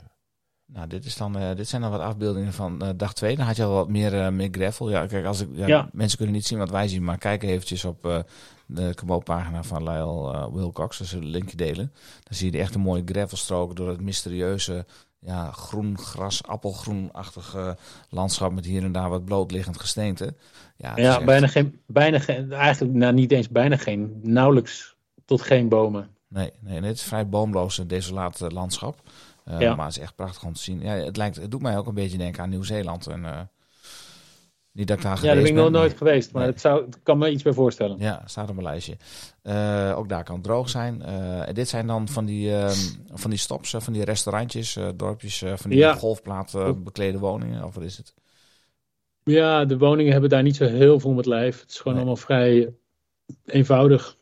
Nou, 0.66 0.86
dit, 0.88 1.04
is 1.04 1.16
dan, 1.16 1.38
eh, 1.38 1.56
dit 1.56 1.68
zijn 1.68 1.82
dan 1.82 1.90
wat 1.90 2.00
afbeeldingen 2.00 2.52
van 2.52 2.82
eh, 2.82 2.88
dag 2.96 3.14
2. 3.14 3.36
Dan 3.36 3.46
had 3.46 3.56
je 3.56 3.64
al 3.64 3.72
wat 3.72 3.88
meer, 3.88 4.20
eh, 4.20 4.28
meer 4.28 4.48
gravel. 4.52 4.90
Ja, 4.90 5.06
kijk, 5.06 5.26
als 5.26 5.40
ik, 5.40 5.48
ja, 5.52 5.66
Ja. 5.66 5.88
Mensen 5.92 6.16
kunnen 6.18 6.34
niet 6.34 6.46
zien 6.46 6.58
wat 6.58 6.70
wij 6.70 6.88
zien, 6.88 7.04
maar 7.04 7.18
kijk 7.18 7.42
eventjes 7.42 7.84
op 7.84 8.24
de 8.66 8.94
Kabo-pagina 8.94 9.62
van 9.62 9.82
Lyle 9.82 10.50
Wilcox. 10.52 10.98
Dus 10.98 11.12
een 11.12 11.26
linkje 11.26 11.56
delen. 11.56 11.92
Dan 12.22 12.34
zie 12.38 12.52
je 12.52 12.58
echt 12.58 12.74
een 12.74 12.80
mooie 12.80 13.02
gravelstrook 13.04 13.76
door 13.76 13.88
het 13.88 14.00
mysterieuze 14.00 14.84
ja, 15.18 15.50
groen 15.50 15.98
gras, 15.98 16.42
appelgroenachtige 16.46 17.76
landschap 18.10 18.52
met 18.52 18.64
hier 18.64 18.82
en 18.82 18.92
daar 18.92 19.08
wat 19.10 19.24
blootliggend 19.24 19.80
gesteente. 19.80 20.34
Ja, 20.76 20.96
echt- 20.96 21.24
bijna 21.24 21.46
geen, 21.46 21.80
bijna 21.86 22.18
geen, 22.18 22.52
eigenlijk 22.52 22.94
nou, 22.94 23.14
niet 23.14 23.32
eens 23.32 23.48
bijna 23.48 23.76
geen, 23.76 24.20
nauwelijks 24.22 24.96
tot 25.24 25.40
geen 25.42 25.68
bomen. 25.68 26.08
Nee, 26.28 26.50
nee, 26.60 26.80
het 26.80 26.96
is 26.96 27.02
vrij 27.02 27.28
boomloos 27.28 27.78
en 27.78 27.86
desolaat 27.86 28.52
landschap. 28.52 29.00
Eh, 29.46 29.60
Ja. 29.60 29.74
Maar 29.74 29.86
het 29.86 29.96
is 29.96 30.02
echt 30.02 30.14
prachtig 30.14 30.44
om 30.44 30.52
te 30.52 30.60
zien. 30.62 30.80
Ja, 30.80 30.92
het, 30.94 31.16
lijkt, 31.16 31.36
het 31.36 31.50
doet 31.50 31.62
mij 31.62 31.76
ook 31.78 31.86
een 31.86 31.94
beetje 31.94 32.18
denken 32.18 32.42
aan 32.42 32.48
Nieuw-Zeeland. 32.50 33.06
En, 33.06 33.24
eh, 33.24 33.40
niet 34.72 34.86
dat 34.88 34.96
ik 34.96 35.02
daar 35.02 35.16
Ja, 35.16 35.22
daar 35.22 35.34
ben 35.36 35.44
ik 35.46 35.54
nog 35.54 35.70
nooit 35.70 35.88
maar- 35.88 35.98
geweest, 35.98 36.32
maar 36.32 36.42
Nee. 36.42 36.50
het 36.50 36.60
zou, 36.60 36.84
ik 36.86 36.96
kan 37.02 37.18
me 37.18 37.30
iets 37.30 37.42
bij 37.42 37.52
voorstellen. 37.52 37.98
Ja, 37.98 38.22
staat 38.24 38.48
op 38.48 38.54
mijn 38.54 38.66
lijstje. 38.66 38.96
Eh, 39.42 39.92
ook 39.96 40.08
daar 40.08 40.24
kan 40.24 40.34
het 40.34 40.44
droog 40.44 40.68
zijn. 40.68 41.02
En 41.02 41.54
dit 41.54 41.68
zijn 41.68 41.86
dan 41.86 42.08
van 42.08 42.24
die, 42.24 42.54
ehm, 42.56 42.76
van 43.12 43.30
die 43.30 43.38
stops, 43.38 43.74
van 43.78 43.92
die 43.92 44.04
restaurantjes, 44.04 44.78
dorpjes, 44.96 45.38
van 45.54 45.70
die 45.70 45.78
Ja. 45.78 45.94
golfplaat 45.94 46.54
beklede 46.84 47.18
woningen. 47.18 47.64
Of 47.64 47.74
wat 47.74 47.84
is 47.84 47.96
het? 47.96 48.14
Ja, 49.24 49.64
de 49.64 49.78
woningen 49.78 50.12
hebben 50.12 50.30
daar 50.30 50.42
niet 50.42 50.56
zo 50.56 50.64
heel 50.64 51.00
veel 51.00 51.12
met 51.12 51.26
lijf. 51.26 51.60
Het 51.60 51.70
is 51.70 51.76
gewoon 51.76 51.92
Nee. 51.92 52.02
allemaal 52.06 52.22
vrij 52.24 52.74
eenvoudig. 53.44 54.15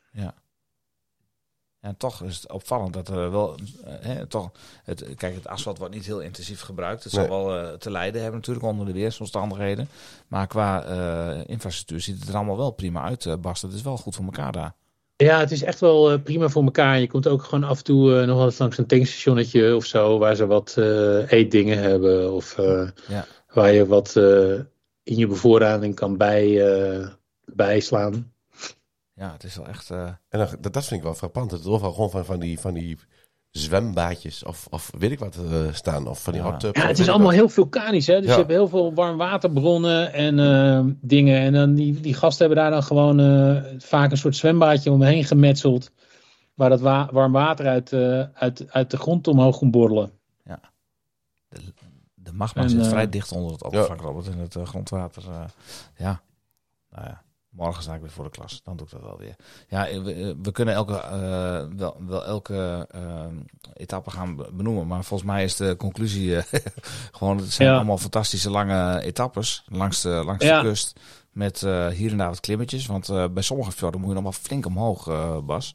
En 1.85 1.97
toch 1.97 2.23
is 2.23 2.37
het 2.37 2.53
opvallend 2.53 2.93
dat 2.93 3.09
er 3.09 3.31
wel, 3.31 3.55
eh, 3.85 3.93
hè, 4.01 4.27
toch, 4.27 4.51
het, 4.85 5.05
kijk, 5.17 5.35
het 5.35 5.47
asfalt 5.49 5.79
wordt 5.79 5.95
niet 5.95 6.07
heel 6.07 6.21
intensief 6.21 6.61
gebruikt. 6.61 7.05
Het 7.05 7.13
zal 7.13 7.29
wel 7.29 7.59
eh, 7.59 7.73
te 7.73 7.91
lijden 7.91 8.21
hebben 8.23 8.41
natuurlijk 8.41 8.67
onder 8.67 8.87
de 8.87 8.93
weersomstandigheden. 8.93 9.89
Maar 10.29 10.47
qua 10.47 10.85
eh, 10.85 11.41
infrastructuur 11.47 12.01
ziet 12.01 12.19
het 12.21 12.29
er 12.29 12.35
allemaal 12.35 12.57
wel 12.57 12.71
prima 12.71 13.03
uit, 13.03 13.27
eh, 13.27 13.35
Bas. 13.41 13.63
Het 13.63 13.73
is 13.73 13.83
wel 13.83 13.97
goed 13.97 14.15
voor 14.15 14.25
elkaar 14.25 14.53
daar. 14.53 14.75
Ja, 15.17 15.39
het 15.39 15.51
is 15.51 15.63
echt 15.63 15.81
wel 15.81 16.19
prima 16.19 16.49
voor 16.49 16.63
elkaar. 16.65 17.01
Je 17.01 17.07
komt 17.07 17.29
ook 17.29 17.43
gewoon 17.43 17.65
af 17.65 17.79
en 17.79 17.85
toe 17.85 18.27
nog 18.27 18.37
wel 18.37 18.45
eens 18.45 18.59
langs 18.59 18.79
een 18.79 18.87
tankstationnetje 18.87 19.77
of 19.77 19.85
zo, 19.85 20.19
waar 20.19 20.35
ze 20.35 20.47
wat 20.47 20.75
eh, 20.77 21.33
eetdingen 21.33 21.79
hebben. 21.79 22.33
Of 22.33 22.59
eh, 22.59 22.89
Ja. 23.09 23.27
waar 23.53 23.73
je 23.73 23.87
wat 23.87 24.17
eh, 24.17 24.53
in 25.03 25.17
je 25.17 25.27
bevoorrading 25.27 25.95
kan 25.95 26.17
bij, 26.17 26.67
eh, 26.73 27.07
bijslaan. 27.45 28.33
Ja, 29.15 29.33
het 29.33 29.45
is 29.45 29.57
wel 29.57 29.67
echt... 29.67 29.91
eh, 29.91 30.03
en 30.07 30.39
dan, 30.39 30.49
dat, 30.61 30.73
dat 30.73 30.85
vind 30.85 31.01
ik 31.01 31.03
wel 31.07 31.15
frappant. 31.15 31.51
Dat 31.51 31.65
er 31.65 31.71
overal 31.71 31.93
gewoon 31.93 32.11
van, 32.11 32.25
van, 32.25 32.39
die, 32.41 32.59
van 32.61 32.75
die 32.75 32.99
zwembaadjes 33.51 34.45
of, 34.45 34.67
of 34.71 34.91
weet 34.99 35.11
ik 35.11 35.19
wat 35.19 35.37
eh, 35.37 35.73
staan. 35.73 36.07
Of 36.09 36.23
van 36.23 36.33
die 36.33 36.43
Ja. 36.43 36.51
hot 36.51 36.61
tubs. 36.61 36.81
Ja, 36.81 36.87
het 36.87 36.99
is 36.99 37.09
allemaal 37.09 37.27
wat. 37.27 37.37
heel 37.37 37.49
vulkanisch. 37.49 38.07
Hè? 38.07 38.17
Dus 38.17 38.25
Ja. 38.25 38.31
je 38.33 38.39
hebt 38.39 38.51
heel 38.51 38.69
veel 38.69 38.95
warmwaterbronnen 38.95 40.13
en 40.13 40.39
eh, 40.39 40.85
dingen. 41.01 41.41
En 41.41 41.53
dan 41.53 41.75
die, 41.75 42.01
die 42.01 42.15
gasten 42.15 42.47
hebben 42.47 42.63
daar 42.65 42.73
dan 42.73 42.83
gewoon 42.83 43.21
eh, 43.21 43.63
vaak 43.79 44.11
een 44.11 44.17
soort 44.17 44.37
zwembaadje 44.37 44.91
omheen 44.91 45.25
gemetseld. 45.25 45.91
Waar 46.55 46.69
dat 46.71 46.81
wa- 46.81 47.09
warm 47.13 47.33
water 47.33 47.67
uit, 47.67 47.93
eh, 47.93 48.23
uit, 48.35 48.73
uit 48.73 48.91
de 48.91 48.97
grond 48.97 49.29
omhoog 49.29 49.59
komt 49.59 49.71
borrelen. 49.71 50.11
de, 51.49 51.61
de 52.15 52.33
magma 52.33 52.63
En, 52.63 52.71
zit 52.71 52.87
vrij 52.87 53.09
dicht 53.09 53.33
onder 53.33 53.53
het 53.53 53.63
oppervlak, 53.65 54.01
Robert. 54.01 54.29
En 54.29 54.39
het 54.39 54.57
grondwater, 54.65 55.23
eh, 55.31 55.45
ja. 55.97 56.21
Nou 56.91 57.07
ja, 57.07 57.23
morgen 57.57 57.83
sta 57.83 57.95
ik 57.95 58.01
weer 58.01 58.11
voor 58.11 58.25
de 58.25 58.31
klas. 58.31 58.61
Dan 58.65 58.77
doe 58.77 58.87
ik 58.87 58.93
dat 58.93 59.03
wel 59.03 59.19
weer. 59.19 59.37
Ja, 59.69 59.87
eh, 59.89 60.03
we, 60.03 60.13
eh, 60.15 60.33
we 60.43 60.53
kunnen 60.53 60.75
elke, 60.75 60.97
eh, 60.97 61.63
wel, 61.77 61.97
wel 62.07 62.25
elke 62.25 62.87
eh, 62.91 63.25
etappe 63.75 64.11
gaan 64.11 64.37
be- 64.37 64.49
benoemen. 64.53 64.87
Maar 64.87 65.05
volgens 65.05 65.31
mij 65.31 65.45
is 65.45 65.57
de 65.57 65.77
conclusie 65.77 66.37
gewoon... 67.13 67.37
Het 67.37 67.53
zijn 67.53 67.69
Ja. 67.69 67.75
allemaal 67.75 67.99
fantastische 67.99 68.51
lange 68.51 69.01
etappes 69.03 69.65
langs 69.69 70.03
de, 70.03 70.09
langs 70.25 70.45
Ja. 70.45 70.61
de 70.63 70.69
kust. 70.69 71.01
Met 71.33 71.61
hier 71.95 72.11
en 72.11 72.17
daar 72.17 72.29
wat 72.29 72.41
klimmetjes. 72.41 72.87
Want 72.87 73.07
bij 73.35 73.43
sommige 73.43 73.73
fjorden 73.73 74.01
moet 74.01 74.09
je 74.09 74.15
nog 74.15 74.23
wel 74.23 74.33
flink 74.33 74.67
omhoog, 74.67 75.05
Bas. 75.45 75.75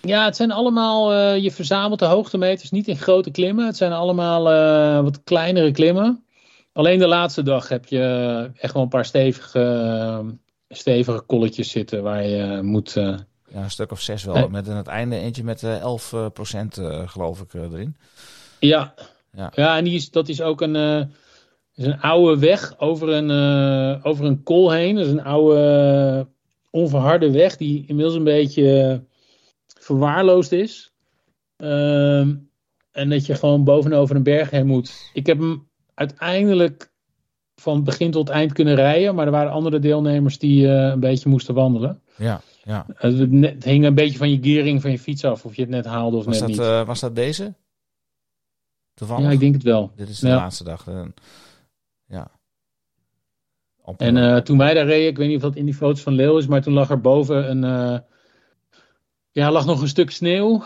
Ja, 0.00 0.24
het 0.24 0.36
zijn 0.36 0.50
allemaal, 0.52 1.14
je 1.34 1.50
verzamelt 1.50 1.98
de 1.98 2.04
hoogtemeters 2.04 2.70
niet 2.70 2.88
in 2.88 2.96
grote 2.96 3.30
klimmen. 3.30 3.66
Het 3.66 3.76
zijn 3.76 3.92
allemaal 3.92 4.42
wat 5.02 5.20
kleinere 5.24 5.70
klimmen. 5.70 6.24
Alleen 6.72 6.98
de 6.98 7.06
laatste 7.06 7.42
dag 7.42 7.68
heb 7.68 7.86
je 7.86 8.50
echt 8.56 8.72
wel 8.74 8.82
een 8.82 8.88
paar 8.88 9.04
stevige, 9.04 9.60
stevige 10.74 11.20
kolletjes 11.20 11.70
zitten 11.70 12.02
waar 12.02 12.26
je 12.26 12.62
moet... 12.62 12.96
eh, 12.96 13.16
Ja, 13.48 13.62
een 13.62 13.70
stuk 13.70 13.90
of 13.92 14.00
zes 14.00 14.24
wel. 14.24 14.48
Met 14.48 14.68
aan 14.68 14.76
het 14.76 14.86
einde 14.86 15.16
eentje 15.16 15.44
met 15.44 15.62
eh 15.62 15.80
11 15.80 16.14
procent, 16.32 16.78
eh, 16.78 17.08
geloof 17.08 17.40
ik, 17.40 17.54
eh, 17.54 17.62
erin. 17.62 17.96
Ja, 18.58 18.94
Ja. 19.32 19.52
ja. 19.54 19.76
en 19.76 19.84
die 19.84 19.94
is, 19.94 20.10
dat 20.10 20.28
is 20.28 20.42
ook 20.42 20.60
een, 20.60 20.76
eh, 20.76 21.02
is 21.74 21.84
een 21.84 22.00
oude 22.00 22.40
weg 22.40 22.78
over 22.78 23.08
een, 23.08 23.30
eh, 23.30 24.06
over 24.06 24.24
een 24.24 24.42
kool 24.42 24.70
heen. 24.70 24.94
Dat 24.96 25.04
is 25.06 25.10
een 25.12 25.22
oude, 25.24 25.60
eh, 26.20 26.26
onverharde 26.70 27.30
weg 27.30 27.56
die 27.56 27.84
inmiddels 27.86 28.16
een 28.16 28.24
beetje 28.24 28.80
eh, 28.80 28.98
verwaarloosd 29.80 30.52
is. 30.52 30.92
Ehm, 31.56 32.34
en 32.90 33.08
dat 33.08 33.26
je 33.26 33.34
gewoon 33.34 33.64
bovenover 33.64 34.16
een 34.16 34.22
berg 34.22 34.50
heen 34.50 34.66
moet. 34.66 35.10
Ik 35.12 35.26
heb 35.26 35.38
hem 35.38 35.68
uiteindelijk 35.94 36.89
van 37.60 37.84
begin 37.84 38.10
tot 38.10 38.28
eind 38.28 38.52
kunnen 38.52 38.74
rijden, 38.74 39.14
maar 39.14 39.26
er 39.26 39.32
waren 39.32 39.52
andere 39.52 39.78
deelnemers 39.78 40.38
die 40.38 40.66
eh, 40.68 40.88
een 40.90 41.00
beetje 41.00 41.28
moesten 41.28 41.54
wandelen. 41.54 42.00
Ja, 42.16 42.40
ja. 42.64 42.86
Het, 42.94 43.18
het 43.40 43.64
hing 43.64 43.84
een 43.84 43.94
beetje 43.94 44.18
van 44.18 44.30
je 44.30 44.38
gearing 44.40 44.80
van 44.80 44.90
je 44.90 44.98
fiets 44.98 45.24
af, 45.24 45.44
of 45.44 45.54
je 45.54 45.60
het 45.62 45.70
net 45.70 45.84
haalde 45.86 46.16
of 46.16 46.24
Was 46.24 46.32
net 46.38 46.48
dat, 46.48 46.50
niet. 46.58 46.66
eh, 46.66 46.86
was 46.86 47.00
dat 47.00 47.14
deze? 47.14 47.54
Toevallig? 48.94 49.24
ja, 49.24 49.30
ik 49.30 49.40
denk 49.40 49.54
het 49.54 49.62
wel. 49.62 49.90
Dit 49.96 50.08
is 50.08 50.18
de 50.18 50.28
Ja. 50.28 50.36
laatste 50.36 50.64
dag. 50.64 50.86
eh, 50.88 51.02
ja. 52.06 52.30
Op, 53.84 54.00
En 54.00 54.16
eh, 54.16 54.36
toen 54.36 54.58
wij 54.58 54.74
daar 54.74 54.86
reden, 54.86 55.08
ik 55.08 55.16
weet 55.16 55.26
niet 55.28 55.36
of 55.36 55.42
dat 55.42 55.56
in 55.56 55.64
die 55.64 55.74
foto's 55.74 56.02
van 56.02 56.12
Leeuw 56.12 56.38
is, 56.38 56.46
maar 56.46 56.62
toen 56.62 56.72
lag 56.72 56.90
er 56.90 57.00
boven 57.00 57.50
een. 57.50 57.64
eh, 57.64 57.98
ja, 59.30 59.50
lag 59.50 59.66
nog 59.66 59.80
een 59.80 59.88
stuk 59.88 60.10
sneeuw. 60.10 60.62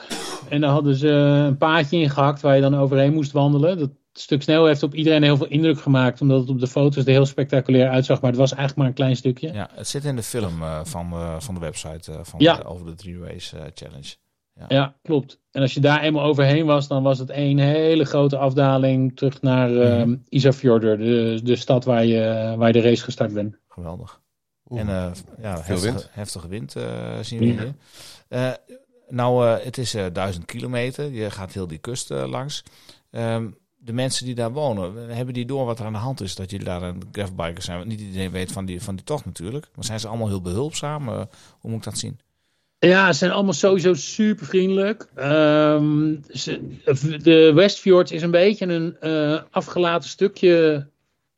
En 0.49 0.61
daar 0.61 0.71
hadden 0.71 0.95
ze 0.95 1.09
een 1.09 1.57
paadje 1.57 1.97
in 1.99 2.11
gehakt 2.11 2.41
waar 2.41 2.55
je 2.55 2.61
dan 2.61 2.75
overheen 2.77 3.12
moest 3.12 3.33
wandelen. 3.33 3.79
Dat 3.79 3.91
stuk 4.20 4.43
sneeuw 4.43 4.65
heeft 4.65 4.82
op 4.82 4.95
iedereen 4.95 5.23
heel 5.23 5.36
veel 5.36 5.47
indruk 5.47 5.81
gemaakt, 5.81 6.20
omdat 6.20 6.41
het 6.41 6.49
op 6.49 6.61
de 6.61 6.66
foto's 6.66 7.05
er 7.05 7.11
heel 7.11 7.27
spectaculair 7.27 7.89
uitzag. 7.91 8.20
Maar 8.20 8.31
het 8.31 8.39
was 8.41 8.51
eigenlijk 8.51 8.78
maar 8.78 8.89
een 8.89 8.95
klein 8.95 9.16
stukje. 9.16 9.53
ja, 9.53 9.69
het 9.73 9.89
zit 9.89 10.05
in 10.05 10.16
de 10.16 10.23
film 10.23 10.62
eh, 10.62 10.81
van, 10.85 11.12
eh, 11.12 11.41
van 11.41 11.55
de 11.55 11.61
website 11.61 12.12
eh, 12.12 12.19
van 12.23 12.41
Ja. 12.41 12.57
de- 12.57 12.65
over 12.65 12.86
de 12.86 12.95
Three 12.95 13.19
Ways 13.19 13.53
eh, 13.53 13.61
Challenge. 13.74 14.15
Ja, 14.69 14.97
klopt. 15.03 15.41
En 15.51 15.62
als 15.62 15.74
je 15.74 15.81
daar 15.81 16.03
eenmaal 16.03 16.24
overheen 16.24 16.66
was, 16.66 16.89
dan 16.89 17.03
was 17.03 17.19
het 17.19 17.31
één 17.31 17.59
hele 17.59 18.05
grote 18.05 18.36
afdaling 18.36 19.16
terug 19.16 19.43
naar 19.43 19.70
Mhm. 19.70 20.11
uh, 20.11 20.16
Isafjordur, 20.28 20.99
de, 20.99 21.41
de 21.43 21.57
stad 21.57 21.85
waar 21.85 22.05
je, 22.05 22.55
waar 22.57 22.66
je 22.66 22.73
de 22.73 22.89
race 22.89 23.03
gestart 23.05 23.32
bent. 23.35 23.57
Geweldig. 23.69 24.20
Oeh. 24.69 24.81
En 24.81 24.89
eh, 24.89 24.95
ja, 24.95 25.12
Veel 25.12 25.51
heftige, 25.53 25.81
wind. 25.81 26.09
heftige 26.12 26.49
wind 26.49 26.73
zien 27.20 27.39
we 27.39 27.47
Ja. 27.47 27.53
hier. 27.53 27.74
Eh, 28.28 28.51
nou, 29.09 29.47
eh, 29.47 29.65
het 29.65 29.78
is 29.78 29.95
eh, 29.95 30.05
duizend 30.12 30.45
kilometer. 30.45 31.11
Je 31.12 31.31
gaat 31.31 31.53
heel 31.53 31.66
die 31.66 31.78
kust 31.78 32.11
langs. 32.11 32.62
Ehm, 33.11 33.51
de 33.85 33.93
mensen 33.93 34.24
die 34.27 34.35
daar 34.35 34.52
wonen, 34.52 35.09
hebben 35.16 35.35
die 35.35 35.47
door 35.47 35.66
wat 35.66 35.78
er 35.78 35.85
aan 35.86 35.93
de 35.93 35.98
hand 35.98 36.20
is 36.20 36.35
dat 36.35 36.51
jullie 36.51 36.66
daar 36.66 36.82
een 36.82 37.02
gravelbiker 37.12 37.62
zijn? 37.62 37.77
Want 37.77 37.89
niet 37.89 38.01
iedereen 38.01 38.31
weet 38.31 38.52
van 38.52 38.65
die, 38.65 38.82
van 38.82 38.97
die 38.97 39.05
tocht 39.05 39.24
natuurlijk. 39.24 39.69
Maar 39.74 39.85
zijn 39.85 40.01
ze 40.01 40.09
allemaal 40.09 40.28
heel 40.28 40.40
behulpzaam? 40.40 41.09
Eh, 41.09 41.15
hoe 41.61 41.70
moet 41.70 41.78
ik 41.78 41.85
dat 41.85 41.98
zien? 41.98 42.19
Ja, 42.78 43.12
ze 43.12 43.19
zijn 43.19 43.31
allemaal 43.31 43.52
sowieso 43.52 43.94
super 43.94 44.47
vriendelijk. 44.47 45.09
Ehm, 45.15 46.15
ze- 46.31 46.61
de 47.23 47.52
Westfjords 47.55 48.12
is 48.12 48.23
een 48.23 48.31
beetje 48.31 48.66
een 48.66 48.97
eh, 49.01 49.40
afgelaten 49.51 50.09
stukje, 50.09 50.86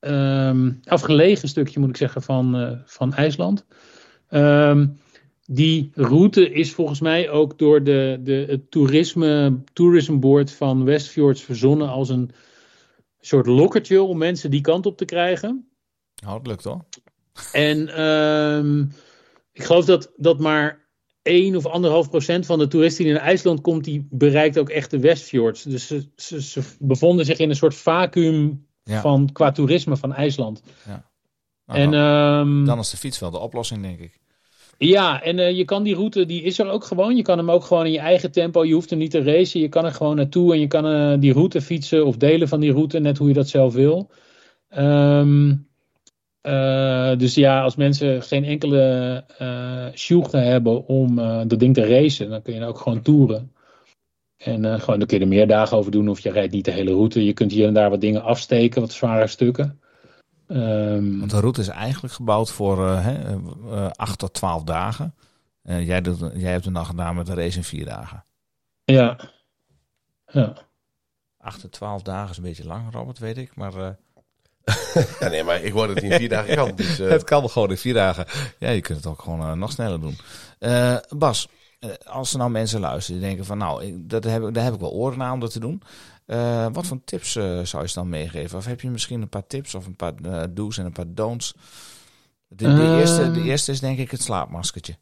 ehm, 0.00 0.70
afgelegen 0.84 1.48
stukje 1.48 1.80
moet 1.80 1.88
ik 1.88 1.96
zeggen, 1.96 2.22
van, 2.22 2.56
eh, 2.56 2.70
van 2.84 3.14
IJsland. 3.14 3.64
Ehm, 4.28 4.86
die 5.46 5.90
route 5.94 6.50
is 6.50 6.72
volgens 6.72 7.00
mij 7.00 7.30
ook 7.30 7.58
door 7.58 7.82
de, 7.82 8.20
de, 8.22 8.44
het 8.48 8.70
toerisme, 8.70 9.60
tourism 9.72 10.18
board 10.18 10.52
van 10.52 10.84
Westfjords 10.84 11.42
verzonnen 11.42 11.88
als 11.88 12.08
een 12.08 12.30
soort 13.20 13.46
lokkertje 13.46 14.02
om 14.02 14.18
mensen 14.18 14.50
die 14.50 14.60
kant 14.60 14.86
op 14.86 14.96
te 14.96 15.04
krijgen. 15.04 15.68
Nou, 16.22 16.38
het 16.38 16.46
lukt 16.46 16.64
hoor. 16.64 16.84
En 17.52 17.88
ehm, 17.88 18.80
ik 19.52 19.62
geloof 19.62 19.84
dat, 19.84 20.12
dat 20.16 20.38
maar 20.38 20.88
1 21.22 21.56
of 21.56 21.66
anderhalf 21.66 22.10
procent 22.10 22.46
van 22.46 22.58
de 22.58 22.68
toeristen 22.68 23.04
die 23.04 23.12
naar 23.12 23.22
IJsland 23.22 23.60
komt, 23.60 23.84
die 23.84 24.06
bereikt 24.10 24.58
ook 24.58 24.68
echt 24.68 24.90
de 24.90 24.98
Westfjords. 25.00 25.62
Dus 25.62 25.86
ze, 25.86 26.08
ze, 26.16 26.42
ze 26.42 26.62
bevonden 26.78 27.24
zich 27.24 27.38
in 27.38 27.50
een 27.50 27.56
soort 27.56 27.74
vacuüm 27.74 28.66
Ja. 28.82 29.00
van, 29.00 29.32
qua 29.32 29.52
toerisme 29.52 29.96
van 29.96 30.14
IJsland. 30.14 30.62
Nou, 30.86 31.00
en 31.80 31.90
dan, 31.90 32.00
ehm, 32.00 32.64
dan 32.64 32.78
is 32.78 32.90
de 32.90 32.96
fiets 32.96 33.18
wel 33.18 33.30
de 33.30 33.38
oplossing, 33.38 33.82
denk 33.82 33.98
ik. 33.98 34.20
Ja, 34.78 35.22
en 35.22 35.38
eh, 35.38 35.56
je 35.56 35.64
kan 35.64 35.82
die 35.82 35.94
route, 35.94 36.26
die 36.26 36.42
is 36.42 36.58
er 36.58 36.68
ook 36.68 36.84
gewoon. 36.84 37.16
Je 37.16 37.22
kan 37.22 37.38
hem 37.38 37.50
ook 37.50 37.64
gewoon 37.64 37.86
in 37.86 37.92
je 37.92 37.98
eigen 37.98 38.30
tempo. 38.32 38.64
Je 38.64 38.74
hoeft 38.74 38.90
er 38.90 38.96
niet 38.96 39.10
te 39.10 39.22
racen. 39.22 39.60
Je 39.60 39.68
kan 39.68 39.84
er 39.84 39.92
gewoon 39.92 40.16
naartoe 40.16 40.52
en 40.52 40.60
je 40.60 40.66
kan 40.66 40.86
eh, 40.86 41.20
die 41.20 41.32
route 41.32 41.60
fietsen 41.60 42.06
of 42.06 42.16
delen 42.16 42.48
van 42.48 42.60
die 42.60 42.72
route, 42.72 42.98
net 42.98 43.18
hoe 43.18 43.28
je 43.28 43.34
dat 43.34 43.48
zelf 43.48 43.74
wil. 43.74 44.10
Ehm, 44.68 45.54
eh, 46.40 47.16
dus 47.16 47.34
ja, 47.34 47.62
als 47.62 47.76
mensen 47.76 48.22
geen 48.22 48.44
enkele 48.44 49.24
eh 49.38 49.86
sjoegen 49.94 50.42
hebben 50.42 50.86
om 50.86 51.16
dat 51.48 51.58
ding 51.60 51.74
te 51.74 51.86
racen, 51.86 52.30
dan 52.30 52.42
kun 52.42 52.54
je 52.54 52.64
ook 52.64 52.78
gewoon 52.78 53.02
toeren. 53.02 53.52
En 54.36 54.80
gewoon, 54.80 54.98
dan 54.98 55.08
kun 55.08 55.18
je 55.18 55.22
er 55.22 55.30
meer 55.30 55.46
dagen 55.46 55.76
over 55.76 55.90
doen 55.90 56.08
of 56.08 56.20
je 56.20 56.30
rijdt 56.30 56.52
niet 56.52 56.64
de 56.64 56.70
hele 56.70 56.92
route. 56.92 57.24
Je 57.24 57.32
kunt 57.32 57.52
hier 57.52 57.66
en 57.66 57.74
daar 57.74 57.90
wat 57.90 58.00
dingen 58.00 58.22
afsteken, 58.22 58.80
wat 58.80 58.92
zware 58.92 59.26
stukken. 59.26 59.80
Ehm, 60.48 61.18
Want 61.18 61.30
de 61.30 61.40
route 61.40 61.60
is 61.60 61.68
eigenlijk 61.68 62.14
gebouwd 62.14 62.50
voor 62.50 62.86
eh, 62.86 63.04
hè, 63.04 63.34
eh, 63.70 63.90
8 63.90 64.18
tot 64.18 64.32
12 64.32 64.62
dagen. 64.64 65.14
Eh, 65.62 65.86
jij, 65.86 66.00
doet, 66.00 66.18
jij 66.34 66.50
hebt 66.52 66.64
het 66.64 66.74
dan 66.74 66.86
gedaan 66.86 67.14
met 67.14 67.26
de 67.26 67.34
race 67.34 67.56
in 67.56 67.64
4 67.64 67.84
dagen. 67.84 68.24
ja. 68.84 69.16
Ja. 70.32 70.52
8 71.38 71.60
tot 71.60 71.72
12 71.72 72.02
dagen 72.02 72.30
is 72.30 72.36
een 72.36 72.42
beetje 72.42 72.66
lang, 72.66 72.92
Robert, 72.92 73.18
weet 73.18 73.36
ik. 73.38 73.56
Maar 73.56 73.74
eh, 73.74 73.88
Ja, 75.20 75.28
nee, 75.28 75.44
maar 75.44 75.62
ik 75.62 75.72
word 75.72 75.88
het 75.88 76.02
in 76.02 76.12
vier 76.12 76.28
dagen 76.28 76.54
kan. 76.56 76.72
Dus, 76.76 76.98
eh, 76.98 77.08
het 77.16 77.24
kan 77.24 77.50
gewoon 77.50 77.70
in 77.70 77.78
4 77.78 77.94
dagen. 77.94 78.26
Ja, 78.58 78.70
je 78.70 78.80
kunt 78.80 78.98
het 78.98 79.06
ook 79.06 79.22
gewoon 79.22 79.40
eh, 79.40 79.52
nog 79.52 79.70
sneller 79.72 80.00
doen. 80.00 80.16
Eh, 80.58 80.96
Bas, 81.16 81.48
eh, 81.78 81.90
als 82.06 82.32
er 82.32 82.38
nou 82.38 82.50
mensen 82.50 82.80
luisteren 82.80 83.20
die 83.20 83.28
denken 83.28 83.46
van 83.46 83.58
nou, 83.58 83.84
ik- 83.84 84.10
dat 84.10 84.24
heb, 84.24 84.42
ik- 84.42 84.54
daar 84.54 84.64
heb 84.64 84.74
ik 84.74 84.80
wel 84.80 84.92
oren 84.92 85.18
naar 85.18 85.32
om 85.32 85.40
dat 85.40 85.52
te 85.52 85.60
doen. 85.60 85.82
Eh, 86.26 86.66
wat 86.72 86.86
voor 86.86 87.00
tips 87.04 87.36
eh, 87.36 87.60
zou 87.60 87.82
je 87.82 87.88
ze 87.88 87.94
dan 87.94 88.08
meegeven? 88.08 88.58
Of 88.58 88.66
heb 88.66 88.80
je 88.80 88.90
misschien 88.90 89.22
een 89.22 89.28
paar 89.28 89.46
tips 89.46 89.74
of 89.74 89.86
een 89.86 89.96
paar 89.96 90.14
eh, 90.22 90.42
do's 90.50 90.78
en 90.78 90.84
een 90.84 90.92
paar 90.92 91.14
don'ts? 91.14 91.54
De, 92.48 92.56
de, 92.56 92.64
Ehm. 92.64 92.98
eerste, 92.98 93.30
de 93.30 93.42
eerste 93.42 93.72
is 93.72 93.80
denk 93.80 93.98
ik 93.98 94.10
het 94.10 94.22
slaapmaskertje. 94.22 94.96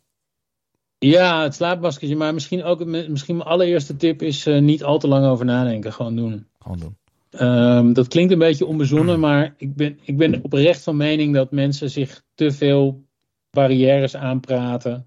Ja, 0.98 1.42
het 1.42 1.54
slaapmaskertje. 1.54 2.16
Maar 2.16 2.34
misschien 2.34 2.64
ook 2.64 2.84
misschien 2.84 3.36
mijn 3.36 3.48
allereerste 3.48 3.96
tip 3.96 4.22
is 4.22 4.44
niet 4.44 4.84
al 4.84 4.98
te 4.98 5.08
lang 5.08 5.26
over 5.26 5.44
nadenken. 5.44 5.92
Gewoon 5.92 6.16
doen. 6.16 6.46
Gewoon 6.58 6.78
doen. 6.78 6.96
Ehm, 7.30 7.92
dat 7.92 8.08
klinkt 8.08 8.32
een 8.32 8.38
beetje 8.38 8.66
onbezonnen, 8.66 9.20
maar 9.20 9.54
ik 9.56 9.74
ben, 9.74 9.98
ik 10.02 10.16
ben 10.16 10.42
oprecht 10.42 10.82
van 10.82 10.96
mening 10.96 11.34
dat 11.34 11.50
mensen 11.50 11.90
zich 11.90 12.22
te 12.34 12.52
veel 12.52 13.04
barrières 13.50 14.16
aanpraten 14.16 15.06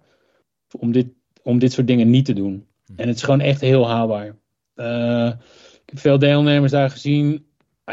om 0.79 0.91
dit, 0.91 1.07
om 1.43 1.59
dit 1.59 1.71
soort 1.73 1.87
dingen 1.87 2.09
niet 2.09 2.25
te 2.25 2.33
doen. 2.33 2.65
En 2.95 3.07
het 3.07 3.15
is 3.15 3.23
gewoon 3.23 3.39
echt 3.41 3.61
heel 3.61 3.87
haalbaar. 3.87 4.35
Eh, 4.73 5.31
ik 5.87 5.93
heb 5.93 5.99
veel 5.99 6.19
deelnemers 6.19 6.71
daar 6.71 6.89
gezien. 6.89 7.45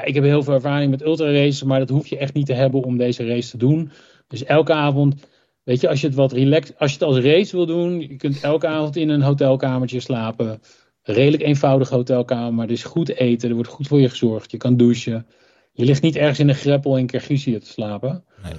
Ik 0.04 0.14
heb 0.14 0.24
heel 0.24 0.42
veel 0.42 0.54
ervaring 0.54 0.90
met 0.90 1.02
ultraraces, 1.02 1.62
maar 1.62 1.78
dat 1.78 1.88
hoef 1.88 2.06
je 2.06 2.18
echt 2.18 2.34
niet 2.34 2.46
te 2.46 2.52
hebben 2.52 2.82
om 2.82 2.96
deze 2.96 3.26
race 3.26 3.50
te 3.50 3.56
doen. 3.56 3.90
Dus 4.28 4.44
elke 4.44 4.72
avond, 4.72 5.14
weet 5.62 5.80
je, 5.80 5.88
als 5.88 6.00
je 6.00 6.06
het 6.06 6.16
wat 6.16 6.32
relaxed, 6.32 6.78
als 6.78 6.92
je 6.92 6.98
het 6.98 7.06
als 7.06 7.18
race 7.18 7.56
wil 7.56 7.66
doen, 7.66 8.00
je 8.00 8.16
kunt 8.16 8.40
elke 8.40 8.66
avond 8.66 8.96
in 8.96 9.08
een 9.08 9.22
hotelkamertje 9.22 10.00
slapen. 10.00 10.60
Redelijk 11.02 11.42
eenvoudig 11.42 11.88
hotelkamer, 11.88 12.54
maar 12.54 12.66
er 12.66 12.72
is 12.72 12.84
goed 12.84 13.08
eten, 13.08 13.48
er 13.48 13.54
wordt 13.54 13.70
goed 13.70 13.86
voor 13.86 14.00
je 14.00 14.08
gezorgd. 14.08 14.50
Je 14.50 14.56
kan 14.56 14.76
douchen. 14.76 15.26
Je 15.72 15.84
ligt 15.84 16.02
niet 16.02 16.16
ergens 16.16 16.38
in 16.38 16.48
een 16.48 16.54
greppel 16.54 16.96
in 16.96 17.06
Kirgizië 17.06 17.58
te 17.58 17.66
slapen. 17.66 18.24
Nee. 18.42 18.52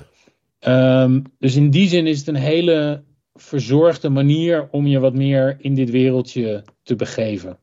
Ehm, 0.59 1.21
dus 1.39 1.55
in 1.55 1.69
die 1.69 1.87
zin 1.87 2.07
is 2.07 2.19
het 2.19 2.27
een 2.27 2.35
hele 2.35 3.03
verzorgde 3.33 4.09
manier 4.09 4.67
om 4.71 4.87
je 4.87 4.99
wat 4.99 5.13
meer 5.13 5.55
in 5.59 5.73
dit 5.73 5.89
wereldje 5.89 6.63
te 6.83 6.95
begeven. 6.95 7.59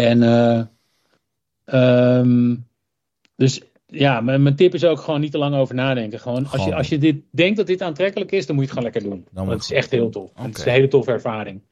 En 0.00 0.22
eh, 0.22 0.60
ehm, 1.64 2.56
dus 3.36 3.62
ja, 3.86 4.20
mijn, 4.20 4.56
tip 4.56 4.74
is 4.74 4.84
ook 4.84 5.00
gewoon 5.00 5.20
niet 5.20 5.32
te 5.32 5.38
lang 5.38 5.54
over 5.54 5.74
nadenken. 5.74 6.20
Gewoon, 6.20 6.46
als, 6.46 6.64
je, 6.64 6.74
als 6.74 6.88
je 6.88 6.98
dit 6.98 7.16
denkt 7.30 7.56
dat 7.56 7.66
dit 7.66 7.82
aantrekkelijk 7.82 8.32
is, 8.32 8.46
dan 8.46 8.54
moet 8.54 8.64
je 8.64 8.70
het 8.70 8.78
gewoon 8.78 8.92
lekker 8.92 9.10
doen. 9.10 9.26
Want 9.32 9.48
het 9.48 9.60
het 9.60 9.70
is 9.70 9.76
echt 9.76 9.90
heel 9.90 10.10
tof. 10.10 10.30
Het 10.34 10.58
is 10.58 10.64
een 10.64 10.72
hele 10.72 10.88
toffe 10.88 11.10
ervaring. 11.10 11.62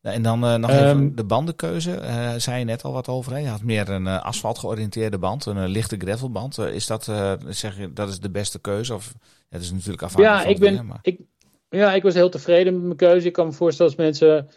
En 0.00 0.22
dan 0.22 0.44
eh, 0.44 0.54
nog 0.54 0.70
Ehm, 0.70 0.84
even 0.84 1.16
de 1.16 1.24
bandenkeuze. 1.24 1.94
Eh 1.94 2.34
zei 2.36 2.58
je 2.58 2.64
net 2.64 2.82
al 2.82 2.92
wat 2.92 3.08
over. 3.08 3.32
Hè? 3.32 3.38
Je 3.38 3.46
had 3.46 3.62
meer 3.62 3.88
een 3.88 4.06
eh, 4.06 4.24
asfalt 4.24 4.58
georiënteerde 4.58 5.18
band, 5.18 5.46
een 5.46 5.68
lichte 5.68 5.96
gravelband. 5.98 6.58
Is 6.58 6.86
dat, 6.86 7.04
zeg 7.48 7.78
je, 7.78 7.92
dat 7.92 8.08
is 8.08 8.20
de 8.20 8.30
beste 8.30 8.60
keuze? 8.60 8.94
Of, 8.94 9.14
dat 9.48 9.60
is 9.60 9.72
natuurlijk 9.72 10.02
afhankelijk 10.02 10.34
Ja, 10.34 10.42
van 10.42 10.50
ik 10.50 10.56
het 10.56 10.68
weer, 10.68 10.76
ben, 10.76 10.86
maar- 10.86 10.98
ik, 11.02 11.20
ja, 11.68 11.94
ik 11.94 12.02
was 12.02 12.14
heel 12.14 12.28
tevreden 12.30 12.72
met 12.72 12.82
mijn 12.82 12.96
keuze. 12.96 13.26
Ik 13.26 13.32
kan 13.32 13.46
me 13.46 13.52
voorstellen 13.52 13.92
als 13.92 14.00
mensen. 14.00 14.48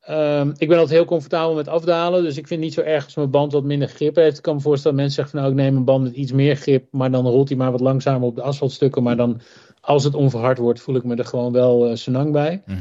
Ehm, 0.00 0.52
ik 0.56 0.68
ben 0.68 0.78
altijd 0.78 0.96
heel 0.98 1.06
comfortabel 1.06 1.54
met 1.54 1.68
afdalen. 1.68 2.22
Dus 2.22 2.36
ik 2.36 2.46
vind 2.46 2.60
het 2.60 2.68
niet 2.68 2.78
zo 2.78 2.90
erg 2.90 3.04
als 3.04 3.14
mijn 3.14 3.30
band 3.30 3.52
wat 3.52 3.64
minder 3.64 3.88
grip 3.88 4.16
heeft. 4.16 4.36
Ik 4.36 4.42
kan 4.42 4.54
me 4.54 4.60
voorstellen 4.60 4.96
dat 4.96 5.06
mensen 5.06 5.22
zeggen 5.22 5.40
van 5.40 5.48
nou, 5.48 5.60
ik 5.60 5.66
neem 5.66 5.76
een 5.78 5.84
band 5.84 6.02
met 6.02 6.14
iets 6.14 6.32
meer 6.32 6.56
grip. 6.56 6.86
Maar 6.90 7.10
dan 7.10 7.26
rolt 7.26 7.48
hij 7.48 7.58
maar 7.58 7.70
wat 7.70 7.80
langzamer 7.80 8.28
op 8.28 8.34
de 8.34 8.42
asfaltstukken. 8.42 9.02
Maar 9.02 9.16
dan, 9.16 9.40
als 9.80 10.04
het 10.04 10.14
onverhard 10.14 10.58
wordt, 10.58 10.80
voel 10.80 10.96
ik 10.96 11.04
me 11.04 11.16
er 11.16 11.24
gewoon 11.24 11.52
wel 11.52 11.88
eh 11.88 11.96
senang 11.96 12.32
bij. 12.32 12.62
Mhm. 12.66 12.78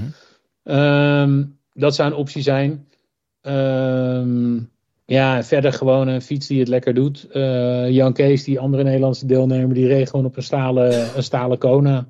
Ehm, 0.64 1.44
dat 1.74 1.96
zou 1.96 2.10
een 2.10 2.18
optie 2.18 2.42
zijn. 2.42 2.88
Ehm, 3.42 4.60
ja, 5.06 5.44
verder 5.44 5.74
gewoon 5.74 6.08
een 6.08 6.22
fiets 6.22 6.48
die 6.48 6.60
het 6.60 6.68
lekker 6.68 6.94
doet. 6.94 7.28
Eh, 7.32 7.90
Jan 7.90 8.14
Kees, 8.14 8.44
die 8.44 8.60
andere 8.60 8.84
Nederlandse 8.84 9.26
deelnemer, 9.26 9.74
die 9.74 9.88
reed 9.88 10.10
gewoon 10.10 10.26
op 10.26 10.38
een 10.38 10.44
stalen, 10.44 11.16
een 11.16 11.24
stalen 11.24 11.58
Kona. 11.58 12.08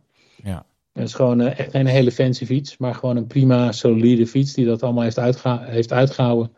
Dat 0.97 1.07
is 1.07 1.13
gewoon 1.13 1.41
eh, 1.41 1.59
echt 1.59 1.71
geen 1.71 1.85
hele 1.85 2.11
fancy 2.11 2.45
fiets, 2.45 2.77
maar 2.77 2.95
gewoon 2.95 3.17
een 3.17 3.27
prima, 3.27 3.71
solide 3.71 4.27
fiets 4.27 4.53
die 4.53 4.65
dat 4.65 4.83
allemaal 4.83 5.03
heeft, 5.03 5.19
uitgeha- 5.19 5.63
heeft 5.63 5.91
uitgehouden. 5.91 6.55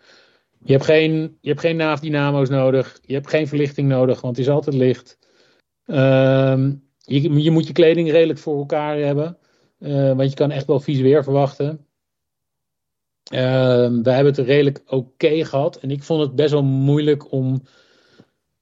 Je 0.64 0.72
hebt 0.72 0.86
geen, 0.86 1.38
je 1.42 1.50
hebt 1.50 1.60
geen 1.60 1.76
naafdynamo's 1.76 2.50
nodig. 2.50 3.00
Je 3.06 3.14
hebt 3.14 3.30
geen 3.30 3.48
verlichting 3.48 3.88
nodig, 3.88 4.22
want 4.22 4.38
het 4.38 4.46
is 4.46 4.52
altijd 4.52 4.76
licht. 4.76 5.18
Ehm, 5.86 6.74
je, 6.98 7.42
je 7.44 7.52
moet 7.52 7.68
je 7.68 7.74
kleding 7.74 8.12
redelijk 8.12 8.40
voor 8.40 8.58
elkaar 8.58 8.98
hebben. 8.98 9.38
eh, 9.80 10.16
want 10.16 10.30
je 10.30 10.36
kan 10.36 10.52
echt 10.52 10.66
wel 10.66 10.80
vies 10.80 11.00
weer 11.00 11.24
verwachten. 11.24 11.86
Ehm 13.32 14.04
wij 14.04 14.14
hebben 14.16 14.34
het 14.36 14.46
redelijk 14.46 14.82
oké 14.86 15.46
gehad. 15.46 15.76
En 15.80 15.92
ik 15.92 16.04
vond 16.04 16.22
het 16.22 16.36
best 16.36 16.52
wel 16.52 16.64
moeilijk 16.64 17.32
om 17.32 17.46
een 17.54 17.68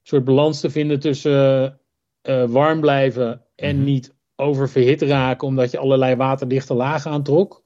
soort 0.04 0.24
balans 0.24 0.60
te 0.60 0.70
vinden 0.70 0.99
tussen 0.99 1.80
eh, 2.22 2.44
warm 2.49 2.80
blijven 2.80 3.41
en 3.56 3.76
Mhm. 3.76 3.86
niet 3.86 4.16
oververhit 4.38 5.01
raken, 5.01 5.47
omdat 5.47 5.72
je 5.72 5.77
allerlei 5.77 6.15
waterdichte 6.15 6.73
lagen 6.73 7.11
aantrok. 7.11 7.64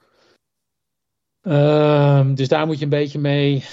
Ehm, 1.42 2.34
dus 2.34 2.48
daar 2.48 2.66
moet 2.66 2.78
je 2.78 2.84
een 2.84 2.90
beetje 2.90 3.20
mee 3.20 3.64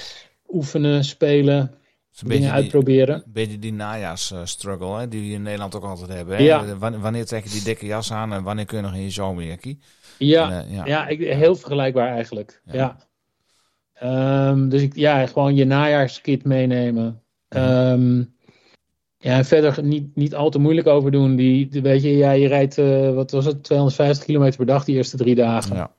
oefenen, 0.49 1.05
spelen. 1.05 1.75
dingen 2.21 2.41
die, 2.41 2.51
uitproberen. 2.51 3.15
een 3.15 3.33
beetje 3.33 3.59
die 3.59 3.73
najaarsstruggle 3.73 4.99
hè, 4.99 5.09
die 5.09 5.29
we 5.29 5.35
in 5.35 5.43
Nederland 5.43 5.75
ook 5.75 5.85
altijd 5.85 6.09
hebben. 6.09 6.37
Hè? 6.37 6.43
Ja. 6.43 6.79
Wanneer, 6.79 7.27
trek 7.27 7.45
je 7.45 7.51
die 7.51 7.63
dikke 7.63 7.87
jas 7.87 8.13
aan 8.13 8.33
en 8.33 8.43
wanneer 8.43 8.65
kun 8.65 8.77
je 8.77 8.83
nog 8.83 8.95
in 8.95 9.03
je 9.03 9.11
zomerjackie? 9.11 9.79
Ja, 10.19 10.51
En, 10.51 10.67
eh, 10.67 10.75
ja. 10.75 10.87
ja. 10.87 11.07
ik, 11.07 11.21
heel 11.21 11.57
vergelijkbaar 11.57 12.09
eigenlijk. 12.09 12.63
Ja. 12.65 12.75
Ja. 12.75 12.97
Ehm, 13.93 14.69
dus 14.69 14.83
ik, 14.83 14.95
ja, 14.97 15.27
gewoon 15.27 15.55
je 15.55 15.65
najaarskit 15.65 16.45
meenemen. 16.45 17.23
Ehm, 17.49 18.23
ja, 19.19 19.37
en 19.37 19.45
verder 19.45 19.83
niet, 19.83 20.17
niet 20.17 20.35
al 20.35 20.51
te 20.51 20.59
moeilijk 20.59 20.87
over 20.87 21.11
doen. 21.11 21.37
Die, 21.37 21.69
die- 21.69 21.83
weet 21.83 22.03
je, 22.03 22.17
ja, 22.17 22.31
je 22.31 22.49
rijdt, 22.49 22.79
eh, 22.79 23.15
wat 23.15 23.31
was 23.31 23.45
het, 23.45 23.63
250 23.65 24.25
kilometer 24.25 24.57
per 24.57 24.67
dag 24.67 24.85
die 24.85 24.97
eerste 24.97 25.17
drie 25.17 25.35
dagen. 25.35 25.77
Ja. 25.77 25.95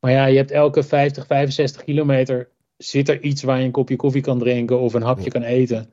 Maar 0.00 0.10
ja, 0.12 0.24
je 0.26 0.36
hebt 0.36 0.50
elke 0.50 0.82
50, 0.82 1.26
65 1.26 1.84
kilometer 1.84 2.48
zit 2.76 3.08
er 3.08 3.22
iets 3.22 3.42
waar 3.42 3.58
je 3.58 3.64
een 3.64 3.70
kopje 3.70 3.96
koffie 3.96 4.22
kan 4.22 4.38
drinken 4.38 4.80
of 4.80 4.94
een 4.94 5.02
hapje 5.02 5.24
Ja. 5.24 5.30
kan 5.30 5.42
eten. 5.42 5.92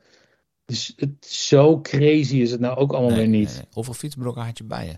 Dus 0.64 0.92
het, 0.96 1.26
zo 1.26 1.80
crazy 1.80 2.36
is 2.36 2.50
het 2.50 2.60
nou 2.60 2.76
ook 2.76 2.92
allemaal 2.92 3.10
Nee, 3.10 3.18
weer 3.18 3.28
niet. 3.38 3.54
nee. 3.54 3.66
Hoeveel 3.72 3.94
fietsbrokken 3.94 4.42
had 4.44 4.58
je 4.58 4.64
bij 4.64 4.86
je? 4.86 4.94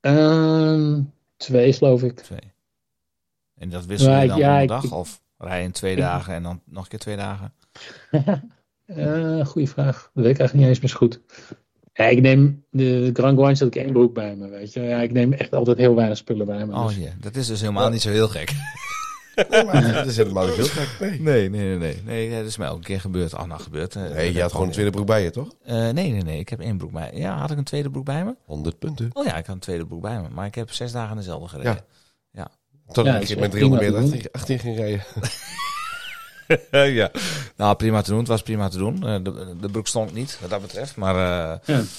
Ehm, 0.00 1.02
twee, 1.36 1.72
geloof 1.72 2.02
ik. 2.02 2.20
Twee. 2.20 2.52
En 3.58 3.70
dat 3.70 3.84
wissel 3.86 4.12
je 4.16 4.22
ik- 4.22 4.28
dan 4.28 4.38
ja, 4.38 4.58
ik- 4.58 4.68
dag? 4.68 4.84
ik- 4.84 4.92
of 4.92 5.22
rij 5.38 5.58
je 5.58 5.64
in 5.64 5.72
twee 5.72 5.96
dagen 5.96 6.34
en 6.34 6.42
dan 6.42 6.60
nog 6.64 6.82
een 6.82 6.88
keer 6.88 6.98
twee 6.98 7.16
dagen? 7.16 7.52
Eh 8.96 9.46
goeie 9.46 9.68
vraag. 9.68 10.10
Dat 10.14 10.24
weet 10.24 10.32
ik 10.32 10.38
eigenlijk 10.38 10.54
niet 10.54 10.66
eens 10.66 10.80
meer 10.80 10.90
zo 10.90 10.96
goed. 10.96 11.20
Ja, 11.92 12.04
ik 12.04 12.20
neem 12.20 12.64
de 12.70 13.10
Grand 13.12 13.38
Guanche 13.38 13.64
had 13.64 13.74
ik 13.74 13.82
één 13.82 13.92
broek 13.92 14.14
bij 14.14 14.36
me, 14.36 14.48
weet 14.48 14.72
je. 14.72 14.80
Ja, 14.80 15.00
ik 15.00 15.12
neem 15.12 15.32
echt 15.32 15.54
altijd 15.54 15.78
heel 15.78 15.94
weinig 15.94 16.16
spullen 16.16 16.46
bij 16.46 16.66
me. 16.66 16.74
Oh 16.74 16.86
dus- 16.86 16.96
ja, 16.96 17.10
dat 17.20 17.36
is 17.36 17.46
dus 17.46 17.60
helemaal 17.60 17.90
niet 17.90 18.02
zo 18.02 18.10
heel 18.10 18.28
gek. 18.28 18.52
Nee, 19.48 19.64
maar 19.66 19.92
dat 19.92 20.06
is 20.06 20.16
helemaal 20.16 20.46
niet 20.46 20.56
heel 20.56 20.64
gek. 20.64 20.96
Nee. 21.00 21.20
Nee, 21.20 21.50
nee, 21.50 21.76
nee. 21.76 21.78
Nee, 21.78 22.28
nee 22.28 22.38
dat 22.38 22.46
is 22.46 22.56
mij 22.56 22.68
ook 22.68 22.76
een 22.76 22.82
keer 22.82 23.00
gebeurd. 23.00 23.34
Oh, 23.34 23.44
nou 23.44 23.60
gebeurd. 23.60 23.94
Nee, 23.94 24.26
je 24.26 24.32
dat 24.32 24.42
had 24.42 24.50
gewoon 24.50 24.66
een 24.66 24.72
tweede 24.72 24.90
broek 24.90 25.06
bij 25.06 25.22
je, 25.22 25.30
toch? 25.30 25.54
Eh, 25.64 25.76
nee, 25.76 25.92
nee, 25.92 26.22
nee. 26.22 26.38
Ik 26.38 26.48
heb 26.48 26.60
één 26.60 26.76
broek 26.76 26.92
bij 26.92 27.10
Ja, 27.14 27.36
had 27.36 27.50
ik 27.50 27.58
een 27.58 27.64
tweede 27.64 27.90
broek 27.90 28.04
bij 28.04 28.24
me? 28.24 28.34
100 28.44 28.78
punten. 28.78 29.10
Oh 29.12 29.24
ja, 29.24 29.36
ik 29.36 29.46
had 29.46 29.54
een 29.54 29.60
tweede 29.60 29.86
broek 29.86 30.02
bij 30.02 30.20
me. 30.20 30.28
Maar 30.28 30.46
ik 30.46 30.54
heb 30.54 30.72
zes 30.72 30.92
dagen 30.92 31.16
dezelfde 31.16 31.48
gereden. 31.48 31.84
Tot 32.92 33.06
Ja, 33.06 33.16
ik 33.16 33.22
is 33.22 33.34
met 33.34 33.38
echt 33.38 33.50
300 33.50 33.82
prima 33.82 34.00
meter 34.00 34.10
te 34.10 34.16
achter, 34.16 34.40
achterin 34.40 34.60
ging 34.60 34.76
rijden. 34.76 35.04
Ja. 37.00 37.10
Nou, 37.56 37.76
prima 37.76 38.02
te 38.02 38.10
doen. 38.10 38.18
Het 38.18 38.28
was 38.28 38.42
prima 38.42 38.68
te 38.68 38.78
doen. 38.78 39.06
Eh, 39.06 39.14
de, 39.22 39.56
de 39.60 39.68
broek 39.68 39.86
stond 39.86 40.12
niet, 40.12 40.38
wat 40.40 40.50
dat 40.50 40.60
betreft. 40.60 40.96
Maar 40.96 41.14
eh, 41.14 41.58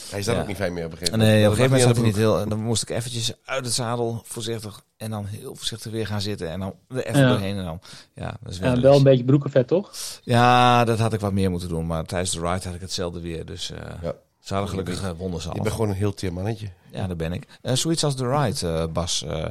Hij 0.10 0.22
zat 0.22 0.36
Ja. 0.36 0.42
ook 0.42 0.48
niet 0.48 0.56
fijn 0.56 0.74
meer 0.74 0.86
op 0.86 0.92
een 0.92 0.98
gegeven 0.98 1.20
nee, 1.20 1.30
op 1.46 1.50
een 1.52 1.56
gegeven 1.56 1.64
moment 1.72 1.82
zat 1.88 1.96
hij 1.96 2.06
niet 2.06 2.16
heel... 2.16 2.40
En 2.40 2.50
dan 2.50 2.60
moest 2.60 2.82
ik 2.82 2.90
eventjes 2.90 3.34
uit 3.46 3.66
het 3.66 3.74
zadel, 3.74 4.22
voorzichtig. 4.26 4.82
En 4.98 5.10
dan 5.10 5.26
heel 5.26 5.56
voorzichtig 5.56 5.92
weer 5.92 6.08
gaan 6.08 6.22
zitten. 6.22 6.50
En 6.52 6.60
dan 6.60 6.74
er 6.90 7.06
even 7.06 7.20
Ja. 7.22 7.28
doorheen. 7.30 7.58
En 7.58 7.64
dan, 7.66 7.80
ja, 8.16 8.38
dat 8.44 8.54
is 8.54 8.60
weer 8.60 8.76
Ja, 8.76 8.82
wel 8.82 8.96
een 8.98 9.04
beetje 9.04 9.24
broekenvet, 9.24 9.68
toch? 9.68 9.92
Ja, 10.24 10.86
dat 10.86 11.00
had 11.00 11.14
ik 11.14 11.20
wat 11.20 11.34
meer 11.34 11.52
moeten 11.52 11.70
doen. 11.70 11.86
Maar 11.88 12.06
tijdens 12.06 12.32
de 12.32 12.40
ride 12.40 12.66
had 12.66 12.74
ik 12.76 12.82
hetzelfde 12.82 13.20
weer. 13.22 13.46
Dus 13.46 13.72
eh 13.72 13.78
Ja. 14.02 14.14
Ze 14.42 14.54
hadden 14.54 14.70
gelukkig 14.72 15.04
uh, 15.04 15.10
wonders 15.18 15.44
Je 15.44 15.52
bent 15.52 15.72
gewoon 15.72 15.90
een 15.90 15.96
heel 15.96 16.14
teer 16.14 16.34
mannetje. 16.34 16.68
Ja, 16.92 17.08
daar 17.08 17.16
ben 17.16 17.34
ik. 17.34 17.48
Eh, 17.62 17.74
zoiets 17.76 18.04
als 18.04 18.16
de 18.16 18.30
ride, 18.30 18.68
eh, 18.68 18.86
Bas. 18.94 19.24
eh, 19.24 19.46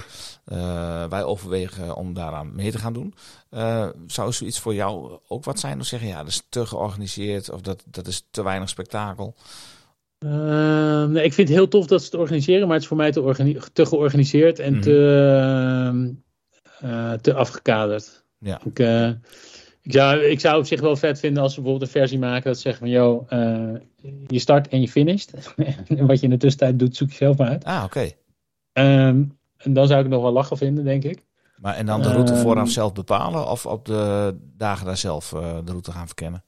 eh, 0.44 1.10
wij 1.10 1.24
overwegen 1.24 1.94
om 1.96 2.14
daaraan 2.14 2.54
mee 2.54 2.70
te 2.70 2.78
gaan 2.78 2.92
doen. 2.92 3.14
Eh, 3.50 3.86
zou 4.06 4.32
zoiets 4.32 4.58
voor 4.58 4.74
jou 4.74 5.18
ook 5.28 5.44
wat 5.44 5.60
zijn? 5.60 5.80
Of 5.80 5.86
zeggen, 5.86 6.08
ja, 6.08 6.18
dat 6.18 6.28
is 6.28 6.42
te 6.48 6.66
georganiseerd 6.66 7.50
of 7.50 7.60
dat, 7.60 7.82
dat 7.90 8.06
is 8.06 8.26
te 8.30 8.42
weinig 8.42 8.68
spektakel? 8.68 9.34
Ehm, 10.18 11.10
nee, 11.12 11.24
ik 11.24 11.32
vind 11.32 11.48
het 11.48 11.56
heel 11.56 11.68
tof 11.68 11.86
dat 11.86 12.00
ze 12.00 12.06
het 12.06 12.14
organiseren, 12.20 12.62
maar 12.62 12.72
het 12.72 12.82
is 12.82 12.88
voor 12.88 12.96
mij 12.96 13.12
te, 13.12 13.20
organi- 13.20 13.58
te 13.72 13.86
georganiseerd 13.86 14.58
en 14.58 14.72
Mhm. 14.72 14.82
te, 14.82 15.26
ehm, 15.86 16.10
eh, 16.92 17.12
te 17.12 17.34
afgekaderd. 17.34 18.24
Ja. 18.38 18.60
Ik, 18.64 18.78
eh, 18.78 19.10
ik, 19.82 19.92
zou, 19.92 20.20
ik 20.24 20.40
zou 20.40 20.58
op 20.58 20.66
zich 20.66 20.80
wel 20.80 20.96
vet 20.96 21.18
vinden 21.20 21.42
als 21.42 21.54
ze 21.54 21.60
bijvoorbeeld 21.60 21.90
een 21.94 22.00
versie 22.00 22.18
maken 22.18 22.44
dat 22.44 22.54
ze 22.56 22.62
zeggen 22.62 22.80
van, 22.86 22.90
yo, 22.94 23.24
eh, 23.28 23.72
je 24.26 24.38
start 24.38 24.68
en 24.68 24.80
je 24.80 24.88
finisht. 24.88 25.32
en 25.88 26.06
wat 26.06 26.18
je 26.18 26.24
in 26.24 26.30
de 26.30 26.36
tussentijd 26.36 26.78
doet, 26.78 26.96
zoek 26.96 27.08
je 27.10 27.14
zelf 27.16 27.36
maar 27.36 27.48
uit. 27.48 27.64
Ah, 27.64 27.82
oké. 27.84 28.10
Ehm, 28.72 29.22
en 29.56 29.72
dan 29.72 29.86
zou 29.86 29.98
ik 29.98 30.04
het 30.04 30.14
nog 30.14 30.22
wel 30.22 30.32
lachen 30.32 30.56
vinden, 30.56 30.84
denk 30.84 31.04
ik. 31.04 31.22
Maar 31.56 31.74
en 31.76 31.86
dan 31.86 32.02
de 32.02 32.12
route 32.12 32.32
Ehm. 32.32 32.40
vooraf 32.40 32.70
zelf 32.70 32.92
bepalen 32.92 33.50
of 33.50 33.66
op 33.66 33.84
de 33.86 34.34
dagen 34.56 34.86
daar 34.86 34.96
zelf 34.96 35.32
eh, 35.32 35.58
de 35.64 35.70
route 35.70 35.92
gaan 35.92 36.06
verkennen? 36.06 36.44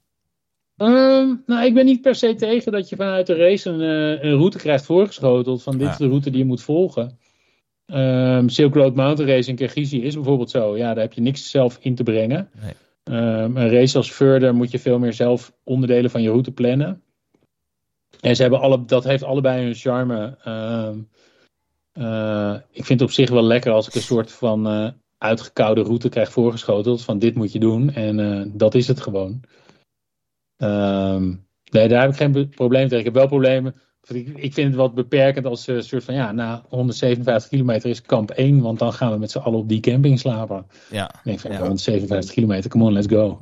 Ehm, 0.76 1.34
nou, 1.46 1.64
ik 1.64 1.74
ben 1.74 1.84
niet 1.84 2.00
per 2.00 2.14
se 2.14 2.34
tegen 2.34 2.72
dat 2.72 2.88
je 2.88 2.96
vanuit 2.96 3.26
de 3.26 3.34
race 3.36 3.70
een, 3.70 3.80
eh, 3.80 4.24
een 4.24 4.36
route 4.36 4.58
krijgt 4.58 4.84
voorgeschoteld. 4.84 5.62
Van 5.62 5.72
dit 5.76 5.86
Ja. 5.86 5.90
is 5.92 5.96
de 5.98 6.06
route 6.08 6.30
die 6.30 6.38
je 6.38 6.44
moet 6.44 6.62
volgen. 6.62 7.18
Silk 8.46 8.74
Road 8.74 8.94
Mountain 8.94 9.30
Race 9.34 9.50
in 9.50 9.56
Kirgizië 9.56 10.02
is 10.02 10.14
bijvoorbeeld 10.14 10.50
zo. 10.50 10.76
Ja, 10.76 10.94
daar 10.94 11.02
heb 11.02 11.12
je 11.12 11.20
niks 11.20 11.50
zelf 11.50 11.78
in 11.80 11.94
te 11.94 12.02
brengen. 12.02 12.48
Nee. 12.62 12.72
Ehm, 13.02 13.56
een 13.56 13.70
race 13.70 13.96
als 13.96 14.10
Further 14.10 14.54
moet 14.54 14.70
je 14.70 14.78
veel 14.78 14.98
meer 14.98 15.12
zelf 15.12 15.52
onderdelen 15.64 16.10
van 16.10 16.22
je 16.22 16.30
route 16.30 16.52
plannen. 16.52 17.02
En 18.20 18.36
ze 18.36 18.42
hebben 18.42 18.60
alle, 18.60 18.84
dat 18.84 19.04
heeft 19.04 19.22
allebei 19.22 19.64
hun 19.64 19.74
charme. 19.74 20.36
Ehm, 20.42 20.98
eh, 21.92 22.54
ik 22.70 22.84
vind 22.84 23.00
het 23.00 23.08
op 23.08 23.14
zich 23.14 23.30
wel 23.30 23.42
lekker 23.42 23.72
als 23.72 23.88
ik 23.88 23.94
een 23.94 24.00
soort 24.00 24.32
van 24.32 24.66
eh, 24.66 24.88
uitgekoude 25.18 25.82
route 25.82 26.08
krijg 26.08 26.32
voorgeschoteld. 26.32 27.04
Van 27.04 27.18
dit 27.18 27.34
moet 27.34 27.52
je 27.52 27.58
doen 27.58 27.92
en 27.92 28.20
eh, 28.20 28.46
dat 28.54 28.74
is 28.74 28.88
het 28.88 29.00
gewoon. 29.00 29.40
Ehm, 30.56 31.34
nee, 31.70 31.88
daar 31.88 32.00
heb 32.00 32.10
ik 32.10 32.16
geen 32.16 32.48
probleem 32.48 32.82
tegen. 32.82 32.98
Ik 32.98 33.04
heb 33.04 33.14
wel 33.14 33.26
problemen. 33.26 33.74
Ik, 34.08 34.28
ik 34.36 34.54
vind 34.54 34.66
het 34.68 34.76
wat 34.76 34.94
beperkend 34.94 35.46
als 35.46 35.66
een 35.66 35.82
soort 35.82 36.04
van 36.04 36.14
ja, 36.14 36.32
na 36.32 36.62
157 36.68 37.50
kilometer 37.50 37.90
is 37.90 38.02
kamp 38.02 38.30
1, 38.30 38.60
want 38.60 38.78
dan 38.78 38.92
gaan 38.92 39.12
we 39.12 39.18
met 39.18 39.30
z'n 39.30 39.38
allen 39.38 39.58
op 39.58 39.68
die 39.68 39.80
camping 39.80 40.18
slapen. 40.18 40.66
Ja. 40.90 41.08
Ik 41.14 41.20
denk 41.24 41.40
van 41.40 41.50
Ja. 41.50 41.56
ja. 41.56 41.62
157 41.62 42.34
kilometer, 42.34 42.70
come 42.70 42.84
on, 42.84 42.92
let's 42.92 43.06
go. 43.06 43.40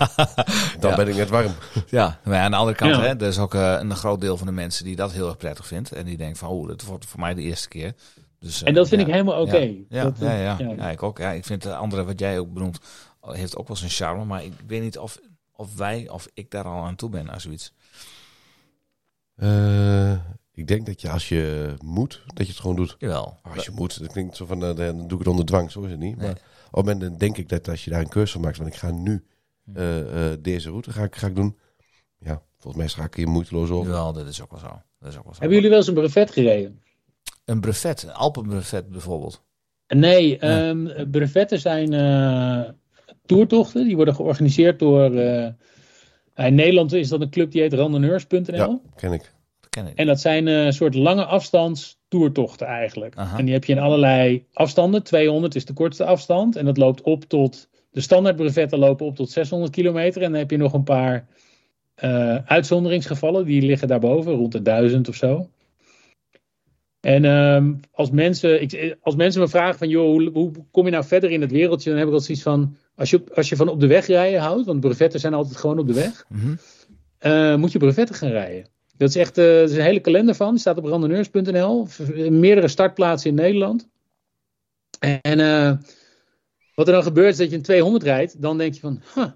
Dan 0.80 0.90
Ja. 0.90 0.96
ben 0.96 1.08
ik 1.08 1.14
net 1.16 1.28
warm. 1.28 1.52
Ja, 1.88 2.18
maar 2.24 2.38
aan 2.40 2.50
de 2.50 2.56
andere 2.56 2.76
kant, 2.76 2.94
Ja. 2.94 3.00
hè, 3.00 3.08
er 3.08 3.22
is 3.22 3.38
ook 3.38 3.54
eh, 3.54 3.76
een 3.80 3.96
groot 3.96 4.20
deel 4.20 4.36
van 4.36 4.46
de 4.46 4.52
mensen 4.52 4.84
die 4.84 4.96
dat 4.96 5.12
heel 5.12 5.26
erg 5.26 5.36
prettig 5.36 5.66
vindt. 5.66 5.92
En 5.92 6.04
die 6.04 6.16
denkt 6.16 6.38
van, 6.38 6.48
oh, 6.48 6.68
dat 6.68 6.82
wordt 6.84 7.06
voor 7.06 7.20
mij 7.20 7.34
de 7.34 7.42
eerste 7.42 7.68
keer. 7.68 7.92
Dus, 8.38 8.62
eh, 8.62 8.68
En 8.68 8.74
dat 8.74 8.88
vind 8.88 9.00
ja. 9.00 9.06
ik 9.06 9.12
helemaal 9.12 9.40
oké. 9.42 9.56
Ja, 9.58 9.74
ja, 9.88 10.02
Dat- 10.02 10.16
ja, 10.18 10.32
ja. 10.32 10.56
ja. 10.58 10.72
Ja, 10.76 10.90
ik 10.90 11.02
ook. 11.02 11.18
Ja, 11.18 11.30
ik 11.30 11.44
vind 11.44 11.62
de 11.62 11.74
andere, 11.74 12.04
wat 12.04 12.18
jij 12.20 12.38
ook 12.38 12.52
benoemt, 12.52 12.78
heeft 13.20 13.56
ook 13.56 13.66
wel 13.68 13.76
zijn 13.76 13.90
charme. 13.90 14.24
Maar 14.24 14.44
ik 14.44 14.52
weet 14.66 14.82
niet 14.82 14.98
of, 14.98 15.18
of 15.52 15.76
wij, 15.76 16.08
of 16.08 16.28
ik 16.34 16.50
daar 16.50 16.64
al 16.64 16.82
aan 16.84 16.96
toe 16.96 17.10
ben 17.10 17.30
aan 17.30 17.40
zoiets. 17.40 17.72
Eh, 19.40 20.12
ik 20.52 20.66
denk 20.66 20.86
dat 20.86 21.00
je 21.00 21.10
als 21.10 21.28
je 21.28 21.74
moet, 21.84 22.22
dat 22.26 22.46
je 22.46 22.52
het 22.52 22.60
gewoon 22.60 22.76
doet. 22.76 22.96
Jawel. 22.98 23.38
Als 23.42 23.64
je 23.64 23.70
moet, 23.74 24.00
dat 24.00 24.12
klinkt 24.12 24.36
zo 24.36 24.46
van, 24.46 24.64
eh, 24.64 24.76
dan 24.76 24.96
doe 24.96 25.12
ik 25.12 25.18
het 25.18 25.26
onder 25.26 25.44
dwang, 25.44 25.70
zo 25.70 25.82
is 25.82 25.90
het 25.90 26.00
niet. 26.00 26.16
Nee. 26.16 26.26
Maar 26.26 26.40
op 26.70 26.76
het 26.76 26.84
moment 26.84 27.00
dan 27.00 27.16
denk 27.18 27.36
ik 27.36 27.48
dat 27.48 27.68
als 27.68 27.84
je 27.84 27.90
daar 27.90 28.00
een 28.00 28.08
keuze 28.08 28.32
van 28.32 28.40
maakt, 28.40 28.56
van 28.56 28.66
ik 28.66 28.74
ga 28.74 28.90
nu 28.90 29.24
eh, 29.74 30.32
eh, 30.32 30.38
deze 30.40 30.68
route 30.68 30.92
ga 30.92 31.02
ik, 31.02 31.16
ga 31.16 31.26
ik 31.26 31.34
doen. 31.34 31.58
Ja, 32.18 32.42
volgens 32.58 32.82
mij 32.82 32.88
schakel 32.88 33.20
je 33.22 33.28
moeiteloos 33.28 33.70
over. 33.70 33.90
Jawel, 33.90 34.12
dat 34.12 34.26
is 34.26 34.42
ook 34.42 34.50
wel 34.50 34.60
zo. 34.60 34.82
Dat 34.98 35.12
is 35.12 35.18
ook 35.18 35.24
wel 35.24 35.34
zo. 35.34 35.40
Hebben 35.40 35.56
jullie 35.56 35.70
wel 35.70 35.78
eens 35.78 35.88
een 35.88 35.94
brevet 35.94 36.30
gereden? 36.30 36.82
Een 37.44 37.60
brevet, 37.60 38.02
een 38.02 38.12
Alpenbrevet 38.12 38.88
bijvoorbeeld. 38.88 39.42
Nee, 39.88 40.38
ehm, 40.38 41.10
brevetten 41.10 41.60
zijn 41.60 41.92
eh, 41.92 42.70
toertochten. 43.26 43.84
Die 43.84 43.96
worden 43.96 44.14
georganiseerd 44.14 44.78
door. 44.78 45.10
Eh, 46.40 46.46
in 46.46 46.54
Nederland 46.54 46.92
is 46.92 47.08
dat 47.08 47.20
een 47.20 47.30
club 47.30 47.50
die 47.50 47.60
heet 47.60 47.72
randonneurs.nl. 47.72 48.56
Ja, 48.56 48.80
ken 48.96 49.12
ik. 49.12 49.32
Dat 49.60 49.70
ken 49.70 49.86
ik. 49.86 49.94
En 49.94 50.06
dat 50.06 50.20
zijn 50.20 50.48
eh, 50.48 50.64
een 50.64 50.72
soort 50.72 50.94
lange 50.94 51.24
afstands 51.24 51.98
toertochten 52.08 52.66
eigenlijk. 52.66 53.16
Aha. 53.16 53.38
En 53.38 53.44
die 53.44 53.54
heb 53.54 53.64
je 53.64 53.72
in 53.72 53.78
allerlei 53.78 54.44
afstanden. 54.52 55.02
200 55.02 55.54
is 55.54 55.64
de 55.64 55.72
kortste 55.72 56.04
afstand. 56.04 56.56
En 56.56 56.64
dat 56.64 56.76
loopt 56.76 57.02
op 57.02 57.24
tot. 57.24 57.68
De 57.90 58.00
standaard 58.00 58.36
brevetten 58.36 58.78
lopen 58.78 59.06
op 59.06 59.16
tot 59.16 59.30
600 59.30 59.72
kilometer. 59.72 60.22
En 60.22 60.30
dan 60.30 60.38
heb 60.40 60.50
je 60.50 60.56
nog 60.56 60.72
een 60.72 60.82
paar 60.82 61.26
eh, 61.94 62.36
uitzonderingsgevallen. 62.36 63.44
Die 63.44 63.62
liggen 63.62 63.88
daarboven, 63.88 64.32
rond 64.32 64.52
de 64.52 64.62
1000 64.62 65.08
of 65.08 65.14
zo. 65.14 65.48
En 67.00 67.24
ehm, 67.24 67.74
als, 67.92 68.10
mensen, 68.10 68.62
ik, 68.62 68.96
als 69.00 69.16
mensen 69.16 69.40
me 69.40 69.48
vragen 69.48 69.78
van, 69.78 69.88
joh, 69.88 70.06
hoe, 70.06 70.30
hoe 70.32 70.52
kom 70.70 70.84
je 70.84 70.90
nou 70.90 71.04
verder 71.04 71.30
in 71.30 71.40
het 71.40 71.50
wereldje? 71.50 71.90
Dan 71.90 71.98
heb 71.98 72.08
ik 72.08 72.14
altijd 72.14 72.38
zoiets 72.38 72.44
van, 72.44 72.76
als 73.00 73.10
je, 73.10 73.22
als 73.34 73.48
je 73.48 73.56
van 73.56 73.68
op 73.68 73.80
de 73.80 73.86
weg 73.86 74.06
rijden 74.06 74.40
houdt, 74.40 74.66
want 74.66 74.80
brevetten 74.80 75.20
zijn 75.20 75.34
altijd 75.34 75.56
gewoon 75.56 75.78
op 75.78 75.86
de 75.86 75.92
weg, 75.94 76.24
Mhm. 76.28 76.54
eh, 77.18 77.54
moet 77.56 77.72
je 77.72 77.78
brevetten 77.78 78.14
gaan 78.14 78.30
rijden. 78.30 78.66
Dat 78.96 79.08
is 79.08 79.16
echt, 79.16 79.36
er 79.36 79.62
is 79.62 79.72
een 79.72 79.82
hele 79.82 80.00
kalender 80.00 80.34
van, 80.34 80.58
staat 80.58 80.78
op 80.78 80.84
randonneurs.nl, 80.84 81.86
meerdere 82.30 82.68
startplaatsen 82.68 83.30
in 83.30 83.36
Nederland. 83.36 83.88
En 84.98 85.40
eh, 85.40 85.72
wat 86.74 86.86
er 86.86 86.92
dan 86.92 87.02
gebeurt 87.02 87.32
is 87.32 87.36
dat 87.38 87.50
je 87.50 87.56
een 87.56 87.62
200 87.62 88.02
rijdt, 88.04 88.42
dan 88.42 88.58
denk 88.58 88.74
je 88.74 88.80
van, 88.80 89.02
huh, 89.14 89.26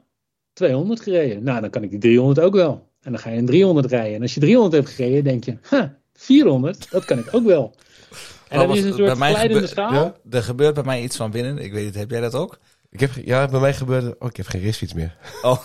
200 0.53 1.01
gereden. 1.01 1.43
Nou, 1.43 1.61
dan 1.61 1.71
kan 1.71 1.83
ik 1.83 1.91
die 1.91 1.99
300 1.99 2.41
ook 2.41 2.55
wel. 2.55 2.89
En 3.01 3.13
dan 3.13 3.21
ga 3.21 3.31
je 3.31 3.39
een 3.39 3.47
300 3.47 3.87
rijden. 3.87 4.15
En 4.15 4.23
als 4.23 4.35
je 4.35 4.41
300 4.41 4.75
hebt 4.75 4.95
gereden, 4.95 5.25
denk 5.25 5.45
je, 5.45 5.57
huh, 5.71 5.85
400, 6.15 6.91
dat 6.91 7.05
kan 7.05 7.19
ik 7.19 7.35
ook 7.35 7.45
wel. 7.45 7.75
En 8.49 8.61
Oh, 8.61 8.69
dat 8.69 8.77
is 8.77 8.85
een 8.85 8.93
soort 8.93 9.11
glijdende 9.17 9.67
schaal. 9.67 9.93
Ja? 9.93 10.15
Er 10.31 10.43
gebeurt 10.43 10.75
bij 10.75 10.85
mij 10.85 11.03
iets 11.03 11.17
van 11.17 11.31
binnen. 11.31 11.59
Ik 11.59 11.73
weet 11.73 11.85
niet, 11.85 11.95
heb 11.95 12.11
jij 12.11 12.21
dat 12.21 12.35
ook? 12.35 12.59
Ik 12.95 13.01
heb, 13.01 13.11
ja, 13.25 13.49
bij 13.49 13.61
mij 13.61 13.75
gebeurde... 13.75 14.17
Oh, 14.19 14.29
ik 14.29 14.37
heb 14.37 14.47
geen 14.47 14.63
racefiets 14.63 14.93
meer. 14.93 15.17
Oh, 15.43 15.63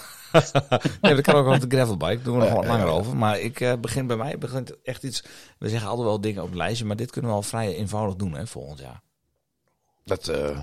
nee, 1.02 1.16
dat 1.16 1.22
kan 1.22 1.36
ook 1.36 1.54
op 1.54 1.70
de 1.70 1.76
gravelbike. 1.76 2.22
Doen 2.22 2.38
we 2.38 2.44
nog 2.44 2.54
wat 2.54 2.66
langer 2.66 2.88
over. 2.88 3.16
Maar 3.16 3.40
ik 3.40 3.60
eh, 3.60 3.74
begin 3.82 4.08
bij 4.08 4.18
mij 4.18 4.38
begint 4.38 4.82
echt 4.84 5.04
iets. 5.04 5.24
We 5.58 5.70
zeggen 5.70 5.90
altijd 5.90 6.08
wel 6.08 6.22
dingen 6.22 6.42
op 6.42 6.48
het 6.48 6.58
lijstje, 6.58 6.86
maar 6.86 6.96
dit 6.96 7.12
kunnen 7.12 7.32
we 7.32 7.38
al 7.38 7.44
vrij 7.44 7.76
eenvoudig 7.76 8.16
doen 8.16 8.34
hè, 8.34 8.48
volgend 8.48 8.80
jaar. 8.80 9.02
Dat, 10.04 10.28
eh, 10.28 10.60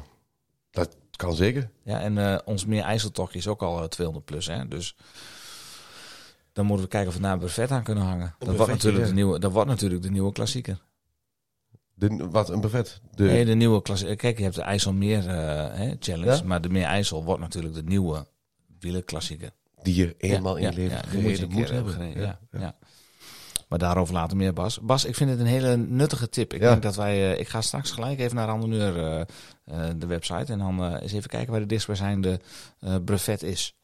dat 0.70 0.96
kan 1.16 1.34
zeker. 1.34 1.70
Ja, 1.82 2.00
en 2.00 2.18
eh, 2.18 2.38
ons 2.44 2.64
meer 2.64 2.82
IJsseltochtje 2.82 3.38
is 3.38 3.48
ook 3.48 3.62
al 3.62 3.82
eh, 3.82 3.88
200 3.88 4.24
plus, 4.24 4.46
hè? 4.46 4.68
Dus 4.68 4.96
Dan 6.52 6.66
moeten 6.66 6.84
we 6.84 6.90
kijken 6.90 7.08
of 7.10 7.16
we 7.16 7.22
daar 7.22 7.32
een 7.32 7.38
buffet 7.38 7.70
aan 7.70 7.82
kunnen 7.82 8.04
hangen. 8.04 8.34
Dat 8.38 8.56
wordt, 8.56 8.72
natuurlijk 8.72 9.06
de 9.06 9.12
nieuwe, 9.12 9.38
dat 9.38 9.52
wordt 9.52 9.68
natuurlijk 9.68 10.02
de 10.02 10.10
nieuwe 10.10 10.32
klassieker. 10.32 10.78
De, 11.98 12.28
wat 12.30 12.48
een 12.48 12.60
buffet. 12.60 13.00
De, 13.14 13.24
Nee, 13.24 13.44
de 13.44 13.54
nieuwe 13.54 13.82
klassieker. 13.82 14.16
Kijk, 14.16 14.36
je 14.36 14.42
hebt 14.42 14.54
de 14.54 14.62
IJsselmeer 14.62 15.28
eh, 15.28 15.78
hè, 15.78 15.94
challenge. 16.00 16.32
Ja? 16.36 16.42
Maar 16.44 16.60
de 16.60 16.68
Meer 16.68 16.84
IJssel 16.84 17.24
wordt 17.24 17.40
natuurlijk 17.40 17.74
de 17.74 17.82
nieuwe 17.82 18.26
wielerklassieker. 18.80 19.50
die 19.82 19.94
je 19.94 20.14
eenmaal 20.18 20.58
Ja, 20.58 20.68
in 20.70 20.70
ja, 20.70 20.76
leven 20.82 20.96
ja, 21.12 21.20
moet 21.20 21.38
je 21.38 21.46
moet 21.46 21.70
hebben. 21.70 21.92
gereden, 21.92 22.22
Ja, 22.22 22.38
ja. 22.58 22.76
Maar 23.68 23.78
daarover 23.78 24.14
later 24.14 24.36
meer, 24.36 24.52
Bas. 24.52 24.80
Bas, 24.80 25.04
ik 25.04 25.14
vind 25.14 25.30
het 25.30 25.40
een 25.40 25.46
hele 25.46 25.76
nuttige 25.76 26.28
tip. 26.28 26.52
Ik 26.54 26.60
Ja. 26.60 26.70
denk 26.70 26.82
dat 26.82 26.96
wij... 26.96 27.32
eh, 27.32 27.40
ik 27.40 27.48
ga 27.48 27.60
straks 27.60 27.90
gelijk 27.90 28.18
even 28.20 28.36
naar 28.36 28.46
Randonneur, 28.46 28.96
eh, 28.98 29.20
eh, 29.64 29.94
de 29.96 30.06
website. 30.06 30.52
En 30.52 30.58
dan 30.58 30.82
eh, 30.84 31.02
eens 31.02 31.12
even 31.12 31.30
kijken 31.30 31.50
waar 31.50 31.60
de 31.60 31.66
dichtstbijzijnde 31.66 32.40
eh 32.80 32.94
brevet 33.04 33.42
is. 33.42 33.74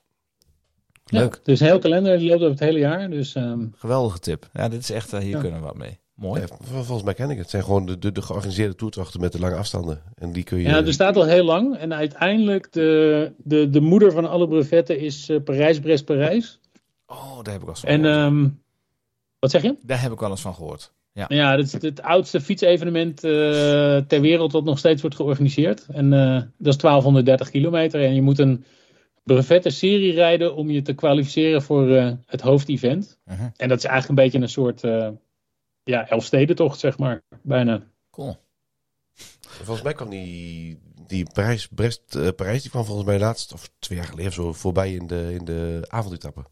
Leuk. 1.04 1.34
Ja, 1.34 1.40
dus 1.44 1.60
een 1.60 1.66
heel 1.66 1.78
kalender, 1.78 2.18
die 2.18 2.28
loopt 2.28 2.40
over 2.40 2.50
het 2.50 2.60
hele 2.60 2.78
jaar. 2.78 3.10
Dus 3.10 3.34
ehm, 3.34 3.66
Geweldige 3.76 4.18
tip. 4.18 4.48
Ja, 4.52 4.68
dit 4.68 4.80
is 4.80 4.90
echt... 4.90 5.12
eh, 5.12 5.20
hier 5.20 5.30
Ja. 5.30 5.40
kunnen 5.40 5.60
we 5.60 5.66
wat 5.66 5.76
mee. 5.76 6.00
Mooi. 6.14 6.40
Ja, 6.40 6.46
volgens 6.82 7.02
mij 7.02 7.14
ken 7.14 7.24
ik 7.24 7.30
het. 7.30 7.38
Het 7.40 7.50
zijn 7.50 7.64
gewoon 7.64 7.86
de, 7.86 7.98
de, 7.98 8.12
de 8.12 8.22
georganiseerde 8.22 8.74
toertochten 8.74 9.20
met 9.20 9.32
de 9.32 9.38
lange 9.38 9.56
afstanden. 9.56 10.02
En 10.14 10.32
die 10.32 10.42
kun 10.44 10.58
je... 10.58 10.64
ja, 10.68 10.76
er 10.84 10.92
staat 10.92 11.16
al 11.16 11.24
heel 11.24 11.44
lang. 11.44 11.76
En 11.76 11.94
uiteindelijk, 11.94 12.72
de, 12.72 13.32
de, 13.38 13.70
de 13.70 13.80
moeder 13.80 14.12
van 14.12 14.30
alle 14.30 14.48
brevetten 14.48 14.98
is 14.98 15.28
eh, 15.28 15.42
Parijs-Brest-Parijs. 15.44 16.58
Oh, 17.06 17.42
daar 17.42 17.52
heb 17.52 17.62
ik 17.62 17.66
wel 17.66 17.68
eens 17.68 17.80
van 17.80 17.88
En 17.88 18.00
gehoord. 18.04 18.16
ehm, 18.32 18.48
wat 19.38 19.50
zeg 19.50 19.62
je? 19.62 19.76
Daar 19.82 20.02
heb 20.02 20.12
ik 20.12 20.20
wel 20.20 20.30
eens 20.30 20.40
van 20.40 20.54
gehoord. 20.54 20.92
Ja. 21.14 21.24
Ja, 21.28 21.56
dat 21.56 21.64
is 21.64 21.72
het 21.72 22.02
oudste 22.02 22.40
fietsevenement 22.40 23.24
eh, 23.24 23.30
ter 23.96 24.20
wereld 24.20 24.52
dat 24.52 24.64
nog 24.64 24.78
steeds 24.78 25.00
wordt 25.00 25.16
georganiseerd. 25.16 25.86
En 25.92 26.12
eh, 26.12 26.34
dat 26.58 26.74
is 26.74 26.76
1230 26.78 27.50
kilometer. 27.50 28.04
En 28.04 28.14
je 28.14 28.22
moet 28.22 28.38
een 28.38 28.64
brevetten 29.22 29.72
serie 29.72 30.12
rijden 30.12 30.54
om 30.54 30.70
je 30.70 30.82
te 30.82 30.92
kwalificeren 30.92 31.62
voor 31.62 31.90
eh, 31.96 32.10
het 32.26 32.40
hoofdevent. 32.40 33.18
Mhm. 33.24 33.48
En 33.56 33.68
dat 33.68 33.78
is 33.78 33.84
eigenlijk 33.84 34.08
een 34.08 34.24
beetje 34.24 34.40
een 34.40 34.48
soort 34.48 34.82
uh, 34.82 35.08
ja, 35.84 36.08
Elfstedentocht, 36.08 36.78
zeg 36.78 36.98
maar. 36.98 37.22
Bijna. 37.42 37.82
Cool. 38.10 38.36
Volgens 39.40 39.82
mij 39.82 39.92
kwam 39.92 40.08
die, 40.08 40.78
die 41.06 41.26
Parijs, 41.32 41.68
Brest, 41.68 42.14
uh, 42.16 42.28
Parijs, 42.36 42.62
die 42.62 42.70
kwam 42.70 42.84
volgens 42.84 43.06
mij 43.06 43.18
laatst, 43.18 43.52
of 43.52 43.70
twee 43.78 43.98
jaar 43.98 44.06
geleden 44.06 44.30
of 44.30 44.34
zo, 44.34 44.52
voorbij 44.52 44.92
in 44.92 45.06
de, 45.06 45.34
in 45.34 45.44
de 45.44 45.84
avondetappe. 45.88 46.44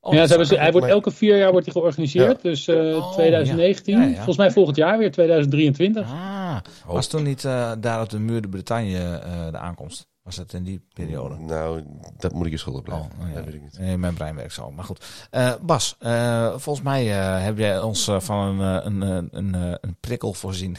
Oh, 0.00 0.14
ja, 0.14 0.26
ze 0.26 0.56
hij 0.56 0.72
wordt 0.72 0.86
elke 0.86 1.10
vier 1.10 1.38
jaar 1.38 1.50
wordt 1.50 1.66
hij 1.66 1.74
georganiseerd. 1.74 2.42
Dus 2.42 2.68
uh, 2.68 2.96
Oh, 2.96 3.12
2019, 3.12 3.94
ja. 3.94 4.02
Ja, 4.02 4.08
ja. 4.08 4.14
volgens 4.14 4.36
mij 4.36 4.50
volgend 4.50 4.76
jaar 4.76 4.98
weer, 4.98 5.10
2023. 5.10 6.10
Ah, 6.10 6.56
was 6.86 7.06
toen 7.06 7.22
niet 7.22 7.44
eh, 7.44 7.72
daar 7.80 8.02
op 8.02 8.08
de 8.08 8.18
muur 8.18 8.40
de 8.40 8.48
Bretagne 8.48 9.18
eh, 9.18 9.50
de 9.50 9.58
aankomst? 9.58 10.06
Was 10.28 10.36
dat 10.36 10.52
in 10.52 10.64
die 10.64 10.80
periode? 10.94 11.38
Nou, 11.38 11.84
dat 12.18 12.32
moet 12.32 12.46
ik 12.46 12.52
je 12.52 12.58
schuldig 12.58 12.82
blijven. 12.82 13.10
Oh, 13.20 13.28
oh. 13.28 13.34
Dat 13.34 13.44
weet 13.44 13.54
ik 13.54 13.62
niet. 13.62 13.78
Nee, 13.78 13.96
mijn 13.96 14.14
brein 14.14 14.34
werkt 14.34 14.52
zo. 14.52 14.70
Maar 14.70 14.84
goed. 14.84 15.26
Eh, 15.30 15.54
Bas, 15.60 15.96
eh, 15.98 16.48
volgens 16.56 16.84
mij 16.84 17.20
eh, 17.20 17.44
heb 17.44 17.58
jij 17.58 17.80
ons 17.80 18.10
van 18.18 18.60
een, 18.60 19.00
een, 19.00 19.28
een, 19.32 19.54
een 19.80 19.96
prikkel 20.00 20.32
voorzien. 20.34 20.76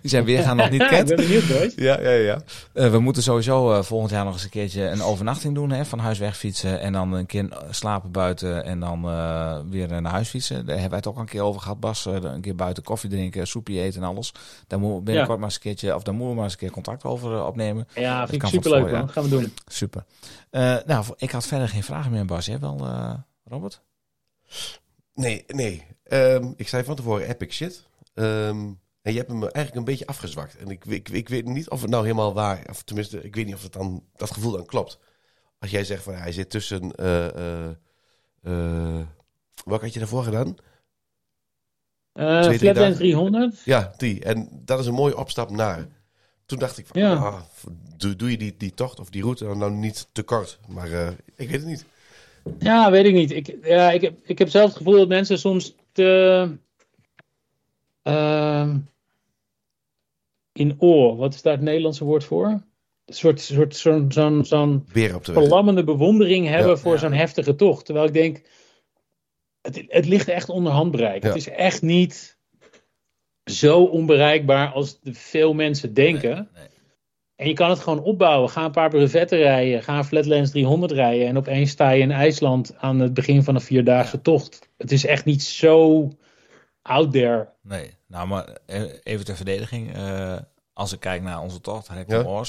Die 0.00 0.10
zijn 0.10 0.24
weergaan 0.24 0.56
nog 0.56 0.70
niet 0.70 0.80
ik 0.82 0.88
kent. 0.88 1.08
ben 1.08 1.16
benieuwd, 1.16 1.42
Joyce. 1.42 1.82
Ja, 1.82 2.00
ja, 2.00 2.10
ja. 2.10 2.42
Eh, 2.72 2.90
we 2.90 2.98
moeten 2.98 3.22
sowieso 3.22 3.72
eh, 3.72 3.82
volgend 3.82 4.10
jaar 4.10 4.24
nog 4.24 4.32
eens 4.34 4.44
een 4.44 4.50
keertje 4.50 4.82
een 4.82 5.02
overnachting 5.02 5.54
doen. 5.54 5.70
Hè, 5.70 5.84
van 5.84 5.98
huis 5.98 6.18
wegfietsen 6.18 6.80
en 6.80 6.92
dan 6.92 7.12
een 7.12 7.26
keer 7.26 7.48
slapen 7.70 8.10
buiten 8.10 8.64
en 8.64 8.80
dan 8.80 9.04
eh, 9.08 9.58
weer 9.68 10.02
naar 10.02 10.12
huis 10.12 10.28
fietsen. 10.28 10.56
Daar 10.56 10.66
hebben 10.78 10.88
wij 10.88 10.98
het 10.98 11.06
ook 11.06 11.14
al 11.14 11.20
een 11.20 11.26
keer 11.28 11.42
over 11.42 11.60
gehad, 11.60 11.80
Bas. 11.80 12.04
Een 12.04 12.40
keer 12.40 12.54
buiten 12.54 12.82
koffie 12.82 13.10
drinken, 13.10 13.46
soepje 13.46 13.80
eten 13.80 14.02
en 14.02 14.08
alles. 14.08 14.32
Daar 14.66 14.78
moeten 14.78 14.98
we 14.98 15.04
binnenkort 15.04 15.34
Ja. 15.34 15.40
maar 15.40 15.44
eens 15.44 15.54
een 15.54 15.60
keertje, 15.60 15.94
of 15.94 16.02
daar 16.02 16.14
moeten 16.14 16.30
we 16.30 16.34
maar 16.36 16.44
eens 16.44 16.52
een 16.52 16.58
keer 16.58 16.70
contact 16.70 17.04
over 17.04 17.44
opnemen. 17.44 17.88
Ja, 17.94 18.20
Dat 18.20 18.28
vind 18.28 18.42
ik 18.42 18.48
superleuk, 18.48 18.90
man. 18.90 19.08
Gaan 19.08 19.22
we 19.22 19.28
doen. 19.28 19.52
Super. 19.66 20.04
Eh, 20.50 20.76
nou, 20.86 21.04
ik 21.16 21.30
had 21.30 21.46
verder 21.46 21.68
geen 21.68 21.82
vragen 21.82 22.10
meer, 22.10 22.24
Bas. 22.24 22.46
Jij 22.46 22.58
wel, 22.58 22.78
eh, 22.86 23.14
Robert? 23.44 23.80
Nee, 25.14 25.44
nee. 25.46 25.86
Ehm, 26.04 26.52
ik 26.56 26.68
zei 26.68 26.84
van 26.84 26.96
tevoren 26.96 27.28
epic 27.28 27.52
shit. 27.54 27.82
Ehm, 28.14 28.56
en 29.02 29.12
je 29.12 29.18
hebt 29.18 29.30
hem 29.30 29.42
eigenlijk 29.42 29.74
een 29.74 29.84
beetje 29.84 30.06
afgezwakt. 30.06 30.56
En 30.56 30.68
ik, 30.68 30.84
ik, 30.84 31.08
ik 31.08 31.28
weet 31.28 31.44
niet 31.44 31.70
of 31.70 31.80
het 31.80 31.90
nou 31.90 32.02
helemaal 32.02 32.34
waar... 32.34 32.66
Of 32.70 32.82
tenminste, 32.82 33.22
ik 33.22 33.34
weet 33.34 33.46
niet 33.46 33.54
of 33.54 33.62
het 33.62 33.72
dan, 33.72 34.04
dat 34.16 34.30
gevoel 34.30 34.52
dan 34.52 34.66
klopt. 34.66 34.98
Als 35.58 35.70
jij 35.70 35.84
zegt 35.84 36.02
van 36.02 36.14
hij 36.14 36.32
zit 36.32 36.50
tussen... 36.50 36.92
eh 36.94 37.66
eh 37.66 37.70
eh, 38.42 39.00
wat 39.64 39.80
had 39.80 39.92
je 39.92 39.98
daarvoor 39.98 40.24
gedaan? 40.24 40.56
Uh, 42.14 42.58
dagen. 42.58 42.94
300. 42.94 43.62
Ja, 43.64 43.94
die. 43.96 44.24
En 44.24 44.48
dat 44.64 44.78
is 44.80 44.86
een 44.86 44.94
mooie 44.94 45.16
opstap 45.16 45.50
naar. 45.50 45.86
Toen 46.46 46.58
dacht 46.58 46.78
ik 46.78 46.86
van, 46.86 47.00
Ja. 47.00 47.14
ah, 47.14 47.40
doe, 47.96 48.16
doe 48.16 48.30
je 48.30 48.36
die, 48.38 48.54
die 48.56 48.74
tocht 48.74 49.00
of 49.00 49.10
die 49.10 49.22
route 49.22 49.44
dan 49.44 49.58
nou 49.58 49.72
niet 49.72 50.08
te 50.12 50.22
kort. 50.22 50.58
Maar 50.68 50.88
ik 51.36 51.48
weet 51.48 51.50
het 51.50 51.66
niet. 51.66 51.84
Ja, 52.58 52.90
weet 52.90 53.04
ik 53.06 53.12
niet. 53.14 53.30
Ik, 53.30 53.56
ja, 53.62 53.90
ik, 53.90 54.00
heb, 54.00 54.18
ik 54.22 54.38
heb 54.38 54.48
zelf 54.48 54.68
het 54.68 54.76
gevoel 54.76 54.96
dat 54.96 55.08
mensen 55.08 55.38
soms 55.38 55.74
te. 55.92 56.48
ehm, 58.02 58.78
in 60.52 60.76
oor, 60.78 61.16
wat 61.16 61.34
is 61.34 61.42
daar 61.42 61.52
het 61.52 61.62
Nederlandse 61.62 62.04
woord 62.04 62.24
voor? 62.24 62.46
Een 63.04 63.14
soort, 63.14 63.40
soort 63.40 63.76
zo'n 63.76 64.12
zo'n 64.12 64.44
zo'n 64.44 64.84
verlammende 65.22 65.84
bewondering 65.84 66.48
hebben 66.48 66.70
Ja, 66.70 66.76
voor 66.76 66.92
ja. 66.92 66.98
zo'n 66.98 67.12
heftige 67.12 67.54
tocht. 67.54 67.84
Terwijl 67.84 68.06
ik 68.06 68.12
denk, 68.12 68.42
het, 69.60 69.84
het 69.88 70.06
ligt 70.06 70.28
echt 70.28 70.48
onder 70.48 70.72
handbereik. 70.72 71.22
Ja. 71.22 71.28
Het 71.28 71.36
is 71.36 71.48
echt 71.48 71.82
niet 71.82 72.38
zo 73.44 73.82
onbereikbaar 73.82 74.72
als 74.72 74.98
veel 75.02 75.54
mensen 75.54 75.94
denken. 75.94 76.34
Nee, 76.34 76.46
nee. 76.54 76.70
En 77.36 77.48
je 77.48 77.54
kan 77.54 77.70
het 77.70 77.78
gewoon 77.78 78.02
opbouwen. 78.02 78.50
Ga 78.50 78.64
een 78.64 78.70
paar 78.70 78.90
brevetten 78.90 79.38
rijden. 79.38 79.82
Ga 79.82 79.98
een 79.98 80.04
Flatlands 80.04 80.50
300 80.50 80.92
rijden. 80.92 81.26
En 81.26 81.36
opeens 81.36 81.70
sta 81.70 81.90
je 81.90 82.02
in 82.02 82.10
IJsland 82.10 82.74
aan 82.76 82.98
het 82.98 83.14
begin 83.14 83.42
van 83.42 83.54
een 83.54 83.60
vierdaagse 83.60 84.20
tocht. 84.20 84.68
Het 84.76 84.92
is 84.92 85.06
echt 85.06 85.24
niet 85.24 85.42
zo 85.42 86.08
out 86.82 87.12
there. 87.12 87.48
Nee, 87.60 87.96
nou 88.06 88.26
maar 88.26 88.44
eh, 88.66 88.82
even 89.02 89.24
ter 89.24 89.36
verdediging. 89.36 89.94
eh, 89.94 90.36
als 90.72 90.92
ik 90.92 91.00
kijk 91.00 91.22
naar 91.22 91.40
onze 91.40 91.60
tocht, 91.60 91.88
Hekkel 91.88 92.44
Ja. 92.44 92.46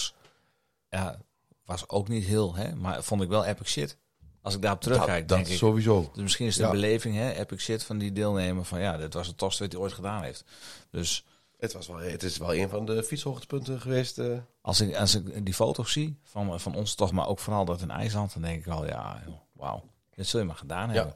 Ja, 0.90 1.18
was 1.66 1.90
ook 1.90 2.08
niet 2.08 2.26
heel, 2.26 2.56
hè, 2.56 2.76
maar 2.76 3.04
vond 3.04 3.22
ik 3.22 3.30
wel 3.30 3.46
epic 3.46 3.68
shit. 3.70 3.98
Als 4.42 4.56
ik 4.56 4.62
daarop 4.62 4.82
terugkijk, 4.82 5.28
dat 5.28 5.38
denk 5.38 5.50
ik, 5.50 5.58
sowieso. 5.58 6.10
dus 6.14 6.22
misschien 6.24 6.46
is 6.48 6.56
de 6.56 6.64
Ja. 6.64 6.72
beleving, 6.72 7.16
hè, 7.16 7.32
epic 7.32 7.60
shit 7.62 7.84
van 7.84 7.98
die 7.98 8.12
deelnemer 8.12 8.66
van 8.66 8.80
ja, 8.82 8.98
dit 8.98 9.14
was 9.14 9.28
het 9.28 9.38
tofste 9.38 9.64
wat 9.64 9.72
hij 9.72 9.82
ooit 9.82 9.94
gedaan 9.94 10.24
heeft. 10.24 10.44
Dus 10.90 11.26
Het, 11.58 11.74
was 11.74 11.88
wel, 11.88 11.98
het 11.98 12.24
is 12.24 12.38
wel 12.38 12.54
een 12.56 12.70
van 12.70 12.86
de 12.86 13.04
fietshoogtepunten 13.04 13.82
geweest. 13.82 14.18
eh. 14.20 14.38
als 14.62 14.82
ik, 14.82 14.96
als 14.96 15.16
ik 15.16 15.46
die 15.46 15.54
foto's 15.54 15.92
zie 15.92 16.20
van, 16.24 16.60
van 16.60 16.76
ons 16.76 16.96
toch, 16.96 17.12
maar 17.12 17.28
ook 17.28 17.40
vooral 17.40 17.66
dat 17.66 17.82
in 17.82 17.92
IJsland, 17.92 18.34
dan 18.34 18.42
denk 18.42 18.66
ik 18.66 18.72
al, 18.72 18.86
ja, 18.86 19.22
wauw, 19.54 19.84
dit 20.16 20.28
zul 20.28 20.40
je 20.40 20.46
maar 20.46 20.56
gedaan 20.56 20.90
hebben. 20.90 21.16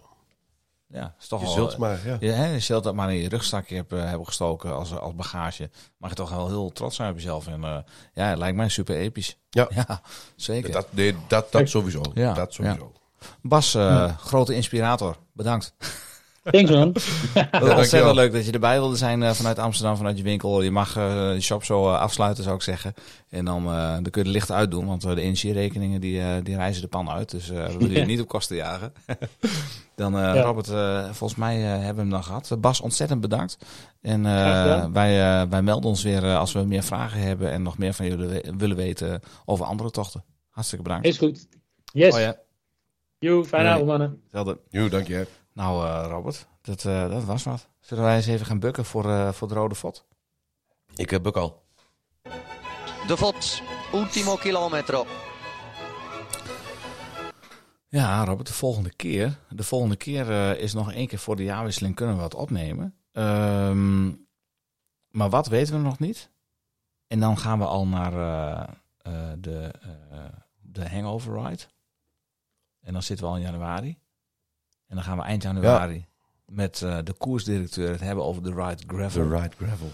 Ja, 0.89 1.15
is 1.19 1.27
toch 1.27 1.41
je 1.41 1.47
zult 1.47 1.73
eh, 1.73 1.79
maar, 1.79 1.99
ja. 2.05 2.17
Je, 2.19 2.59
zult 2.59 2.83
dat 2.83 2.93
maar 2.93 3.13
in 3.13 3.21
je 3.21 3.29
rugzakje 3.29 3.75
hebben, 3.75 4.07
hebben 4.07 4.27
gestoken 4.27 4.75
als, 4.75 4.97
als 4.97 5.15
bagage. 5.15 5.69
Mag 5.97 6.09
je 6.09 6.15
toch 6.15 6.29
wel 6.29 6.47
heel 6.47 6.71
trots 6.71 6.95
zijn 6.95 7.09
op 7.09 7.15
jezelf. 7.15 7.47
En 7.47 7.63
eh, 7.63 7.77
ja, 8.13 8.25
het 8.25 8.37
lijkt 8.37 8.57
mij 8.57 8.69
super 8.69 8.95
episch. 8.95 9.37
Ja. 9.49 9.67
Ja, 9.75 10.01
zeker. 10.35 10.71
Dat, 10.71 10.87
nee, 10.89 11.15
dat, 11.27 11.51
dat 11.51 11.69
sowieso. 11.69 12.01
Ja, 12.13 12.33
Dat 12.33 12.53
sowieso. 12.53 12.91
Bas, 13.41 13.75
eh, 13.75 14.17
grote 14.17 14.55
inspirator. 14.55 15.17
Bedankt. 15.33 15.73
Thanks 16.51 16.71
man. 16.71 16.87
Ontzettend 16.87 17.51
dankjewel. 17.65 18.13
leuk 18.13 18.31
dat 18.31 18.45
je 18.45 18.51
erbij 18.51 18.79
wilde 18.79 18.95
zijn 18.95 19.23
eh, 19.23 19.31
vanuit 19.31 19.59
Amsterdam, 19.59 19.95
vanuit 19.97 20.17
je 20.17 20.23
winkel. 20.23 20.61
Je 20.61 20.71
mag 20.71 20.95
eh 20.97 21.33
je 21.33 21.41
shop 21.41 21.63
zo 21.63 21.87
eh, 21.87 21.99
afsluiten, 21.99 22.43
zou 22.43 22.55
ik 22.55 22.61
zeggen. 22.61 22.93
En 23.29 23.45
dan, 23.45 23.65
eh, 23.65 23.93
dan 23.93 24.03
kun 24.03 24.21
je 24.21 24.27
de 24.27 24.33
licht 24.33 24.51
uitdoen, 24.51 24.85
want 24.85 25.01
de 25.01 25.21
energierekeningen 25.21 26.01
die, 26.01 26.21
eh, 26.21 26.27
die 26.43 26.55
reizen 26.55 26.81
de 26.81 26.87
pan 26.87 27.09
uit. 27.09 27.31
Dus 27.31 27.49
eh, 27.49 27.65
we 27.65 27.77
willen 27.77 27.91
je 27.93 27.99
Ja. 27.99 28.05
niet 28.05 28.21
op 28.21 28.27
kosten 28.27 28.55
jagen. 28.55 28.93
dan, 29.95 30.15
eh, 30.17 30.21
Ja. 30.35 30.41
Robert, 30.41 30.69
eh, 30.69 31.03
volgens 31.11 31.39
mij 31.39 31.55
eh, 31.63 31.69
hebben 31.69 31.95
we 31.95 32.01
hem 32.01 32.09
dan 32.09 32.23
gehad. 32.23 32.51
Eh, 32.51 32.57
Bas, 32.57 32.81
ontzettend 32.81 33.21
bedankt. 33.21 33.57
En 34.01 34.25
eh, 34.25 34.85
wij, 34.91 35.41
eh, 35.41 35.49
wij 35.49 35.61
melden 35.61 35.89
ons 35.89 36.03
weer 36.03 36.35
als 36.35 36.51
we 36.53 36.63
meer 36.63 36.83
vragen 36.83 37.19
hebben 37.21 37.51
en 37.51 37.61
nog 37.61 37.77
meer 37.77 37.93
van 37.93 38.05
jullie 38.05 38.27
we- 38.27 38.53
willen 38.57 38.75
weten 38.77 39.21
over 39.45 39.65
andere 39.65 39.91
tochten. 39.91 40.23
Hartstikke 40.49 40.83
bedankt. 40.83 41.05
Is 41.07 41.17
goed. 41.17 41.47
Yes. 41.93 42.13
Oh 42.13 42.19
ja, 42.19 42.35
Joe, 43.19 43.45
fijne 43.45 43.69
avond 43.69 43.85
mannen. 43.87 44.19
hetzelfde. 44.23 44.57
Jo, 44.69 44.89
dank 44.89 45.07
je. 45.07 45.27
Nou, 45.57 45.87
eh, 45.87 46.05
Robert, 46.09 46.47
dat, 46.61 46.85
eh, 46.85 47.09
dat 47.09 47.23
was 47.23 47.43
wat. 47.43 47.67
Zullen 47.79 48.03
wij 48.03 48.15
eens 48.15 48.27
even 48.27 48.45
gaan 48.45 48.59
bukken 48.59 48.85
voor, 48.85 49.09
eh, 49.09 49.31
voor 49.31 49.47
de 49.47 49.53
rode 49.53 49.75
fot? 49.75 50.05
Ik 50.95 51.09
heb 51.09 51.27
ook 51.27 51.37
al. 51.37 51.63
De 53.07 53.17
Vot, 53.17 53.61
ultimo 53.93 54.35
kilometro. 54.35 55.05
Ja, 57.87 58.25
Robert, 58.25 58.47
de 58.47 58.53
volgende 58.53 58.93
keer. 58.95 59.39
De 59.49 59.63
volgende 59.63 59.95
keer 59.95 60.31
eh, 60.31 60.61
is 60.61 60.73
nog 60.73 60.91
één 60.91 61.07
keer 61.07 61.19
voor 61.19 61.35
de 61.35 61.43
jaarwisseling 61.43 61.95
kunnen 61.95 62.15
we 62.15 62.21
wat 62.21 62.35
opnemen. 62.35 62.95
Ehm, 63.11 64.07
maar 65.09 65.29
wat 65.29 65.47
weten 65.47 65.73
we 65.73 65.79
nog 65.79 65.99
niet. 65.99 66.29
En 67.07 67.19
dan 67.19 67.37
gaan 67.37 67.59
we 67.59 67.65
al 67.65 67.87
naar 67.87 68.13
eh, 68.13 68.73
eh, 68.97 69.37
de, 69.37 69.71
eh, 70.11 70.19
de 70.61 70.89
Hangover 70.89 71.43
Ride. 71.43 71.63
En 72.79 72.93
dan 72.93 73.03
zitten 73.03 73.25
we 73.25 73.31
al 73.31 73.37
in 73.37 73.45
januari. 73.45 73.97
En 74.87 74.95
dan 74.95 75.03
gaan 75.03 75.17
we 75.17 75.23
eind 75.23 75.43
januari 75.43 76.05
met 76.45 76.81
eh, 76.81 76.97
de 77.03 77.13
koersdirecteur 77.13 77.91
het 77.91 77.99
hebben 78.01 78.23
over 78.25 78.43
de 78.43 78.53
Ride 78.53 78.83
Gravel. 78.87 79.29
The 79.29 79.35
Ride 79.35 79.55
Gravel. 79.57 79.91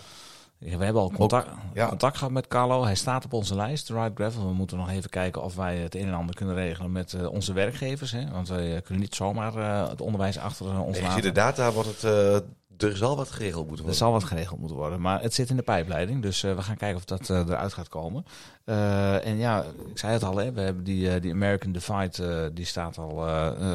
Ja, 0.57 0.77
we 0.77 0.83
hebben 0.83 1.01
al 1.01 1.11
contact, 1.11 1.49
ja. 1.73 1.87
contact 1.87 2.17
gehad 2.17 2.33
met 2.33 2.47
Carlo. 2.47 2.83
Hij 2.83 2.95
staat 2.95 3.25
op 3.25 3.33
onze 3.33 3.55
lijst, 3.55 3.87
de 3.87 3.93
Ride 3.93 4.11
Gravel. 4.15 4.47
We 4.47 4.53
moeten 4.53 4.77
nog 4.77 4.89
even 4.89 5.09
kijken 5.09 5.43
of 5.43 5.55
wij 5.55 5.77
het 5.77 5.95
een 5.95 6.07
en 6.07 6.13
ander 6.13 6.35
kunnen 6.35 6.55
regelen 6.55 6.91
met 6.91 7.13
eh, 7.13 7.31
onze 7.31 7.53
werkgevers. 7.53 8.11
Hè? 8.11 8.31
Want 8.31 8.47
wij 8.47 8.81
kunnen 8.81 9.03
niet 9.03 9.15
zomaar 9.15 9.55
eh, 9.55 9.89
het 9.89 10.01
onderwijs 10.01 10.37
achter 10.37 10.65
eh, 10.65 10.85
ons 10.85 10.97
En 10.97 11.01
je 11.01 11.07
laten. 11.07 11.23
ziet 11.23 11.33
de 11.33 11.39
data, 11.39 11.71
wordt 11.71 11.89
het, 11.89 12.03
eh, 12.03 12.37
er 12.77 12.97
zal 12.97 13.15
wat 13.15 13.31
geregeld 13.31 13.55
moeten 13.67 13.75
Er 13.75 13.81
worden. 13.81 13.95
zal 13.95 14.11
wat 14.11 14.23
geregeld 14.23 14.59
moeten 14.59 14.77
worden. 14.77 15.01
Maar 15.01 15.21
het 15.21 15.33
zit 15.33 15.49
in 15.49 15.55
de 15.55 15.61
pijpleiding. 15.61 16.21
Dus 16.21 16.43
eh, 16.43 16.55
we 16.55 16.61
gaan 16.61 16.75
kijken 16.77 16.97
of 16.97 17.05
dat 17.05 17.29
eh, 17.29 17.37
eruit 17.37 17.73
gaat 17.73 17.87
komen. 17.89 18.25
Eh, 18.65 19.25
en 19.25 19.37
ja, 19.37 19.63
ik 19.89 19.97
zei 19.97 20.13
het 20.13 20.23
al. 20.23 20.37
Hè, 20.37 20.51
we 20.51 20.61
hebben 20.61 20.83
die, 20.83 21.09
eh, 21.13 21.21
die 21.21 21.31
American 21.31 21.71
Divide. 21.71 22.43
eh, 22.43 22.49
die 22.55 22.65
staat 22.65 22.97
al 22.97 23.15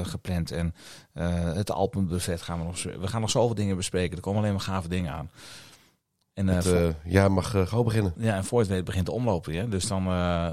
gepland. 0.04 0.50
En 0.50 0.74
eh, 1.12 1.52
het 1.52 1.70
Alpenbuffet 1.70 2.42
gaan 2.42 2.58
we 2.58 2.64
nog... 2.64 2.82
We 2.82 3.06
gaan 3.06 3.20
nog 3.20 3.30
zoveel 3.30 3.54
dingen 3.54 3.76
bespreken. 3.76 4.16
Er 4.16 4.22
komen 4.22 4.40
alleen 4.40 4.52
maar 4.52 4.60
gave 4.60 4.88
dingen 4.88 5.12
aan. 5.12 5.30
En, 6.34 6.46
Het 6.48 6.66
voor- 6.66 6.94
jaar 7.04 7.32
mag 7.32 7.50
gauw 7.68 7.82
beginnen. 7.82 8.12
ja, 8.16 8.34
en 8.36 8.44
voor 8.44 8.58
het 8.58 8.68
weet 8.68 8.84
begint 8.84 9.06
de 9.06 9.12
omloop 9.12 9.46
weer. 9.46 9.70
Dus 9.70 9.86
dan, 9.88 10.06
eh, 10.06 10.50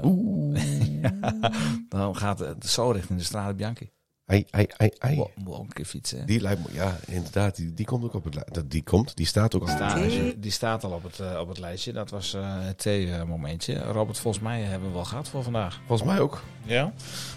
ja, 1.02 1.12
dan 1.88 2.16
gaat 2.16 2.38
het 2.38 2.66
zo 2.66 2.90
richting 2.90 3.18
de 3.18 3.24
Strade 3.24 3.54
Bianchi. 3.54 3.90
Ai, 4.28 4.46
ai, 4.50 4.66
ai, 4.76 4.90
ai. 4.98 5.16
Wow, 5.16 5.28
moet 5.34 5.54
ook 5.54 5.60
een 5.64 5.72
keer 5.72 5.84
fietsen. 5.84 6.26
Die 6.26 6.40
lijkt 6.40 6.60
me, 6.66 6.74
ja, 6.74 6.96
inderdaad, 7.06 7.56
die, 7.56 7.74
die 7.74 7.86
komt 7.86 8.04
ook 8.04 8.14
op 8.14 8.24
het 8.24 8.34
lijstje. 8.34 8.66
Die 8.66 8.82
komt, 8.82 9.16
die 9.16 9.26
staat 9.26 9.54
ook 9.54 9.62
op 9.62 9.68
het 9.68 9.78
lijstje. 9.78 10.38
die 10.38 10.50
staat 10.50 10.84
al 10.84 10.90
op 10.90 11.02
het, 11.02 11.20
eh, 11.20 11.40
op 11.40 11.48
het 11.48 11.58
lijstje. 11.58 11.92
Dat 11.92 12.10
was 12.10 12.34
eh, 12.34 12.42
het 12.44 12.78
thee-momentje. 12.78 13.78
Robert, 13.78 14.18
volgens 14.18 14.42
mij 14.44 14.60
hebben 14.62 14.88
we 14.88 14.94
wel 14.94 15.04
gehad 15.04 15.28
voor 15.28 15.42
vandaag. 15.42 15.80
Volgens 15.86 16.08
mij 16.08 16.20
ook. 16.20 16.42
Ja. 16.62 16.92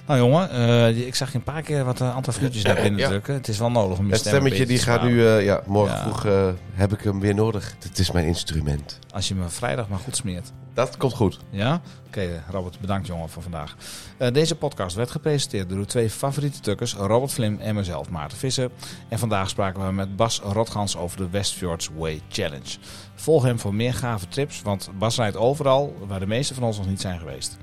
Nou 0.07 0.19
jongen, 0.19 0.49
eh, 0.49 1.07
ik 1.07 1.15
zag 1.15 1.31
je 1.31 1.37
een 1.37 1.43
paar 1.43 1.61
keer 1.61 1.83
wat 1.85 2.01
uh, 2.01 2.15
antifluutjes 2.15 2.63
naar 2.63 2.75
binnen 2.81 2.99
Ja. 2.99 3.07
drukken. 3.07 3.33
Het 3.33 3.47
is 3.47 3.57
wel 3.57 3.71
nodig 3.71 3.97
om 3.97 4.05
je 4.05 4.11
Het 4.11 4.19
stem 4.19 4.33
een 4.33 4.39
stemmetje 4.39 4.65
die 4.65 4.77
gaat 4.77 5.03
nu, 5.03 5.25
eh, 5.25 5.43
ja, 5.43 5.61
morgen 5.65 5.95
Ja. 5.95 6.01
vroeg 6.03 6.25
eh, 6.25 6.49
heb 6.73 6.93
ik 6.93 7.01
hem 7.01 7.19
weer 7.19 7.35
nodig. 7.35 7.75
Het 7.79 7.99
is 7.99 8.11
mijn 8.11 8.25
instrument. 8.25 8.99
Als 9.13 9.27
je 9.27 9.35
me 9.35 9.49
vrijdag 9.49 9.87
maar 9.89 9.99
goed 9.99 10.15
smeert. 10.15 10.51
Dat 10.73 10.97
komt 10.97 11.13
goed. 11.13 11.39
Ja? 11.49 11.81
Oké, 12.09 12.43
Robert, 12.51 12.79
bedankt 12.79 13.07
jongen 13.07 13.29
voor 13.29 13.41
vandaag. 13.41 13.75
Eh, 14.17 14.31
deze 14.31 14.55
podcast 14.55 14.95
werd 14.95 15.11
gepresenteerd 15.11 15.69
door 15.69 15.85
twee 15.85 16.09
favoriete 16.09 16.59
tukkers, 16.59 16.93
Robert 16.93 17.31
Vlim 17.31 17.59
en 17.59 17.75
mezelf, 17.75 18.09
Maarten 18.09 18.37
Visser. 18.37 18.71
En 19.07 19.19
vandaag 19.19 19.49
spraken 19.49 19.85
we 19.85 19.91
met 19.91 20.15
Bas 20.15 20.39
Rotgans 20.39 20.97
over 20.97 21.17
de 21.17 21.29
Westfjords 21.29 21.89
Way 21.97 22.21
Challenge. 22.29 22.77
Volg 23.15 23.43
hem 23.43 23.59
voor 23.59 23.73
meer 23.73 23.93
gave 23.93 24.27
trips, 24.27 24.61
want 24.61 24.89
Bas 24.97 25.15
rijdt 25.15 25.37
overal 25.37 25.95
waar 26.07 26.19
de 26.19 26.27
meeste 26.27 26.53
van 26.53 26.63
ons 26.63 26.77
nog 26.77 26.87
niet 26.87 27.01
zijn 27.01 27.19
geweest. 27.19 27.57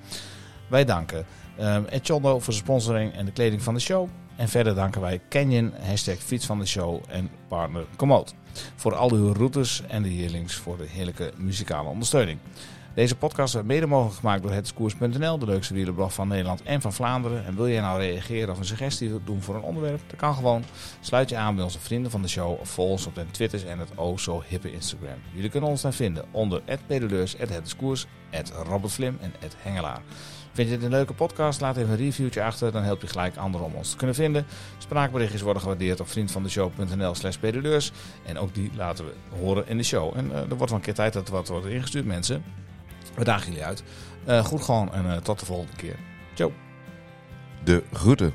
Wij 0.69 0.85
danken 0.85 1.27
Etchondo 1.89 2.39
voor 2.39 2.53
de 2.53 2.59
sponsoring 2.59 3.13
en 3.13 3.25
de 3.25 3.33
kleding 3.33 3.63
van 3.63 3.75
de 3.75 3.81
show. 3.81 4.09
En 4.37 4.49
verder 4.49 4.75
danken 4.75 5.01
wij 5.01 5.21
Canyon, 5.29 5.73
hashtag 5.81 6.19
fiets 6.19 6.47
van 6.47 6.59
de 6.59 6.67
show 6.67 7.03
en 7.09 7.31
partner 7.49 7.85
Komoot. 7.97 8.35
Voor 8.77 8.95
al 8.95 9.11
uw 9.11 9.33
routes 9.33 9.83
en 9.89 10.03
de 10.03 10.09
heerlings 10.09 10.55
voor 10.55 10.77
de 10.77 10.87
heerlijke 10.89 11.33
muzikale 11.37 11.89
ondersteuning. 11.89 12.39
Deze 12.97 13.17
podcast 13.17 13.55
werd 13.55 13.67
mede 13.67 13.87
mogelijk 13.87 14.17
gemaakt 14.17 14.43
door 14.43 14.53
hetskoers.nl, 14.53 15.39
de 15.39 15.47
leukste 15.47 15.75
wielerblog 15.75 16.13
van 16.13 16.29
Nederland 16.29 16.63
en 16.63 16.81
van 16.81 16.93
Vlaanderen. 16.93 17.45
En 17.45 17.57
wil 17.57 17.69
jij 17.69 17.81
nou 17.81 18.01
reageren 18.01 18.51
of 18.51 18.59
een 18.59 18.65
suggestie 18.65 19.25
doen 19.25 19.43
voor 19.43 19.55
een 19.55 19.63
onderwerp? 19.63 20.01
Dat 20.07 20.19
kan 20.19 20.35
gewoon. 20.35 20.65
Sluit 21.01 21.29
je 21.29 21.37
aan 21.37 21.55
bij 21.55 21.65
onze 21.65 21.79
vrienden 21.79 22.11
van 22.11 22.23
de 22.23 22.29
show 22.29 22.61
of 22.61 22.79
op 22.79 23.15
de 23.15 23.31
Twitters 23.31 23.65
en 23.65 23.79
het 23.79 23.89
oh 23.95 24.19
zo 24.19 24.43
hippe 24.49 24.73
Instagram. 24.73 25.19
Jullie 25.33 25.51
kunnen 25.51 25.71
ons 25.71 25.83
dan 25.83 25.93
vinden 25.93 26.25
onder 26.31 26.63
@pedaleurs, 26.87 27.37
@hetskoers, 27.39 28.07
@robertvlim 28.69 29.19
en 29.21 29.33
@hengelaar. 29.63 30.01
Vind 30.53 30.69
je 30.69 30.75
dit 30.75 30.85
een 30.85 30.91
leuke 30.91 31.15
podcast? 31.15 31.61
Laat 31.61 31.77
even 31.77 31.91
een 31.91 31.97
reviewtje 31.97 32.43
achter, 32.43 32.73
dan 32.73 32.83
help 32.83 33.03
je 33.03 33.09
gelijk 33.09 33.37
anderen 33.37 33.67
om 33.67 33.75
ons 33.75 33.91
te 33.91 33.97
kunnen 33.97 34.17
vinden. 34.17 34.47
Spraakberichtjes 34.79 35.43
worden 35.43 35.63
gewaardeerd 35.63 36.01
op 36.01 36.09
vriendvandeshow.nl 36.09 37.15
slash. 37.15 37.37
En 38.25 38.39
ook 38.39 38.55
die 38.55 38.71
laten 38.77 39.05
we 39.05 39.13
horen 39.41 39.69
in 39.69 39.77
de 39.77 39.83
show. 39.83 40.17
En 40.17 40.27
uh, 40.27 40.37
er 40.37 40.49
wordt 40.49 40.69
wel 40.71 40.79
een 40.79 40.81
keer 40.81 40.95
tijd 40.95 41.13
dat 41.13 41.29
er 41.29 41.35
wat 41.35 41.49
wordt 41.49 41.67
ingestuurd, 41.67 42.05
mensen. 42.05 42.45
We 43.17 43.25
dagen 43.25 43.47
jullie 43.47 43.65
uit. 43.65 43.83
Uh, 44.29 44.45
goed 44.45 44.63
gewoon 44.63 44.93
en 44.93 45.05
uh, 45.05 45.17
tot 45.17 45.41
de 45.41 45.47
volgende 45.47 45.77
keer. 45.77 45.97
Ciao. 46.35 46.53
De 47.65 47.83
groeten. 47.93 48.35